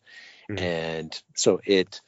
Mhm. 0.48 0.60
And 0.60 1.22
so 1.34 1.60
it 1.64 2.00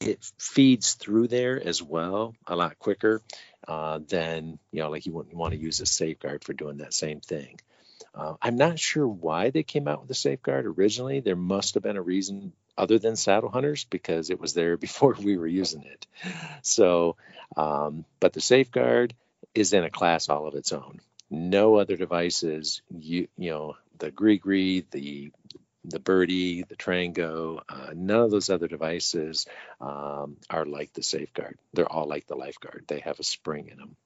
it 0.00 0.30
feeds 0.38 0.94
through 0.94 1.26
there 1.26 1.60
as 1.60 1.82
well 1.82 2.34
a 2.46 2.54
lot 2.54 2.78
quicker 2.78 3.20
uh, 3.66 3.98
than 4.06 4.58
you 4.70 4.80
know, 4.80 4.90
like 4.90 5.06
you 5.06 5.12
wouldn't 5.12 5.34
want 5.34 5.54
to 5.54 5.58
use 5.60 5.80
a 5.80 5.86
safeguard 5.86 6.44
for 6.44 6.52
doing 6.52 6.78
that 6.78 6.94
same 6.94 7.20
thing. 7.20 7.58
Uh, 8.14 8.34
I'm 8.40 8.56
not 8.56 8.78
sure 8.78 9.06
why 9.08 9.50
they 9.50 9.62
came 9.62 9.88
out 9.88 10.00
with 10.00 10.08
the 10.08 10.14
safeguard 10.14 10.66
originally. 10.66 11.20
There 11.20 11.36
must 11.36 11.74
have 11.74 11.82
been 11.82 11.96
a 11.96 12.02
reason 12.02 12.52
other 12.78 12.98
than 12.98 13.16
saddle 13.16 13.50
hunters 13.50 13.84
because 13.84 14.30
it 14.30 14.40
was 14.40 14.54
there 14.54 14.76
before 14.88 15.14
we 15.20 15.36
were 15.36 15.46
using 15.46 15.82
it. 15.82 16.06
So, 16.62 17.16
um, 17.56 18.04
but 18.20 18.32
the 18.32 18.40
safeguard 18.40 19.14
is 19.54 19.72
in 19.72 19.84
a 19.84 19.90
class 19.90 20.28
all 20.28 20.46
of 20.46 20.54
its 20.54 20.72
own. 20.72 21.00
No 21.30 21.76
other 21.76 21.96
devices, 21.96 22.80
you 22.90 23.28
you 23.36 23.50
know, 23.50 23.76
the 23.98 24.10
Gree 24.10 24.84
the 24.90 25.30
the 25.84 25.98
Birdie, 25.98 26.62
the 26.62 26.76
Trango, 26.76 27.60
uh, 27.68 27.90
none 27.94 28.20
of 28.20 28.30
those 28.30 28.50
other 28.50 28.68
devices 28.68 29.46
um, 29.80 30.36
are 30.50 30.66
like 30.66 30.92
the 30.92 31.02
safeguard. 31.02 31.58
They're 31.72 31.90
all 31.90 32.06
like 32.06 32.26
the 32.26 32.36
lifeguard. 32.36 32.84
They 32.88 33.00
have 33.00 33.20
a 33.20 33.24
spring 33.24 33.68
in 33.70 33.78
them. 33.78 33.96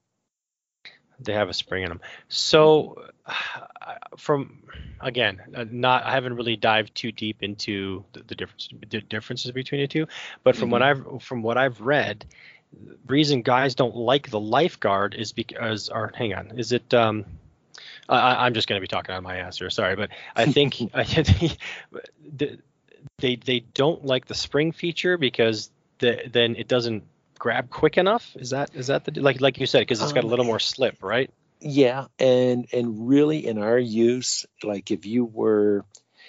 They 1.24 1.32
have 1.32 1.48
a 1.48 1.54
spring 1.54 1.84
in 1.84 1.88
them. 1.88 2.00
So, 2.28 3.02
from 4.16 4.62
again, 5.00 5.40
uh, 5.54 5.64
not 5.70 6.04
I 6.04 6.12
haven't 6.12 6.36
really 6.36 6.56
dived 6.56 6.94
too 6.94 7.12
deep 7.12 7.42
into 7.42 8.04
the, 8.12 8.22
the 8.26 8.34
difference 8.34 8.68
the 8.90 9.00
differences 9.00 9.50
between 9.52 9.80
the 9.80 9.88
two, 9.88 10.06
but 10.44 10.56
from 10.56 10.70
what 10.70 10.82
I've 10.82 11.04
from 11.22 11.42
what 11.42 11.58
I've 11.58 11.80
read, 11.80 12.24
the 12.72 12.96
reason 13.06 13.42
guys 13.42 13.74
don't 13.74 13.96
like 13.96 14.30
the 14.30 14.40
lifeguard 14.40 15.14
is 15.14 15.32
because 15.32 15.88
or 15.88 16.12
hang 16.14 16.34
on, 16.34 16.58
is 16.58 16.72
it 16.72 16.92
um. 16.94 17.24
I, 18.08 18.46
I'm 18.46 18.52
just 18.52 18.68
going 18.68 18.78
to 18.78 18.80
be 18.80 18.88
talking 18.88 19.14
out 19.14 19.18
of 19.18 19.24
my 19.24 19.38
ass 19.38 19.58
here. 19.58 19.70
Sorry, 19.70 19.94
but 19.94 20.10
I 20.34 20.46
think 20.46 20.76
I 20.94 21.04
they 23.18 23.36
they 23.36 23.60
don't 23.60 24.04
like 24.04 24.26
the 24.26 24.34
spring 24.34 24.72
feature 24.72 25.16
because 25.16 25.70
the, 25.98 26.28
then 26.30 26.56
it 26.56 26.68
doesn't 26.68 27.04
grab 27.42 27.70
quick 27.70 27.98
enough. 27.98 28.36
Is 28.36 28.50
that 28.50 28.70
is 28.72 28.86
that 28.86 29.04
the 29.04 29.20
like 29.20 29.40
like 29.40 29.58
you 29.58 29.66
said 29.66 29.80
because 29.80 30.00
it's 30.00 30.12
got 30.12 30.22
a 30.22 30.26
Um, 30.26 30.30
little 30.30 30.44
more 30.44 30.60
slip, 30.60 31.02
right? 31.02 31.28
Yeah, 31.58 32.06
and 32.20 32.68
and 32.72 33.08
really 33.08 33.44
in 33.44 33.58
our 33.58 33.78
use, 33.78 34.46
like 34.62 34.92
if 34.92 35.06
you 35.06 35.24
were, 35.24 35.84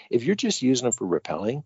if 0.10 0.24
you're 0.24 0.36
just 0.36 0.64
using 0.64 0.86
them 0.86 0.92
for 0.92 1.06
repelling, 1.06 1.64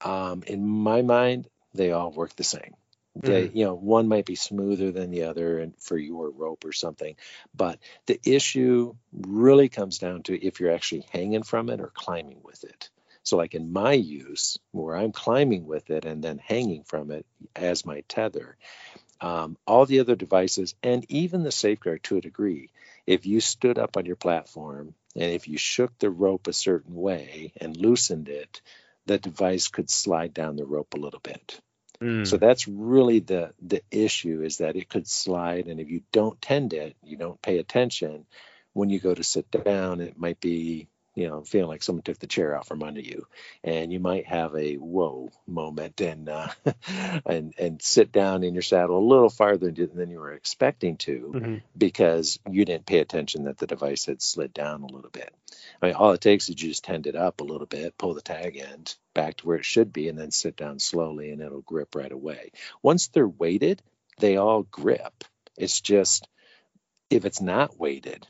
um, 0.00 0.44
in 0.46 0.64
my 0.64 1.02
mind, 1.02 1.48
they 1.74 1.90
all 1.90 2.12
work 2.12 2.36
the 2.36 2.44
same. 2.44 2.74
They, 3.16 3.48
you 3.48 3.64
know, 3.64 3.74
one 3.74 4.06
might 4.06 4.26
be 4.26 4.36
smoother 4.36 4.92
than 4.92 5.10
the 5.10 5.24
other, 5.24 5.58
and 5.58 5.74
for 5.80 5.98
your 5.98 6.30
rope 6.30 6.64
or 6.64 6.72
something. 6.72 7.16
But 7.52 7.80
the 8.06 8.20
issue 8.24 8.94
really 9.12 9.68
comes 9.68 9.98
down 9.98 10.22
to 10.24 10.46
if 10.46 10.60
you're 10.60 10.72
actually 10.72 11.06
hanging 11.10 11.42
from 11.42 11.68
it 11.68 11.80
or 11.80 11.90
climbing 11.94 12.40
with 12.44 12.62
it. 12.62 12.90
So, 13.24 13.36
like 13.36 13.54
in 13.54 13.72
my 13.72 13.92
use, 13.92 14.58
where 14.70 14.96
I'm 14.96 15.12
climbing 15.12 15.66
with 15.66 15.90
it 15.90 16.04
and 16.04 16.22
then 16.22 16.38
hanging 16.38 16.84
from 16.84 17.10
it 17.10 17.26
as 17.56 17.86
my 17.86 18.02
tether, 18.08 18.56
um, 19.20 19.56
all 19.66 19.86
the 19.86 20.00
other 20.00 20.14
devices, 20.14 20.74
and 20.82 21.04
even 21.08 21.42
the 21.42 21.52
safeguard 21.52 22.02
to 22.04 22.18
a 22.18 22.20
degree, 22.20 22.70
if 23.06 23.26
you 23.26 23.40
stood 23.40 23.78
up 23.78 23.96
on 23.96 24.06
your 24.06 24.16
platform 24.16 24.94
and 25.16 25.32
if 25.32 25.48
you 25.48 25.56
shook 25.56 25.98
the 25.98 26.10
rope 26.10 26.46
a 26.46 26.52
certain 26.52 26.94
way 26.94 27.52
and 27.56 27.76
loosened 27.76 28.28
it, 28.28 28.60
the 29.06 29.18
device 29.18 29.68
could 29.68 29.90
slide 29.90 30.34
down 30.34 30.56
the 30.56 30.66
rope 30.66 30.94
a 30.94 30.98
little 30.98 31.20
bit. 31.20 31.60
Mm. 32.00 32.26
So 32.26 32.36
that's 32.36 32.68
really 32.68 33.20
the 33.20 33.54
the 33.62 33.82
issue 33.90 34.42
is 34.42 34.58
that 34.58 34.76
it 34.76 34.88
could 34.88 35.08
slide, 35.08 35.66
and 35.68 35.80
if 35.80 35.88
you 35.88 36.02
don't 36.12 36.40
tend 36.42 36.72
it, 36.72 36.96
you 37.02 37.16
don't 37.16 37.40
pay 37.40 37.58
attention. 37.58 38.26
When 38.72 38.90
you 38.90 38.98
go 38.98 39.14
to 39.14 39.22
sit 39.22 39.50
down, 39.50 40.00
it 40.00 40.18
might 40.18 40.40
be 40.40 40.88
you 41.14 41.28
know, 41.28 41.42
feeling 41.42 41.68
like 41.68 41.82
someone 41.82 42.02
took 42.02 42.18
the 42.18 42.26
chair 42.26 42.56
out 42.56 42.66
from 42.66 42.82
under 42.82 43.00
you, 43.00 43.26
and 43.62 43.92
you 43.92 44.00
might 44.00 44.26
have 44.26 44.54
a 44.54 44.74
whoa 44.74 45.30
moment 45.46 46.00
and 46.00 46.28
uh, 46.28 46.48
and 47.26 47.54
and 47.58 47.80
sit 47.80 48.12
down 48.12 48.42
in 48.42 48.54
your 48.54 48.62
saddle 48.62 48.98
a 48.98 49.08
little 49.08 49.30
farther 49.30 49.70
than 49.70 50.10
you 50.10 50.18
were 50.18 50.32
expecting 50.32 50.96
to, 50.96 51.32
mm-hmm. 51.34 51.56
because 51.76 52.38
you 52.50 52.64
didn't 52.64 52.86
pay 52.86 52.98
attention 52.98 53.44
that 53.44 53.58
the 53.58 53.66
device 53.66 54.06
had 54.06 54.20
slid 54.20 54.52
down 54.52 54.82
a 54.82 54.86
little 54.86 55.10
bit. 55.10 55.32
I 55.80 55.86
mean, 55.86 55.94
all 55.94 56.12
it 56.12 56.20
takes 56.20 56.48
is 56.48 56.60
you 56.60 56.68
just 56.68 56.84
tend 56.84 57.06
it 57.06 57.16
up 57.16 57.40
a 57.40 57.44
little 57.44 57.66
bit, 57.66 57.98
pull 57.98 58.14
the 58.14 58.20
tag 58.20 58.56
end 58.56 58.94
back 59.14 59.36
to 59.36 59.46
where 59.46 59.58
it 59.58 59.64
should 59.64 59.92
be, 59.92 60.08
and 60.08 60.18
then 60.18 60.30
sit 60.30 60.56
down 60.56 60.78
slowly, 60.78 61.30
and 61.30 61.40
it'll 61.40 61.60
grip 61.60 61.94
right 61.94 62.12
away. 62.12 62.50
Once 62.82 63.08
they're 63.08 63.28
weighted, 63.28 63.82
they 64.18 64.36
all 64.36 64.62
grip. 64.62 65.24
It's 65.56 65.80
just 65.80 66.28
if 67.10 67.24
it's 67.24 67.40
not 67.40 67.78
weighted, 67.78 68.26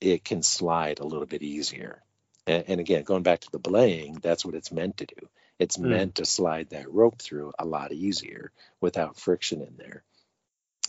it 0.00 0.24
can 0.24 0.42
slide 0.42 0.98
a 0.98 1.06
little 1.06 1.26
bit 1.26 1.42
easier. 1.42 2.02
And, 2.46 2.64
and, 2.68 2.80
again, 2.80 3.04
going 3.04 3.22
back 3.22 3.40
to 3.40 3.50
the 3.50 3.58
belaying, 3.58 4.18
that's 4.22 4.44
what 4.44 4.54
it's 4.54 4.72
meant 4.72 4.98
to 4.98 5.06
do. 5.06 5.28
It's 5.58 5.76
mm. 5.76 5.84
meant 5.84 6.16
to 6.16 6.26
slide 6.26 6.70
that 6.70 6.92
rope 6.92 7.20
through 7.20 7.52
a 7.58 7.64
lot 7.64 7.92
easier 7.92 8.50
without 8.80 9.18
friction 9.18 9.62
in 9.62 9.74
there. 9.78 10.02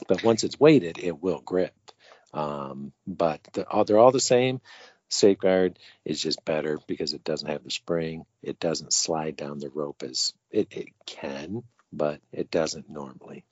But 0.08 0.24
once 0.24 0.44
it's 0.44 0.60
weighted, 0.60 0.98
it 0.98 1.22
will 1.22 1.40
grip. 1.40 1.74
Um, 2.34 2.92
but 3.08 3.42
the, 3.54 3.66
they're 3.86 3.98
all 3.98 4.12
the 4.12 4.20
same. 4.20 4.60
Safeguard 5.08 5.80
is 6.04 6.22
just 6.22 6.44
better 6.44 6.80
because 6.88 7.14
it 7.14 7.24
doesn't 7.24 7.50
have 7.50 7.64
the 7.64 7.72
spring. 7.72 8.26
It 8.44 8.60
doesn't 8.60 8.92
slide 8.92 9.38
down 9.38 9.60
the 9.60 9.70
rope 9.70 10.04
as 10.04 10.34
it, 10.52 10.68
it 10.72 10.88
can, 11.06 11.64
but 11.94 12.20
it 12.34 12.52
doesn't 12.52 12.90
normally. 12.90 13.46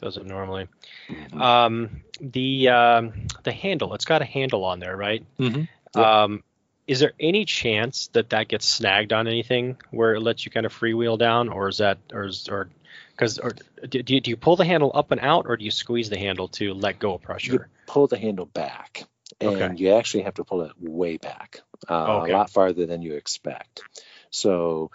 Doesn't 0.00 0.26
normally. 0.26 0.68
Mm-hmm. 1.08 1.40
Um, 1.40 2.02
the 2.20 2.68
um, 2.68 3.26
the 3.42 3.52
handle, 3.52 3.94
it's 3.94 4.04
got 4.04 4.20
a 4.20 4.26
handle 4.26 4.64
on 4.64 4.80
there, 4.80 4.96
right? 4.96 5.24
Mm-hmm. 5.38 5.62
Yep. 5.96 6.06
Um, 6.06 6.44
is 6.88 7.00
there 7.00 7.12
any 7.20 7.44
chance 7.44 8.08
that 8.14 8.30
that 8.30 8.48
gets 8.48 8.66
snagged 8.66 9.12
on 9.12 9.28
anything 9.28 9.76
where 9.90 10.14
it 10.14 10.20
lets 10.20 10.44
you 10.44 10.50
kind 10.50 10.64
of 10.66 10.72
freewheel 10.72 11.18
down, 11.18 11.50
or 11.50 11.68
is 11.68 11.78
that, 11.78 11.98
or 12.12 12.24
is, 12.24 12.48
or 12.48 12.70
because 13.12 13.38
or 13.38 13.52
do, 13.86 14.02
do, 14.02 14.14
you, 14.14 14.20
do 14.22 14.30
you 14.30 14.36
pull 14.36 14.56
the 14.56 14.64
handle 14.64 14.90
up 14.94 15.10
and 15.10 15.20
out, 15.20 15.44
or 15.46 15.58
do 15.58 15.64
you 15.64 15.70
squeeze 15.70 16.08
the 16.08 16.18
handle 16.18 16.48
to 16.48 16.72
let 16.72 16.98
go 16.98 17.14
of 17.14 17.22
pressure? 17.22 17.52
You 17.52 17.64
pull 17.86 18.06
the 18.06 18.16
handle 18.18 18.46
back, 18.46 19.04
and 19.38 19.50
okay. 19.50 19.74
you 19.76 19.92
actually 19.92 20.22
have 20.22 20.34
to 20.34 20.44
pull 20.44 20.62
it 20.62 20.72
way 20.80 21.18
back, 21.18 21.60
uh, 21.88 22.22
okay. 22.22 22.32
a 22.32 22.36
lot 22.36 22.50
farther 22.50 22.86
than 22.86 23.02
you 23.02 23.14
expect. 23.14 23.82
So 24.30 24.90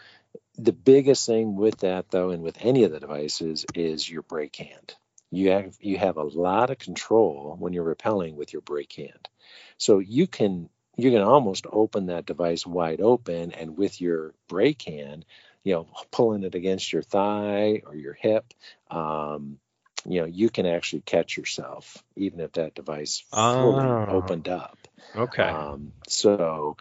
the 0.58 0.74
biggest 0.74 1.28
thing 1.28 1.56
with 1.56 1.82
that, 1.82 2.10
though, 2.10 2.32
and 2.32 2.42
with 2.42 2.58
any 2.60 2.86
of 2.86 2.92
the 2.92 3.00
devices, 3.00 3.68
is 3.76 4.10
your 4.10 4.24
brake 4.24 4.56
hand. 4.56 4.96
You 5.30 5.52
have 5.52 5.76
you 5.80 6.00
have 6.00 6.18
a 6.18 6.24
lot 6.24 6.72
of 6.72 6.80
control 6.80 7.56
when 7.60 7.74
you're 7.74 7.96
rappelling 7.96 8.34
with 8.34 8.52
your 8.52 8.64
brake 8.64 8.94
hand. 8.94 9.30
So 9.78 10.00
you 10.00 10.26
can 10.28 10.70
you 10.96 11.12
can 11.12 11.22
almost 11.22 11.66
open 11.72 12.08
that 12.08 12.26
device 12.26 12.66
wide 12.66 13.02
open 13.02 13.52
and 13.52 13.78
with 13.78 14.00
your 14.00 14.34
brake 14.48 14.84
hand, 14.84 15.26
you 15.64 15.74
know, 15.74 15.88
pulling 16.12 16.44
it 16.44 16.56
against 16.56 16.92
your 16.94 17.02
thigh 17.02 17.82
or 17.86 17.96
your 17.96 18.14
hip, 18.14 18.54
um, 18.92 19.58
you 20.06 20.20
know, 20.20 20.28
you 20.28 20.50
can 20.50 20.66
actually 20.66 21.02
catch 21.02 21.38
yourself 21.38 22.04
even 22.16 22.40
if 22.42 22.54
that 22.54 22.76
device 22.76 23.24
fully 23.32 23.86
oh. 23.86 24.06
opened 24.10 24.48
up. 24.48 24.78
Okay. 25.16 25.44
Um, 25.44 25.94
so, 26.08 26.78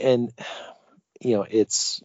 and 0.00 0.32
you 1.20 1.36
know, 1.36 1.46
it's 1.48 2.02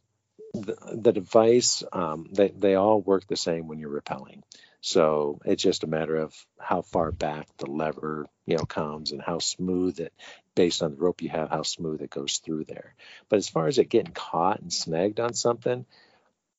the, 0.54 0.78
the 0.94 1.12
device. 1.12 1.84
Um, 1.92 2.28
they 2.32 2.50
they 2.50 2.76
all 2.76 3.02
work 3.02 3.28
the 3.28 3.38
same 3.38 3.68
when 3.68 3.80
you're 3.80 4.02
rappelling. 4.02 4.44
So 4.82 5.42
it's 5.44 5.64
just 5.64 5.84
a 5.84 5.88
matter 5.88 6.16
of 6.16 6.34
how 6.60 6.82
far 6.84 7.12
back 7.12 7.48
the 7.58 7.70
lever, 7.70 8.28
you 8.46 8.58
know, 8.58 8.66
comes 8.66 9.12
and 9.12 9.22
how 9.22 9.40
smooth 9.40 10.00
it, 10.00 10.14
based 10.58 10.82
on 10.82 10.90
the 10.90 10.98
rope 10.98 11.22
you 11.22 11.30
have, 11.30 11.52
how 11.52 11.62
smooth 11.62 12.02
it 12.02 12.10
goes 12.10 12.40
through 12.40 12.64
there. 12.64 12.96
But 13.30 13.38
as 13.38 13.48
far 13.48 13.68
as 13.68 13.78
it 13.78 13.90
getting 13.90 14.12
caught 14.12 14.60
and 14.60 14.74
snagged 14.74 15.20
on 15.20 15.36
something, 15.36 15.86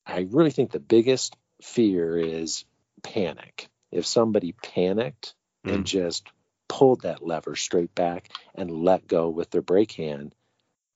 I 0.05 0.25
really 0.31 0.51
think 0.51 0.71
the 0.71 0.79
biggest 0.79 1.35
fear 1.61 2.17
is 2.17 2.63
panic. 3.03 3.67
If 3.91 4.05
somebody 4.05 4.53
panicked 4.53 5.33
mm. 5.67 5.73
and 5.73 5.85
just 5.85 6.25
pulled 6.69 7.01
that 7.01 7.21
lever 7.21 7.57
straight 7.57 7.93
back 7.93 8.29
and 8.55 8.71
let 8.71 9.05
go 9.05 9.27
with 9.27 9.49
their 9.49 9.61
brake 9.61 9.91
hand, 9.91 10.33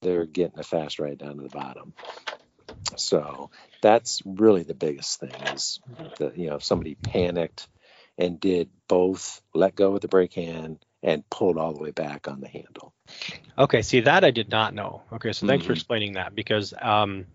they're 0.02 0.26
getting 0.26 0.60
a 0.60 0.64
fast 0.64 0.98
ride 0.98 1.18
down 1.18 1.36
to 1.36 1.44
the 1.44 1.50
bottom. 1.50 1.94
So 2.96 3.50
that's 3.82 4.22
really 4.26 4.64
the 4.64 4.74
biggest 4.74 5.20
thing 5.20 5.36
is 5.54 5.82
that 6.20 6.38
you 6.38 6.48
know 6.48 6.56
if 6.56 6.64
somebody 6.64 6.96
panicked 6.96 7.68
and 8.18 8.40
did 8.40 8.70
both 8.88 9.42
let 9.54 9.76
go 9.76 9.92
with 9.92 10.04
the 10.04 10.08
brake 10.08 10.34
hand 10.34 10.86
and 11.04 11.30
pulled 11.30 11.58
all 11.58 11.74
the 11.74 11.84
way 11.84 11.92
back 11.92 12.28
on 12.28 12.40
the 12.40 12.48
handle. 12.48 12.94
Okay, 13.58 13.82
see 13.82 14.00
that 14.02 14.24
I 14.24 14.32
did 14.32 14.50
not 14.50 14.74
know. 14.74 15.02
Okay, 15.12 15.34
so 15.34 15.46
thanks 15.46 15.64
mm-hmm. 15.64 15.68
for 15.68 15.74
explaining 15.74 16.14
that 16.14 16.34
because 16.34 16.74
um, 16.82 17.26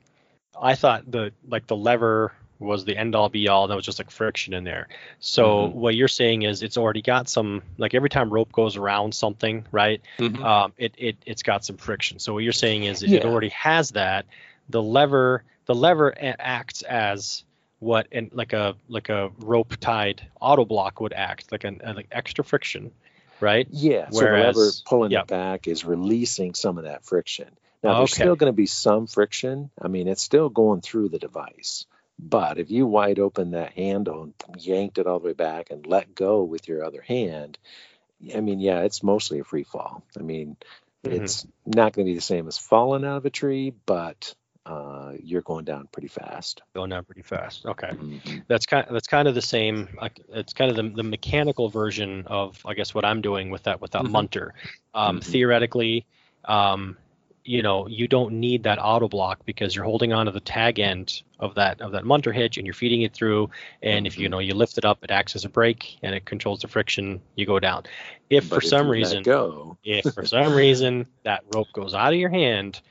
I 0.60 0.74
thought 0.74 1.08
the 1.10 1.32
like 1.46 1.66
the 1.66 1.76
lever 1.76 2.32
was 2.58 2.84
the 2.84 2.96
end 2.96 3.14
all 3.14 3.28
be 3.28 3.48
all. 3.48 3.68
That 3.68 3.76
was 3.76 3.84
just 3.84 3.98
like 3.98 4.10
friction 4.10 4.54
in 4.54 4.64
there. 4.64 4.88
So 5.20 5.68
mm-hmm. 5.68 5.78
what 5.78 5.94
you're 5.94 6.08
saying 6.08 6.42
is 6.42 6.62
it's 6.62 6.76
already 6.76 7.02
got 7.02 7.28
some 7.28 7.62
like 7.76 7.94
every 7.94 8.08
time 8.08 8.30
rope 8.30 8.50
goes 8.50 8.76
around 8.76 9.14
something, 9.14 9.66
right? 9.70 10.00
Mm-hmm. 10.18 10.42
Um, 10.42 10.72
it 10.78 10.94
it 10.96 11.16
it's 11.26 11.42
got 11.42 11.64
some 11.64 11.76
friction. 11.76 12.18
So 12.18 12.32
what 12.32 12.42
you're 12.42 12.52
saying 12.52 12.84
is 12.84 13.02
yeah. 13.02 13.18
it 13.18 13.24
already 13.24 13.50
has 13.50 13.90
that. 13.90 14.26
The 14.70 14.82
lever 14.82 15.44
the 15.66 15.74
lever 15.74 16.14
acts 16.18 16.82
as 16.82 17.44
what 17.80 18.08
and 18.10 18.30
like 18.32 18.54
a 18.54 18.74
like 18.88 19.10
a 19.10 19.30
rope 19.38 19.76
tied 19.78 20.26
auto 20.40 20.64
block 20.64 21.00
would 21.00 21.12
act 21.12 21.52
like 21.52 21.64
an, 21.64 21.80
like 21.84 22.08
extra 22.10 22.42
friction 22.42 22.90
right 23.40 23.66
yeah 23.70 24.06
Whereas, 24.10 24.54
so 24.54 24.60
the 24.60 24.66
lever 24.66 24.72
pulling 24.84 25.10
yep. 25.12 25.22
it 25.22 25.28
back 25.28 25.68
is 25.68 25.84
releasing 25.84 26.54
some 26.54 26.78
of 26.78 26.84
that 26.84 27.04
friction 27.04 27.48
now 27.82 27.98
there's 27.98 28.12
okay. 28.12 28.22
still 28.22 28.36
going 28.36 28.52
to 28.52 28.56
be 28.56 28.66
some 28.66 29.06
friction 29.06 29.70
i 29.80 29.88
mean 29.88 30.08
it's 30.08 30.22
still 30.22 30.48
going 30.48 30.80
through 30.80 31.08
the 31.08 31.18
device 31.18 31.86
but 32.18 32.58
if 32.58 32.70
you 32.70 32.86
wide 32.86 33.18
open 33.18 33.52
that 33.52 33.72
handle 33.72 34.22
and 34.22 34.34
yanked 34.58 34.98
it 34.98 35.06
all 35.06 35.20
the 35.20 35.26
way 35.26 35.32
back 35.34 35.70
and 35.70 35.86
let 35.86 36.14
go 36.14 36.42
with 36.42 36.68
your 36.68 36.84
other 36.84 37.02
hand 37.02 37.58
i 38.34 38.40
mean 38.40 38.60
yeah 38.60 38.80
it's 38.80 39.02
mostly 39.02 39.38
a 39.38 39.44
free 39.44 39.64
fall 39.64 40.02
i 40.18 40.22
mean 40.22 40.56
mm-hmm. 41.04 41.22
it's 41.22 41.46
not 41.64 41.92
going 41.92 42.06
to 42.06 42.10
be 42.10 42.16
the 42.16 42.20
same 42.20 42.48
as 42.48 42.58
falling 42.58 43.04
out 43.04 43.18
of 43.18 43.26
a 43.26 43.30
tree 43.30 43.72
but 43.86 44.34
uh, 44.68 45.12
you're 45.22 45.42
going 45.42 45.64
down 45.64 45.88
pretty 45.92 46.08
fast. 46.08 46.62
Going 46.74 46.90
down 46.90 47.04
pretty 47.04 47.22
fast. 47.22 47.64
Okay, 47.64 47.88
mm-hmm. 47.88 48.38
that's 48.48 48.66
kind 48.66 48.86
of, 48.86 48.92
that's 48.92 49.06
kind 49.06 49.26
of 49.26 49.34
the 49.34 49.42
same. 49.42 49.88
It's 50.28 50.52
kind 50.52 50.70
of 50.70 50.76
the, 50.76 50.94
the 50.94 51.02
mechanical 51.02 51.70
version 51.70 52.24
of 52.26 52.60
I 52.66 52.74
guess 52.74 52.94
what 52.94 53.04
I'm 53.04 53.22
doing 53.22 53.50
with 53.50 53.62
that 53.62 53.80
with 53.80 53.92
that 53.92 54.02
mm-hmm. 54.02 54.12
munter. 54.12 54.54
Um, 54.92 55.20
mm-hmm. 55.20 55.30
Theoretically, 55.30 56.06
um, 56.44 56.98
you 57.44 57.62
know, 57.62 57.88
you 57.88 58.06
don't 58.06 58.34
need 58.34 58.64
that 58.64 58.78
auto 58.78 59.08
block 59.08 59.40
because 59.46 59.74
you're 59.74 59.86
holding 59.86 60.12
onto 60.12 60.32
the 60.32 60.40
tag 60.40 60.78
end 60.78 61.22
of 61.40 61.54
that 61.54 61.80
of 61.80 61.92
that 61.92 62.04
munter 62.04 62.32
hitch 62.32 62.58
and 62.58 62.66
you're 62.66 62.74
feeding 62.74 63.02
it 63.02 63.14
through. 63.14 63.48
And 63.82 64.06
if 64.06 64.18
you 64.18 64.26
mm-hmm. 64.26 64.32
know 64.32 64.38
you 64.40 64.54
lift 64.54 64.76
it 64.76 64.84
up, 64.84 65.02
it 65.02 65.10
acts 65.10 65.34
as 65.34 65.46
a 65.46 65.48
brake 65.48 65.96
and 66.02 66.14
it 66.14 66.26
controls 66.26 66.60
the 66.60 66.68
friction. 66.68 67.22
You 67.36 67.46
go 67.46 67.58
down. 67.58 67.84
If 68.28 68.50
but 68.50 68.56
for 68.56 68.62
if 68.62 68.68
some 68.68 68.88
reason, 68.90 69.22
go. 69.22 69.78
if 69.82 70.12
for 70.12 70.26
some 70.26 70.52
reason 70.52 71.06
that 71.24 71.42
rope 71.54 71.68
goes 71.72 71.94
out 71.94 72.12
of 72.12 72.18
your 72.18 72.28
hand 72.28 72.82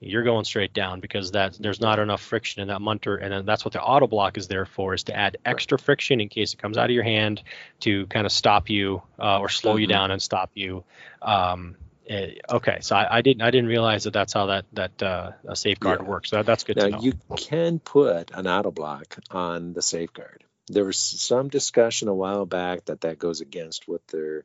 you're 0.00 0.22
going 0.22 0.44
straight 0.44 0.72
down 0.72 1.00
because 1.00 1.32
that 1.32 1.58
there's 1.60 1.80
not 1.80 1.98
enough 1.98 2.22
friction 2.22 2.62
in 2.62 2.68
that 2.68 2.80
munter, 2.80 3.16
and 3.16 3.46
that's 3.46 3.64
what 3.64 3.72
the 3.72 3.82
auto 3.82 4.06
block 4.06 4.38
is 4.38 4.48
there 4.48 4.64
for, 4.64 4.94
is 4.94 5.04
to 5.04 5.16
add 5.16 5.36
extra 5.44 5.78
friction 5.78 6.20
in 6.20 6.28
case 6.28 6.54
it 6.54 6.58
comes 6.58 6.78
out 6.78 6.86
of 6.86 6.90
your 6.90 7.04
hand 7.04 7.42
to 7.80 8.06
kind 8.06 8.24
of 8.24 8.32
stop 8.32 8.70
you 8.70 9.02
uh, 9.18 9.38
or 9.38 9.50
slow 9.50 9.74
mm-hmm. 9.74 9.82
you 9.82 9.86
down 9.86 10.10
and 10.10 10.22
stop 10.22 10.50
you. 10.54 10.84
Um, 11.20 11.76
eh, 12.08 12.32
okay, 12.50 12.78
so 12.80 12.96
I, 12.96 13.18
I, 13.18 13.22
didn't 13.22 13.42
I 13.42 13.50
didn't 13.50 13.68
realize 13.68 14.04
that 14.04 14.14
that's 14.14 14.32
how 14.32 14.46
that 14.46 14.64
that 14.72 15.02
uh, 15.02 15.32
a 15.46 15.54
safeguard 15.54 16.00
yeah. 16.00 16.08
works. 16.08 16.30
So 16.30 16.42
that's 16.42 16.64
good 16.64 16.78
now, 16.78 16.84
to 16.84 16.90
know. 16.92 17.00
You 17.02 17.12
can 17.36 17.78
put 17.78 18.30
an 18.32 18.46
auto 18.46 18.70
block 18.70 19.18
on 19.30 19.74
the 19.74 19.82
safeguard. 19.82 20.44
There 20.68 20.84
was 20.84 20.98
some 20.98 21.48
discussion 21.48 22.08
a 22.08 22.14
while 22.14 22.46
back 22.46 22.86
that 22.86 23.02
that 23.02 23.18
goes 23.18 23.42
against 23.42 23.86
what 23.86 24.06
their 24.08 24.44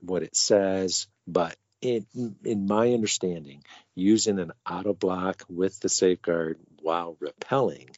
what 0.00 0.22
it 0.22 0.36
says, 0.36 1.08
but 1.26 1.56
in, 1.82 2.06
in 2.44 2.66
my 2.66 2.92
understanding, 2.94 3.62
using 3.94 4.38
an 4.38 4.52
auto 4.68 4.94
block 4.94 5.44
with 5.48 5.78
the 5.80 5.88
safeguard 5.88 6.58
while 6.80 7.16
rappelling 7.20 7.90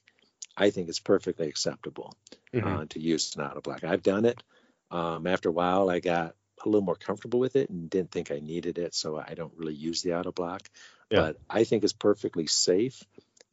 I 0.57 0.71
think 0.71 0.89
it's 0.89 1.01
perfectly 1.01 1.49
acceptable 1.49 2.15
Mhm. 2.53 2.83
uh, 2.83 2.87
to 2.91 3.01
use 3.01 3.35
an 3.37 3.43
auto 3.43 3.61
block. 3.61 3.85
I've 3.85 4.03
done 4.03 4.25
it. 4.25 4.43
Um, 4.91 5.27
after 5.27 5.49
a 5.49 5.53
while, 5.53 5.91
I 5.91 6.01
got 6.01 6.37
a 6.65 6.69
little 6.69 6.83
more 6.83 6.95
comfortable 6.95 7.41
with 7.41 7.57
it 7.57 7.69
and 7.71 7.91
didn't 7.91 8.13
think 8.13 8.31
I 8.31 8.39
needed 8.39 8.79
it, 8.79 8.95
so 8.95 9.17
I 9.17 9.35
don't 9.35 9.53
really 9.57 9.75
use 9.75 10.03
the 10.03 10.15
auto 10.15 10.33
block. 10.33 10.69
Yeah. 11.11 11.21
But 11.21 11.41
I 11.51 11.65
think 11.65 11.83
it's 11.83 11.93
perfectly 11.93 12.47
safe. 12.47 13.03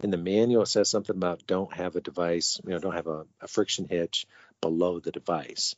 In 0.02 0.12
the 0.12 0.18
manual, 0.18 0.64
it 0.64 0.68
says 0.68 0.90
something 0.90 1.16
about 1.16 1.46
don't 1.48 1.74
have 1.74 1.96
a 1.96 2.02
device, 2.02 2.60
you 2.64 2.72
know, 2.72 2.80
don't 2.80 2.96
have 2.96 3.08
a, 3.08 3.26
a 3.42 3.48
friction 3.48 3.88
hitch 3.90 4.26
below 4.62 5.00
the 5.00 5.12
device. 5.12 5.76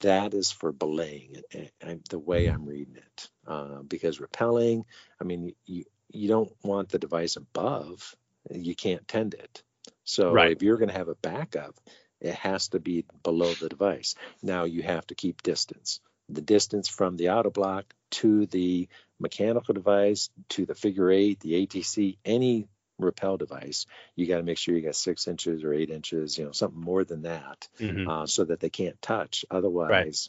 That 0.00 0.34
is 0.34 0.50
for 0.52 0.72
belaying 0.72 1.36
it, 1.36 1.44
eh, 1.52 1.68
eh, 1.80 1.96
the 2.10 2.18
way 2.18 2.48
I'm 2.48 2.66
reading 2.66 2.96
it. 2.96 3.30
Uh, 3.46 3.82
because 3.82 4.20
repelling, 4.20 4.84
I 5.20 5.24
mean, 5.24 5.54
you 5.64 5.84
you 6.10 6.28
don't 6.28 6.52
want 6.62 6.90
the 6.90 6.98
device 6.98 7.36
above, 7.36 8.14
you 8.50 8.74
can't 8.74 9.06
tend 9.08 9.34
it. 9.34 9.62
So 10.04 10.32
Right. 10.32 10.52
if 10.52 10.62
you're 10.62 10.76
going 10.76 10.88
to 10.88 10.96
have 10.96 11.08
a 11.08 11.16
backup, 11.16 11.74
it 12.20 12.34
has 12.34 12.68
to 12.68 12.80
be 12.80 13.04
below 13.22 13.52
the 13.54 13.68
device. 13.68 14.14
Now 14.42 14.64
you 14.64 14.82
have 14.82 15.06
to 15.08 15.14
keep 15.14 15.42
distance. 15.42 16.00
The 16.28 16.42
distance 16.42 16.88
from 16.88 17.16
the 17.16 17.30
auto 17.30 17.50
block 17.50 17.92
to 18.12 18.46
the 18.46 18.88
mechanical 19.18 19.74
device 19.74 20.30
to 20.50 20.66
the 20.66 20.74
figure 20.74 21.10
eight, 21.10 21.40
the 21.40 21.66
ATC, 21.66 22.18
any 22.24 22.68
repel 22.98 23.36
device, 23.36 23.86
you 24.14 24.26
got 24.26 24.38
to 24.38 24.42
make 24.42 24.58
sure 24.58 24.74
you 24.74 24.80
got 24.82 24.94
six 24.96 25.28
inches 25.28 25.64
or 25.64 25.72
eight 25.74 25.90
inches, 25.90 26.38
you 26.38 26.44
know, 26.44 26.52
something 26.52 26.80
more 26.80 27.04
than 27.04 27.22
that, 27.22 27.68
Mhm. 27.78 28.08
uh, 28.08 28.26
so 28.26 28.44
that 28.44 28.60
they 28.60 28.70
can't 28.70 29.00
touch. 29.02 29.44
Otherwise, 29.50 30.28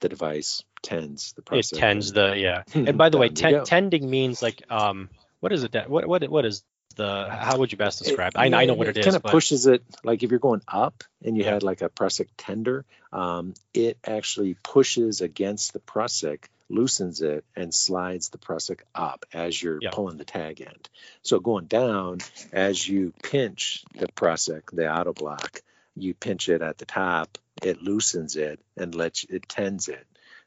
the 0.00 0.08
device 0.08 0.62
tends 0.82 1.32
the 1.34 1.42
process. 1.42 1.72
It 1.72 1.76
tends 1.80 2.12
the 2.12 2.34
yeah. 2.36 2.62
And 2.74 2.96
by 2.98 3.10
the 3.10 3.18
way, 3.18 3.28
ten, 3.28 3.64
tending 3.64 4.08
means 4.08 4.42
like 4.42 4.62
um, 4.70 5.10
what 5.40 5.52
is 5.52 5.62
it? 5.62 5.72
that- 5.72 5.90
What 5.90 6.06
what 6.06 6.28
what 6.28 6.44
is 6.44 6.64
the? 6.96 7.28
How 7.30 7.58
would 7.58 7.70
you 7.70 7.78
best 7.78 8.02
describe? 8.02 8.32
it? 8.34 8.38
I, 8.38 8.46
I 8.62 8.64
know 8.66 8.74
what 8.74 8.88
it 8.88 8.96
is. 8.96 9.04
kind 9.04 9.14
of 9.16 9.22
but- 9.22 9.30
pushes 9.32 9.66
it 9.66 9.84
like 10.02 10.22
if 10.22 10.30
you're 10.30 10.40
going 10.40 10.62
up 10.66 11.04
and 11.24 11.36
you 11.36 11.44
Yeah. 11.44 11.52
had 11.52 11.62
like 11.62 11.82
a 11.82 11.88
prusik 11.88 12.28
tender, 12.36 12.84
um, 13.12 13.54
it 13.74 13.98
actually 14.04 14.54
pushes 14.62 15.20
against 15.20 15.72
the 15.74 15.78
prusik, 15.80 16.44
loosens 16.70 17.20
it, 17.20 17.44
and 17.56 17.74
slides 17.74 18.28
the 18.28 18.38
prusik 18.38 18.80
up 18.94 19.24
as 19.32 19.60
you're 19.62 19.78
Yeah. 19.80 19.90
pulling 19.92 20.16
the 20.16 20.24
tag 20.24 20.60
end. 20.60 20.88
So 21.22 21.40
going 21.40 21.66
down, 21.66 22.18
as 22.52 22.86
you 22.86 23.12
pinch 23.22 23.84
the 23.94 24.06
prusik, 24.08 24.70
the 24.72 24.90
auto 24.92 25.12
block, 25.12 25.62
you 25.96 26.14
pinch 26.14 26.48
it 26.48 26.62
at 26.62 26.78
the 26.78 26.86
top, 26.86 27.38
it 27.62 27.82
loosens 27.82 28.36
it 28.36 28.60
and 28.76 28.94
lets 28.94 29.24
it 29.24 29.48
tends 29.48 29.88
it. 29.88 30.06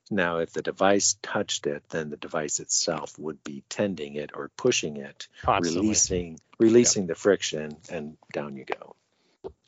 Now, 0.09 0.39
if 0.39 0.51
the 0.51 0.61
device 0.61 1.15
touched 1.21 1.65
it, 1.67 1.87
then 1.89 2.09
the 2.09 2.17
device 2.17 2.59
itself 2.59 3.17
would 3.17 3.43
be 3.43 3.63
tending 3.69 4.15
it 4.15 4.31
or 4.33 4.49
pushing 4.57 4.97
it, 4.97 5.27
constantly. 5.41 5.81
releasing 5.81 6.39
releasing 6.59 7.07
the 7.07 7.15
friction, 7.15 7.77
and 7.89 8.17
down 8.31 8.55
you 8.55 8.65
go. 8.65 8.95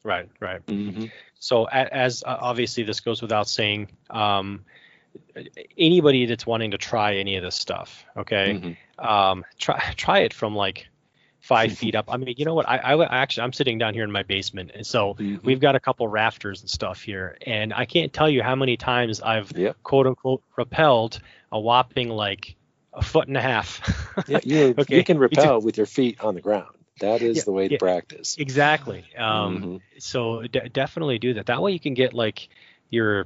Right, 0.03 0.29
right. 0.39 0.65
Mm-hmm. 0.65 1.05
So 1.39 1.65
a- 1.67 1.93
as 1.93 2.23
uh, 2.23 2.37
obviously 2.39 2.83
this 2.83 2.99
goes 2.99 3.21
without 3.21 3.47
saying, 3.47 3.87
um, 4.09 4.65
anybody 5.77 6.25
that's 6.25 6.45
wanting 6.45 6.71
to 6.71 6.77
try 6.77 7.15
any 7.15 7.35
of 7.37 7.43
this 7.43 7.55
stuff, 7.55 8.05
okay, 8.17 8.53
Mm-hmm. 8.63 9.05
um, 9.05 9.45
try 9.57 9.79
try 9.95 10.19
it 10.19 10.33
from 10.33 10.55
like 10.55 10.87
five 11.39 11.73
feet 11.77 11.95
up. 11.95 12.05
I 12.07 12.17
mean, 12.17 12.35
you 12.37 12.45
know 12.45 12.53
what? 12.55 12.67
I, 12.67 12.77
I 12.77 13.21
actually 13.21 13.43
I'm 13.43 13.53
sitting 13.53 13.77
down 13.77 13.93
here 13.93 14.03
in 14.03 14.11
my 14.11 14.23
basement, 14.23 14.71
and 14.73 14.85
so 14.85 15.13
Mm-hmm. 15.15 15.45
we've 15.45 15.59
got 15.59 15.75
a 15.75 15.79
couple 15.79 16.07
rafters 16.07 16.61
and 16.61 16.69
stuff 16.69 17.01
here, 17.01 17.37
and 17.45 17.73
I 17.73 17.85
can't 17.85 18.11
tell 18.13 18.29
you 18.29 18.41
how 18.43 18.55
many 18.55 18.77
times 18.77 19.21
I've 19.21 19.51
Yep. 19.57 19.77
quote 19.83 20.07
unquote 20.07 20.41
repelled 20.57 21.19
a 21.51 21.59
whopping 21.59 22.09
like 22.09 22.55
a 22.93 23.01
foot 23.01 23.27
and 23.27 23.37
a 23.37 23.41
half. 23.41 23.81
Yeah, 24.27 24.39
you, 24.43 24.75
Okay, 24.79 24.97
you 24.97 25.03
can 25.03 25.19
repel 25.19 25.61
with 25.61 25.77
your 25.77 25.85
feet 25.85 26.23
on 26.23 26.33
the 26.35 26.41
ground. 26.41 26.73
That 26.99 27.21
is 27.21 27.37
Yeah, 27.37 27.43
the 27.43 27.51
way 27.51 27.67
to 27.67 27.73
yeah. 27.73 27.77
practice. 27.77 28.37
exactly. 28.39 29.05
Um, 29.17 29.61
Mhm. 29.61 29.81
so 29.99 30.41
de- 30.47 30.69
definitely 30.69 31.19
do 31.19 31.33
that 31.35 31.45
that 31.47 31.61
way 31.61 31.73
you 31.73 31.79
can 31.79 31.93
get 31.93 32.13
like 32.13 32.47
your 32.89 33.25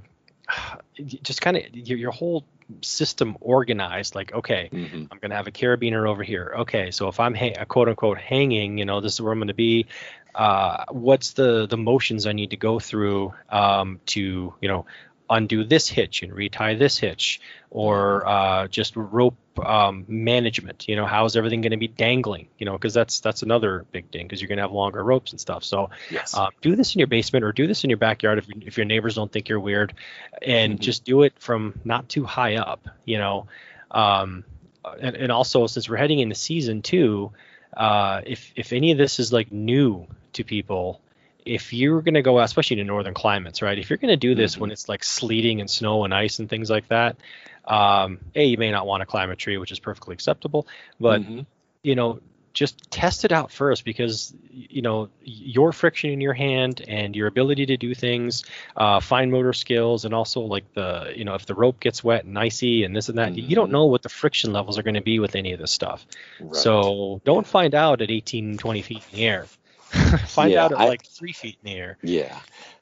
just 1.04 1.42
kind 1.42 1.58
of 1.58 1.64
your, 1.74 1.98
your 1.98 2.12
whole 2.12 2.46
system 2.82 3.36
organized 3.42 4.14
like 4.14 4.32
okay 4.34 4.70
Mhm. 4.72 5.08
i'm 5.12 5.18
going 5.20 5.32
to 5.32 5.36
have 5.36 5.48
a 5.48 5.52
carabiner 5.52 6.08
over 6.08 6.22
here 6.22 6.54
okay 6.60 6.92
so 6.92 7.08
if 7.08 7.20
i'm 7.20 7.34
ha- 7.34 7.66
quote 7.68 7.90
unquote 7.90 8.20
hanging 8.20 8.78
you 8.78 8.86
know 8.86 9.02
this 9.02 9.14
is 9.14 9.22
where 9.22 9.34
i'm 9.34 9.40
going 9.40 9.48
to 9.48 9.56
be 9.56 9.88
uh, 10.36 10.86
what's 10.92 11.34
the 11.34 11.66
the 11.68 11.78
motions 11.78 12.28
i 12.28 12.32
need 12.32 12.52
to 12.52 12.58
go 12.58 12.80
through 12.80 13.34
um, 13.50 14.00
to 14.06 14.54
you 14.62 14.68
know 14.70 14.86
undo 15.32 15.64
this 15.64 15.88
hitch 15.90 16.22
and 16.22 16.32
retie 16.34 16.76
this 16.76 16.98
hitch 17.00 17.42
or 17.72 18.28
uh, 18.28 18.68
just 18.68 18.96
rope 18.96 19.36
um, 19.66 20.06
management 20.08 20.88
you 20.88 20.96
know 20.96 21.06
how 21.06 21.26
is 21.26 21.36
everything 21.36 21.62
going 21.62 21.72
to 21.72 21.78
be 21.78 21.88
dangling 21.88 22.48
you 22.58 22.66
know 22.66 22.74
because 22.74 22.94
that's 22.94 23.20
that's 23.20 23.42
another 23.44 23.86
big 23.92 24.10
thing 24.12 24.26
because 24.26 24.42
you're 24.42 24.48
going 24.48 24.58
to 24.58 24.64
have 24.64 24.72
longer 24.72 25.04
ropes 25.04 25.32
and 25.32 25.40
stuff 25.40 25.64
so 25.64 25.90
Yes. 26.10 26.36
uh, 26.38 26.50
do 26.62 26.76
this 26.76 26.96
in 26.96 27.00
your 27.00 27.08
basement 27.08 27.44
or 27.46 27.52
do 27.52 27.68
this 27.68 27.84
in 27.84 27.90
your 27.90 27.98
backyard 27.98 28.38
if, 28.38 28.48
if 28.62 28.78
your 28.78 28.86
neighbors 28.86 29.16
don't 29.16 29.32
think 29.32 29.50
you're 29.50 29.60
weird 29.60 29.94
and 30.42 30.78
Mhm. 30.78 30.80
just 30.80 31.04
do 31.04 31.24
it 31.24 31.34
from 31.40 31.80
not 31.84 32.08
too 32.10 32.24
high 32.24 32.56
up 32.56 32.88
you 33.06 33.18
know 33.18 33.48
um, 33.92 34.44
and, 35.02 35.16
and 35.16 35.32
also 35.32 35.68
since 35.68 35.90
we're 35.90 35.98
heading 35.98 36.20
into 36.20 36.36
season 36.36 36.82
two 36.82 37.32
uh, 37.76 38.22
if 38.26 38.52
if 38.56 38.74
any 38.74 38.92
of 38.92 38.98
this 38.98 39.20
is 39.20 39.32
like 39.32 39.52
new 39.52 40.08
to 40.34 40.44
people 40.44 41.02
if 41.56 41.74
you're 41.74 42.02
going 42.02 42.14
to 42.14 42.22
go 42.22 42.38
out, 42.40 42.46
especially 42.46 42.80
in 42.80 42.88
northern 42.88 43.14
climates 43.14 43.62
right 43.62 43.78
if 43.80 43.90
you're 43.90 43.98
going 44.06 44.16
to 44.20 44.24
do 44.28 44.36
this 44.36 44.58
when 44.62 44.72
it's 44.72 44.88
like 44.88 45.04
sleeting 45.04 45.60
and 45.62 45.70
snow 45.70 46.04
and 46.06 46.14
ice 46.14 46.40
and 46.40 46.48
things 46.50 46.70
like 46.70 46.88
that 46.90 47.16
um, 47.66 48.20
a 48.36 48.44
you 48.46 48.58
may 48.58 48.72
not 48.72 48.86
want 48.86 49.02
to 49.02 49.06
climb 49.06 49.30
a 49.32 49.36
tree 49.36 49.58
which 49.58 49.72
is 49.72 49.80
perfectly 49.80 50.14
acceptable 50.14 50.68
but 51.00 51.22
Mhm. 51.22 51.46
you 51.84 51.96
know 51.96 52.20
just 52.52 52.90
test 52.92 53.26
it 53.26 53.32
out 53.32 53.52
first 53.52 53.86
because 53.86 54.34
you 54.52 54.82
know 54.82 55.10
your 55.24 55.72
friction 55.72 56.10
in 56.10 56.20
your 56.20 56.34
hand 56.34 56.82
and 56.88 57.16
your 57.16 57.28
ability 57.28 57.66
to 57.68 57.78
do 57.78 57.94
things 57.94 58.44
uh, 58.76 59.00
fine 59.00 59.30
motor 59.32 59.54
skills 59.54 60.04
and 60.06 60.14
also 60.14 60.42
like 60.42 60.66
the 60.74 61.14
you 61.16 61.24
know 61.24 61.36
if 61.36 61.46
the 61.46 61.54
rope 61.54 61.80
gets 61.80 62.04
wet 62.04 62.26
and 62.26 62.38
icy 62.38 62.84
and 62.84 62.96
this 62.96 63.08
and 63.10 63.18
that 63.20 63.38
you 63.38 63.56
don't 63.56 63.70
Mhm. 63.70 63.78
know 63.78 63.86
what 63.86 64.02
the 64.02 64.10
friction 64.10 64.52
levels 64.52 64.78
are 64.80 64.84
going 64.84 64.96
to 64.96 65.08
be 65.14 65.20
with 65.20 65.36
any 65.36 65.54
of 65.54 65.60
this 65.60 65.72
stuff 65.72 66.06
Right. 66.40 66.56
so 66.56 67.22
don't 67.24 67.48
find 67.48 67.74
out 67.76 68.02
at 68.02 68.10
18 68.10 68.58
20 68.58 68.82
feet 68.82 69.04
in 69.12 69.18
the 69.20 69.26
air 69.26 69.46
find 70.28 70.52
Yeah, 70.54 70.66
out 70.66 70.72
at 70.72 70.80
I- 70.80 70.88
like 70.88 71.06
three 71.06 71.34
feet 71.34 71.58
in 71.64 71.72
the 71.72 71.78
air 71.78 71.98
Yeah. 72.02 72.38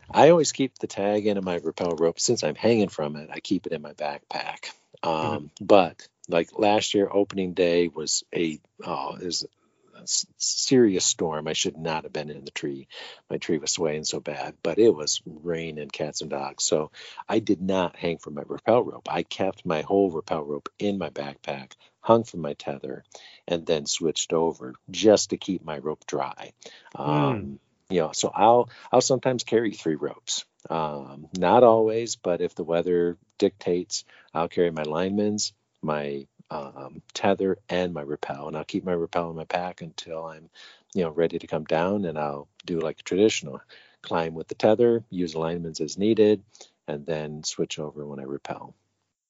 I 0.10 0.30
always 0.30 0.54
keep 0.54 0.78
the 0.80 0.88
tag 0.88 1.28
in 1.28 1.44
my 1.44 1.58
rappel 1.58 1.96
rope. 1.98 2.20
Since 2.20 2.44
I'm 2.44 2.56
hanging 2.56 2.88
from 2.90 3.16
it, 3.18 3.30
I 3.32 3.40
keep 3.42 3.66
it 3.66 3.74
in 3.74 3.82
my 3.82 3.94
backpack. 3.94 4.70
Um, 5.04 5.52
But 5.60 6.08
like 6.30 6.58
last 6.58 6.94
year, 6.94 7.10
opening 7.12 7.54
day 7.54 7.88
was 7.90 8.24
a 8.34 8.60
oh, 8.86 9.16
it 9.16 9.26
was 9.26 9.44
a 9.44 10.02
serious 10.38 11.04
storm. 11.06 11.48
I 11.48 11.54
should 11.54 11.78
not 11.78 12.04
have 12.04 12.14
been 12.14 12.30
in 12.30 12.46
the 12.46 12.52
tree. 12.52 12.88
My 13.30 13.38
tree 13.38 13.58
was 13.58 13.72
swaying 13.72 14.06
so 14.06 14.20
bad, 14.20 14.56
but 14.64 14.78
it 14.80 14.94
was 14.96 15.22
rain 15.26 15.78
and 15.78 15.92
cats 15.92 16.22
and 16.22 16.30
dogs. 16.30 16.64
So 16.64 16.92
I 17.28 17.40
did 17.40 17.62
not 17.62 17.96
hang 17.98 18.18
from 18.18 18.36
my 18.36 18.44
rappel 18.48 18.84
rope. 18.84 19.08
I 19.12 19.24
kept 19.24 19.66
my 19.66 19.82
whole 19.82 20.10
rappel 20.12 20.44
rope 20.44 20.70
in 20.80 20.98
my 20.98 21.10
backpack, 21.10 21.74
hung 22.08 22.24
from 22.24 22.40
my 22.40 22.54
tether, 22.54 23.04
and 23.50 23.66
then 23.66 23.86
switched 23.86 24.32
over 24.32 24.74
just 24.90 25.32
to 25.32 25.38
keep 25.38 25.62
my 25.66 25.78
rope 25.78 26.06
dry. 26.08 26.54
Um, 26.96 27.60
you 27.90 28.00
know, 28.00 28.12
so 28.14 28.32
I'll 28.34 28.70
I'll 28.94 29.02
sometimes 29.02 29.44
carry 29.44 29.74
three 29.74 29.96
ropes. 29.96 30.46
Um, 30.70 31.28
not 31.38 31.64
always, 31.64 32.16
but 32.16 32.40
if 32.40 32.56
the 32.56 32.64
weather 32.64 33.18
dictates, 33.38 34.06
I'll 34.34 34.48
carry 34.48 34.72
my 34.72 34.84
lineman's, 34.84 35.52
my 35.82 36.28
um, 36.50 37.02
tether, 37.14 37.58
and 37.68 37.94
my 37.94 38.04
rappel, 38.04 38.48
and 38.48 38.56
I'll 38.56 38.64
keep 38.64 38.86
my 38.86 38.94
rappel 38.94 39.30
in 39.32 39.36
my 39.36 39.44
pack 39.44 39.82
until 39.82 40.26
I'm, 40.28 40.50
you 40.96 41.04
know, 41.04 41.10
ready 41.10 41.40
to 41.40 41.48
come 41.48 41.66
down, 41.66 42.06
and 42.06 42.18
I'll 42.18 42.48
do 42.66 42.80
like 42.80 43.02
a 43.02 43.04
traditional 43.04 43.60
climb 44.02 44.34
with 44.34 44.48
the 44.48 44.56
tether, 44.56 45.04
use 45.10 45.36
lineman's 45.36 45.82
as 45.82 45.98
needed, 45.98 46.42
and 46.88 47.06
then 47.06 47.44
switch 47.44 47.80
over 47.80 48.06
when 48.06 48.22
I 48.22 48.24
rappel. 48.24 48.76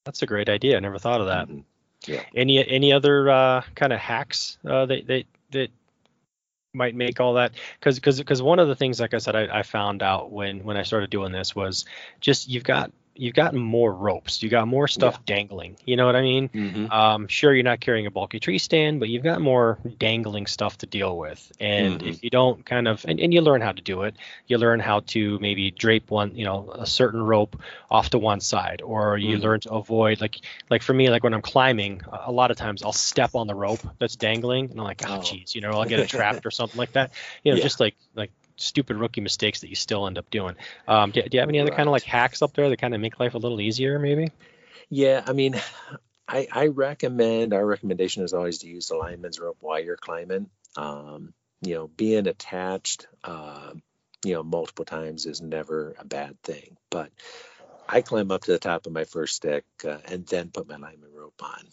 that's 0.05 0.21
a 0.21 0.27
great 0.27 0.47
idea 0.47 0.77
i 0.77 0.79
never 0.79 0.99
thought 0.99 1.21
of 1.21 1.27
that 1.27 1.49
Mhm. 2.05 2.25
any 2.35 2.67
any 2.67 2.93
other 2.93 3.29
uh, 3.29 3.61
kind 3.75 3.93
of 3.93 3.99
hacks 3.99 4.57
uh, 4.65 4.85
that 4.85 5.07
that 5.07 5.25
that 5.51 5.69
might 6.73 6.95
make 6.95 7.19
all 7.19 7.33
that 7.35 7.53
because 7.79 7.95
because 7.95 8.17
because 8.19 8.41
one 8.41 8.59
of 8.59 8.67
the 8.67 8.75
things 8.75 8.99
like 8.99 9.13
I 9.13 9.17
said 9.17 9.35
I, 9.35 9.59
I 9.59 9.63
found 9.63 10.03
out 10.03 10.31
when 10.31 10.63
when 10.63 10.77
I 10.77 10.83
started 10.83 11.09
doing 11.09 11.31
this 11.31 11.55
was 11.55 11.85
just 12.21 12.47
you've 12.47 12.63
got 12.63 12.91
you've 13.19 13.33
got 13.33 13.53
more 13.53 13.93
ropes 13.93 14.41
you 14.43 14.49
got 14.49 14.67
more 14.67 14.87
stuff 14.87 15.25
dangling 15.25 15.75
you 15.85 15.95
know 15.95 16.05
what 16.05 16.15
I 16.15 16.21
mean 16.21 16.49
Mhm. 16.49 16.91
um, 16.91 17.27
sure 17.27 17.53
you're 17.53 17.63
not 17.63 17.79
carrying 17.79 18.05
a 18.05 18.11
bulky 18.11 18.39
tree 18.39 18.57
stand 18.57 18.99
but 18.99 19.09
you've 19.09 19.23
got 19.23 19.41
more 19.41 19.79
dangling 19.97 20.45
stuff 20.47 20.77
to 20.79 20.85
deal 20.85 21.17
with 21.17 21.51
and 21.59 22.01
Mhm. 22.01 22.07
if 22.07 22.23
you 22.23 22.29
don't 22.29 22.65
kind 22.65 22.87
of 22.87 23.03
and, 23.07 23.19
and 23.19 23.33
you 23.33 23.41
learn 23.41 23.61
how 23.61 23.71
to 23.71 23.81
do 23.81 24.03
it 24.03 24.15
you 24.47 24.57
learn 24.57 24.79
how 24.79 24.99
to 25.01 25.37
maybe 25.39 25.71
drape 25.71 26.09
one 26.11 26.35
you 26.35 26.45
know 26.45 26.69
a 26.73 26.85
certain 26.85 27.21
rope 27.21 27.59
off 27.89 28.09
to 28.11 28.17
one 28.19 28.39
side 28.39 28.81
or 28.81 29.17
you 29.17 29.37
Mhm. 29.37 29.41
learn 29.41 29.59
to 29.61 29.71
avoid 29.71 30.21
like 30.21 30.37
like 30.69 30.81
for 30.81 30.93
me 30.93 31.09
like 31.09 31.23
when 31.23 31.33
i'm 31.33 31.41
climbing 31.41 32.01
a 32.25 32.31
lot 32.31 32.51
of 32.51 32.57
times 32.57 32.83
i'll 32.83 32.93
step 32.93 33.35
on 33.35 33.47
the 33.47 33.55
rope 33.55 33.81
that's 33.99 34.15
dangling 34.15 34.69
and 34.71 34.79
i'm 34.79 34.85
like 34.85 35.01
oh 35.07 35.15
Oh. 35.15 35.19
jeez 35.19 35.55
you 35.55 35.61
know 35.61 35.71
i'll 35.71 35.85
get 35.85 35.99
it 35.99 36.07
trapped 36.09 36.45
or 36.45 36.51
something 36.51 36.77
like 36.77 36.91
that 36.93 37.11
you 37.43 37.51
know 37.51 37.57
Yeah. 37.59 37.63
just 37.63 37.79
like 37.79 37.95
like 38.15 38.31
stupid 38.57 38.97
rookie 38.97 39.21
mistakes 39.21 39.61
that 39.61 39.69
you 39.69 39.75
still 39.75 40.07
end 40.07 40.17
up 40.17 40.29
doing 40.29 40.55
um 40.87 41.11
do, 41.11 41.21
do 41.21 41.29
you 41.31 41.39
have 41.39 41.49
any 41.49 41.59
other 41.59 41.71
kind 41.71 41.87
of 41.87 41.91
like 41.91 42.03
hacks 42.03 42.41
up 42.41 42.53
there 42.53 42.69
that 42.69 42.77
kind 42.77 42.93
of 42.93 43.01
make 43.01 43.19
life 43.19 43.33
a 43.33 43.37
little 43.37 43.61
easier 43.61 43.99
maybe 43.99 44.31
Yeah, 44.89 45.23
I 45.25 45.33
mean, 45.33 45.55
I, 46.27 46.47
I 46.51 46.67
recommend 46.67 47.53
our 47.53 47.65
recommendation 47.65 48.23
is 48.23 48.33
always 48.33 48.59
to 48.59 48.67
use 48.67 48.87
the 48.87 48.95
lineman's 48.95 49.39
rope 49.39 49.57
while 49.61 49.79
you're 49.79 49.95
climbing. 49.95 50.49
Um, 50.75 51.33
you 51.61 51.75
know, 51.75 51.87
being 51.87 52.27
attached 52.27 53.07
uh, 53.23 53.71
you 54.25 54.33
know, 54.33 54.43
multiple 54.43 54.83
times 54.83 55.25
is 55.25 55.41
never 55.41 55.95
a 55.97 56.05
bad 56.05 56.41
thing. 56.41 56.75
But 56.89 57.11
I 57.87 58.01
climb 58.01 58.31
up 58.31 58.43
to 58.43 58.51
the 58.51 58.59
top 58.59 58.85
of 58.85 58.91
my 58.91 59.05
first 59.05 59.35
stick 59.37 59.63
uh, 59.87 59.99
and 60.05 60.25
then 60.27 60.49
put 60.49 60.67
my 60.67 60.75
lineman 60.75 61.13
rope 61.13 61.41
on. 61.41 61.65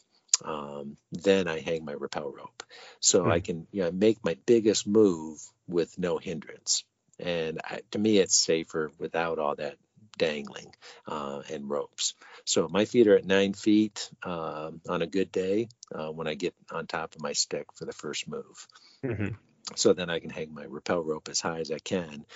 Um, 0.43 0.97
then 1.12 1.48
I 1.48 1.61
hang 1.61 1.85
my 1.85 1.94
rappel 1.94 2.32
rope. 2.32 2.62
So 3.01 3.28
I 3.28 3.40
can 3.40 3.66
you 3.73 3.82
know, 3.82 3.90
make 3.93 4.24
my 4.24 4.36
biggest 4.47 4.86
move 4.86 5.39
with 5.69 5.98
no 5.98 6.19
hindrance. 6.19 6.85
And 7.19 7.61
I, 7.65 7.81
to 7.93 7.98
me, 7.98 8.19
it's 8.19 8.35
safer 8.36 8.90
without 8.98 9.39
all 9.39 9.55
that 9.56 9.77
dangling 10.19 10.74
uh, 11.06 11.43
and 11.51 11.69
ropes. 11.69 12.15
So 12.44 12.69
my 12.69 12.85
feet 12.85 13.06
are 13.09 13.16
at 13.16 13.24
nine 13.24 13.52
feet 13.52 14.11
uh, 14.23 14.70
on 14.89 15.02
a 15.02 15.06
good 15.06 15.31
day 15.32 15.69
uh, 15.94 16.11
when 16.11 16.27
I 16.27 16.35
get 16.35 16.55
on 16.70 16.86
top 16.86 17.15
of 17.15 17.23
my 17.23 17.32
stick 17.32 17.66
for 17.74 17.85
the 17.85 17.93
first 17.93 18.28
move. 18.28 18.66
Mhm. 19.05 19.36
So 19.77 19.93
then 19.93 20.11
I 20.11 20.19
can 20.19 20.31
hang 20.31 20.52
my 20.52 20.66
rappel 20.66 21.02
rope 21.02 21.28
as 21.28 21.40
high 21.40 21.61
as 21.61 21.70
I 21.70 21.78
can. 21.78 22.27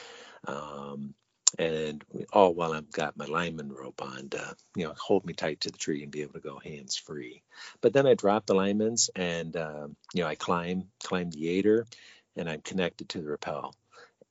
Um, 0.47 1.15
and 1.59 2.05
all 2.33 2.55
while 2.55 2.73
I've 2.73 2.91
got 2.91 3.17
my 3.17 3.25
lineman 3.25 3.73
rope 3.73 4.03
on 4.03 4.29
to, 4.31 4.57
you 4.77 4.85
know, 4.85 4.95
hold 4.99 5.25
me 5.25 5.33
tight 5.33 5.63
to 5.63 5.71
the 5.71 5.79
tree 5.79 6.03
and 6.03 6.13
be 6.13 6.23
able 6.23 6.35
to 6.35 6.41
go 6.41 6.59
hands 6.59 6.97
free. 6.97 7.43
But 7.81 7.93
then 7.93 8.07
I 8.07 8.15
drop 8.15 8.47
the 8.47 8.55
linemans 8.55 9.09
and, 9.17 9.57
uh, 9.57 9.89
you 10.13 10.23
know, 10.23 10.29
I 10.29 10.35
climb, 10.35 10.85
climb 11.03 11.31
the 11.31 11.49
aider 11.49 11.87
and 12.37 12.49
I'm 12.49 12.61
connected 12.61 13.09
to 13.11 13.21
the 13.21 13.31
rappel. 13.31 13.75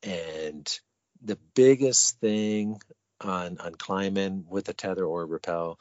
And 0.03 0.79
the 1.23 1.39
biggest 1.55 2.19
thing 2.19 2.79
on, 3.19 3.57
on 3.59 3.75
climbing 3.75 4.45
with 4.47 4.69
a 4.69 4.73
tether 4.73 5.03
or 5.03 5.23
a 5.23 5.25
rappel, 5.25 5.79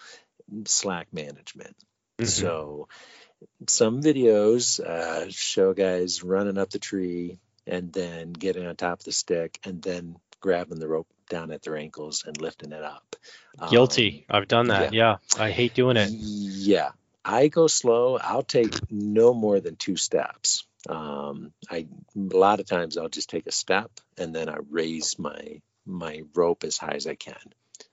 slack 0.64 1.08
management. 1.12 1.76
Mhm. 2.18 2.28
So 2.28 2.88
some 3.68 4.02
videos 4.02 4.80
uh, 4.80 5.30
show 5.30 5.74
guys 5.74 6.22
running 6.22 6.58
up 6.58 6.70
the 6.70 6.78
tree 6.78 7.38
and 7.66 7.92
then 7.92 8.32
getting 8.32 8.66
on 8.66 8.76
top 8.76 9.00
of 9.00 9.04
the 9.04 9.12
stick 9.12 9.58
and 9.64 9.82
then 9.82 10.16
grabbing 10.40 10.78
the 10.78 10.88
rope 10.88 11.08
down 11.28 11.50
at 11.50 11.62
their 11.62 11.76
ankles 11.76 12.24
and 12.26 12.40
lifting 12.40 12.72
it 12.72 12.82
up. 12.82 13.16
Um, 13.58 13.70
Guilty. 13.70 14.26
I've 14.28 14.48
done 14.48 14.68
that. 14.68 14.92
Yeah. 14.92 15.16
I 15.38 15.50
hate 15.50 15.74
doing 15.74 15.96
it. 15.96 16.10
yeah, 16.10 16.90
I 17.24 17.48
go 17.48 17.66
slow. 17.66 18.18
I'll 18.18 18.42
take 18.42 18.74
no 18.90 19.34
more 19.34 19.60
than 19.60 19.76
two 19.76 19.96
steps. 19.96 20.64
Um, 20.88 21.52
I 21.68 21.86
a 22.14 22.36
lot 22.36 22.60
of 22.60 22.66
times 22.66 22.96
I'll 22.96 23.08
just 23.08 23.28
take 23.28 23.46
a 23.48 23.52
step 23.52 23.90
and 24.16 24.34
then 24.34 24.48
I 24.48 24.58
raise 24.70 25.18
my 25.18 25.60
my 25.84 26.22
rope 26.34 26.62
as 26.64 26.76
high 26.78 26.94
as 26.94 27.06
I 27.06 27.16
can. 27.16 27.34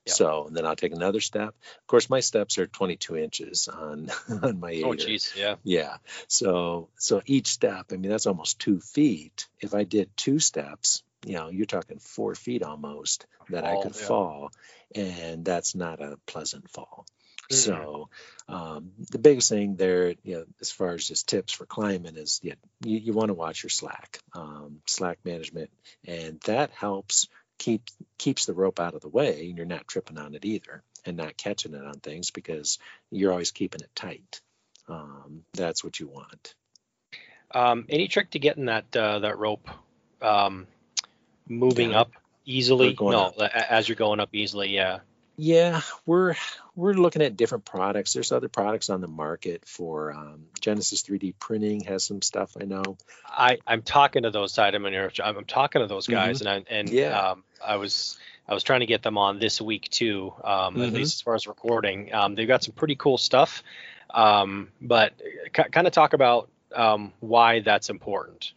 Yeah. 0.05 0.14
So 0.14 0.49
then 0.51 0.65
I'll 0.65 0.76
take 0.76 0.93
another 0.93 1.19
step. 1.19 1.49
Of 1.81 1.88
course, 1.88 2.10
my 2.10 2.19
steps 2.19 2.57
are 2.57 2.68
22 2.68 3.18
inches 3.18 3.68
on 3.68 4.11
on 4.43 4.60
my 4.60 4.81
Oh, 4.85 4.93
jeez. 4.93 5.35
Yeah. 5.35 5.55
Yeah. 5.64 5.97
So 6.27 6.89
so 6.97 7.22
each 7.26 7.47
step, 7.47 7.88
I 7.91 7.97
mean, 7.97 8.11
that's 8.11 8.27
almost 8.27 8.60
two 8.60 8.80
feet. 8.80 9.47
If 9.60 9.73
I 9.73 9.84
did 9.85 10.15
two 10.15 10.39
steps, 10.39 11.03
you 11.26 11.34
know, 11.34 11.50
you're 11.50 11.66
talking 11.66 12.00
four 12.00 12.36
feet 12.36 12.64
almost 12.64 13.26
that 13.50 13.64
I 13.64 13.76
could 13.82 13.95
yeah. 13.95 14.06
fall, 14.08 14.52
and 14.95 15.45
that's 15.45 15.76
not 15.76 16.02
a 16.02 16.18
pleasant 16.26 16.70
fall. 16.70 17.06
Mhm. 17.52 17.56
So 17.56 18.10
um, 18.48 18.91
the 19.12 19.20
biggest 19.20 19.50
thing 19.50 19.76
there, 19.76 20.16
you 20.24 20.36
know, 20.36 20.45
as 20.62 20.72
far 20.72 20.91
as 20.91 21.08
just 21.08 21.28
tips 21.28 21.54
for 21.54 21.66
climbing 21.66 22.18
is 22.18 22.40
yeah, 22.44 22.56
you, 22.84 22.98
you 22.98 23.14
want 23.14 23.30
to 23.30 23.34
watch 23.34 23.64
your 23.64 23.70
slack, 23.70 24.20
um, 24.34 24.82
slack 24.86 25.20
management, 25.24 25.70
and 26.06 26.40
that 26.41 26.72
helps 26.72 27.28
keep 27.58 27.84
keeps 28.18 28.45
the 28.45 28.54
rope 28.54 28.80
out 28.80 28.95
of 28.95 29.02
the 29.02 29.10
way, 29.10 29.48
and 29.48 29.58
you're 29.58 29.66
not 29.66 29.88
tripping 29.88 30.18
on 30.18 30.36
it 30.36 30.45
either, 30.45 30.84
and 31.06 31.18
not 31.18 31.38
catching 31.38 31.74
it 31.74 31.86
on 31.86 32.00
things 32.00 32.32
because 32.32 32.80
you're 33.12 33.32
always 33.32 33.52
keeping 33.52 33.82
it 33.82 33.95
tight. 33.95 34.41
Um, 34.88 35.44
that's 35.54 35.84
what 35.84 36.00
you 36.00 36.08
want. 36.08 36.56
Um, 37.52 37.86
any 37.90 38.08
trick 38.08 38.32
to 38.32 38.40
getting 38.40 38.66
that 38.66 38.95
uh, 38.95 39.20
that 39.20 39.38
rope 39.38 39.70
um, 40.22 40.68
moving 41.48 41.91
Yeah. 41.91 42.02
up 42.02 42.11
easily? 42.45 42.95
No, 42.99 43.28
up. 43.28 43.40
as 43.40 43.88
you're 43.88 43.95
going 43.95 44.20
up 44.20 44.30
easily. 44.34 44.70
Yeah. 44.70 44.99
Yeah, 45.36 45.82
we're 46.06 46.36
we're 46.76 46.94
looking 46.94 47.24
at 47.24 47.36
different 47.36 47.65
products. 47.65 48.14
There's 48.14 48.32
other 48.32 48.49
products 48.49 48.91
on 48.91 49.02
the 49.02 49.07
market 49.07 49.64
for 49.65 50.14
um, 50.14 50.45
Genesis 50.60 51.02
3D 51.02 51.34
printing 51.40 51.82
has 51.86 52.03
some 52.03 52.22
stuff 52.22 52.56
I 52.61 52.65
know. 52.65 52.98
I 53.28 53.57
I'm 53.65 53.82
talking 53.82 54.24
to 54.24 54.30
those 54.30 54.53
side 54.53 54.76
of 54.76 54.86
I'm, 54.86 55.38
I'm 55.38 55.45
talking 55.45 55.82
to 55.82 55.88
those 55.88 56.06
guys, 56.06 56.41
and 56.41 56.49
I 56.49 56.64
and 56.70 56.88
Mm-hmm. 56.88 56.95
Yeah. 56.98 57.32
um, 57.32 57.44
I 57.65 57.78
was 57.78 58.20
I 58.48 58.53
was 58.53 58.61
trying 58.61 58.82
to 58.82 58.86
get 58.86 59.02
them 59.02 59.18
on 59.18 59.40
this 59.40 59.60
week 59.60 59.90
too, 59.90 60.34
um, 60.44 60.80
at 60.80 60.90
Mhm. 60.91 60.94
least 60.94 61.15
as 61.15 61.22
far 61.22 61.34
as 61.34 61.48
recording. 61.48 62.14
Um, 62.14 62.36
they've 62.36 62.48
got 62.48 62.64
some 62.64 62.76
pretty 62.76 62.95
cool 62.95 63.18
stuff, 63.18 63.64
um, 64.11 64.70
but 64.82 65.14
k- 65.52 65.70
kind 65.72 65.88
of 65.88 65.94
talk 65.94 66.14
about 66.14 66.49
um, 66.76 67.11
why 67.22 67.61
that's 67.61 67.90
important, 67.90 68.52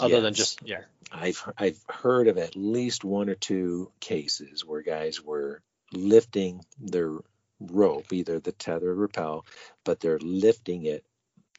other 0.00 0.20
than 0.20 0.34
just 0.34 0.60
yeah. 0.64 0.82
I've 1.12 1.42
I've 1.56 1.80
heard 1.88 2.28
of 2.28 2.38
at 2.38 2.56
least 2.56 3.04
one 3.04 3.28
or 3.28 3.34
two 3.34 3.92
cases 4.00 4.64
where 4.64 4.82
guys 4.82 5.22
were 5.22 5.62
lifting 5.92 6.64
their 6.80 7.12
rope, 7.60 8.12
either 8.12 8.40
the 8.40 8.52
tether 8.52 8.90
or 8.90 8.94
rappel, 8.94 9.46
but 9.84 10.00
they're 10.00 10.18
lifting 10.18 10.84
it 10.84 11.04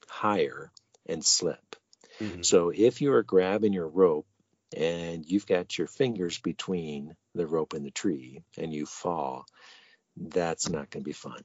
higher 0.07 0.71
and 1.05 1.23
slip. 1.25 1.75
Mhm. 2.19 2.45
So 2.45 2.69
if 2.69 3.01
you 3.01 3.13
are 3.13 3.23
grabbing 3.23 3.73
your 3.73 3.87
rope 3.87 4.27
and 4.75 5.25
you've 5.25 5.47
got 5.47 5.77
your 5.77 5.87
fingers 5.87 6.39
between 6.39 7.15
the 7.33 7.47
rope 7.47 7.73
and 7.73 7.85
the 7.85 7.91
tree 7.91 8.43
and 8.57 8.73
you 8.73 8.85
fall, 8.85 9.45
that's 10.15 10.69
not 10.69 10.89
going 10.89 11.03
to 11.03 11.07
be 11.07 11.13
fun. 11.13 11.43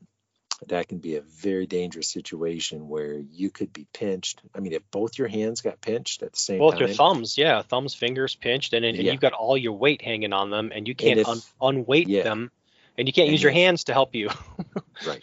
That 0.69 0.89
can 0.89 0.99
be 0.99 1.17
a 1.17 1.21
very 1.21 1.67
dangerous 1.67 2.09
situation 2.09 2.89
where 2.89 3.15
you 3.15 3.51
could 3.51 3.73
be 3.73 3.87
pinched. 3.93 4.41
I 4.55 4.61
mean, 4.61 4.73
if 4.73 4.83
both 4.91 5.19
your 5.19 5.29
hands 5.29 5.61
got 5.61 5.81
pinched 5.81 6.23
at 6.23 6.33
the 6.33 6.39
same 6.39 6.59
Both 6.59 6.75
time, 6.75 6.81
your 6.81 6.89
thumbs, 6.89 7.37
yeah, 7.37 7.63
thumbs, 7.63 7.95
fingers 7.95 8.35
pinched, 8.37 8.73
and, 8.73 8.85
and 8.85 8.97
Yeah. 8.97 9.13
you've 9.13 9.21
got 9.21 9.33
all 9.33 9.57
your 9.57 9.73
weight 9.73 10.03
hanging 10.03 10.33
on 10.33 10.51
them, 10.51 10.71
and 10.75 10.87
you 10.87 10.95
can't 10.95 11.19
if- 11.19 11.29
un- 11.29 11.43
unweight 11.61 12.09
yeah. 12.09 12.23
them, 12.23 12.51
and 12.97 13.09
you 13.09 13.13
can't 13.13 13.27
And 13.27 13.33
use 13.33 13.43
your 13.43 13.53
hands 13.53 13.85
to 13.85 13.93
help 13.93 14.15
you. 14.15 14.31
right? 15.07 15.23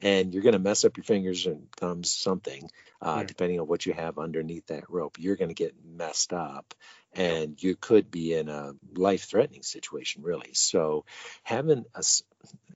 And 0.00 0.34
you're 0.34 0.42
going 0.42 0.54
to 0.54 0.58
mess 0.58 0.84
up 0.84 0.96
your 0.96 1.04
fingers 1.04 1.46
and 1.46 1.70
thumbs, 1.76 2.10
something, 2.10 2.68
uh, 3.00 3.20
Hmm. 3.20 3.26
depending 3.26 3.60
on 3.60 3.68
what 3.68 3.86
you 3.86 3.92
have 3.92 4.18
underneath 4.18 4.66
that 4.66 4.90
rope. 4.90 5.16
You're 5.18 5.36
going 5.36 5.50
to 5.50 5.54
get 5.54 5.74
messed 5.84 6.32
up, 6.32 6.74
and 7.14 7.62
you 7.62 7.76
could 7.76 8.10
be 8.10 8.34
in 8.34 8.48
a 8.48 8.72
life-threatening 8.94 9.62
situation, 9.62 10.22
really. 10.22 10.54
So, 10.54 11.04
having 11.42 11.84
a, 11.94 12.02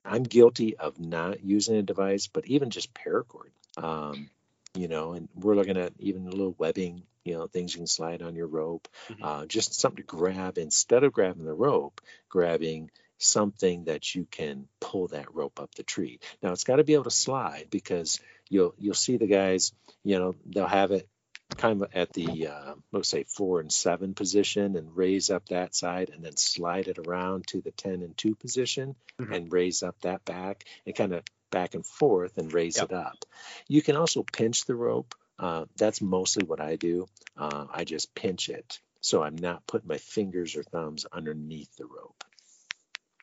I'm 0.04 0.22
guilty 0.22 0.76
of 0.76 0.98
not 1.00 1.42
using 1.44 1.76
a 1.76 1.82
device, 1.82 2.26
but 2.28 2.46
even 2.46 2.70
just 2.70 2.94
paracord, 2.94 3.50
um, 3.76 4.30
you 4.74 4.88
know, 4.88 5.12
and 5.12 5.28
we're 5.34 5.56
looking 5.56 5.78
at 5.78 5.92
even 5.98 6.26
a 6.26 6.30
little 6.30 6.54
webbing, 6.58 7.02
you 7.24 7.34
know, 7.34 7.46
things 7.46 7.74
you 7.74 7.78
can 7.78 7.86
slide 7.86 8.22
on 8.22 8.36
your 8.36 8.46
rope, 8.46 8.88
Mhm. 9.08 9.24
uh, 9.24 9.46
just 9.46 9.74
something 9.74 10.04
to 10.04 10.16
grab 10.16 10.58
instead 10.58 11.02
of 11.04 11.12
grabbing 11.12 11.44
the 11.44 11.54
rope, 11.54 12.00
grabbing 12.28 12.90
something 13.18 13.84
that 13.84 14.14
you 14.14 14.26
can 14.30 14.68
pull 14.80 15.08
that 15.08 15.34
rope 15.34 15.58
up 15.58 15.74
the 15.74 15.82
tree. 15.82 16.20
Now 16.42 16.52
it's 16.52 16.64
got 16.64 16.76
to 16.76 16.84
be 16.84 16.94
able 16.94 17.04
to 17.04 17.10
slide 17.10 17.68
because 17.70 18.20
you'll 18.50 18.74
you'll 18.78 18.94
see 18.94 19.16
the 19.16 19.26
guys, 19.26 19.72
you 20.04 20.18
know, 20.18 20.34
they'll 20.44 20.66
have 20.66 20.92
it 20.92 21.08
kind 21.56 21.80
of 21.82 21.88
at 21.94 22.12
the 22.12 22.48
uh, 22.48 22.74
let's 22.92 23.08
say 23.08 23.24
four 23.24 23.60
and 23.60 23.72
seven 23.72 24.14
position 24.14 24.76
and 24.76 24.96
raise 24.96 25.30
up 25.30 25.48
that 25.48 25.74
side 25.74 26.10
and 26.10 26.24
then 26.24 26.36
slide 26.36 26.88
it 26.88 26.98
around 26.98 27.46
to 27.48 27.60
the 27.60 27.70
10 27.70 28.02
and 28.02 28.16
2 28.16 28.34
position 28.34 28.94
Mhm. 29.18 29.34
and 29.34 29.52
raise 29.52 29.82
up 29.82 29.98
that 30.02 30.24
back 30.24 30.64
and 30.84 30.94
kind 30.94 31.14
of 31.14 31.22
back 31.50 31.74
and 31.74 31.86
forth 31.86 32.36
and 32.36 32.52
raise 32.52 32.76
Yep. 32.76 32.90
it 32.90 32.92
up. 32.94 33.24
You 33.68 33.80
can 33.80 33.96
also 33.96 34.22
pinch 34.22 34.64
the 34.66 34.74
rope. 34.74 35.14
Uh, 35.38 35.66
that's 35.76 36.00
mostly 36.02 36.44
what 36.44 36.60
I 36.60 36.76
do. 36.76 37.08
Uh, 37.36 37.66
I 37.70 37.84
just 37.84 38.14
pinch 38.14 38.48
it 38.48 38.80
so 39.00 39.22
I'm 39.22 39.36
not 39.36 39.66
putting 39.66 39.88
my 39.88 39.98
fingers 39.98 40.56
or 40.56 40.64
thumbs 40.64 41.06
underneath 41.12 41.74
the 41.76 41.86
rope. 41.86 42.24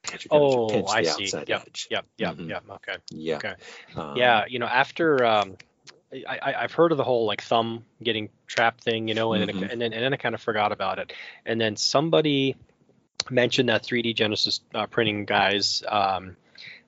But 0.09 0.23
you 0.23 0.29
kind 0.29 0.43
of 0.45 0.51
Oh, 0.51 0.85
I 0.87 1.03
see. 1.03 1.25
Yep. 1.25 1.67
Yep, 1.89 2.05
yep, 2.17 2.35
Mhm. 2.35 2.49
yep. 2.49 2.63
Okay. 2.69 2.95
Yeah. 3.09 3.37
Okay. 3.37 3.53
Um, 3.95 4.15
yeah, 4.17 4.45
you 4.47 4.59
know, 4.59 4.65
after 4.65 5.25
um, 5.25 5.57
I, 6.27 6.53
I've 6.63 6.73
heard 6.73 6.91
of 6.91 6.97
the 6.97 7.03
whole 7.03 7.25
like 7.25 7.41
thumb 7.41 7.85
getting 8.01 8.29
trapped 8.47 8.83
thing, 8.83 9.07
you 9.07 9.13
know, 9.13 9.33
and 9.33 9.47
then 9.47 9.55
Mhm. 9.55 9.63
it, 9.63 9.71
and 9.71 9.81
then 9.81 9.93
and 9.93 10.03
then 10.03 10.13
I 10.13 10.17
kind 10.17 10.35
of 10.35 10.41
forgot 10.41 10.71
about 10.71 10.99
it, 10.99 11.13
and 11.45 11.59
then 11.59 11.75
somebody 11.75 12.55
mentioned 13.29 13.69
that 13.69 13.83
3D 13.83 14.13
Genesis 14.13 14.61
uh, 14.73 14.85
printing 14.87 15.25
guys. 15.25 15.83
Um, 15.87 16.35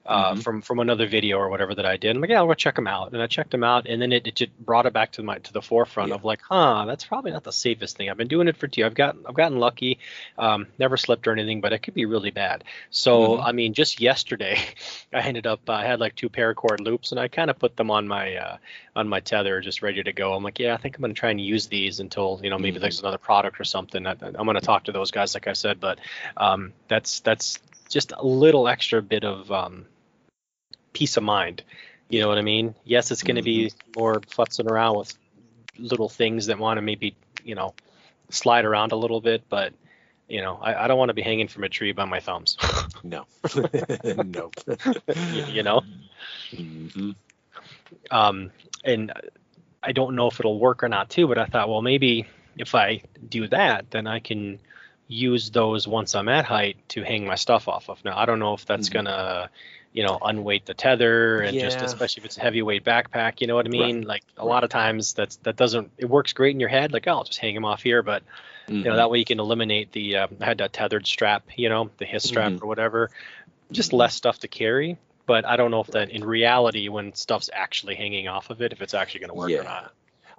uh, 0.06 0.34
Mhm. 0.34 0.44
from 0.44 0.62
from 0.62 0.80
another 0.80 1.08
video 1.08 1.38
or 1.38 1.50
whatever 1.50 1.74
that 1.76 1.86
I 1.86 1.98
did. 1.98 2.16
I'm 2.16 2.22
like, 2.22 2.30
yeah, 2.30 2.38
I'll 2.38 2.48
go 2.48 2.54
check 2.54 2.76
them 2.76 2.88
out. 2.88 3.14
And 3.14 3.22
I 3.22 3.28
checked 3.28 3.52
them 3.52 3.64
out, 3.64 3.88
and 3.88 4.02
then 4.02 4.12
it, 4.14 4.28
it 4.28 4.36
just 4.36 4.58
brought 4.60 4.86
it 4.86 4.94
back 4.94 5.12
to 5.14 5.24
my 5.24 5.40
to 5.40 5.54
the 5.54 5.62
forefront 5.62 6.10
Yeah. 6.10 6.16
of 6.16 6.24
like, 6.24 6.42
huh, 6.48 6.86
that's 6.86 7.06
probably 7.06 7.32
not 7.32 7.44
the 7.44 7.52
safest 7.52 7.98
thing. 7.98 8.10
I've 8.10 8.18
been 8.18 8.28
doing 8.28 8.48
it 8.48 8.58
for 8.58 8.68
two. 8.68 8.86
I've 8.86 8.94
got 8.94 9.16
I've 9.28 9.36
gotten 9.36 9.60
lucky, 9.60 10.00
um, 10.38 10.68
never 10.78 10.98
slipped 10.98 11.28
or 11.28 11.32
anything, 11.32 11.62
but 11.62 11.74
it 11.74 11.80
could 11.80 11.94
be 11.96 12.06
really 12.06 12.32
bad. 12.32 12.64
So 12.92 13.38
Mhm. 13.38 13.46
I 13.46 13.52
mean, 13.52 13.74
just 13.74 14.00
yesterday, 14.00 14.60
I 15.14 15.22
ended 15.22 15.48
up 15.48 15.70
I 15.70 15.86
had 15.86 16.00
like 16.00 16.16
two 16.16 16.30
paracord 16.30 16.82
loops, 16.82 17.12
and 17.12 17.20
I 17.20 17.28
kind 17.28 17.50
of 17.50 17.58
put 17.60 17.76
them 17.76 17.90
on 17.92 18.08
my 18.08 18.36
uh, 18.36 18.58
on 18.96 19.08
my 19.08 19.20
tether, 19.20 19.60
just 19.62 19.82
ready 19.82 20.04
to 20.04 20.14
go. 20.14 20.34
I'm 20.34 20.44
like, 20.44 20.60
yeah, 20.60 20.74
I 20.74 20.78
think 20.78 20.98
I'm 20.98 21.02
gonna 21.02 21.14
try 21.14 21.32
and 21.32 21.42
use 21.42 21.68
these 21.68 22.00
until 22.00 22.40
you 22.44 22.50
know 22.50 22.58
maybe 22.60 22.78
Mhm. 22.78 22.82
there's 22.82 23.00
another 23.00 23.18
product 23.18 23.60
or 23.60 23.64
something. 23.64 24.06
I, 24.06 24.12
I'm 24.22 24.46
gonna 24.46 24.62
talk 24.62 24.84
to 24.86 24.92
those 24.92 25.12
guys, 25.12 25.34
like 25.34 25.48
I 25.48 25.54
said, 25.54 25.80
but 25.80 26.00
um, 26.38 26.74
that's 26.88 27.22
that's 27.22 27.60
just 27.90 28.12
a 28.12 28.26
little 28.26 28.68
extra 28.68 29.02
bit 29.02 29.24
of 29.24 29.52
um, 29.52 29.86
peace 30.96 31.18
of 31.18 31.24
mind. 31.24 31.64
You 32.10 32.22
know 32.22 32.30
what 32.30 32.40
I 32.40 32.44
mean? 32.44 32.76
Yes, 32.86 33.12
it's 33.12 33.24
going 33.24 33.38
to 33.38 33.44
be 33.44 33.72
more 33.96 34.22
futzing 34.22 34.68
around 34.70 34.98
with 34.98 35.18
little 35.78 36.10
things 36.10 36.48
that 36.48 36.60
want 36.60 36.78
to 36.78 36.82
maybe, 36.82 37.16
you 37.44 37.56
know, 37.56 37.76
slide 38.30 38.66
around 38.66 38.92
a 38.94 38.96
little 38.96 39.22
bit, 39.22 39.44
but 39.50 39.74
you 40.28 40.42
know, 40.42 40.58
I, 40.62 40.86
I 40.86 40.88
don't 40.88 40.98
want 40.98 41.10
to 41.10 41.14
be 41.14 41.22
hanging 41.22 41.48
from 41.48 41.64
a 41.66 41.70
tree 41.70 41.92
by 41.94 42.06
my 42.06 42.20
thumbs. 42.20 42.58
no, 43.04 43.26
no. 44.06 44.52
you, 45.32 45.44
you 45.48 45.64
know. 45.64 45.84
hmm 46.56 47.12
Um, 48.12 48.52
and 48.84 49.14
I 49.84 49.92
don't 49.92 50.16
know 50.16 50.28
if 50.28 50.40
it'll 50.40 50.60
work 50.60 50.84
or 50.84 50.90
not 50.90 51.10
too, 51.10 51.28
but 51.28 51.38
I 51.38 51.46
thought, 51.46 51.70
well, 51.70 51.82
maybe 51.82 52.26
if 52.58 52.76
I 52.76 53.04
do 53.30 53.48
that, 53.50 53.92
then 53.92 54.08
I 54.08 54.20
can 54.20 54.60
use 55.08 55.52
those 55.52 55.88
once 55.88 56.16
I'm 56.16 56.30
at 56.30 56.46
height 56.46 56.78
to 56.90 57.04
hang 57.04 57.28
my 57.28 57.36
stuff 57.36 57.68
off 57.68 57.90
of. 57.90 58.04
Now, 58.04 58.18
I 58.18 58.26
don't 58.26 58.40
know 58.40 58.54
if 58.54 58.66
that's 58.66 58.90
Mhm. 58.90 58.94
gonna, 58.94 59.50
you 59.96 60.04
know, 60.04 60.18
unweight 60.22 60.66
the 60.66 60.74
tether 60.74 61.42
and 61.42 61.58
just 61.58 61.80
especially 61.86 62.22
if 62.22 62.26
it's 62.26 62.38
a 62.38 62.42
heavyweight 62.42 62.84
backpack, 62.84 63.40
you 63.40 63.48
know 63.48 63.56
what 63.56 63.66
I 63.66 63.70
mean? 63.70 64.02
Like 64.02 64.24
a 64.36 64.46
lot 64.46 64.66
of 64.66 64.70
times 64.70 65.14
that's 65.14 65.38
that 65.38 65.56
doesn't 65.56 65.92
it 65.98 66.06
works 66.10 66.34
great 66.34 66.54
in 66.54 66.60
your 66.60 66.68
head, 66.70 66.92
like 66.92 67.08
oh, 67.08 67.12
I'll 67.12 67.24
just 67.24 67.40
hang 67.40 67.56
them 67.56 67.64
off 67.64 67.82
here, 67.82 68.04
but 68.04 68.22
you 68.68 68.84
know 68.84 68.98
that 68.98 69.10
way 69.10 69.20
you 69.20 69.26
can 69.26 69.40
eliminate 69.40 69.94
the 69.94 70.18
um, 70.18 70.38
I 70.42 70.46
had 70.46 70.58
that 70.58 70.74
tethered 70.74 71.08
strap, 71.08 71.44
you 71.56 71.70
know, 71.70 71.90
the 71.98 72.06
his 72.06 72.24
strap 72.24 72.52
Mhm. 72.52 72.62
or 72.62 72.68
whatever, 72.68 73.10
just 73.72 73.94
less 73.94 74.14
stuff 74.16 74.40
to 74.40 74.50
carry. 74.50 74.98
But 75.26 75.46
I 75.46 75.56
don't 75.56 75.72
know 75.72 75.80
if 75.80 75.88
that 75.88 76.10
in 76.10 76.26
reality, 76.26 76.90
when 76.90 77.16
stuff's 77.16 77.50
actually 77.54 77.96
hanging 77.96 78.28
off 78.28 78.50
of 78.50 78.62
it, 78.62 78.74
if 78.74 78.82
it's 78.82 78.94
actually 78.94 79.22
going 79.22 79.30
to 79.30 79.36
work 79.36 79.50
Yeah. 79.50 79.62
or 79.62 79.64
not. 79.64 79.94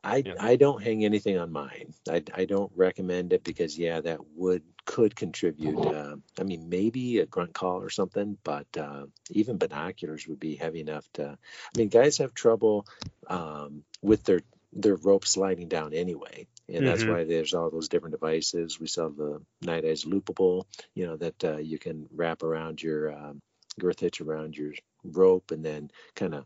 I 0.07 0.25
Yeah. 0.25 0.35
I 0.41 0.57
don't 0.57 0.83
hang 0.83 1.05
anything 1.05 1.39
on 1.39 1.53
mine. 1.53 1.93
I 2.09 2.23
I 2.35 2.45
don't 2.45 2.71
recommend 2.77 3.33
it 3.33 3.43
because 3.45 3.79
yeah, 3.79 4.01
that 4.01 4.21
would 4.37 4.63
could 4.85 5.17
contribute. 5.17 5.79
Uh, 5.85 6.17
I 6.39 6.45
mean, 6.45 6.69
maybe 6.69 7.19
a 7.19 7.27
grunt 7.27 7.55
call 7.55 7.83
or 7.83 7.91
something, 7.91 8.39
but 8.45 8.67
uh, 8.79 9.07
even 9.31 9.59
binoculars 9.59 10.27
would 10.29 10.39
be 10.41 10.55
heavy 10.57 10.81
enough 10.81 11.07
to. 11.15 11.25
I 11.31 11.79
mean, 11.79 11.89
guys 11.89 12.19
have 12.19 12.35
trouble 12.35 12.87
um, 13.29 13.83
with 14.03 14.25
their 14.25 14.43
their 14.73 14.97
rope 14.97 15.27
sliding 15.27 15.69
down 15.69 15.93
anyway, 15.95 16.47
and 16.69 16.87
that's 16.87 17.05
Mhm. 17.05 17.09
why 17.09 17.25
there's 17.25 17.55
all 17.55 17.71
those 17.71 17.89
different 17.89 18.13
devices. 18.15 18.79
We 18.79 18.87
sell 18.87 19.11
the 19.11 19.43
Night 19.63 19.85
Eyes 19.85 20.05
loopable, 20.05 20.67
you 20.95 21.07
know, 21.07 21.17
that 21.17 21.45
uh, 21.45 21.57
you 21.59 21.79
can 21.79 22.09
wrap 22.15 22.43
around 22.43 22.83
your 22.83 23.13
um, 23.13 23.41
girth 23.79 24.01
hitch 24.01 24.21
around 24.21 24.57
your 24.57 24.73
rope, 25.05 25.51
and 25.51 25.65
then 25.65 25.91
kind 26.15 26.35
of 26.35 26.45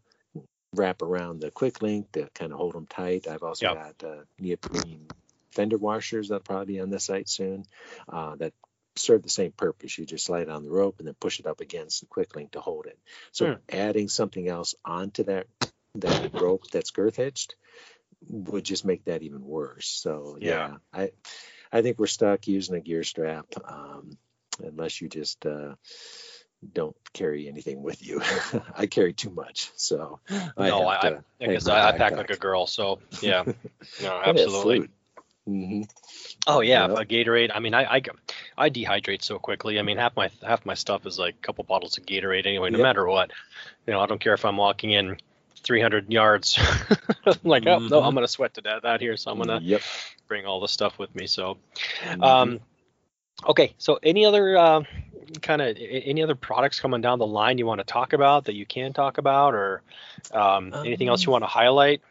wrap 0.75 1.03
around 1.03 1.41
the 1.41 1.51
quick 1.51 1.83
link 1.83 2.13
to 2.13 2.29
kind 2.35 2.53
of 2.53 2.59
hold 2.59 2.75
them 2.75 2.87
tight. 2.87 3.27
I've 3.29 3.43
also 3.43 3.67
Yep. 3.67 3.75
got 3.75 4.05
uh, 4.09 4.23
neoprene 4.39 5.09
fender 5.53 5.79
washers 5.79 6.29
that'll 6.29 6.43
probably 6.43 6.75
be 6.75 6.81
on 6.81 6.91
the 6.91 7.01
site 7.01 7.29
soon 7.29 7.65
uh, 8.09 8.37
that 8.37 8.53
serve 8.97 9.23
the 9.23 9.31
same 9.31 9.53
purpose. 9.53 9.99
You 9.99 10.07
just 10.07 10.25
slide 10.27 10.49
on 10.49 10.63
the 10.63 10.71
rope 10.71 10.97
and 10.99 11.09
then 11.09 11.15
push 11.19 11.41
it 11.41 11.47
up 11.47 11.61
against 11.61 12.01
the 12.01 12.07
quick 12.07 12.37
link 12.37 12.53
to 12.53 12.61
hold 12.61 12.87
it. 12.87 12.99
So 13.33 13.47
Hmm. 13.47 13.55
adding 13.69 14.09
something 14.09 14.49
else 14.49 14.75
onto 14.85 15.25
that 15.25 15.47
that 15.97 16.41
rope 16.41 16.71
that's 16.71 16.93
girth 16.93 17.17
hitched 17.17 17.57
would 18.29 18.65
just 18.65 18.85
make 18.85 19.05
that 19.07 19.23
even 19.23 19.45
worse. 19.45 19.89
So 19.89 20.37
yeah, 20.41 20.77
I 20.93 21.11
I 21.73 21.83
think 21.83 21.99
we're 21.99 22.07
stuck 22.07 22.47
using 22.47 22.77
a 22.77 22.81
gear 22.81 23.03
strap 23.03 23.47
um, 23.65 24.17
unless 24.63 25.01
you 25.01 25.09
just 25.09 25.45
uh, 25.47 25.75
don't 26.73 26.97
carry 27.13 27.49
anything 27.49 27.83
with 27.83 28.05
you. 28.07 28.21
I 28.77 28.87
carry 28.87 29.13
too 29.13 29.31
much, 29.31 29.71
so 29.77 30.21
I 30.31 30.69
no, 30.69 30.85
I, 30.85 30.95
I, 30.95 30.99
to 31.01 31.73
I 31.73 31.89
I, 31.89 31.99
pack 31.99 32.17
like 32.17 32.31
a 32.31 32.37
girl, 32.37 32.67
so 32.67 33.01
yeah, 33.21 33.45
no, 34.01 34.21
absolutely. 34.25 34.89
Mhm. 35.49 35.89
Oh 36.47 36.61
yeah, 36.61 36.89
Yep. 36.89 36.99
a 36.99 37.05
Gatorade. 37.05 37.51
I 37.55 37.61
mean, 37.61 37.75
I, 37.75 37.97
I 37.97 38.03
I 38.57 38.71
dehydrate 38.71 39.23
so 39.23 39.39
quickly. 39.39 39.79
I 39.79 39.83
mean, 39.83 39.97
half 39.97 40.15
my 40.17 40.31
half 40.43 40.65
my 40.67 40.75
stuff 40.75 41.07
is 41.07 41.19
like 41.19 41.35
a 41.35 41.39
couple 41.39 41.65
bottles 41.65 41.99
of 41.99 42.07
Gatorade 42.07 42.47
anyway. 42.47 42.71
No 42.71 42.79
Yep. 42.79 42.83
matter 42.83 43.07
what, 43.07 43.31
you 43.87 43.93
know, 43.93 44.01
I 44.01 44.07
don't 44.07 44.21
care 44.21 44.35
if 44.35 44.45
I'm 44.45 44.57
walking 44.57 44.91
in 44.91 45.17
300 45.63 46.13
yards. 46.13 46.59
I'm 47.27 47.37
like, 47.45 47.67
oh 47.67 47.79
no, 47.79 48.01
Mhm. 48.01 48.07
I'm 48.07 48.15
gonna 48.15 48.29
sweat 48.29 48.55
to 48.55 48.61
death 48.61 48.85
out 48.85 49.01
here, 49.01 49.17
so 49.17 49.31
I'm 49.31 49.39
gonna 49.39 49.61
Yep. 49.61 49.83
bring 50.29 50.47
all 50.47 50.61
the 50.61 50.69
stuff 50.69 50.99
with 50.99 51.15
me. 51.15 51.27
So, 51.27 51.59
Mhm. 52.03 52.23
um, 52.23 52.61
okay. 53.47 53.75
So, 53.79 53.99
any 54.03 54.25
other 54.25 54.57
uh, 54.57 54.83
kind 55.43 55.63
of 55.63 55.77
any 55.79 56.23
other 56.23 56.35
products 56.35 56.81
coming 56.81 57.01
down 57.01 57.19
the 57.19 57.27
line 57.27 57.59
you 57.59 57.67
want 57.67 57.81
to 57.81 57.85
talk 57.85 58.13
about 58.13 58.45
that 58.47 58.55
you 58.55 58.67
can 58.67 58.93
talk 58.93 59.19
about, 59.19 59.55
or 59.55 59.83
um, 60.33 60.73
anything 60.75 61.09
else 61.09 61.23
you 61.23 61.31
Um, 61.31 61.33
want 61.33 61.45
to 61.45 61.49
highlight? 61.49 62.03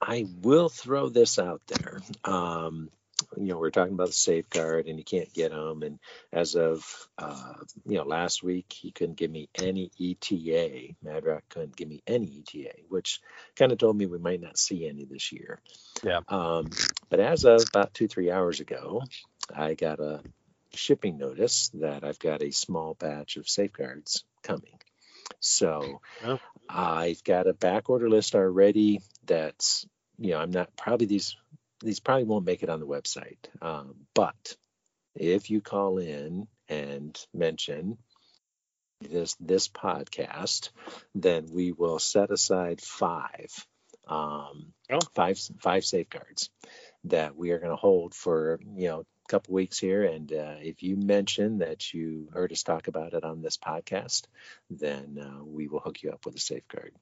I 0.00 0.26
will 0.42 0.68
throw 0.68 1.08
this 1.08 1.38
out 1.38 1.62
there. 1.66 2.00
Um, 2.24 2.90
you 3.36 3.46
know, 3.46 3.58
we're 3.58 3.70
talking 3.70 3.94
about 3.94 4.08
the 4.08 4.12
safeguard, 4.12 4.86
and 4.86 4.98
you 4.98 5.04
can't 5.04 5.32
get 5.32 5.50
them. 5.50 5.82
And 5.82 5.98
as 6.32 6.56
of 6.56 6.84
uh, 7.16 7.54
you 7.86 7.96
know, 7.96 8.04
last 8.04 8.42
week, 8.42 8.72
he 8.72 8.90
couldn't 8.90 9.16
give 9.16 9.30
me 9.30 9.48
any 9.54 9.90
ETA. 10.00 10.94
Mad 11.02 11.24
Rock 11.24 11.44
couldn't 11.48 11.76
give 11.76 11.88
me 11.88 12.02
any 12.06 12.42
ETA, 12.42 12.74
which 12.88 13.20
kind 13.56 13.72
of 13.72 13.78
told 13.78 13.96
me 13.96 14.06
we 14.06 14.18
might 14.18 14.40
not 14.40 14.58
see 14.58 14.86
any 14.86 15.04
this 15.04 15.32
year. 15.32 15.60
Yeah. 16.02 16.20
Um, 16.28 16.70
but 17.08 17.20
as 17.20 17.44
of 17.44 17.62
about 17.68 17.94
two, 17.94 18.08
three 18.08 18.30
hours 18.30 18.60
ago, 18.60 19.02
I 19.54 19.74
got 19.74 20.00
a 20.00 20.20
shipping 20.76 21.18
notice 21.18 21.70
that 21.74 22.04
I've 22.04 22.18
got 22.18 22.42
a 22.42 22.50
small 22.50 22.94
batch 22.94 23.36
of 23.36 23.48
safeguards 23.48 24.24
coming. 24.42 24.78
So. 25.40 26.00
I've 26.68 27.22
got 27.24 27.46
a 27.46 27.52
back 27.52 27.90
order 27.90 28.08
list 28.08 28.34
already. 28.34 29.00
That's 29.24 29.86
you 30.18 30.30
know 30.30 30.38
I'm 30.38 30.50
not 30.50 30.76
probably 30.76 31.06
these 31.06 31.36
these 31.82 32.00
probably 32.00 32.24
won't 32.24 32.46
make 32.46 32.62
it 32.62 32.70
on 32.70 32.80
the 32.80 32.86
website. 32.86 33.36
Um, 33.60 33.94
but 34.14 34.56
if 35.14 35.50
you 35.50 35.60
call 35.60 35.98
in 35.98 36.46
and 36.68 37.18
mention 37.34 37.98
this 39.00 39.36
this 39.40 39.68
podcast, 39.68 40.70
then 41.14 41.46
we 41.52 41.72
will 41.72 41.98
set 41.98 42.30
aside 42.30 42.80
five 42.80 43.52
um, 44.08 44.72
Oh. 44.90 44.98
five 45.14 45.38
five 45.60 45.84
safeguards 45.84 46.50
that 47.04 47.36
we 47.36 47.50
are 47.50 47.58
going 47.58 47.70
to 47.70 47.76
hold 47.76 48.14
for 48.14 48.58
you 48.76 48.88
know 48.88 49.04
couple 49.28 49.54
weeks 49.54 49.78
here. 49.78 50.04
And 50.04 50.32
uh, 50.32 50.56
if 50.60 50.82
you 50.82 50.96
mention 50.96 51.58
that 51.58 51.92
you 51.94 52.28
heard 52.32 52.52
us 52.52 52.62
talk 52.62 52.88
about 52.88 53.14
it 53.14 53.24
on 53.24 53.42
this 53.42 53.56
podcast, 53.56 54.24
then 54.70 55.18
uh, 55.20 55.44
we 55.44 55.68
will 55.68 55.80
hook 55.80 56.02
you 56.02 56.10
up 56.10 56.24
with 56.26 56.36
a 56.36 56.40
safeguard. 56.40 56.92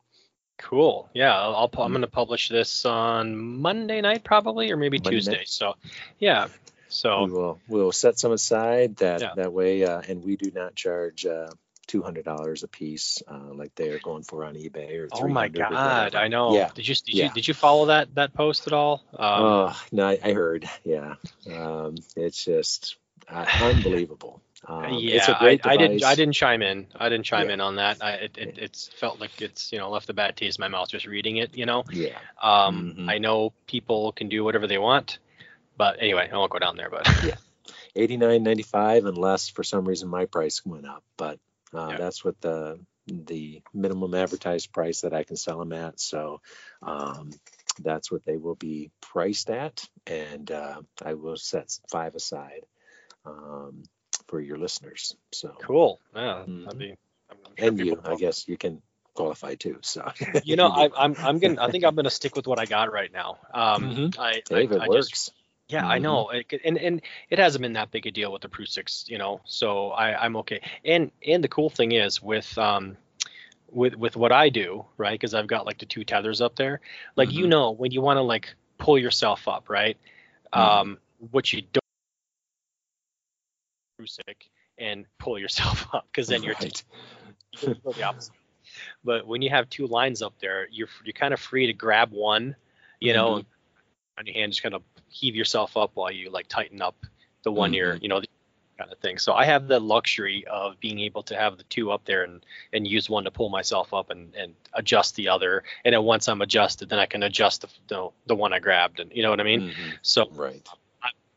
Cool. 0.58 1.08
Yeah, 1.14 1.36
I'll, 1.36 1.64
I'm 1.64 1.70
Mhm. 1.70 1.92
going 1.92 2.00
to 2.02 2.06
publish 2.06 2.48
this 2.48 2.84
on 2.84 3.36
Monday 3.36 4.00
night 4.00 4.22
probably, 4.22 4.70
or 4.70 4.76
maybe 4.76 4.98
Monday 4.98 5.10
Tuesday. 5.16 5.36
night. 5.38 5.48
So, 5.48 5.74
yeah. 6.18 6.48
So 6.88 7.24
We 7.24 7.30
will 7.32 7.60
we'll 7.68 7.92
set 7.92 8.18
some 8.18 8.32
aside 8.32 8.96
that 8.96 9.22
Yeah. 9.22 9.34
that 9.36 9.52
way, 9.52 9.82
uh, 9.84 10.02
and 10.06 10.22
we 10.22 10.36
do 10.36 10.50
not 10.50 10.74
charge 10.74 11.24
uh, 11.24 11.48
two 11.92 12.02
hundred 12.02 12.24
dollars 12.24 12.62
a 12.62 12.68
piece 12.68 13.22
uh, 13.28 13.52
like 13.52 13.74
they 13.74 13.90
are 13.90 13.98
going 13.98 14.22
for 14.22 14.44
on 14.46 14.54
eBay 14.54 14.98
or. 14.98 15.08
Oh 15.12 15.28
my 15.28 15.48
God! 15.48 16.14
I 16.14 16.28
know. 16.28 16.54
Yeah. 16.54 16.70
Did 16.74 16.88
you 16.88 16.94
did 16.94 17.14
Yeah. 17.14 17.24
you 17.24 17.30
did 17.34 17.48
you 17.48 17.54
follow 17.54 17.86
that 17.86 18.14
that 18.14 18.32
post 18.32 18.66
at 18.66 18.72
all? 18.72 19.02
Um, 19.12 19.42
oh 19.42 19.82
no, 19.92 20.08
I, 20.08 20.18
I 20.24 20.32
heard. 20.32 20.68
Yeah, 20.84 21.16
um, 21.54 21.96
it's 22.16 22.42
just 22.42 22.96
uh, 23.28 23.44
unbelievable. 23.60 24.40
Um, 24.66 24.94
yeah, 24.94 25.16
it's 25.16 25.28
a 25.28 25.36
great 25.38 25.66
I, 25.66 25.74
I 25.74 25.76
didn't. 25.76 26.02
I 26.02 26.14
didn't 26.14 26.32
chime 26.34 26.62
in. 26.62 26.86
I 26.96 27.10
didn't 27.10 27.26
chime 27.26 27.48
Yeah. 27.48 27.54
in 27.54 27.60
on 27.60 27.76
that. 27.76 28.02
I, 28.02 28.12
it, 28.12 28.38
it 28.38 28.58
it's 28.58 28.88
felt 28.88 29.20
like 29.20 29.42
it's 29.42 29.70
you 29.70 29.78
know 29.78 29.90
left 29.90 30.08
a 30.08 30.14
bad 30.14 30.34
taste 30.34 30.58
in 30.58 30.62
my 30.62 30.68
mouth 30.68 30.88
just 30.88 31.04
reading 31.06 31.36
it. 31.36 31.54
You 31.54 31.66
know. 31.66 31.84
Yeah, 31.92 32.18
Um, 32.40 32.94
Mhm. 32.96 33.10
I 33.10 33.18
know 33.18 33.52
people 33.66 34.12
can 34.12 34.30
do 34.30 34.44
whatever 34.44 34.66
they 34.66 34.78
want, 34.78 35.18
but 35.76 35.98
anyway, 36.00 36.30
I 36.32 36.36
won't 36.38 36.50
go 36.50 36.58
down 36.58 36.76
there. 36.78 36.88
But 36.88 37.06
yeah, 37.22 37.36
eighty 37.96 38.16
nine 38.16 38.42
ninety 38.44 38.62
five, 38.62 39.04
unless 39.04 39.50
for 39.50 39.62
some 39.62 39.84
reason 39.84 40.08
my 40.08 40.24
price 40.24 40.64
went 40.64 40.86
up. 40.86 41.02
But 41.18 41.38
uh, 41.74 41.92
Yeah. 41.92 41.96
that's 41.96 42.24
what 42.24 42.40
the 42.40 42.78
the 43.06 43.62
minimum 43.74 44.14
advertised 44.14 44.72
price 44.72 45.00
that 45.02 45.12
I 45.12 45.24
can 45.24 45.36
sell 45.36 45.58
them 45.58 45.72
at. 45.72 46.00
So 46.00 46.40
um, 46.82 47.30
that's 47.80 48.10
what 48.10 48.24
they 48.24 48.36
will 48.36 48.54
be 48.54 48.90
priced 49.00 49.50
at, 49.50 49.84
and 50.06 50.50
uh, 50.50 50.82
I 51.04 51.14
will 51.14 51.36
set 51.36 51.70
five 51.90 52.14
aside 52.14 52.64
um, 53.24 53.82
for 54.28 54.40
your 54.40 54.58
listeners. 54.58 55.16
So 55.32 55.54
cool. 55.60 56.00
Yeah, 56.14 56.44
Mhm. 56.46 56.64
that'd 56.64 56.78
be. 56.78 56.94
I'm, 57.30 57.36
I'm 57.46 57.56
sure 57.56 57.74
and 57.74 57.78
you, 57.80 58.00
I 58.04 58.14
guess 58.16 58.48
you 58.48 58.56
can 58.56 58.82
qualify 59.14 59.54
too. 59.54 59.78
So 59.82 60.10
You 60.42 60.56
know, 60.56 60.66
I, 60.68 60.88
I'm 60.96 61.16
I'm 61.22 61.38
gonna. 61.38 61.56
I 61.60 61.68
think 61.68 61.84
I'm 61.84 61.94
gonna 61.94 62.10
stick 62.10 62.36
with 62.36 62.46
what 62.46 62.58
I 62.58 62.66
got 62.66 62.92
right 62.92 63.12
now. 63.12 63.38
Um, 63.52 63.92
Mhm. 63.94 64.16
I, 64.18 64.42
Hey, 64.48 64.64
I, 64.64 64.68
it 64.70 64.84
I 64.84 64.88
works. 64.88 65.08
just 65.08 65.32
Yeah, 65.72 65.86
I 65.86 65.98
Mhm. 65.98 66.02
know, 66.02 66.30
and 66.30 66.78
and 66.78 67.02
it 67.30 67.38
hasn't 67.38 67.62
been 67.62 67.72
that 67.74 67.90
big 67.90 68.06
a 68.06 68.10
deal 68.10 68.32
with 68.32 68.42
the 68.42 68.48
Prusiks, 68.48 69.08
you 69.08 69.18
know. 69.18 69.40
So 69.44 69.90
I 69.90 70.24
I'm 70.24 70.36
okay. 70.36 70.60
And 70.84 71.10
and 71.26 71.42
the 71.42 71.48
cool 71.48 71.70
thing 71.70 71.92
is 71.92 72.22
with 72.22 72.56
um 72.58 72.96
with 73.70 73.94
with 73.96 74.16
what 74.16 74.32
I 74.32 74.48
do, 74.50 74.84
right? 74.98 75.14
Because 75.18 75.34
I've 75.34 75.46
got 75.48 75.66
like 75.66 75.78
the 75.78 75.86
two 75.86 76.04
tethers 76.04 76.40
up 76.40 76.56
there. 76.56 76.80
Like 77.16 77.32
you 77.32 77.46
Mhm. 77.46 77.48
know, 77.48 77.70
when 77.70 77.90
you 77.92 78.02
want 78.02 78.18
to 78.18 78.22
like 78.22 78.54
pull 78.78 78.98
yourself 78.98 79.48
up, 79.48 79.70
right? 79.70 79.96
Mhm. 80.54 80.82
Um, 80.82 80.98
what 81.30 81.52
you 81.52 81.62
don't 81.62 81.82
Prusiks 84.00 84.48
and 84.78 85.06
pull 85.18 85.38
yourself 85.38 85.86
up 85.94 86.06
because 86.10 86.28
then 86.28 86.42
you're 86.42 86.54
Right. 86.60 86.82
you 87.62 87.74
go 87.84 87.92
the 87.92 88.02
opposite. 88.02 88.34
But 89.04 89.26
when 89.26 89.42
you 89.42 89.50
have 89.50 89.68
two 89.70 89.86
lines 89.86 90.22
up 90.22 90.34
there, 90.40 90.68
you're 90.70 90.88
you're 91.04 91.12
kind 91.12 91.32
of 91.34 91.40
free 91.40 91.66
to 91.66 91.72
grab 91.72 92.10
one, 92.12 92.56
you 93.00 93.12
know, 93.12 93.40
Mhm. 93.40 93.46
On 94.18 94.26
your 94.26 94.34
hand, 94.34 94.52
just 94.52 94.62
kind 94.62 94.74
of 94.74 94.82
heave 95.08 95.34
yourself 95.34 95.76
up 95.76 95.90
while 95.94 96.10
you 96.10 96.30
like 96.30 96.48
tighten 96.48 96.82
up 96.82 96.94
the 97.44 97.52
one 97.52 97.72
you're, 97.72 97.94
Mm-hmm. 97.94 98.02
you 98.02 98.08
know, 98.08 98.22
kind 98.78 98.90
of 98.92 98.98
thing. 98.98 99.18
So 99.18 99.34
I 99.34 99.44
have 99.44 99.68
the 99.68 99.78
luxury 99.78 100.44
of 100.50 100.78
being 100.80 100.98
able 101.00 101.22
to 101.24 101.36
have 101.36 101.56
the 101.58 101.64
two 101.64 101.90
up 101.92 102.04
there 102.04 102.24
and 102.24 102.44
and 102.72 102.86
use 102.86 103.10
one 103.10 103.24
to 103.24 103.30
pull 103.30 103.48
myself 103.48 103.92
up 103.92 104.10
and 104.10 104.34
and 104.34 104.54
adjust 104.74 105.14
the 105.16 105.28
other. 105.28 105.62
And 105.84 105.92
then 105.94 106.02
once 106.04 106.28
I'm 106.28 106.40
adjusted, 106.42 106.88
then 106.88 106.98
I 106.98 107.06
can 107.06 107.22
adjust 107.22 107.62
the 107.62 107.68
the, 107.88 108.08
the 108.26 108.34
one 108.34 108.52
I 108.52 108.58
grabbed, 108.58 109.00
and 109.00 109.10
you 109.12 109.22
know 109.22 109.30
what 109.30 109.40
I 109.40 109.44
mean. 109.44 109.62
Mhm. 109.62 109.98
So 110.02 110.28
Right. 110.32 110.66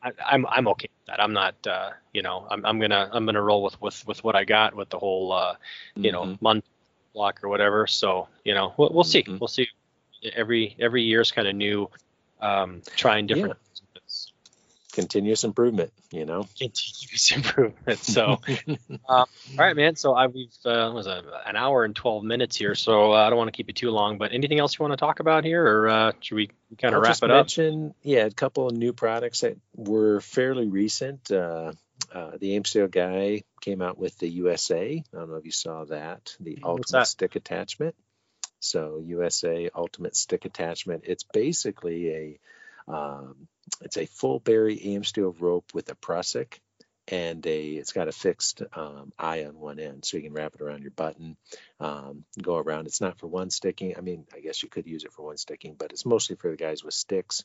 I, 0.03 0.11
I'm 0.26 0.45
I'm 0.47 0.68
okay 0.69 0.88
with 0.99 1.07
that. 1.07 1.19
I'm 1.22 1.34
not 1.34 1.56
uh, 1.68 1.91
you 2.14 2.22
know 2.22 2.45
I'm 2.49 2.65
I'm 2.65 2.80
gonna 2.80 3.10
I'm 3.11 3.26
gonna 3.26 3.41
roll 3.41 3.64
with 3.64 3.81
with 3.81 4.06
with 4.07 4.23
what 4.23 4.35
I 4.35 4.43
got 4.45 4.76
with 4.76 4.89
the 4.89 4.99
whole 4.99 5.31
uh, 5.34 5.56
you 5.95 6.11
know 6.11 6.23
Mhm. 6.26 6.41
month 6.41 6.65
block 7.14 7.43
or 7.43 7.49
whatever. 7.49 7.88
So 7.88 8.27
you 8.43 8.53
know 8.53 8.73
we'll, 8.77 8.91
we'll 8.93 9.03
see 9.03 9.23
Mhm. 9.23 9.39
we'll 9.39 9.47
see. 9.47 9.68
Every 10.34 10.76
every 10.80 11.03
year 11.03 11.22
is 11.22 11.31
kind 11.31 11.47
of 11.47 11.56
new, 11.56 11.89
um, 12.45 12.81
trying 12.95 13.27
different 13.27 13.57
Continuous 14.95 15.43
improvement, 15.43 15.91
you 16.09 16.26
know. 16.26 16.47
continuous 16.57 17.31
improvement. 17.35 17.99
So 17.99 18.39
all 19.09 19.27
right, 19.57 19.76
man. 19.76 19.97
So 19.97 20.13
I 20.13 20.27
we've 20.27 20.47
uh, 20.65 20.89
was 20.93 21.05
a, 21.05 21.22
an 21.45 21.57
hour 21.57 21.84
and 21.84 21.93
twelve 21.93 22.23
minutes 22.23 22.55
here, 22.55 22.76
so 22.76 23.11
uh, 23.11 23.17
I 23.17 23.30
don't 23.30 23.38
want 23.38 23.49
to 23.49 23.51
keep 23.51 23.69
it 23.69 23.76
too 23.76 23.91
long. 23.91 24.17
But 24.17 24.31
anything 24.31 24.57
else 24.57 24.80
you 24.80 24.84
want 24.84 24.93
to 24.93 24.97
talk 24.97 25.19
about 25.19 25.43
here, 25.43 25.65
or 25.65 25.89
uh, 25.89 26.11
should 26.22 26.35
we 26.35 26.49
kind 26.81 26.95
of 26.95 27.01
wrap 27.01 27.17
it 27.17 27.23
up? 27.23 27.30
mention, 27.30 27.93
yeah, 28.03 28.26
a 28.26 28.31
couple 28.31 28.67
of 28.67 28.73
new 28.73 28.93
products 28.93 29.41
that 29.41 29.57
were 29.76 30.22
fairly 30.22 30.69
recent. 30.69 31.30
Uh, 31.30 31.73
uh, 32.13 32.31
the 32.39 32.57
AmSteel 32.57 32.89
guy 32.89 33.43
came 33.59 33.81
out 33.81 33.97
with 33.97 34.17
the 34.19 34.30
USA. 34.30 35.03
I 35.13 35.17
don't 35.17 35.30
know 35.30 35.35
if 35.35 35.43
you 35.43 35.51
saw 35.51 35.84
that. 35.85 36.38
The 36.39 36.51
What's 36.61 36.93
Ultimate 36.93 36.99
that? 37.01 37.07
Stick 37.07 37.35
Attachment. 37.35 37.95
So 38.65 39.01
USA 39.05 39.69
Ultimate 39.75 40.15
Stick 40.15 40.45
Attachment. 40.45 41.03
It's 41.05 41.23
basically 41.23 42.09
a 42.11 42.39
um, 42.87 43.47
it's 43.81 43.97
a 43.97 44.05
full 44.05 44.39
berry 44.39 44.77
AmSteel 44.77 45.35
rope 45.39 45.71
with 45.73 45.89
a 45.89 45.95
prusik 45.95 46.59
and 47.07 47.45
a 47.45 47.69
it's 47.71 47.91
got 47.91 48.07
a 48.07 48.11
fixed 48.11 48.63
um, 48.73 49.11
eye 49.17 49.45
on 49.45 49.59
one 49.59 49.79
end 49.79 50.03
so 50.03 50.17
you 50.17 50.23
can 50.23 50.33
wrap 50.33 50.55
it 50.55 50.61
around 50.61 50.81
your 50.81 50.91
button 50.91 51.37
um, 51.79 52.25
go 52.41 52.57
around 52.57 52.87
it's 52.87 53.01
not 53.01 53.19
for 53.19 53.27
one 53.27 53.49
sticking 53.49 53.95
i 53.97 54.01
mean 54.01 54.25
i 54.33 54.39
guess 54.39 54.63
you 54.63 54.69
could 54.69 54.87
use 54.87 55.03
it 55.03 55.13
for 55.13 55.23
one 55.23 55.37
sticking 55.37 55.75
but 55.77 55.91
it's 55.91 56.05
mostly 56.05 56.35
for 56.35 56.49
the 56.49 56.57
guys 56.57 56.83
with 56.83 56.93
sticks 56.93 57.43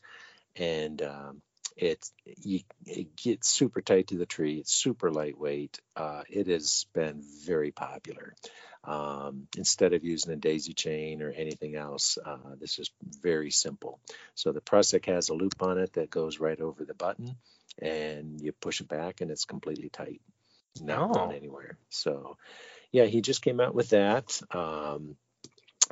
and 0.57 1.03
um, 1.03 1.43
it's 1.77 2.13
you, 2.25 2.61
it 2.87 3.17
gets 3.17 3.49
super 3.49 3.81
tight 3.81 4.09
to 4.09 4.17
the 4.17 4.27
tree 4.27 4.59
it's 4.59 4.73
super 4.73 5.11
lightweight 5.11 5.81
uh, 5.97 6.23
it 6.29 6.47
has 6.49 6.87
been 6.95 7.23
very 7.47 7.71
popular. 7.71 8.35
Um, 8.83 9.47
instead 9.59 9.93
of 9.93 10.05
using 10.05 10.33
a 10.33 10.37
daisy 10.37 10.73
chain 10.73 11.21
or 11.21 11.31
anything 11.31 11.77
else 11.77 12.17
uh, 12.25 12.55
this 12.59 12.79
is 12.79 12.91
very 13.23 13.51
simple. 13.51 14.01
So 14.35 14.53
the 14.53 14.63
prusik 14.63 15.07
has 15.07 15.29
a 15.29 15.35
loop 15.35 15.63
on 15.63 15.79
it 15.79 15.93
that 15.95 16.09
goes 16.11 16.41
right 16.41 16.59
over 16.61 16.85
the 16.85 16.95
button 16.95 17.37
and 17.81 18.41
you 18.41 18.53
push 18.53 18.81
it 18.81 18.89
back 18.89 19.21
and 19.21 19.31
it's 19.31 19.45
completely 19.45 19.91
tight. 19.91 20.21
Not 20.81 21.11
Oh. 21.17 21.31
anywhere. 21.31 21.77
So 21.91 22.37
yeah 22.93 23.05
he 23.05 23.21
just 23.21 23.43
came 23.43 23.61
out 23.61 23.75
with 23.75 23.91
that 23.91 24.41
um, 24.51 25.17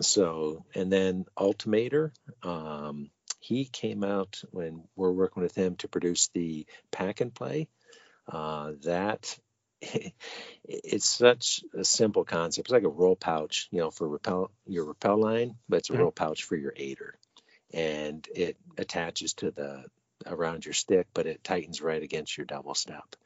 so 0.00 0.64
and 0.74 0.90
then 0.92 1.26
ultimator 1.36 2.12
um, 2.42 3.10
he 3.40 3.64
came 3.66 4.04
out 4.04 4.42
when 4.50 4.82
we're 4.96 5.12
working 5.12 5.42
with 5.42 5.54
him 5.54 5.76
to 5.76 5.88
produce 5.88 6.28
the 6.28 6.66
pack 6.90 7.20
and 7.20 7.34
play. 7.34 7.68
Uh, 8.28 8.72
that 8.84 9.38
it's 10.64 11.06
such 11.06 11.62
a 11.74 11.84
simple 11.84 12.24
concept. 12.24 12.66
It's 12.68 12.72
like 12.72 12.82
a 12.84 12.88
roll 12.88 13.16
pouch 13.16 13.68
you 13.70 13.80
know 13.80 13.90
for 13.90 14.08
repel 14.08 14.50
your 14.66 14.84
repel 14.84 15.18
line 15.18 15.56
but 15.68 15.78
it's 15.78 15.90
a 15.90 15.94
Mhm. 15.94 15.98
roll 16.02 16.12
pouch 16.12 16.44
for 16.44 16.56
your 16.56 16.72
aider. 16.76 17.18
And 17.72 18.26
it 18.34 18.56
attaches 18.78 19.34
to 19.34 19.50
the 19.50 19.84
around 20.26 20.64
your 20.66 20.74
stick 20.74 21.08
but 21.14 21.26
it 21.26 21.44
tightens 21.44 21.80
right 21.82 22.02
against 22.02 22.36
your 22.36 22.46
double 22.46 22.74
step. 22.74 23.16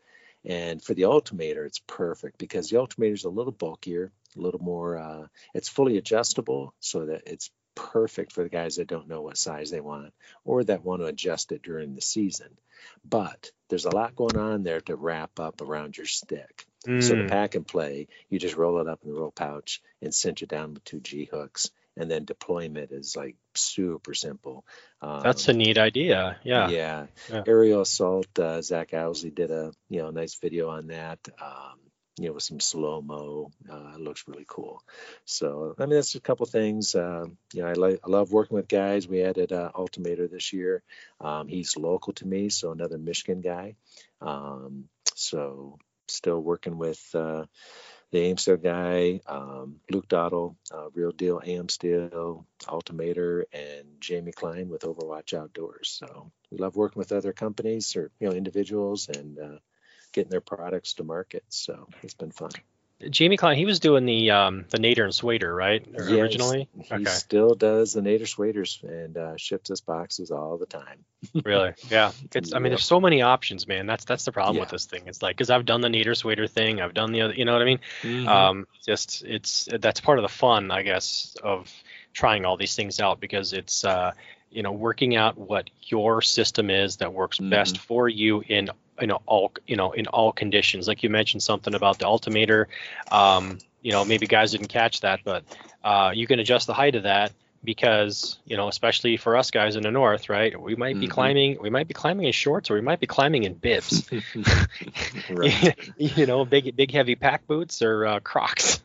And 0.44 0.82
for 0.82 0.94
the 0.94 1.04
Ultimator, 1.04 1.64
it's 1.64 1.80
perfect 1.86 2.38
because 2.38 2.68
the 2.68 2.78
Ultimator 2.78 3.14
is 3.14 3.24
a 3.24 3.30
little 3.30 3.52
bulkier, 3.52 4.10
a 4.36 4.40
little 4.40 4.60
more, 4.60 4.96
uh, 4.98 5.26
it's 5.54 5.68
fully 5.68 5.98
adjustable 5.98 6.74
so 6.80 7.06
that 7.06 7.22
it's 7.26 7.50
perfect 7.74 8.32
for 8.32 8.42
the 8.42 8.48
guys 8.50 8.76
that 8.76 8.88
don't 8.88 9.08
know 9.08 9.22
what 9.22 9.36
size 9.36 9.70
they 9.70 9.80
want 9.80 10.12
or 10.44 10.64
that 10.64 10.84
want 10.84 11.00
to 11.02 11.06
adjust 11.06 11.52
it 11.52 11.62
during 11.62 11.94
the 11.94 12.00
season. 12.00 12.56
But 13.04 13.50
there's 13.68 13.84
a 13.86 13.90
lot 13.92 14.16
going 14.16 14.36
on 14.36 14.62
there 14.62 14.80
to 14.82 14.96
wrap 14.96 15.38
up 15.40 15.60
around 15.60 15.96
your 15.96 16.06
stick. 16.06 16.66
So 16.98 17.14
the 17.16 17.24
Mm, 17.24 17.28
pack 17.28 17.54
and 17.54 17.66
play, 17.66 18.08
you 18.28 18.38
just 18.38 18.56
roll 18.56 18.80
it 18.80 18.88
up 18.88 19.00
in 19.04 19.10
the 19.12 19.18
roll 19.18 19.30
pouch 19.32 19.82
and 20.00 20.14
cinch 20.14 20.42
it 20.42 20.48
down 20.48 20.74
with 20.74 20.84
two 20.84 21.00
G 21.00 21.24
hooks. 21.30 21.70
And 21.96 22.10
then 22.10 22.24
deployment 22.24 22.90
is 22.92 23.16
like 23.16 23.36
super 23.54 24.14
simple. 24.14 24.64
Um, 25.02 25.20
that's 25.22 25.48
a 25.48 25.52
neat 25.52 25.78
idea. 25.78 26.38
Yeah. 26.44 26.68
yeah. 26.68 27.06
Yeah. 27.28 27.42
Aerial 27.46 27.82
assault. 27.82 28.38
Uh, 28.38 28.62
Zach 28.62 28.94
Owsley 28.94 29.30
did 29.30 29.50
a 29.50 29.72
you 29.88 30.02
know 30.02 30.10
nice 30.10 30.34
video 30.36 30.68
on 30.70 30.88
that. 30.88 31.18
Um, 31.40 31.78
you 32.18 32.26
know 32.26 32.34
with 32.34 32.43
some 32.43 32.60
slow 32.60 33.01
mo. 33.01 33.51
Uh, 33.70 33.97
looks 33.98 34.24
really 34.26 34.44
cool. 34.47 34.82
So 35.24 35.74
I 35.78 35.86
mean 35.86 35.97
that's 35.97 36.14
a 36.14 36.20
couple 36.20 36.47
things. 36.47 36.94
Um, 36.94 37.36
you 37.52 37.62
know 37.62 37.68
I 37.68 37.72
like 37.72 38.01
I 38.05 38.10
love 38.10 38.32
working 38.32 38.56
with 38.56 38.68
guys. 38.68 39.09
We 39.09 39.22
added 39.22 39.52
uh, 39.52 39.70
Ultimator 39.74 40.28
this 40.28 40.52
year. 40.52 40.82
Um, 41.20 41.48
he's 41.48 41.76
local 41.76 42.12
to 42.14 42.26
me, 42.26 42.48
so 42.48 42.72
another 42.72 42.98
Michigan 42.98 43.40
guy. 43.40 43.76
Um, 44.20 44.89
so 45.14 45.78
still 46.09 46.40
working 46.40 46.78
with. 46.78 47.02
Uh, 47.14 47.47
the 48.12 48.30
AmSteel 48.30 48.62
guy, 48.62 49.20
um, 49.26 49.80
Luke 49.90 50.06
Dottle, 50.06 50.56
uh, 50.70 50.90
Real 50.90 51.12
Deal 51.12 51.40
AmSteel, 51.40 52.44
Ultimator, 52.68 53.47
and 53.55 53.86
Jamie 54.01 54.32
Klein 54.32 54.68
with 54.68 54.82
Overwatch 54.82 55.32
Outdoors. 55.32 55.97
So 55.98 56.30
we 56.51 56.59
love 56.59 56.76
working 56.76 57.01
with 57.01 57.12
other 57.12 57.32
companies 57.32 57.97
or 57.97 58.10
you 58.20 58.28
know 58.28 58.34
individuals 58.34 59.09
and 59.09 59.39
uh, 59.39 59.59
getting 60.12 60.30
their 60.30 60.40
products 60.40 60.94
to 60.94 61.05
market. 61.05 61.44
So 61.48 61.89
it's 62.02 62.14
been 62.14 62.30
fun. 62.32 62.51
Jamie 63.10 63.36
Klein, 63.36 63.56
he 63.56 63.66
was 63.66 63.80
doing 63.80 64.06
the 64.06 64.30
um 64.30 64.64
the 64.70 64.78
Nader 64.78 65.02
and 65.02 65.12
Swader, 65.12 65.52
right? 65.52 65.84
Yes, 65.90 66.09
Originally. 66.09 66.68
He 66.84 66.94
Okay. 66.94 67.05
still 67.06 67.55
does 67.55 67.94
the 67.94 68.01
Nader 68.01 68.28
Swaders 68.28 68.80
and 68.84 69.16
uh, 69.16 69.36
ships 69.36 69.72
us 69.72 69.80
boxes 69.80 70.30
all 70.30 70.56
the 70.56 70.66
time. 70.66 71.05
Really? 71.44 71.72
Yeah. 71.90 72.12
It's. 72.34 72.52
I 72.52 72.59
mean, 72.60 72.70
there's 72.70 72.84
so 72.84 73.01
many 73.01 73.22
options, 73.22 73.66
man. 73.66 73.86
That's 73.86 74.05
that's 74.05 74.24
the 74.24 74.32
problem 74.32 74.59
with 74.59 74.68
this 74.68 74.86
thing. 74.86 75.02
It's 75.06 75.22
like 75.22 75.36
because 75.36 75.51
I've 75.51 75.64
done 75.64 75.80
the 75.80 75.89
Nader 75.89 76.16
Swader 76.16 76.47
thing. 76.47 76.80
I've 76.80 76.94
done 76.94 77.10
the 77.12 77.22
other. 77.22 77.34
You 77.34 77.44
know 77.44 77.52
what 77.55 77.62
I 77.62 77.64
mean? 77.64 77.80
Mm-hmm. 78.02 78.28
Um, 78.28 78.66
just 78.84 79.24
it's 79.24 79.68
that's 79.80 80.01
part 80.01 80.18
of 80.18 80.22
the 80.22 80.28
fun, 80.28 80.70
I 80.70 80.82
guess, 80.82 81.36
of 81.43 81.72
trying 82.12 82.44
all 82.44 82.56
these 82.56 82.74
things 82.76 83.01
out 83.01 83.18
because 83.20 83.52
it's 83.52 83.84
uh, 83.84 84.12
you 84.51 84.62
know 84.62 84.72
working 84.72 85.16
out 85.16 85.39
what 85.39 85.70
your 85.82 86.22
system 86.22 86.70
is 86.70 86.97
that 86.98 87.12
works 87.12 87.39
best 87.39 87.78
for 87.78 88.09
you 88.09 88.43
in 88.47 88.70
you 89.02 89.08
know 89.08 89.20
all 89.26 89.52
you 89.66 89.76
know 89.76 89.92
in 89.92 90.06
all 90.06 90.32
conditions. 90.32 90.88
Like 90.88 91.02
you 91.02 91.10
mentioned 91.10 91.42
something 91.42 91.74
about 91.74 91.98
the 91.98 92.06
Ultimator. 92.06 92.68
Um, 93.10 93.58
you 93.82 93.92
know 93.92 94.04
maybe 94.04 94.26
guys 94.26 94.52
didn't 94.52 94.68
catch 94.68 95.00
that, 95.02 95.20
but 95.24 95.44
uh, 95.84 96.12
you 96.14 96.26
can 96.26 96.38
adjust 96.38 96.66
the 96.68 96.74
height 96.74 96.94
of 96.94 97.02
that 97.02 97.32
because 97.64 98.38
you 98.46 98.56
know 98.56 98.68
especially 98.68 99.16
for 99.16 99.36
us 99.36 99.50
guys 99.50 99.76
in 99.76 99.82
the 99.84 99.90
north 99.90 100.28
right 100.28 100.60
we 100.60 100.74
might 100.74 100.98
be 100.98 101.06
Mhm. 101.06 101.10
climbing 101.10 101.58
we 101.60 101.70
might 101.70 101.86
be 101.86 101.94
climbing 101.94 102.26
in 102.26 102.32
shorts 102.32 102.70
or 102.70 102.74
we 102.74 102.80
might 102.80 102.98
be 103.00 103.06
climbing 103.06 103.44
in 103.44 103.54
bibs 103.54 104.10
right, 105.28 105.76
you 105.96 106.26
know 106.26 106.44
big 106.44 106.74
big 106.76 106.90
heavy 106.92 107.14
pack 107.14 107.46
boots 107.46 107.82
or 107.82 108.06
uh, 108.06 108.20
crocs 108.20 108.82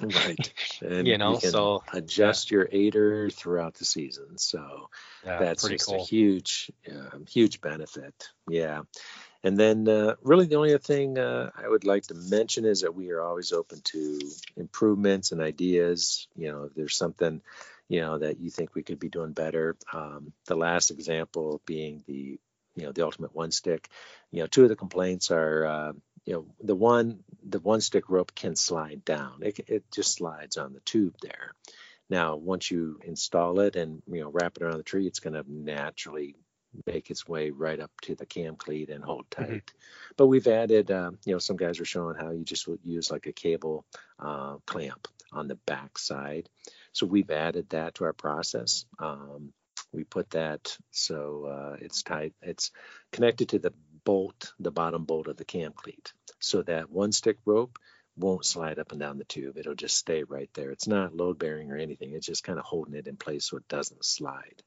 right. 0.00 0.52
And 0.82 1.06
You 1.06 1.18
know, 1.18 1.38
can 1.38 1.50
so, 1.50 1.82
adjust 1.92 2.50
your 2.50 2.68
aider 2.70 3.30
throughout 3.30 3.74
the 3.74 3.84
season. 3.84 4.38
So 4.38 4.90
yeah, 5.24 5.38
that's 5.38 5.66
just 5.68 5.86
cool 5.86 6.02
a 6.02 6.04
huge 6.04 6.70
um, 6.90 7.24
huge 7.28 7.60
benefit 7.60 8.28
yeah 8.48 8.82
and 9.46 9.56
then 9.56 9.88
uh, 9.88 10.16
really 10.22 10.46
the 10.46 10.56
only 10.56 10.70
other 10.70 10.78
thing 10.78 11.18
uh, 11.18 11.50
i 11.56 11.68
would 11.68 11.84
like 11.84 12.02
to 12.02 12.14
mention 12.14 12.64
is 12.64 12.80
that 12.80 12.94
we 12.94 13.10
are 13.12 13.20
always 13.20 13.52
open 13.52 13.80
to 13.84 14.18
improvements 14.56 15.30
and 15.30 15.40
ideas. 15.40 16.26
You 16.34 16.50
know 16.50 16.64
if 16.64 16.74
there's 16.74 16.96
something 16.96 17.40
you 17.88 18.00
know 18.00 18.18
that 18.18 18.40
you 18.40 18.50
think 18.50 18.74
we 18.74 18.82
could 18.82 18.98
be 18.98 19.08
doing 19.08 19.32
better 19.32 19.76
um, 19.92 20.32
the 20.46 20.56
last 20.56 20.90
example 20.90 21.60
being 21.64 22.02
the 22.06 22.40
you 22.74 22.84
know 22.84 22.92
the 22.92 23.04
ultimate 23.04 23.34
one 23.34 23.52
stick. 23.52 23.88
You 24.32 24.40
know 24.40 24.48
two 24.48 24.64
of 24.64 24.68
the 24.68 24.82
complaints 24.84 25.30
are 25.30 25.66
uh, 25.66 25.92
you 26.24 26.32
know 26.34 26.46
the 26.60 26.74
one 26.74 27.20
the 27.42 27.60
one 27.60 27.80
stick 27.80 28.08
rope 28.08 28.34
can 28.34 28.56
slide 28.56 29.04
down. 29.04 29.42
It, 29.42 29.60
it 29.68 29.84
just 29.92 30.14
slides 30.14 30.56
on 30.56 30.72
the 30.72 30.80
tube 30.80 31.14
there. 31.22 31.52
Now, 32.08 32.36
once 32.36 32.70
you 32.70 33.00
install 33.04 33.60
it 33.60 33.76
and 33.76 34.02
you 34.08 34.22
know 34.22 34.30
wrap 34.30 34.56
it 34.56 34.62
around 34.62 34.78
the 34.78 34.82
tree, 34.82 35.06
it's 35.06 35.20
going 35.20 35.34
to 35.34 35.44
naturally 35.48 36.34
make 36.86 37.10
its 37.10 37.26
way 37.26 37.50
right 37.50 37.80
up 37.80 37.90
to 38.02 38.14
the 38.14 38.26
cam 38.26 38.56
cleat 38.56 38.90
and 38.90 39.04
hold 39.04 39.30
tight. 39.30 39.66
Mhm. 39.66 40.14
But 40.16 40.26
we've 40.26 40.46
added, 40.46 40.90
um, 40.90 41.18
you 41.24 41.32
know, 41.32 41.38
some 41.38 41.56
guys 41.56 41.80
are 41.80 41.84
showing 41.84 42.16
how 42.16 42.30
you 42.30 42.44
just 42.44 42.66
would 42.68 42.80
use 42.84 43.10
like 43.10 43.26
a 43.26 43.32
cable 43.32 43.84
uh, 44.18 44.56
clamp 44.66 45.08
on 45.32 45.48
the 45.48 45.56
back 45.56 45.98
side. 45.98 46.48
So 46.92 47.06
we've 47.06 47.30
added 47.30 47.70
that 47.70 47.96
to 47.96 48.04
our 48.04 48.12
process. 48.12 48.84
Um, 48.98 49.52
we 49.92 50.04
put 50.04 50.30
that 50.30 50.76
so 50.90 51.44
uh, 51.46 51.76
it's 51.80 52.02
tight. 52.02 52.34
It's 52.42 52.70
connected 53.12 53.50
to 53.50 53.58
the 53.58 53.72
bolt, 54.04 54.52
the 54.60 54.70
bottom 54.70 55.04
bolt 55.04 55.26
of 55.28 55.36
the 55.36 55.44
cam 55.44 55.72
cleat, 55.72 56.12
so 56.40 56.62
that 56.62 56.90
one 56.90 57.12
stick 57.12 57.38
rope 57.44 57.78
won't 58.16 58.44
slide 58.44 58.78
up 58.78 58.92
and 58.92 59.00
down 59.00 59.18
the 59.18 59.24
tube. 59.24 59.58
It'll 59.58 59.74
just 59.74 59.96
stay 59.96 60.22
right 60.22 60.50
there. 60.54 60.70
It's 60.70 60.86
not 60.86 61.14
load 61.14 61.38
bearing 61.38 61.70
or 61.70 61.76
anything. 61.76 62.14
It's 62.14 62.26
just 62.26 62.44
kind 62.44 62.58
of 62.58 62.64
holding 62.64 62.94
it 62.94 63.08
in 63.08 63.16
place 63.16 63.44
so 63.46 63.58
it 63.58 63.68
doesn't 63.68 64.04
slide. 64.04 64.62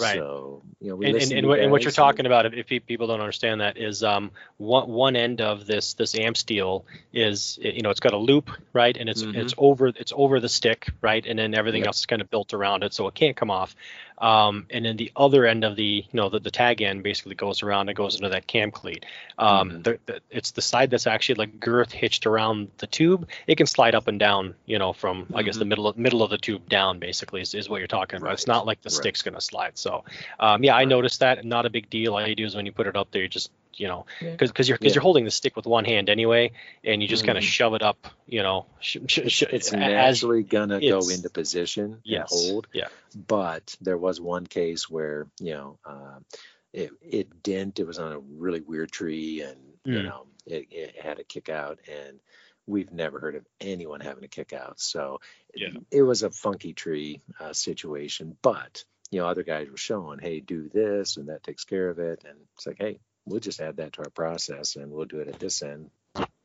Right. 0.00 0.16
So 0.16 0.62
you 0.80 0.88
know, 0.88 0.96
we 0.96 1.06
and, 1.06 1.16
and, 1.16 1.32
and, 1.32 1.46
what, 1.46 1.60
and 1.60 1.70
what 1.70 1.82
you're 1.82 1.90
and- 1.90 1.94
talking 1.94 2.26
about, 2.26 2.52
if, 2.52 2.66
people 2.66 3.06
don't 3.06 3.20
understand 3.20 3.60
that, 3.60 3.76
is 3.76 4.02
um, 4.02 4.32
one 4.56 4.88
one 4.88 5.14
end 5.14 5.40
of 5.40 5.66
this 5.66 5.94
this 5.94 6.14
AmSteel 6.14 6.82
is 7.12 7.58
you 7.62 7.82
know 7.82 7.90
it's 7.90 8.00
got 8.00 8.12
a 8.12 8.18
loop 8.18 8.50
right, 8.72 8.96
and 8.96 9.08
it's 9.08 9.22
Mhm. 9.22 9.36
it's 9.36 9.54
over 9.56 9.86
it's 9.88 10.12
over 10.16 10.40
the 10.40 10.48
stick 10.48 10.90
right, 11.00 11.24
and 11.24 11.38
then 11.38 11.54
everything 11.54 11.82
Yep. 11.82 11.86
else 11.86 12.00
is 12.00 12.06
kind 12.06 12.22
of 12.22 12.28
built 12.28 12.54
around 12.54 12.82
it, 12.82 12.92
so 12.92 13.06
it 13.06 13.14
can't 13.14 13.36
come 13.36 13.52
off. 13.52 13.76
Um, 14.18 14.66
and 14.70 14.84
then 14.84 14.96
the 14.96 15.10
other 15.16 15.44
end 15.44 15.64
of 15.64 15.74
the, 15.74 16.04
you 16.08 16.12
know, 16.12 16.28
the, 16.28 16.38
the 16.38 16.50
tag 16.50 16.80
end 16.82 17.02
basically 17.02 17.34
goes 17.34 17.62
around 17.62 17.88
and 17.88 17.96
goes 17.96 18.14
into 18.14 18.28
that 18.28 18.46
cam 18.46 18.70
cleat. 18.70 19.04
Um, 19.38 19.70
Mhm. 19.70 19.82
the, 19.84 19.98
the, 20.06 20.20
it's 20.30 20.52
the 20.52 20.62
side 20.62 20.90
that's 20.90 21.06
actually 21.06 21.34
like 21.34 21.58
girth 21.58 21.90
hitched 21.90 22.24
around 22.24 22.70
the 22.78 22.86
tube. 22.86 23.28
It 23.48 23.56
can 23.56 23.66
slide 23.66 23.94
up 23.94 24.06
and 24.06 24.18
down, 24.18 24.54
you 24.66 24.78
know, 24.78 24.92
from 24.92 25.26
I 25.34 25.42
guess 25.42 25.56
the 25.56 25.64
middle 25.64 25.88
of, 25.88 25.98
middle 25.98 26.22
of 26.22 26.30
the 26.30 26.38
tube 26.38 26.68
down 26.68 27.00
basically 27.00 27.40
is, 27.40 27.54
is 27.54 27.68
what 27.68 27.78
you're 27.78 27.88
talking 27.88 28.18
about. 28.20 28.34
It's 28.34 28.46
not 28.46 28.66
like 28.66 28.80
the 28.82 28.88
right. 28.88 28.92
stick's 28.94 29.22
going 29.22 29.34
to 29.34 29.40
slide. 29.40 29.76
So, 29.76 30.04
um, 30.38 30.62
yeah, 30.62 30.74
I 30.74 30.78
Right. 30.80 30.88
noticed 30.88 31.20
that. 31.20 31.44
Not 31.44 31.66
a 31.66 31.70
big 31.70 31.90
deal. 31.90 32.14
All 32.14 32.26
you 32.26 32.36
do 32.36 32.44
is 32.44 32.54
when 32.54 32.66
you 32.66 32.72
put 32.72 32.86
it 32.86 32.96
up 32.96 33.10
there, 33.10 33.22
you 33.22 33.28
just, 33.28 33.50
you 33.76 33.88
know, 33.88 34.06
because 34.20 34.50
because 34.50 34.68
you're 34.68 34.78
because 34.78 34.92
Yeah. 34.92 34.96
you're 34.96 35.02
holding 35.02 35.24
the 35.24 35.30
stick 35.30 35.56
with 35.56 35.66
one 35.66 35.84
hand 35.84 36.08
anyway, 36.08 36.52
and 36.82 37.02
you 37.02 37.08
just 37.08 37.24
kind 37.24 37.38
of 37.38 37.44
shove 37.44 37.74
it 37.74 37.82
up, 37.82 38.06
you 38.26 38.42
know, 38.42 38.66
sh- 38.80 38.98
sh- 39.06 39.20
sh- 39.28 39.42
It's 39.50 39.72
as 39.72 39.78
naturally 40.22 40.42
gonna 40.42 40.80
go 40.80 41.08
into 41.08 41.30
position 41.30 42.00
yes, 42.04 42.30
and 42.32 42.52
hold. 42.52 42.66
yeah, 42.72 42.88
But 43.14 43.76
there 43.80 43.98
was 43.98 44.20
one 44.20 44.46
case 44.46 44.88
where 44.90 45.26
you 45.40 45.54
know 45.54 45.78
um, 45.84 46.24
it 46.72 46.90
it 47.00 47.42
didn't. 47.42 47.78
It 47.78 47.86
was 47.86 47.98
on 47.98 48.12
a 48.12 48.18
really 48.18 48.60
weird 48.60 48.90
tree, 48.90 49.42
and 49.42 49.58
you 49.84 50.00
Mm. 50.00 50.04
know 50.04 50.26
it, 50.46 50.66
it 50.70 50.96
had 51.00 51.18
a 51.18 51.24
kick 51.24 51.48
out, 51.48 51.78
and 51.88 52.20
we've 52.66 52.92
never 52.92 53.20
heard 53.20 53.34
of 53.34 53.46
anyone 53.60 54.00
having 54.00 54.24
a 54.24 54.28
kick 54.28 54.52
out. 54.52 54.80
So 54.80 55.20
Yeah. 55.54 55.68
it 55.90 56.02
was 56.02 56.22
a 56.22 56.30
funky 56.30 56.72
tree 56.72 57.20
uh, 57.38 57.52
situation. 57.52 58.36
But 58.42 58.84
you 59.10 59.20
know 59.20 59.28
other 59.28 59.42
guys 59.44 59.68
were 59.70 59.76
showing, 59.76 60.18
hey, 60.18 60.40
do 60.40 60.68
this, 60.70 61.16
and 61.18 61.28
that 61.28 61.42
takes 61.44 61.64
care 61.64 61.88
of 61.90 61.98
it. 61.98 62.24
And 62.24 62.38
it's 62.56 62.66
like, 62.66 62.78
hey, 62.78 62.98
we'll 63.26 63.40
just 63.40 63.60
add 63.60 63.76
that 63.76 63.94
to 63.94 64.02
our 64.02 64.10
process, 64.10 64.76
and 64.76 64.90
we'll 64.92 65.06
do 65.06 65.20
it 65.20 65.28
at 65.28 65.38
this 65.38 65.62
end. 65.62 65.90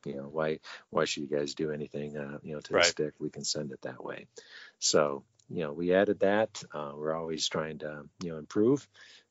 You 0.04 0.14
know 0.16 0.28
why 0.32 0.60
why 0.88 1.04
should 1.04 1.22
you 1.24 1.36
guys 1.36 1.54
do 1.54 1.70
anything 1.70 2.16
uh, 2.16 2.38
you 2.42 2.54
know 2.54 2.60
to 2.60 2.72
Right. 2.72 2.82
the 2.82 2.88
stick? 2.88 3.14
We 3.18 3.30
can 3.30 3.44
send 3.44 3.72
it 3.72 3.82
that 3.82 4.02
way. 4.02 4.26
So 4.78 5.24
you 5.50 5.64
know, 5.64 5.72
we 5.72 5.92
added 5.92 6.20
that. 6.20 6.62
Uh, 6.72 6.92
we're 6.94 7.14
always 7.14 7.48
trying 7.48 7.78
to, 7.78 8.04
you 8.22 8.30
know, 8.30 8.38
improve 8.38 8.86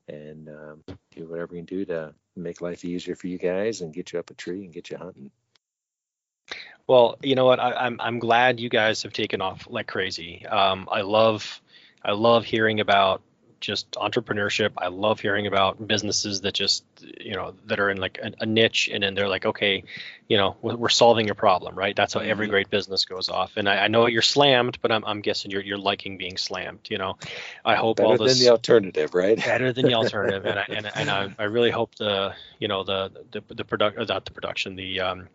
and 0.07 0.49
um, 0.49 0.83
do 1.15 1.27
whatever 1.27 1.53
we 1.53 1.59
can 1.59 1.65
do 1.65 1.85
to 1.85 2.13
make 2.35 2.61
life 2.61 2.83
easier 2.83 3.15
for 3.15 3.27
you 3.27 3.37
guys 3.37 3.81
and 3.81 3.93
get 3.93 4.11
you 4.11 4.19
up 4.19 4.29
a 4.29 4.33
tree 4.33 4.65
and 4.65 4.73
get 4.73 4.89
you 4.89 4.97
hunting. 4.97 5.31
Well, 6.87 7.17
you 7.21 7.35
know 7.35 7.45
what? 7.45 7.59
I, 7.59 7.71
I'm 7.73 8.01
I'm 8.01 8.19
glad 8.19 8.59
you 8.59 8.69
guys 8.69 9.03
have 9.03 9.13
taken 9.13 9.41
off 9.41 9.67
like 9.69 9.87
crazy. 9.87 10.45
Um, 10.45 10.89
I 10.91 11.01
love 11.01 11.61
I 12.03 12.11
love 12.11 12.45
hearing 12.45 12.79
about 12.79 13.21
just 13.59 13.91
entrepreneurship. 13.91 14.71
I 14.77 14.87
love 14.87 15.19
hearing 15.19 15.47
about 15.47 15.85
businesses 15.85 16.41
that 16.41 16.53
just 16.53 16.83
you 17.19 17.35
know 17.35 17.53
that 17.65 17.79
are 17.79 17.89
in 17.89 17.97
like 17.97 18.19
a, 18.21 18.31
a 18.41 18.45
niche 18.45 18.89
and 18.91 19.03
then 19.03 19.15
they're 19.15 19.27
like, 19.29 19.45
okay, 19.45 19.83
you 20.27 20.37
know, 20.37 20.55
we're 20.61 20.89
solving 20.89 21.29
a 21.29 21.35
problem, 21.35 21.75
right? 21.75 21.95
That's 21.95 22.13
how 22.13 22.19
every 22.21 22.47
Mhm. 22.47 22.51
great 22.51 22.69
business 22.69 23.05
goes 23.05 23.29
off. 23.29 23.57
And 23.57 23.67
I, 23.67 23.85
I 23.85 23.87
know 23.87 24.05
you're 24.07 24.21
slammed, 24.21 24.79
but 24.81 24.91
I'm 24.91 25.03
I'm 25.05 25.21
guessing 25.21 25.51
you're 25.51 25.61
you're 25.63 25.77
liking 25.77 26.17
being 26.17 26.37
slammed. 26.37 26.87
You 26.89 26.97
know, 26.97 27.17
I 27.65 27.75
hope 27.75 27.99
all 27.99 28.13
Better 28.13 28.23
this 28.23 28.37
than 28.37 28.45
the 28.45 28.51
alternative, 28.51 29.13
right? 29.13 29.37
better 29.45 29.73
than 29.73 29.85
the 29.85 29.93
alternative 29.95 30.45
and 30.45 30.59
I, 30.59 30.65
and, 30.69 30.91
and 30.95 31.09
I, 31.09 31.29
I 31.39 31.43
really 31.43 31.71
hope 31.71 31.95
the 31.95 32.33
you 32.59 32.67
know 32.67 32.83
the 32.83 33.11
the, 33.31 33.41
the 33.53 33.65
product 33.65 33.97
not 34.09 34.25
the 34.25 34.31
production 34.31 34.75
the 34.75 34.99
um 35.01 35.27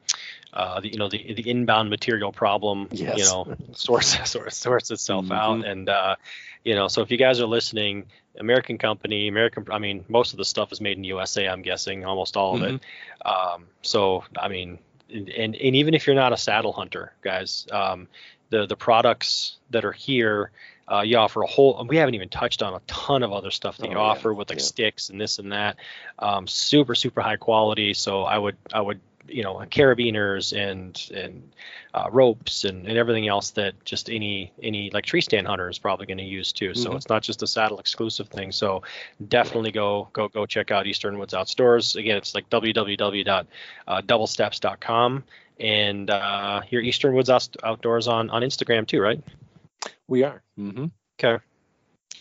uh 0.53 0.81
the 0.81 0.89
you 0.91 0.99
know 0.99 1.09
the 1.09 1.35
the 1.35 1.49
inbound 1.51 1.91
material 1.91 2.33
problem 2.33 2.89
you 2.93 3.25
know 3.25 3.47
source 3.75 4.17
source 4.31 4.57
sorts 4.57 4.91
itself 4.91 5.31
out 5.33 5.59
Mhm. 5.61 5.71
and 5.71 5.89
uh 5.89 6.17
you 6.65 6.75
know 6.75 6.89
so 6.89 7.03
if 7.03 7.11
you 7.11 7.17
guys 7.19 7.41
are 7.41 7.47
listening 7.47 8.07
American 8.39 8.79
company 8.79 9.29
American 9.29 9.65
I 9.71 9.79
mean 9.79 10.05
most 10.09 10.33
of 10.33 10.39
the 10.39 10.45
stuff 10.45 10.73
is 10.73 10.81
made 10.81 10.97
in 10.97 11.05
USA 11.05 11.47
I'm 11.49 11.63
guessing 11.63 12.05
almost 12.05 12.37
all 12.37 12.57
of 12.57 12.63
it. 12.63 12.81
Um 13.25 13.67
so 13.83 14.25
I 14.39 14.49
mean 14.49 14.79
and, 15.13 15.29
and 15.29 15.55
and 15.55 15.77
even 15.77 15.95
if 15.95 16.07
you're 16.07 16.17
not 16.17 16.33
a 16.33 16.37
saddle 16.37 16.73
hunter 16.73 17.13
guys 17.23 17.67
um 17.71 18.09
the 18.51 18.67
the 18.67 18.77
products 18.77 19.57
that 19.71 19.85
are 19.85 19.93
here 19.93 20.51
uh, 20.87 21.01
you 21.01 21.17
offer 21.17 21.41
a 21.43 21.47
whole 21.47 21.83
we 21.89 21.97
haven't 21.97 22.15
even 22.15 22.29
touched 22.29 22.63
on 22.63 22.75
a 22.75 22.81
ton 22.87 23.23
of 23.23 23.33
other 23.33 23.51
stuff 23.51 23.79
that 23.79 23.87
Oh, 23.87 23.91
you 23.91 23.97
yeah, 23.97 24.03
offer 24.03 24.35
with 24.35 24.51
like 24.51 24.59
yeah. 24.59 24.65
sticks 24.65 25.09
and 25.09 25.19
this 25.19 25.39
and 25.39 25.53
that. 25.53 25.77
Um, 26.19 26.47
super 26.47 26.95
super 26.95 27.23
high 27.23 27.37
quality. 27.37 27.95
So 27.95 28.23
i 28.23 28.37
would 28.37 28.57
i 28.73 28.83
would 28.83 29.01
you 29.29 29.43
know 29.43 29.55
carabiners 29.71 30.53
and 30.57 31.11
and 31.15 31.53
uh, 31.95 32.09
ropes 32.11 32.65
and, 32.65 32.87
and 32.87 32.99
everything 32.99 33.29
else 33.29 33.51
that 33.53 33.73
just 33.85 34.11
any 34.11 34.53
any 34.63 34.91
like 34.91 35.05
tree 35.07 35.21
stand 35.21 35.47
hunter 35.47 35.69
is 35.69 35.79
probably 35.79 36.07
going 36.07 36.19
to 36.19 36.25
use 36.25 36.53
too 36.53 36.75
so 36.75 36.91
Mhm. 36.91 36.97
it's 36.97 37.09
not 37.09 37.23
just 37.23 37.43
a 37.43 37.47
saddle 37.47 37.79
exclusive 37.79 38.29
thing 38.29 38.53
so 38.53 38.83
definitely 39.29 39.71
go 39.73 40.09
go 40.13 40.29
go 40.29 40.45
check 40.47 40.71
out 40.71 40.87
eastern 40.87 41.19
woods 41.19 41.35
outdoors 41.35 41.97
again 41.97 42.17
it's 42.17 42.35
like 42.35 42.49
www.doublesteps.com 42.51 45.25
and 45.61 46.11
uh, 46.11 46.61
your 46.71 46.83
eastern 46.83 47.15
woods 47.15 47.31
Out- 47.31 47.57
outdoors 47.63 48.09
on 48.09 48.29
on 48.31 48.43
instagram 48.43 48.87
too 48.87 49.01
right 49.01 49.23
We 50.09 50.23
are. 50.25 50.43
Mm-hmm. 50.59 50.87
Okay. 51.19 51.43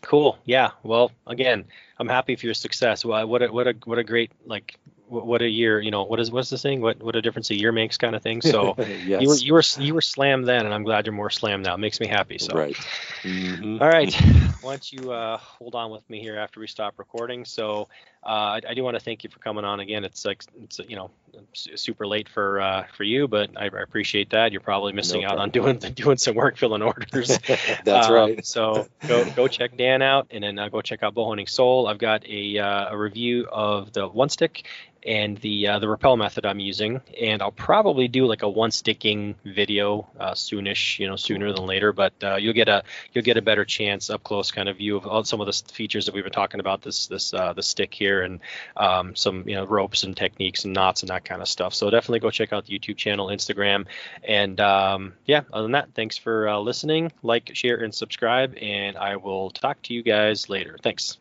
Cool. 0.01 0.37
Yeah. 0.45 0.71
Well, 0.83 1.11
again, 1.27 1.63
I'm 1.97 2.07
happy 2.09 2.35
for 2.35 2.45
your 2.45 2.53
success. 2.53 3.05
Well, 3.05 3.25
what 3.27 3.41
a 3.41 3.47
what 3.47 3.67
a 3.67 3.73
what 3.85 3.97
a 3.99 4.03
great 4.03 4.31
like 4.45 4.77
what, 5.07 5.41
a 5.41 5.47
year. 5.49 5.79
You 5.79 5.91
know 5.91 6.03
what 6.03 6.19
is 6.19 6.31
what's 6.31 6.49
the 6.49 6.57
thing 6.57 6.81
What 6.81 7.01
what 7.01 7.15
a 7.15 7.21
difference 7.21 7.49
a 7.49 7.55
year 7.55 7.71
makes, 7.71 7.97
kind 7.97 8.15
of 8.15 8.21
thing. 8.21 8.41
So 8.41 8.75
yes. 9.05 9.21
you 9.21 9.27
were 9.27 9.35
you 9.35 9.53
were 9.53 9.63
you 9.79 9.93
were 9.93 10.01
slammed 10.01 10.47
then, 10.47 10.65
and 10.65 10.73
I'm 10.73 10.83
glad 10.83 11.05
you're 11.05 11.13
more 11.13 11.29
slammed 11.29 11.65
now. 11.65 11.75
It 11.75 11.79
makes 11.79 11.99
me 11.99 12.07
happy. 12.07 12.37
So 12.39 12.53
Right. 12.53 12.75
Mhm. 13.23 13.79
all 13.81 13.87
right. 13.87 14.13
Why 14.61 14.71
don't 14.73 14.91
you 14.93 15.11
uh, 15.11 15.37
hold 15.37 15.75
on 15.75 15.91
with 15.91 16.07
me 16.09 16.19
here 16.19 16.37
after 16.37 16.59
we 16.59 16.67
stop 16.67 16.95
recording? 16.97 17.45
So 17.45 17.87
uh, 18.25 18.27
I, 18.27 18.61
I 18.69 18.73
do 18.73 18.83
want 18.83 18.95
to 18.97 18.99
thank 19.03 19.23
you 19.23 19.29
for 19.29 19.39
coming 19.39 19.63
on 19.63 19.79
again. 19.79 20.03
It's 20.03 20.25
like 20.25 20.43
it's 20.61 20.79
you 20.87 20.97
know 20.97 21.09
super 21.53 22.05
late 22.05 22.27
for 22.27 22.59
uh, 22.61 22.85
for 22.97 23.03
you, 23.03 23.27
but 23.29 23.51
I, 23.55 23.65
I 23.65 23.81
appreciate 23.81 24.31
that. 24.31 24.51
You're 24.51 24.61
probably 24.61 24.91
missing 24.93 25.21
No 25.21 25.29
out 25.29 25.37
on 25.37 25.49
doing 25.51 25.77
doing 25.95 26.17
some 26.17 26.35
work 26.35 26.57
filling 26.57 26.81
orders. 26.81 27.37
That's 27.85 28.07
Um, 28.07 28.13
right. 28.13 28.45
so 28.45 28.87
go 29.07 29.29
go 29.31 29.47
check 29.47 29.77
Dan 29.77 30.01
out, 30.01 30.27
and 30.31 30.43
then 30.43 30.59
uh, 30.59 30.67
go 30.69 30.81
check 30.81 31.01
out 31.03 31.15
Bowhunting 31.15 31.49
Soul. 31.49 31.87
I've 31.87 31.97
got 31.99 32.25
a 32.27 32.57
uh, 32.59 32.93
a 32.93 32.97
review 32.97 33.47
of 33.51 33.93
the 33.93 34.07
one 34.07 34.29
stick 34.29 34.65
and 35.05 35.37
the 35.37 35.67
uh, 35.67 35.79
the 35.79 35.89
rappel 35.89 36.17
method 36.17 36.45
I'm 36.45 36.59
using, 36.59 37.01
and 37.19 37.41
I'll 37.41 37.51
probably 37.51 38.07
do 38.07 38.25
like 38.25 38.41
a 38.41 38.49
one 38.49 38.71
sticking 38.71 39.35
video 39.43 40.07
uh, 40.19 40.31
soonish, 40.31 40.99
you 40.99 41.07
know, 41.07 41.15
sooner 41.15 41.51
than 41.53 41.65
later. 41.65 41.91
But 41.93 42.13
uh, 42.23 42.35
you'll 42.35 42.53
get 42.53 42.69
a 42.69 42.83
you'll 43.13 43.23
get 43.23 43.37
a 43.37 43.41
better 43.41 43.65
chance 43.65 44.09
up 44.09 44.23
close 44.23 44.51
kind 44.51 44.69
of 44.69 44.77
view 44.77 44.97
of 44.97 45.05
all, 45.05 45.23
some 45.23 45.41
of 45.41 45.47
the 45.47 45.73
features 45.73 46.05
that 46.05 46.15
we've 46.15 46.23
been 46.23 46.33
talking 46.33 46.59
about 46.59 46.81
this 46.81 47.07
this 47.07 47.33
uh, 47.33 47.53
the 47.53 47.63
stick 47.63 47.93
here 47.93 48.21
and 48.21 48.39
um, 48.77 49.15
some 49.15 49.47
you 49.47 49.55
know 49.55 49.65
ropes 49.65 50.03
and 50.03 50.15
techniques 50.15 50.65
and 50.65 50.73
knots 50.73 51.01
and 51.01 51.09
that 51.09 51.25
kind 51.25 51.41
of 51.41 51.47
stuff. 51.47 51.73
So 51.73 51.89
definitely 51.89 52.19
go 52.19 52.31
check 52.31 52.53
out 52.53 52.65
the 52.65 52.77
YouTube 52.77 52.97
channel, 52.97 53.27
Instagram, 53.27 53.85
and 54.23 54.59
um, 54.59 55.13
yeah. 55.25 55.41
Other 55.51 55.63
than 55.63 55.71
that, 55.73 55.93
thanks 55.93 56.17
for 56.17 56.47
uh, 56.47 56.59
listening. 56.59 57.11
Like, 57.21 57.51
share, 57.53 57.77
and 57.77 57.93
subscribe, 57.93 58.55
and 58.61 58.97
I 58.97 59.17
will 59.17 59.49
talk 59.49 59.81
to 59.83 59.93
you 59.93 60.03
guys 60.03 60.49
later. 60.49 60.77
Thanks. 60.81 61.17